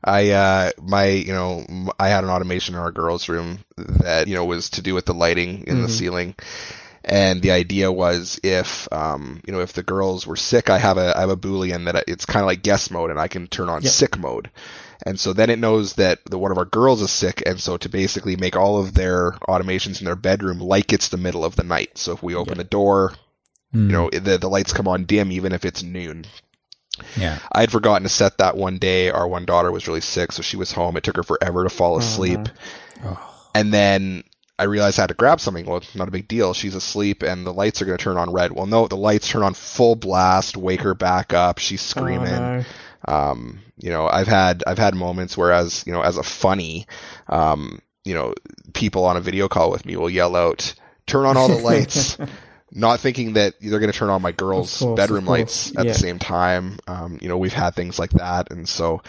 I 0.05 0.31
uh 0.31 0.71
my 0.81 1.07
you 1.07 1.33
know 1.33 1.67
I 1.99 2.09
had 2.09 2.23
an 2.23 2.31
automation 2.31 2.77
in 2.77 2.81
our 2.81 2.93
girls' 2.93 3.29
room 3.29 3.59
that 3.77 4.29
you 4.29 4.35
know 4.37 4.45
was 4.45 4.71
to 4.71 4.83
do 4.83 4.95
with 4.95 5.07
the 5.07 5.15
lighting 5.15 5.65
in 5.67 5.83
the 5.83 5.89
Mhm. 5.89 5.99
ceiling, 5.99 6.35
and 7.09 7.41
the 7.43 7.51
idea 7.53 7.91
was 7.91 8.39
if 8.43 8.87
um 8.93 9.41
you 9.47 9.53
know 9.53 9.61
if 9.61 9.73
the 9.73 9.83
girls 9.83 10.27
were 10.27 10.37
sick, 10.37 10.71
I 10.71 10.79
have 10.79 10.99
a 10.99 11.17
I 11.17 11.21
have 11.21 11.31
a 11.31 11.37
boolean 11.37 11.87
that 11.87 12.05
it's 12.07 12.27
kind 12.27 12.43
of 12.43 12.47
like 12.47 12.63
guest 12.63 12.91
mode, 12.91 13.11
and 13.11 13.19
I 13.19 13.29
can 13.29 13.47
turn 13.47 13.69
on 13.69 13.83
Yep. 13.83 13.93
sick 13.93 14.19
mode, 14.19 14.51
and 15.05 15.19
so 15.19 15.33
then 15.33 15.51
it 15.51 15.59
knows 15.59 15.95
that 15.95 16.19
the 16.27 16.39
one 16.39 16.53
of 16.53 16.59
our 16.59 16.65
girls 16.65 17.03
is 17.03 17.11
sick, 17.11 17.43
and 17.47 17.59
so 17.61 17.77
to 17.79 17.89
basically 17.89 18.37
make 18.37 18.57
all 18.57 18.79
of 18.81 18.95
their 18.95 19.33
automations 19.49 20.01
in 20.01 20.05
their 20.05 20.17
bedroom 20.17 20.59
like 20.61 20.93
it's 20.93 21.09
the 21.09 21.17
middle 21.17 21.45
of 21.45 21.57
the 21.57 21.65
night. 21.65 21.97
So 21.99 22.13
if 22.13 22.23
we 22.23 22.35
open 22.35 22.53
Yep. 22.53 22.59
the 22.59 22.65
door, 22.71 23.13
Mm, 23.75 23.87
you 23.91 23.93
know 23.93 24.11
the 24.11 24.39
the 24.39 24.49
lights 24.49 24.73
come 24.73 24.89
on 24.89 25.05
dim 25.05 25.31
even 25.33 25.53
if 25.53 25.65
it's 25.67 25.83
noon. 25.83 26.25
yeah. 27.17 27.39
I 27.53 27.61
had 27.61 27.71
forgotten 27.71 28.03
to 28.05 28.09
set 28.09 28.39
that 28.39 28.57
one 28.57 28.79
day. 28.79 29.11
Our 29.11 29.29
one 29.29 29.45
daughter 29.45 29.71
was 29.71 29.87
really 29.87 30.01
sick, 30.01 30.33
so 30.33 30.43
she 30.43 30.57
was 30.57 30.73
home. 30.73 30.97
It 30.97 31.05
took 31.05 31.17
her 31.17 31.23
forever 31.23 31.65
to 31.65 31.71
fall 31.71 31.99
asleep. 31.99 32.41
Oh. 33.05 33.19
And 33.55 33.73
then 33.73 34.25
I 34.59 34.65
realized 34.65 34.99
I 34.99 35.03
had 35.03 35.09
to 35.09 35.15
grab 35.15 35.41
something. 35.41 35.67
Well, 35.67 35.83
not 35.95 36.09
a 36.09 36.11
big 36.11 36.27
deal. 36.27 36.53
She's 36.53 36.75
asleep 36.75 37.23
and 37.23 37.47
the 37.47 37.53
lights 37.53 37.81
are 37.81 37.85
going 37.85 37.97
to 37.97 38.03
turn 38.03 38.17
on 38.17 38.33
red. 38.33 38.53
Well, 38.53 38.67
no, 38.67 38.89
the 38.89 38.97
lights 38.97 39.29
turn 39.29 39.43
on 39.43 39.55
full 39.55 39.95
blast, 39.95 40.57
wake 40.57 40.81
her 40.81 40.95
back 40.95 41.33
up. 41.33 41.59
She's 41.59 41.81
screaming. 41.81 42.29
Oh, 42.29 42.65
no. 43.07 43.15
Um, 43.15 43.61
you 43.77 43.91
know, 43.91 44.09
I've 44.09 44.27
had, 44.27 44.65
I've 44.67 44.79
had 44.79 44.95
moments 44.95 45.37
where 45.37 45.53
as, 45.53 45.87
you 45.87 45.93
know, 45.93 46.03
as 46.03 46.17
a 46.17 46.25
funny, 46.25 46.87
um, 47.29 47.81
you 48.05 48.15
know, 48.15 48.35
people 48.75 49.05
on 49.05 49.17
a 49.17 49.21
video 49.21 49.49
call 49.49 49.71
with 49.71 49.87
me 49.87 49.97
will 49.97 50.11
yell 50.11 50.35
out, 50.35 50.75
turn 51.07 51.25
on 51.25 51.37
all 51.37 51.49
the 51.49 51.63
lights. 51.63 52.19
not 52.71 53.01
thinking 53.01 53.35
that 53.35 53.55
they're 53.61 53.79
going 53.79 53.93
to 53.93 53.99
turn 53.99 54.11
on 54.11 54.21
my 54.21 54.33
girls' 54.33 54.79
course, 54.79 54.97
bedroom 54.97 55.25
lights 55.25 55.71
at 55.71 55.87
yeah. 55.87 55.93
the 55.93 55.99
same 55.99 56.19
time. 56.19 56.79
Um, 56.87 57.19
you 57.23 57.29
know, 57.29 57.39
we've 57.39 57.53
had 57.53 57.75
things 57.75 57.99
like 57.99 58.11
that, 58.11 58.51
and 58.51 58.69
so. 58.69 59.03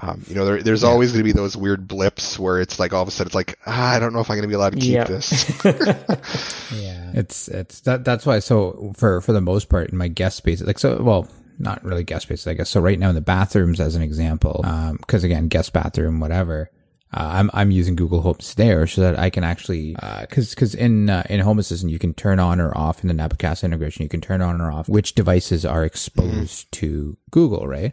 Um, 0.00 0.24
you 0.26 0.34
know, 0.34 0.46
there, 0.46 0.62
there's 0.62 0.82
Yeah. 0.82 0.88
always 0.88 1.12
going 1.12 1.20
to 1.20 1.24
be 1.24 1.32
those 1.32 1.54
weird 1.56 1.86
blips 1.86 2.38
where 2.38 2.60
it's 2.60 2.78
like 2.78 2.94
all 2.94 3.02
of 3.02 3.08
a 3.08 3.10
sudden 3.10 3.28
it's 3.28 3.34
like, 3.34 3.58
ah, 3.66 3.94
I 3.94 3.98
don't 3.98 4.12
know 4.14 4.20
if 4.20 4.30
I'm 4.30 4.36
going 4.36 4.42
to 4.42 4.48
be 4.48 4.54
allowed 4.54 4.72
to 4.72 4.78
keep 4.78 4.94
Yeah. 4.94 5.04
this. 5.04 5.64
Yeah, 6.72 7.10
it's 7.14 7.48
it's 7.48 7.80
that 7.80 8.04
that's 8.04 8.24
why. 8.24 8.38
So 8.38 8.92
for 8.96 9.20
for 9.20 9.32
the 9.32 9.42
most 9.42 9.68
part, 9.68 9.90
in 9.90 9.98
my 9.98 10.08
guest 10.08 10.38
spaces, 10.38 10.66
like 10.66 10.78
so, 10.78 11.02
well, 11.02 11.28
not 11.58 11.84
really 11.84 12.02
guest 12.04 12.22
spaces, 12.22 12.46
I 12.46 12.54
guess. 12.54 12.70
So 12.70 12.80
right 12.80 12.98
now 12.98 13.10
in 13.10 13.14
the 13.14 13.20
bathrooms, 13.20 13.78
as 13.80 13.94
an 13.94 14.00
example, 14.02 14.64
because 15.00 15.22
again, 15.24 15.48
guest 15.48 15.72
bathroom, 15.72 16.18
whatever. 16.20 16.70
Uh, 17.14 17.28
I'm 17.30 17.50
I'm 17.52 17.70
using 17.70 17.94
Google 17.94 18.22
Home 18.22 18.38
there 18.56 18.86
so 18.86 19.02
that 19.02 19.18
I 19.18 19.28
can 19.28 19.44
actually 19.44 19.94
because 20.22 20.48
because 20.54 20.74
in 20.74 21.10
uh, 21.10 21.24
in 21.28 21.40
Home 21.40 21.58
Assistant 21.58 21.92
you 21.92 21.98
can 21.98 22.14
turn 22.14 22.40
on 22.40 22.58
or 22.58 22.74
off 22.76 23.02
in 23.04 23.08
the 23.08 23.14
Nabu 23.14 23.36
Casa 23.36 23.66
integration 23.66 24.02
you 24.02 24.08
can 24.08 24.22
turn 24.22 24.40
on 24.40 24.62
or 24.62 24.72
off 24.72 24.88
which 24.88 25.14
devices 25.14 25.66
are 25.66 25.84
exposed 25.84 26.72
to 26.72 27.18
Google 27.30 27.68
right 27.68 27.92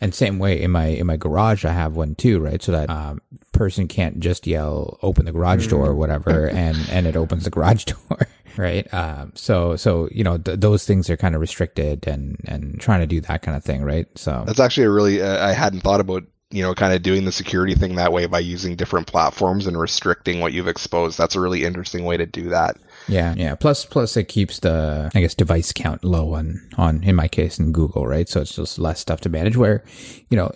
and 0.00 0.14
same 0.14 0.38
way 0.38 0.60
in 0.60 0.70
my 0.70 0.86
in 0.86 1.06
my 1.06 1.16
garage 1.16 1.64
I 1.64 1.72
have 1.72 1.96
one 1.96 2.14
too 2.14 2.38
right 2.40 2.62
so 2.62 2.72
that 2.72 2.90
um, 2.90 3.20
person 3.52 3.88
can't 3.88 4.20
just 4.20 4.46
yell 4.46 4.98
open 5.02 5.24
the 5.24 5.32
garage 5.32 5.66
door 5.66 5.86
or 5.86 5.94
whatever 5.94 6.48
and 6.48 6.76
and 6.90 7.06
it 7.06 7.16
opens 7.16 7.44
the 7.44 7.50
garage 7.50 7.84
door 8.08 8.28
right 8.56 8.92
um, 8.92 9.32
so 9.34 9.76
so 9.76 10.08
you 10.10 10.24
know 10.24 10.38
th- 10.38 10.60
those 10.60 10.84
things 10.84 11.08
are 11.10 11.16
kind 11.16 11.34
of 11.34 11.40
restricted 11.40 12.06
and 12.06 12.36
and 12.46 12.80
trying 12.80 13.00
to 13.00 13.06
do 13.06 13.20
that 13.20 13.42
kind 13.42 13.56
of 13.56 13.64
thing 13.64 13.82
right 13.82 14.06
so 14.16 14.44
That's 14.46 14.60
actually 14.60 14.84
a 14.86 14.90
really, 14.90 15.22
uh, 15.22 15.46
I 15.46 15.52
hadn't 15.52 15.80
thought 15.80 16.00
about, 16.00 16.24
you 16.50 16.62
know, 16.62 16.74
kind 16.74 16.92
of 16.94 17.02
doing 17.02 17.24
the 17.24 17.32
security 17.32 17.74
thing 17.74 17.96
that 17.96 18.12
way 18.12 18.26
by 18.26 18.38
using 18.40 18.74
different 18.74 19.06
platforms 19.06 19.66
and 19.66 19.78
restricting 19.78 20.40
what 20.40 20.52
you've 20.52 20.68
exposed. 20.68 21.18
That's 21.18 21.34
a 21.36 21.40
really 21.40 21.64
interesting 21.64 22.04
way 22.04 22.16
to 22.16 22.26
do 22.26 22.48
that. 22.48 22.76
Yeah, 23.08 23.34
yeah. 23.36 23.54
Plus, 23.54 23.84
plus 23.84 24.16
it 24.16 24.24
keeps 24.28 24.60
the 24.60 25.10
I 25.14 25.20
guess 25.20 25.34
device 25.34 25.72
count 25.72 26.04
low 26.04 26.34
on 26.34 26.60
on 26.76 27.02
in 27.04 27.14
my 27.16 27.28
case 27.28 27.58
in 27.58 27.72
Google, 27.72 28.06
right? 28.06 28.28
So 28.28 28.40
it's 28.40 28.54
just 28.54 28.78
less 28.78 29.00
stuff 29.00 29.20
to 29.22 29.28
manage. 29.28 29.56
Where, 29.56 29.84
you 30.30 30.36
know, 30.36 30.50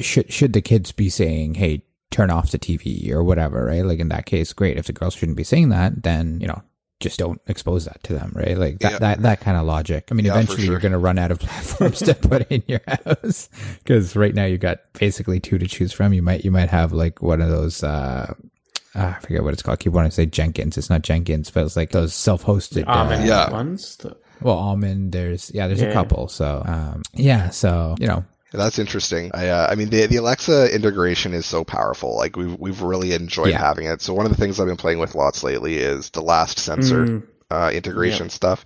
should 0.00 0.32
should 0.32 0.52
the 0.52 0.62
kids 0.62 0.92
be 0.92 1.08
saying, 1.08 1.54
"Hey, 1.54 1.84
turn 2.10 2.30
off 2.30 2.50
the 2.50 2.58
TV" 2.58 3.10
or 3.10 3.22
whatever, 3.22 3.64
right? 3.64 3.84
Like 3.84 3.98
in 4.00 4.08
that 4.08 4.26
case, 4.26 4.52
great. 4.52 4.76
If 4.78 4.86
the 4.86 4.92
girls 4.92 5.14
shouldn't 5.14 5.36
be 5.36 5.44
saying 5.44 5.68
that, 5.70 6.02
then 6.02 6.40
you 6.40 6.46
know. 6.46 6.62
Just 7.00 7.18
don't 7.18 7.40
expose 7.48 7.86
that 7.86 8.00
to 8.04 8.12
them, 8.12 8.30
right? 8.32 8.56
Like 8.56 8.78
that, 8.78 8.92
Yeah. 8.92 8.98
that, 9.00 9.22
that 9.22 9.40
kind 9.40 9.56
of 9.56 9.64
logic. 9.66 10.06
I 10.12 10.14
mean, 10.14 10.24
Yeah, 10.24 10.34
eventually 10.34 10.68
you're 10.68 10.78
going 10.78 10.92
to 10.92 10.98
run 10.98 11.18
out 11.18 11.32
of 11.32 11.40
platforms 11.40 11.98
to 11.98 12.14
put 12.14 12.48
in 12.48 12.62
your 12.68 12.78
house 12.86 13.48
because 13.82 14.14
right 14.14 14.32
now 14.32 14.44
you 14.44 14.56
got 14.56 14.78
basically 14.92 15.40
two 15.40 15.58
to 15.58 15.66
choose 15.66 15.92
from. 15.92 16.12
You 16.12 16.22
might, 16.22 16.44
you 16.44 16.52
might 16.52 16.68
have 16.68 16.92
like 16.92 17.20
one 17.20 17.40
of 17.40 17.48
those, 17.48 17.82
uh, 17.82 18.32
ah, 18.94 19.16
I 19.16 19.20
forget 19.20 19.42
what 19.42 19.52
it's 19.52 19.62
called. 19.62 19.78
I 19.78 19.82
keep 19.82 19.92
wanting 19.92 20.10
to 20.10 20.14
say 20.14 20.26
Jenkins. 20.26 20.76
It's 20.78 20.90
not 20.90 21.02
Jenkins, 21.02 21.50
but 21.50 21.64
it's 21.64 21.76
like 21.76 21.90
those 21.90 22.14
self-hosted. 22.14 22.84
uh, 22.86 23.22
Yeah. 23.24 23.50
ones. 23.50 23.96
that- 23.96 24.16
well, 24.40 24.56
almond. 24.56 25.12
There's 25.12 25.50
yeah, 25.54 25.68
there's 25.68 25.82
a 25.82 25.92
couple. 25.92 26.26
So 26.28 26.62
um, 26.66 27.02
yeah, 27.14 27.50
so 27.50 27.94
you 28.00 28.08
know, 28.08 28.24
That's 28.52 28.78
interesting. 28.80 29.30
I, 29.34 29.48
uh, 29.48 29.68
I 29.70 29.76
mean, 29.76 29.88
the 29.88 30.06
the 30.06 30.16
Alexa 30.16 30.74
integration 30.74 31.32
is 31.32 31.46
so 31.46 31.62
powerful. 31.64 32.16
Like 32.16 32.36
we've 32.36 32.58
we've 32.58 32.82
really 32.82 33.12
enjoyed 33.12 33.50
Yeah. 33.50 33.58
having 33.58 33.86
it. 33.86 34.02
So 34.02 34.12
one 34.14 34.26
of 34.26 34.32
the 34.32 34.38
things 34.38 34.58
I've 34.58 34.66
been 34.66 34.76
playing 34.76 34.98
with 34.98 35.14
lots 35.14 35.44
lately 35.44 35.76
is 35.78 36.10
the 36.10 36.22
last 36.22 36.58
sensor 36.58 37.04
Mm, 37.06 37.22
uh, 37.52 37.70
integration 37.72 38.30
stuff. 38.30 38.64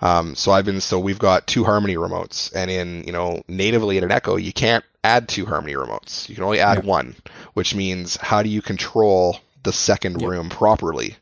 Um, 0.00 0.34
so 0.34 0.50
I've 0.50 0.64
been 0.64 0.80
so 0.80 0.98
we've 0.98 1.18
got 1.18 1.46
two 1.46 1.62
Harmony 1.64 1.96
remotes, 1.96 2.50
and 2.54 2.70
in 2.70 3.04
you 3.04 3.12
know 3.12 3.42
natively 3.48 3.98
in 3.98 4.04
an 4.04 4.10
Echo, 4.12 4.36
you 4.36 4.52
can't 4.52 4.84
add 5.04 5.28
two 5.28 5.44
Harmony 5.44 5.74
remotes. 5.74 6.26
You 6.28 6.34
can 6.36 6.44
only 6.44 6.60
add 6.60 6.78
Yeah. 6.84 6.90
one, 6.90 7.16
which 7.52 7.74
means 7.74 8.16
how 8.16 8.42
do 8.42 8.48
you 8.48 8.62
control 8.62 9.38
the 9.62 9.72
second 9.72 10.20
Yep. 10.20 10.30
room 10.30 10.48
properly? 10.48 11.16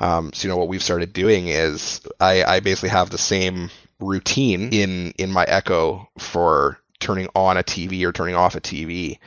Um, 0.00 0.32
so 0.32 0.46
you 0.46 0.52
know 0.52 0.58
what 0.58 0.68
we've 0.68 0.82
started 0.82 1.12
doing 1.12 1.48
is 1.48 2.00
I, 2.20 2.44
I 2.44 2.60
basically 2.60 2.90
have 2.90 3.10
the 3.10 3.18
same 3.18 3.70
routine 4.00 4.70
in 4.72 5.12
in 5.18 5.30
my 5.32 5.44
Echo 5.44 6.08
for 6.18 6.78
turning 7.00 7.28
on 7.34 7.56
a 7.56 7.62
TV 7.62 8.04
or 8.04 8.12
turning 8.12 8.34
off 8.34 8.54
a 8.54 8.60
TV, 8.60 9.18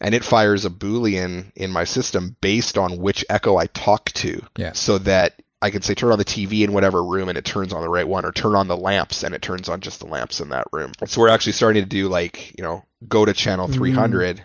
and 0.00 0.14
it 0.14 0.24
fires 0.24 0.64
a 0.64 0.70
boolean 0.70 1.52
in 1.56 1.70
my 1.70 1.84
system 1.84 2.36
based 2.40 2.78
on 2.78 2.98
which 2.98 3.24
Echo 3.28 3.56
I 3.56 3.66
talk 3.66 4.06
to. 4.12 4.40
Yeah. 4.56 4.72
So 4.72 4.98
that 4.98 5.40
I 5.60 5.70
can 5.70 5.82
say 5.82 5.94
turn 5.94 6.12
on 6.12 6.18
the 6.18 6.24
TV 6.24 6.62
in 6.62 6.72
whatever 6.72 7.02
room 7.02 7.28
and 7.28 7.38
it 7.38 7.44
turns 7.44 7.72
on 7.72 7.82
the 7.82 7.88
right 7.88 8.06
one, 8.06 8.24
or 8.24 8.32
turn 8.32 8.54
on 8.54 8.68
the 8.68 8.76
lamps 8.76 9.22
and 9.24 9.34
it 9.34 9.42
turns 9.42 9.68
on 9.68 9.80
just 9.80 10.00
the 10.00 10.06
lamps 10.06 10.40
in 10.40 10.50
that 10.50 10.66
room. 10.72 10.92
So 11.06 11.20
we're 11.20 11.28
actually 11.28 11.52
starting 11.52 11.82
to 11.82 11.88
do 11.88 12.08
like 12.08 12.56
you 12.56 12.62
know 12.62 12.84
go 13.08 13.24
to 13.24 13.32
channel 13.32 13.66
300. 13.66 14.44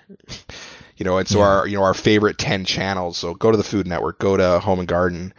You 1.00 1.06
know, 1.06 1.18
and 1.18 1.28
so 1.28 1.40
Yeah. 1.40 1.46
our 1.46 1.68
you 1.68 1.78
know 1.78 1.84
our 1.84 1.94
favorite 1.96 2.38
ten 2.38 2.66
channels. 2.66 3.18
So 3.18 3.34
go 3.34 3.50
to 3.50 3.58
the 3.58 3.64
Food 3.64 3.88
Network, 3.88 4.20
go 4.20 4.38
to 4.38 4.60
Home 4.60 4.80
and 4.80 4.88
Garden, 4.88 5.34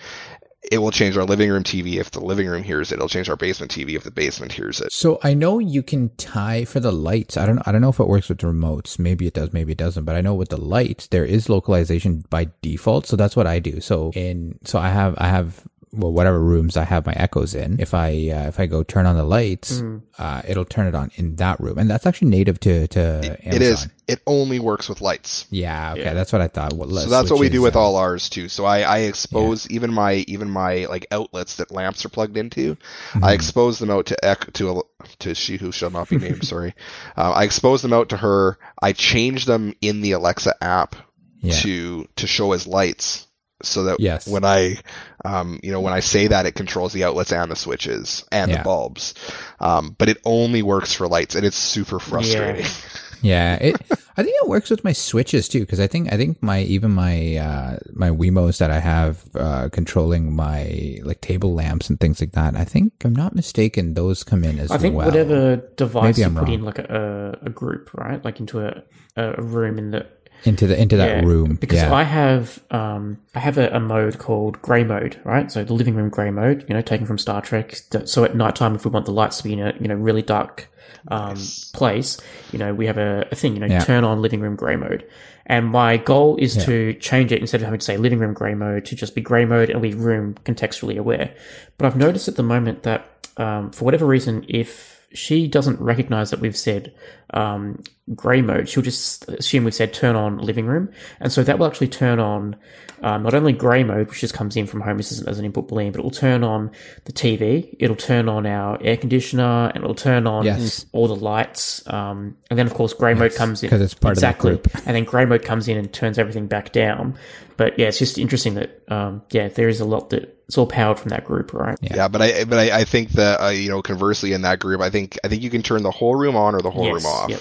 it 0.70 0.78
will 0.78 0.90
change 0.90 1.16
our 1.16 1.24
living 1.24 1.50
room 1.50 1.62
TV 1.64 1.98
if 1.98 2.10
the 2.10 2.20
living 2.20 2.46
room 2.46 2.62
hears 2.62 2.92
it. 2.92 2.96
It'll 2.96 3.08
change 3.08 3.28
our 3.30 3.36
basement 3.36 3.72
TV 3.72 3.94
if 3.94 4.04
the 4.04 4.10
basement 4.10 4.52
hears 4.52 4.80
it. 4.80 4.92
So 4.92 5.18
I 5.22 5.34
know 5.34 5.58
you 5.58 5.82
can 5.82 6.10
tie 6.16 6.64
for 6.64 6.80
the 6.80 6.92
lights. 6.92 7.36
I 7.36 7.46
don't 7.46 7.60
I 7.66 7.72
don't 7.72 7.80
know 7.80 7.88
if 7.90 8.00
it 8.00 8.08
works 8.08 8.28
with 8.28 8.38
the 8.38 8.46
remotes. 8.46 8.98
Maybe 8.98 9.26
it 9.26 9.34
does, 9.34 9.52
maybe 9.52 9.72
it 9.72 9.78
doesn't. 9.78 10.04
But 10.04 10.16
I 10.16 10.20
know 10.20 10.34
with 10.34 10.48
the 10.50 10.60
lights 10.60 11.06
there 11.08 11.24
is 11.24 11.48
localization 11.48 12.24
by 12.30 12.48
default. 12.62 13.06
So 13.06 13.16
that's 13.16 13.36
what 13.36 13.46
I 13.46 13.58
do. 13.58 13.80
So 13.80 14.12
in 14.14 14.58
so 14.64 14.78
I 14.78 14.88
have 14.90 15.14
I 15.18 15.28
have 15.28 15.66
well 15.92 16.12
whatever 16.12 16.38
rooms 16.38 16.76
I 16.76 16.84
have 16.84 17.04
my 17.06 17.12
echoes 17.14 17.54
in. 17.54 17.80
If 17.80 17.94
I 17.94 18.08
uh, 18.30 18.48
if 18.48 18.60
I 18.60 18.66
go 18.66 18.82
turn 18.82 19.06
on 19.06 19.16
the 19.16 19.24
lights, 19.24 19.80
Mm. 19.80 20.02
uh, 20.18 20.42
it'll 20.46 20.64
turn 20.64 20.86
it 20.86 20.94
on 20.94 21.10
in 21.16 21.36
that 21.36 21.58
room, 21.60 21.78
and 21.78 21.90
that's 21.90 22.06
actually 22.06 22.28
native 22.30 22.60
to 22.60 22.86
to 22.88 23.00
Amazon. 23.00 23.38
It 23.54 23.62
is. 23.62 23.88
It 24.08 24.20
only 24.26 24.58
works 24.58 24.88
with 24.88 25.00
lights. 25.00 25.46
Yeah. 25.50 25.92
Okay. 25.92 26.02
Yeah. 26.02 26.14
That's 26.14 26.32
what 26.32 26.42
I 26.42 26.48
thought. 26.48 26.72
What, 26.72 26.88
So 26.90 27.08
that's 27.08 27.30
what 27.30 27.38
we 27.38 27.48
do 27.48 27.62
with 27.62 27.76
all. 27.76 27.94
all 27.94 28.02
ours 28.02 28.28
too. 28.28 28.48
So 28.48 28.64
I, 28.64 28.80
I 28.80 28.98
expose 29.00 29.70
even 29.70 29.92
my 29.92 30.24
even 30.26 30.50
my 30.50 30.86
like 30.86 31.06
outlets 31.12 31.56
that 31.56 31.70
lamps 31.70 32.04
are 32.04 32.08
plugged 32.08 32.36
into. 32.36 32.74
Mm-hmm. 32.74 33.24
I 33.24 33.32
expose 33.34 33.78
them 33.78 33.90
out 33.90 34.06
to 34.06 34.16
ec- 34.22 34.52
to 34.54 34.70
a, 34.80 34.82
to 35.20 35.34
she 35.36 35.58
who 35.58 35.70
shall 35.70 35.90
not 35.90 36.08
be 36.08 36.18
named. 36.18 36.44
sorry, 36.44 36.74
uh, 37.16 37.30
I 37.30 37.44
expose 37.44 37.82
them 37.82 37.92
out 37.92 38.08
to 38.08 38.16
her. 38.16 38.58
I 38.82 38.92
change 38.94 39.44
them 39.44 39.74
in 39.80 40.00
the 40.00 40.12
Alexa 40.12 40.54
app 40.60 40.96
Yeah. 41.40 41.54
to 41.60 42.08
to 42.16 42.26
show 42.26 42.50
as 42.52 42.66
lights, 42.66 43.28
so 43.62 43.84
that 43.84 44.00
Yes. 44.00 44.26
when 44.28 44.44
I 44.44 44.76
um 45.24 45.60
you 45.62 45.72
know 45.72 45.80
when 45.80 45.92
I 45.92 46.00
say 46.00 46.26
that 46.28 46.46
it 46.46 46.54
controls 46.54 46.92
the 46.92 47.04
outlets 47.04 47.32
and 47.32 47.50
the 47.50 47.56
switches 47.56 48.24
and 48.32 48.50
Yeah. 48.50 48.58
the 48.58 48.64
bulbs, 48.64 49.14
um 49.60 49.94
but 49.98 50.08
it 50.08 50.18
only 50.24 50.62
works 50.62 50.92
for 50.94 51.08
lights 51.08 51.34
and 51.34 51.44
it's 51.46 51.56
super 51.56 51.98
frustrating. 51.98 52.66
Yeah, 53.22 53.56
it. 53.56 53.76
I 54.16 54.22
think 54.22 54.34
it 54.42 54.48
works 54.48 54.70
with 54.70 54.82
my 54.82 54.94
switches 54.94 55.46
too, 55.46 55.60
because 55.60 55.78
I 55.78 55.86
think 55.86 56.10
I 56.10 56.16
think 56.16 56.42
my 56.42 56.62
even 56.62 56.90
my 56.90 57.36
uh 57.36 57.76
my 57.92 58.08
Wemos 58.08 58.56
that 58.60 58.70
I 58.70 58.80
have 58.80 59.22
uh 59.34 59.68
controlling 59.68 60.34
my 60.34 60.96
like 61.02 61.20
table 61.20 61.52
lamps 61.52 61.90
and 61.90 62.00
things 62.00 62.18
like 62.22 62.32
that. 62.32 62.56
I 62.56 62.64
think 62.64 62.94
I'm 63.04 63.14
not 63.14 63.34
mistaken; 63.34 63.92
those 63.92 64.24
come 64.24 64.42
in 64.42 64.58
as 64.58 64.70
well. 64.70 64.78
I 64.78 64.80
think 64.80 64.94
well. 64.96 65.04
whatever 65.06 65.56
device 65.76 66.16
Maybe 66.16 66.20
you 66.22 66.26
I'm 66.28 66.34
put 66.34 66.44
wrong. 66.44 66.52
in 66.54 66.62
like 66.64 66.78
a, 66.78 67.38
a 67.42 67.50
group, 67.50 67.92
right? 67.92 68.24
Like 68.24 68.40
into 68.40 68.66
a, 68.66 68.82
a 69.16 69.42
room 69.42 69.76
in 69.76 69.90
the 69.90 70.06
into 70.44 70.66
the 70.66 70.80
into 70.80 70.96
that 70.96 71.22
Yeah, 71.22 71.24
room. 71.24 71.54
because 71.56 71.78
yeah. 71.78 71.92
I 71.92 72.02
have 72.04 72.62
um 72.70 73.18
I 73.34 73.40
have 73.40 73.58
a, 73.58 73.68
a 73.70 73.80
mode 73.80 74.18
called 74.18 74.60
grey 74.62 74.84
mode, 74.84 75.20
right? 75.24 75.50
So 75.50 75.64
the 75.64 75.74
living 75.74 75.94
room 75.94 76.08
grey 76.08 76.30
mode, 76.30 76.64
you 76.68 76.74
know, 76.74 76.82
taken 76.82 77.06
from 77.06 77.18
Star 77.18 77.40
Trek. 77.42 77.74
So 78.04 78.24
at 78.24 78.34
nighttime, 78.36 78.74
if 78.74 78.84
we 78.84 78.90
want 78.90 79.06
the 79.06 79.12
lights 79.12 79.38
to 79.38 79.44
be 79.44 79.52
in 79.54 79.60
a 79.60 79.74
you 79.80 79.88
know 79.88 79.94
really 79.96 80.22
dark 80.22 80.68
um 81.08 81.36
place, 81.72 82.18
you 82.52 82.58
know, 82.58 82.74
we 82.74 82.86
have 82.86 82.98
a, 82.98 83.26
a 83.30 83.34
thing, 83.34 83.54
you 83.54 83.60
know, 83.60 83.66
Yeah. 83.66 83.84
turn 83.84 84.04
on 84.04 84.20
living 84.22 84.40
room 84.40 84.56
grey 84.56 84.76
mode. 84.76 85.06
And 85.46 85.66
my 85.66 85.96
goal 85.96 86.36
is 86.36 86.54
to 86.66 86.94
change 86.94 87.32
it 87.32 87.40
instead 87.40 87.60
of 87.60 87.64
having 87.64 87.80
to 87.80 87.84
say 87.84 87.96
living 87.96 88.18
room 88.20 88.34
grey 88.34 88.54
mode 88.54 88.84
to 88.86 88.94
just 88.94 89.14
be 89.16 89.20
grey 89.20 89.44
mode 89.44 89.68
and 89.70 89.82
be 89.82 89.94
room 89.94 90.34
contextually 90.44 90.96
aware. 90.96 91.34
But 91.76 91.86
I've 91.86 91.96
noticed 91.96 92.28
at 92.28 92.36
the 92.36 92.42
moment 92.44 92.84
that 92.84 93.28
um, 93.36 93.72
for 93.72 93.84
whatever 93.84 94.06
reason, 94.06 94.44
if 94.48 95.06
she 95.12 95.48
doesn't 95.48 95.80
recognize 95.80 96.30
that 96.30 96.38
we've 96.38 96.56
said 96.56 96.94
um, 97.34 97.82
grey 98.14 98.42
mode, 98.42 98.68
she'll 98.68 98.82
just 98.82 99.28
assume 99.28 99.64
we've 99.64 99.74
said 99.74 99.92
turn 99.92 100.16
on 100.16 100.38
living 100.38 100.66
room. 100.66 100.90
And 101.20 101.32
so 101.32 101.42
that 101.44 101.58
will 101.58 101.66
actually 101.66 101.88
turn 101.88 102.18
on 102.18 102.56
um, 103.02 103.22
not 103.22 103.32
only 103.34 103.52
grey 103.52 103.82
mode, 103.82 104.08
which 104.08 104.20
just 104.20 104.34
comes 104.34 104.56
in 104.56 104.66
from 104.66 104.80
Home 104.82 104.98
Assistant 104.98 105.28
as 105.28 105.38
an 105.38 105.44
input 105.44 105.68
boolean, 105.68 105.92
but 105.92 106.00
it 106.00 106.02
will 106.02 106.10
turn 106.10 106.44
on 106.44 106.70
the 107.04 107.12
TV, 107.12 107.74
it'll 107.78 107.96
turn 107.96 108.28
on 108.28 108.44
our 108.46 108.78
air 108.82 108.96
conditioner, 108.96 109.70
and 109.74 109.82
it'll 109.82 109.94
turn 109.94 110.26
on 110.26 110.44
Yes. 110.44 110.84
all 110.92 111.08
the 111.08 111.16
lights. 111.16 111.82
Um, 111.86 112.36
and 112.50 112.58
then, 112.58 112.66
of 112.66 112.74
course, 112.74 112.92
grey 112.92 113.14
mode 113.14 113.34
comes 113.34 113.62
in. 113.62 113.70
'cause 113.70 113.80
it's 113.80 113.94
part 113.94 114.16
of 114.16 114.20
that 114.20 114.28
exactly. 114.36 114.50
group. 114.56 114.68
and 114.86 114.94
then 114.96 115.04
grey 115.04 115.24
mode 115.24 115.44
comes 115.44 115.66
in 115.68 115.78
and 115.78 115.90
turns 115.92 116.18
everything 116.18 116.46
back 116.46 116.72
down. 116.72 117.14
But 117.56 117.78
yeah, 117.78 117.88
it's 117.88 117.98
just 117.98 118.18
interesting 118.18 118.54
that, 118.54 118.82
um, 118.88 119.22
yeah, 119.30 119.48
there 119.48 119.68
is 119.68 119.80
a 119.80 119.84
lot 119.84 120.10
that 120.10 120.36
it's 120.46 120.58
all 120.58 120.66
powered 120.66 120.98
from 120.98 121.10
that 121.10 121.24
group, 121.24 121.52
right? 121.52 121.78
Yeah, 121.80 122.08
but 122.08 122.20
I 122.20 122.42
but 122.44 122.58
I, 122.58 122.80
I 122.80 122.84
think 122.84 123.10
that 123.12 123.40
uh, 123.40 123.50
you 123.50 123.68
know 123.70 123.82
conversely 123.82 124.32
in 124.32 124.42
that 124.42 124.58
group, 124.58 124.80
I 124.80 124.90
think 124.90 125.16
I 125.22 125.28
think 125.28 125.42
you 125.42 125.50
can 125.50 125.62
turn 125.62 125.82
the 125.84 125.90
whole 125.92 126.16
room 126.16 126.34
on 126.36 126.54
or 126.56 126.60
the 126.62 126.70
whole 126.72 126.86
Yes, 126.86 126.94
room 126.94 127.06
off, 127.06 127.30
yep. 127.30 127.40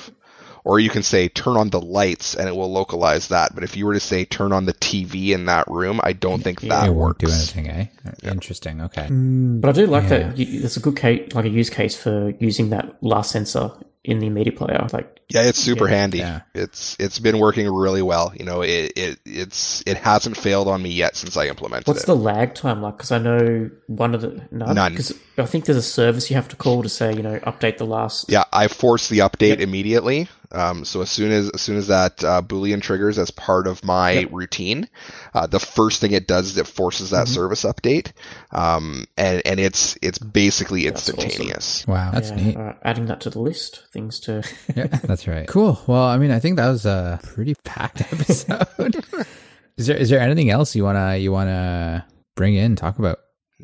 Or 0.70 0.80
you 0.80 0.90
can 0.90 1.02
say 1.02 1.28
turn 1.28 1.58
on 1.58 1.72
the 1.72 1.82
lights 1.82 2.36
and 2.36 2.48
it 2.48 2.56
will 2.56 2.72
localize 2.72 3.30
that. 3.30 3.56
But 3.56 3.64
if 3.64 3.76
you 3.76 3.88
were 3.88 3.96
to 3.96 4.00
say 4.00 4.24
turn 4.24 4.52
on 4.54 4.66
the 4.66 4.74
TV 4.74 5.30
in 5.30 5.46
that 5.46 5.68
room, 5.68 6.00
I 6.04 6.14
don't 6.14 6.44
think 6.44 6.62
that 6.62 6.88
it 6.88 6.92
won't 6.92 7.20
works. 7.20 7.26
do 7.26 7.32
anything, 7.32 7.68
eh? 7.70 7.86
Interesting. 8.24 8.82
Okay. 8.82 9.08
But 9.10 9.70
I 9.70 9.72
do 9.72 9.88
like 9.88 10.04
Yeah. 10.04 10.10
that. 10.30 10.38
You, 10.38 10.60
there's 10.60 10.78
a 10.78 10.80
good 10.80 10.96
case, 10.96 11.34
like 11.34 11.46
a 11.46 11.50
use 11.50 11.72
case 11.72 11.96
for 11.96 12.34
using 12.40 12.70
that 12.70 13.02
last 13.02 13.32
sensor 13.32 13.72
in 14.04 14.20
the 14.20 14.30
media 14.30 14.54
player. 14.54 14.88
Like, 14.94 15.19
Yeah, 15.32 15.44
it's 15.44 15.60
super 15.60 15.88
Yeah. 15.88 15.96
handy. 15.96 16.18
Yeah. 16.20 16.42
It's 16.56 16.96
it's 17.00 17.20
been 17.20 17.38
working 17.40 17.70
really 17.72 18.02
well. 18.02 18.34
You 18.36 18.46
know, 18.46 18.62
it, 18.62 18.94
it 18.96 19.20
it's 19.26 19.84
it 19.86 19.98
hasn't 19.98 20.36
failed 20.38 20.68
on 20.68 20.82
me 20.82 20.90
yet 20.90 21.16
since 21.16 21.38
I 21.38 21.46
implemented 21.48 21.88
what's 21.88 22.00
it. 22.04 22.08
What's 22.10 22.20
the 22.20 22.24
lag 22.24 22.56
time 22.56 22.82
like? 22.82 22.98
Because 22.98 23.12
I 23.12 23.20
know 23.20 23.70
one 23.88 24.16
of 24.16 24.22
the 24.22 24.42
none. 24.52 24.74
None. 24.76 24.92
Because 24.94 25.14
I 25.38 25.46
think 25.46 25.66
there's 25.66 25.78
a 25.78 25.82
service 25.84 26.30
you 26.30 26.36
have 26.36 26.48
to 26.50 26.56
call 26.56 26.82
to 26.84 26.90
say, 26.90 27.14
you 27.14 27.22
know, 27.22 27.38
update 27.42 27.78
the 27.78 27.86
last. 27.86 28.26
Yeah, 28.30 28.44
I 28.52 28.68
force 28.68 29.08
the 29.10 29.20
update 29.20 29.50
Yep. 29.50 29.60
immediately. 29.60 30.28
Um, 30.52 30.84
so 30.84 31.02
as 31.02 31.12
soon 31.12 31.32
as 31.32 31.48
as 31.52 31.62
soon 31.62 31.78
as 31.78 31.88
that 31.88 32.24
uh, 32.24 32.42
boolean 32.42 32.82
triggers 32.82 33.20
as 33.20 33.30
part 33.30 33.68
of 33.68 33.84
my 33.86 34.12
Yep. 34.14 34.30
routine, 34.32 34.90
uh, 35.36 35.46
the 35.46 35.60
first 35.60 36.02
thing 36.02 36.12
it 36.12 36.26
does 36.28 36.48
is 36.48 36.58
it 36.58 36.66
forces 36.66 37.12
that 37.12 37.26
Mm-hmm. 37.28 37.34
service 37.36 37.64
update, 37.66 38.14
um, 38.52 39.06
and 39.16 39.44
and 39.46 39.60
it's 39.60 39.96
it's 40.02 40.18
basically 40.18 40.86
That's 40.86 41.08
awesome. 41.08 41.20
instantaneous. 41.24 41.86
Wow, 41.88 42.10
that's 42.12 42.30
Yeah, 42.32 42.36
neat. 42.36 42.56
all 42.58 42.64
right, 42.64 42.78
adding 42.84 43.06
that 43.06 43.22
to 43.22 43.30
the 43.30 43.40
list, 43.40 43.84
things 43.94 44.20
to. 44.22 44.42
Yeah, 44.76 44.88
that's 45.20 45.28
right. 45.28 45.48
Cool. 45.48 45.78
Well, 45.86 46.04
I 46.04 46.18
mean, 46.18 46.32
I 46.32 46.40
think 46.40 46.56
that 46.56 46.70
was 46.70 46.86
a 46.86 47.20
pretty 47.24 47.54
packed 47.66 48.02
episode. 48.14 49.04
is 49.76 49.88
there 49.88 49.98
is 49.98 50.10
there 50.10 50.22
anything 50.22 50.50
else 50.50 50.76
you 50.76 50.86
wanna 50.86 51.18
you 51.18 51.32
wanna 51.32 52.06
bring 52.38 52.56
in 52.56 52.78
talk 52.78 53.00
about? 53.00 53.20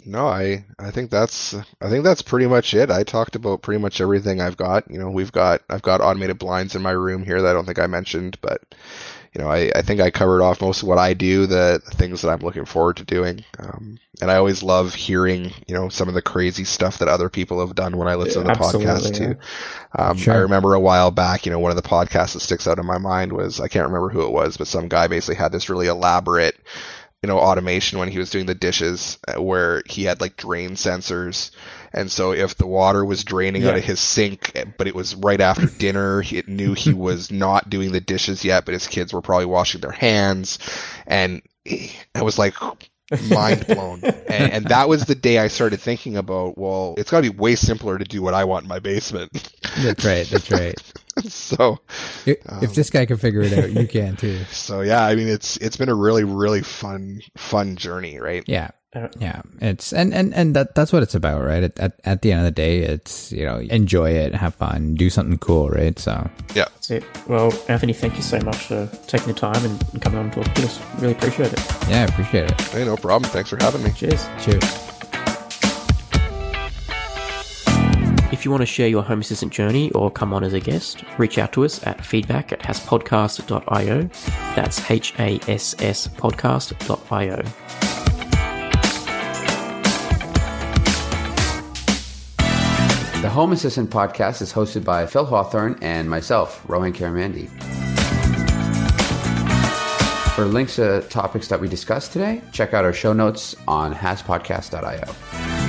No, 0.06 0.28
I 0.28 0.66
I 0.78 0.92
think 0.92 1.12
that's 1.12 1.54
I 1.82 1.90
think 1.90 2.04
that's 2.04 2.22
pretty 2.22 2.48
much 2.48 2.74
it. 2.74 2.92
I 2.92 3.04
talked 3.04 3.38
about 3.38 3.62
pretty 3.62 3.82
much 3.82 4.02
everything 4.02 4.42
I've 4.42 4.58
got. 4.58 4.92
You 4.92 5.00
know, 5.00 5.10
we've 5.10 5.32
got 5.32 5.62
I've 5.70 5.82
got 5.82 6.02
automated 6.02 6.40
blinds 6.40 6.76
in 6.76 6.82
my 6.82 6.92
room 6.92 7.24
here 7.24 7.42
that 7.42 7.50
I 7.50 7.54
don't 7.54 7.66
think 7.66 7.80
I 7.80 7.88
mentioned, 7.88 8.38
but 8.42 8.62
you 9.36 9.44
know, 9.44 9.50
I, 9.50 9.70
I 9.76 9.82
think 9.82 10.00
I 10.00 10.12
covered 10.12 10.42
off 10.42 10.62
most 10.62 10.82
of 10.82 10.88
what 10.88 10.98
I 10.98 11.14
do, 11.14 11.46
the, 11.46 11.82
things 11.84 12.22
that 12.22 12.30
I'm 12.30 12.40
looking 12.40 12.64
forward 12.64 12.98
to 12.98 13.04
doing. 13.04 13.44
Um, 13.60 14.00
and 14.22 14.32
I 14.32 14.38
always 14.38 14.64
love 14.64 14.94
hearing, 14.94 15.52
you 15.68 15.76
know, 15.76 15.90
some 15.90 16.08
of 16.08 16.14
the 16.14 16.22
crazy 16.22 16.64
stuff 16.64 17.00
that 17.00 17.10
other 17.10 17.30
people 17.30 17.60
have 17.60 17.76
done 17.76 17.98
when 17.98 18.08
I 18.08 18.16
listen 18.16 18.44
to 18.44 18.48
the 18.48 18.52
Absolutely, 18.52 18.86
podcast 18.86 19.20
yeah. 19.20 19.28
too. 19.28 19.40
Um, 19.94 20.18
Sure. 20.18 20.34
I 20.34 20.38
remember 20.38 20.74
a 20.74 20.80
while 20.80 21.12
back, 21.12 21.46
you 21.46 21.52
know, 21.52 21.60
one 21.60 21.72
of 21.72 21.76
the 21.76 21.88
podcasts 21.88 22.34
that 22.34 22.40
sticks 22.40 22.66
out 22.66 22.80
in 22.80 22.86
my 22.86 22.98
mind 22.98 23.34
was, 23.34 23.60
I 23.60 23.68
can't 23.68 23.88
remember 23.88 24.08
who 24.08 24.26
it 24.26 24.32
was, 24.32 24.56
but 24.56 24.68
some 24.68 24.88
guy 24.88 25.08
basically 25.08 25.36
had 25.36 25.52
this 25.52 25.70
really 25.70 25.88
elaborate, 25.88 26.56
you 27.22 27.28
know, 27.28 27.38
automation 27.38 28.00
when 28.00 28.08
he 28.08 28.20
was 28.20 28.30
doing 28.30 28.46
the 28.46 28.56
dishes 28.56 29.18
uh, 29.28 29.42
where 29.42 29.84
he 29.86 30.06
had 30.06 30.22
like 30.22 30.38
drain 30.38 30.72
sensors. 30.72 31.52
And 31.96 32.12
so 32.12 32.34
if 32.34 32.58
the 32.58 32.68
water 32.68 33.06
was 33.06 33.24
draining 33.24 33.66
out 33.66 33.78
of 33.78 33.84
his 33.84 34.02
sink, 34.02 34.52
but 34.78 34.86
it 34.86 34.94
was 34.94 35.16
right 35.16 35.40
after 35.40 35.66
dinner, 35.80 36.22
it 36.30 36.50
knew 36.50 36.74
he 36.74 36.94
was 36.94 37.32
not 37.32 37.70
doing 37.70 37.94
the 37.94 38.02
dishes 38.02 38.44
yet, 38.44 38.66
but 38.66 38.74
his 38.74 38.86
kids 38.86 39.14
were 39.14 39.22
probably 39.22 39.46
washing 39.46 39.80
their 39.80 39.92
hands. 39.92 40.60
And 41.08 41.42
I 42.14 42.22
was 42.22 42.38
like, 42.38 42.54
mind 43.30 43.66
blown. 43.68 44.04
and, 44.04 44.52
and 44.52 44.66
that 44.66 44.90
was 44.90 45.06
the 45.06 45.16
day 45.16 45.38
I 45.40 45.48
started 45.48 45.80
thinking 45.80 46.18
about, 46.18 46.58
well, 46.58 46.96
it's 46.98 47.12
got 47.12 47.24
to 47.24 47.32
be 47.32 47.38
way 47.38 47.56
simpler 47.56 47.98
to 47.98 48.04
do 48.04 48.22
what 48.22 48.34
I 48.34 48.44
want 48.44 48.64
in 48.64 48.70
my 48.70 48.80
basement. 48.80 49.32
That's 49.78 50.04
right. 50.04 50.28
That's 50.28 50.52
right. 50.52 50.94
so, 51.30 51.80
If, 52.26 52.40
Um, 52.50 52.62
if 52.62 52.76
this 52.76 52.90
guy 52.90 53.06
can 53.06 53.16
figure 53.16 53.42
it 53.42 53.54
out, 53.54 53.72
you 53.72 53.88
can 53.88 54.18
too. 54.18 54.44
so 54.52 54.82
yeah, 54.82 55.06
I 55.06 55.16
mean, 55.16 55.30
it's 55.30 55.56
it's 55.58 55.78
been 55.78 55.88
a 55.88 55.96
really 55.96 56.26
really 56.26 56.62
fun 56.62 57.22
fun 57.38 57.78
journey, 57.78 58.20
right? 58.20 58.44
Yeah. 58.48 58.72
Uh, 58.96 59.10
Yeah, 59.20 59.42
it's 59.60 59.92
and 59.92 60.14
and 60.14 60.34
and 60.34 60.56
that 60.56 60.74
that's 60.74 60.94
what 60.94 61.04
it's 61.04 61.14
about, 61.16 61.44
right? 61.44 61.64
At, 61.64 61.78
at 61.80 62.00
at 62.06 62.22
the 62.22 62.32
end 62.32 62.40
of 62.40 62.46
the 62.46 62.52
day, 62.52 62.80
it's 62.80 63.30
you 63.32 63.44
know 63.46 63.58
enjoy 63.60 64.12
it, 64.12 64.34
have 64.34 64.56
fun, 64.56 64.96
do 64.96 65.10
something 65.10 65.38
cool, 65.38 65.70
right? 65.70 66.00
So 66.00 66.30
That's 66.54 66.90
it. 66.92 67.04
Well, 67.28 67.52
Anthony, 67.68 67.92
thank 67.94 68.16
you 68.16 68.22
so 68.24 68.40
much 68.40 68.68
for 68.68 68.90
taking 69.08 69.28
the 69.28 69.34
time 69.34 69.64
and, 69.66 69.84
and 69.92 70.02
coming 70.02 70.20
on 70.20 70.26
and 70.26 70.34
talking 70.34 70.54
to 70.54 70.64
us. 70.64 70.80
Really 71.00 71.14
appreciate 71.14 71.52
it. 71.52 71.60
yeah, 71.90 72.02
I 72.04 72.06
appreciate 72.14 72.50
it. 72.52 72.62
Hey, 72.62 72.86
no 72.86 72.96
problem. 72.96 73.30
Thanks 73.32 73.50
for 73.50 73.58
having 73.62 73.84
me. 73.84 73.92
Cheers. 73.92 74.26
Cheers. 74.42 74.64
If 78.32 78.44
you 78.44 78.52
want 78.52 78.62
to 78.62 78.66
share 78.66 78.88
your 78.88 79.02
Home 79.04 79.22
Assistant 79.22 79.52
journey 79.54 79.92
or 79.92 80.12
come 80.12 80.34
on 80.34 80.44
as 80.44 80.54
a 80.54 80.60
guest, 80.60 81.04
reach 81.18 81.38
out 81.38 81.52
to 81.54 81.64
us 81.66 81.86
at 81.88 82.04
feedback 82.06 82.52
at 82.52 82.60
hasspodcast.io. 82.60 84.10
That's 84.56 84.92
H 84.92 85.14
A 85.20 85.40
S 85.50 85.76
S 85.80 86.08
podcast.io. 86.08 88.05
The 93.26 93.32
Home 93.32 93.54
Assistant 93.54 93.90
podcast 93.90 94.44
is 94.44 94.54
hosted 94.54 94.84
by 94.84 95.08
Phil 95.08 95.26
Hawthorne 95.26 95.80
and 95.82 96.08
myself, 96.08 96.64
Rohan 96.68 96.94
Karamandi. 96.94 97.50
For 100.36 100.46
links 100.46 100.76
to 100.76 101.02
topics 101.10 101.48
that 101.48 101.60
we 101.60 101.68
discussed 101.68 102.14
today, 102.14 102.44
check 102.52 102.76
out 102.76 102.86
our 102.86 102.94
show 102.94 103.14
notes 103.14 103.56
on 103.68 103.96
hasspodcast.io. 103.96 105.65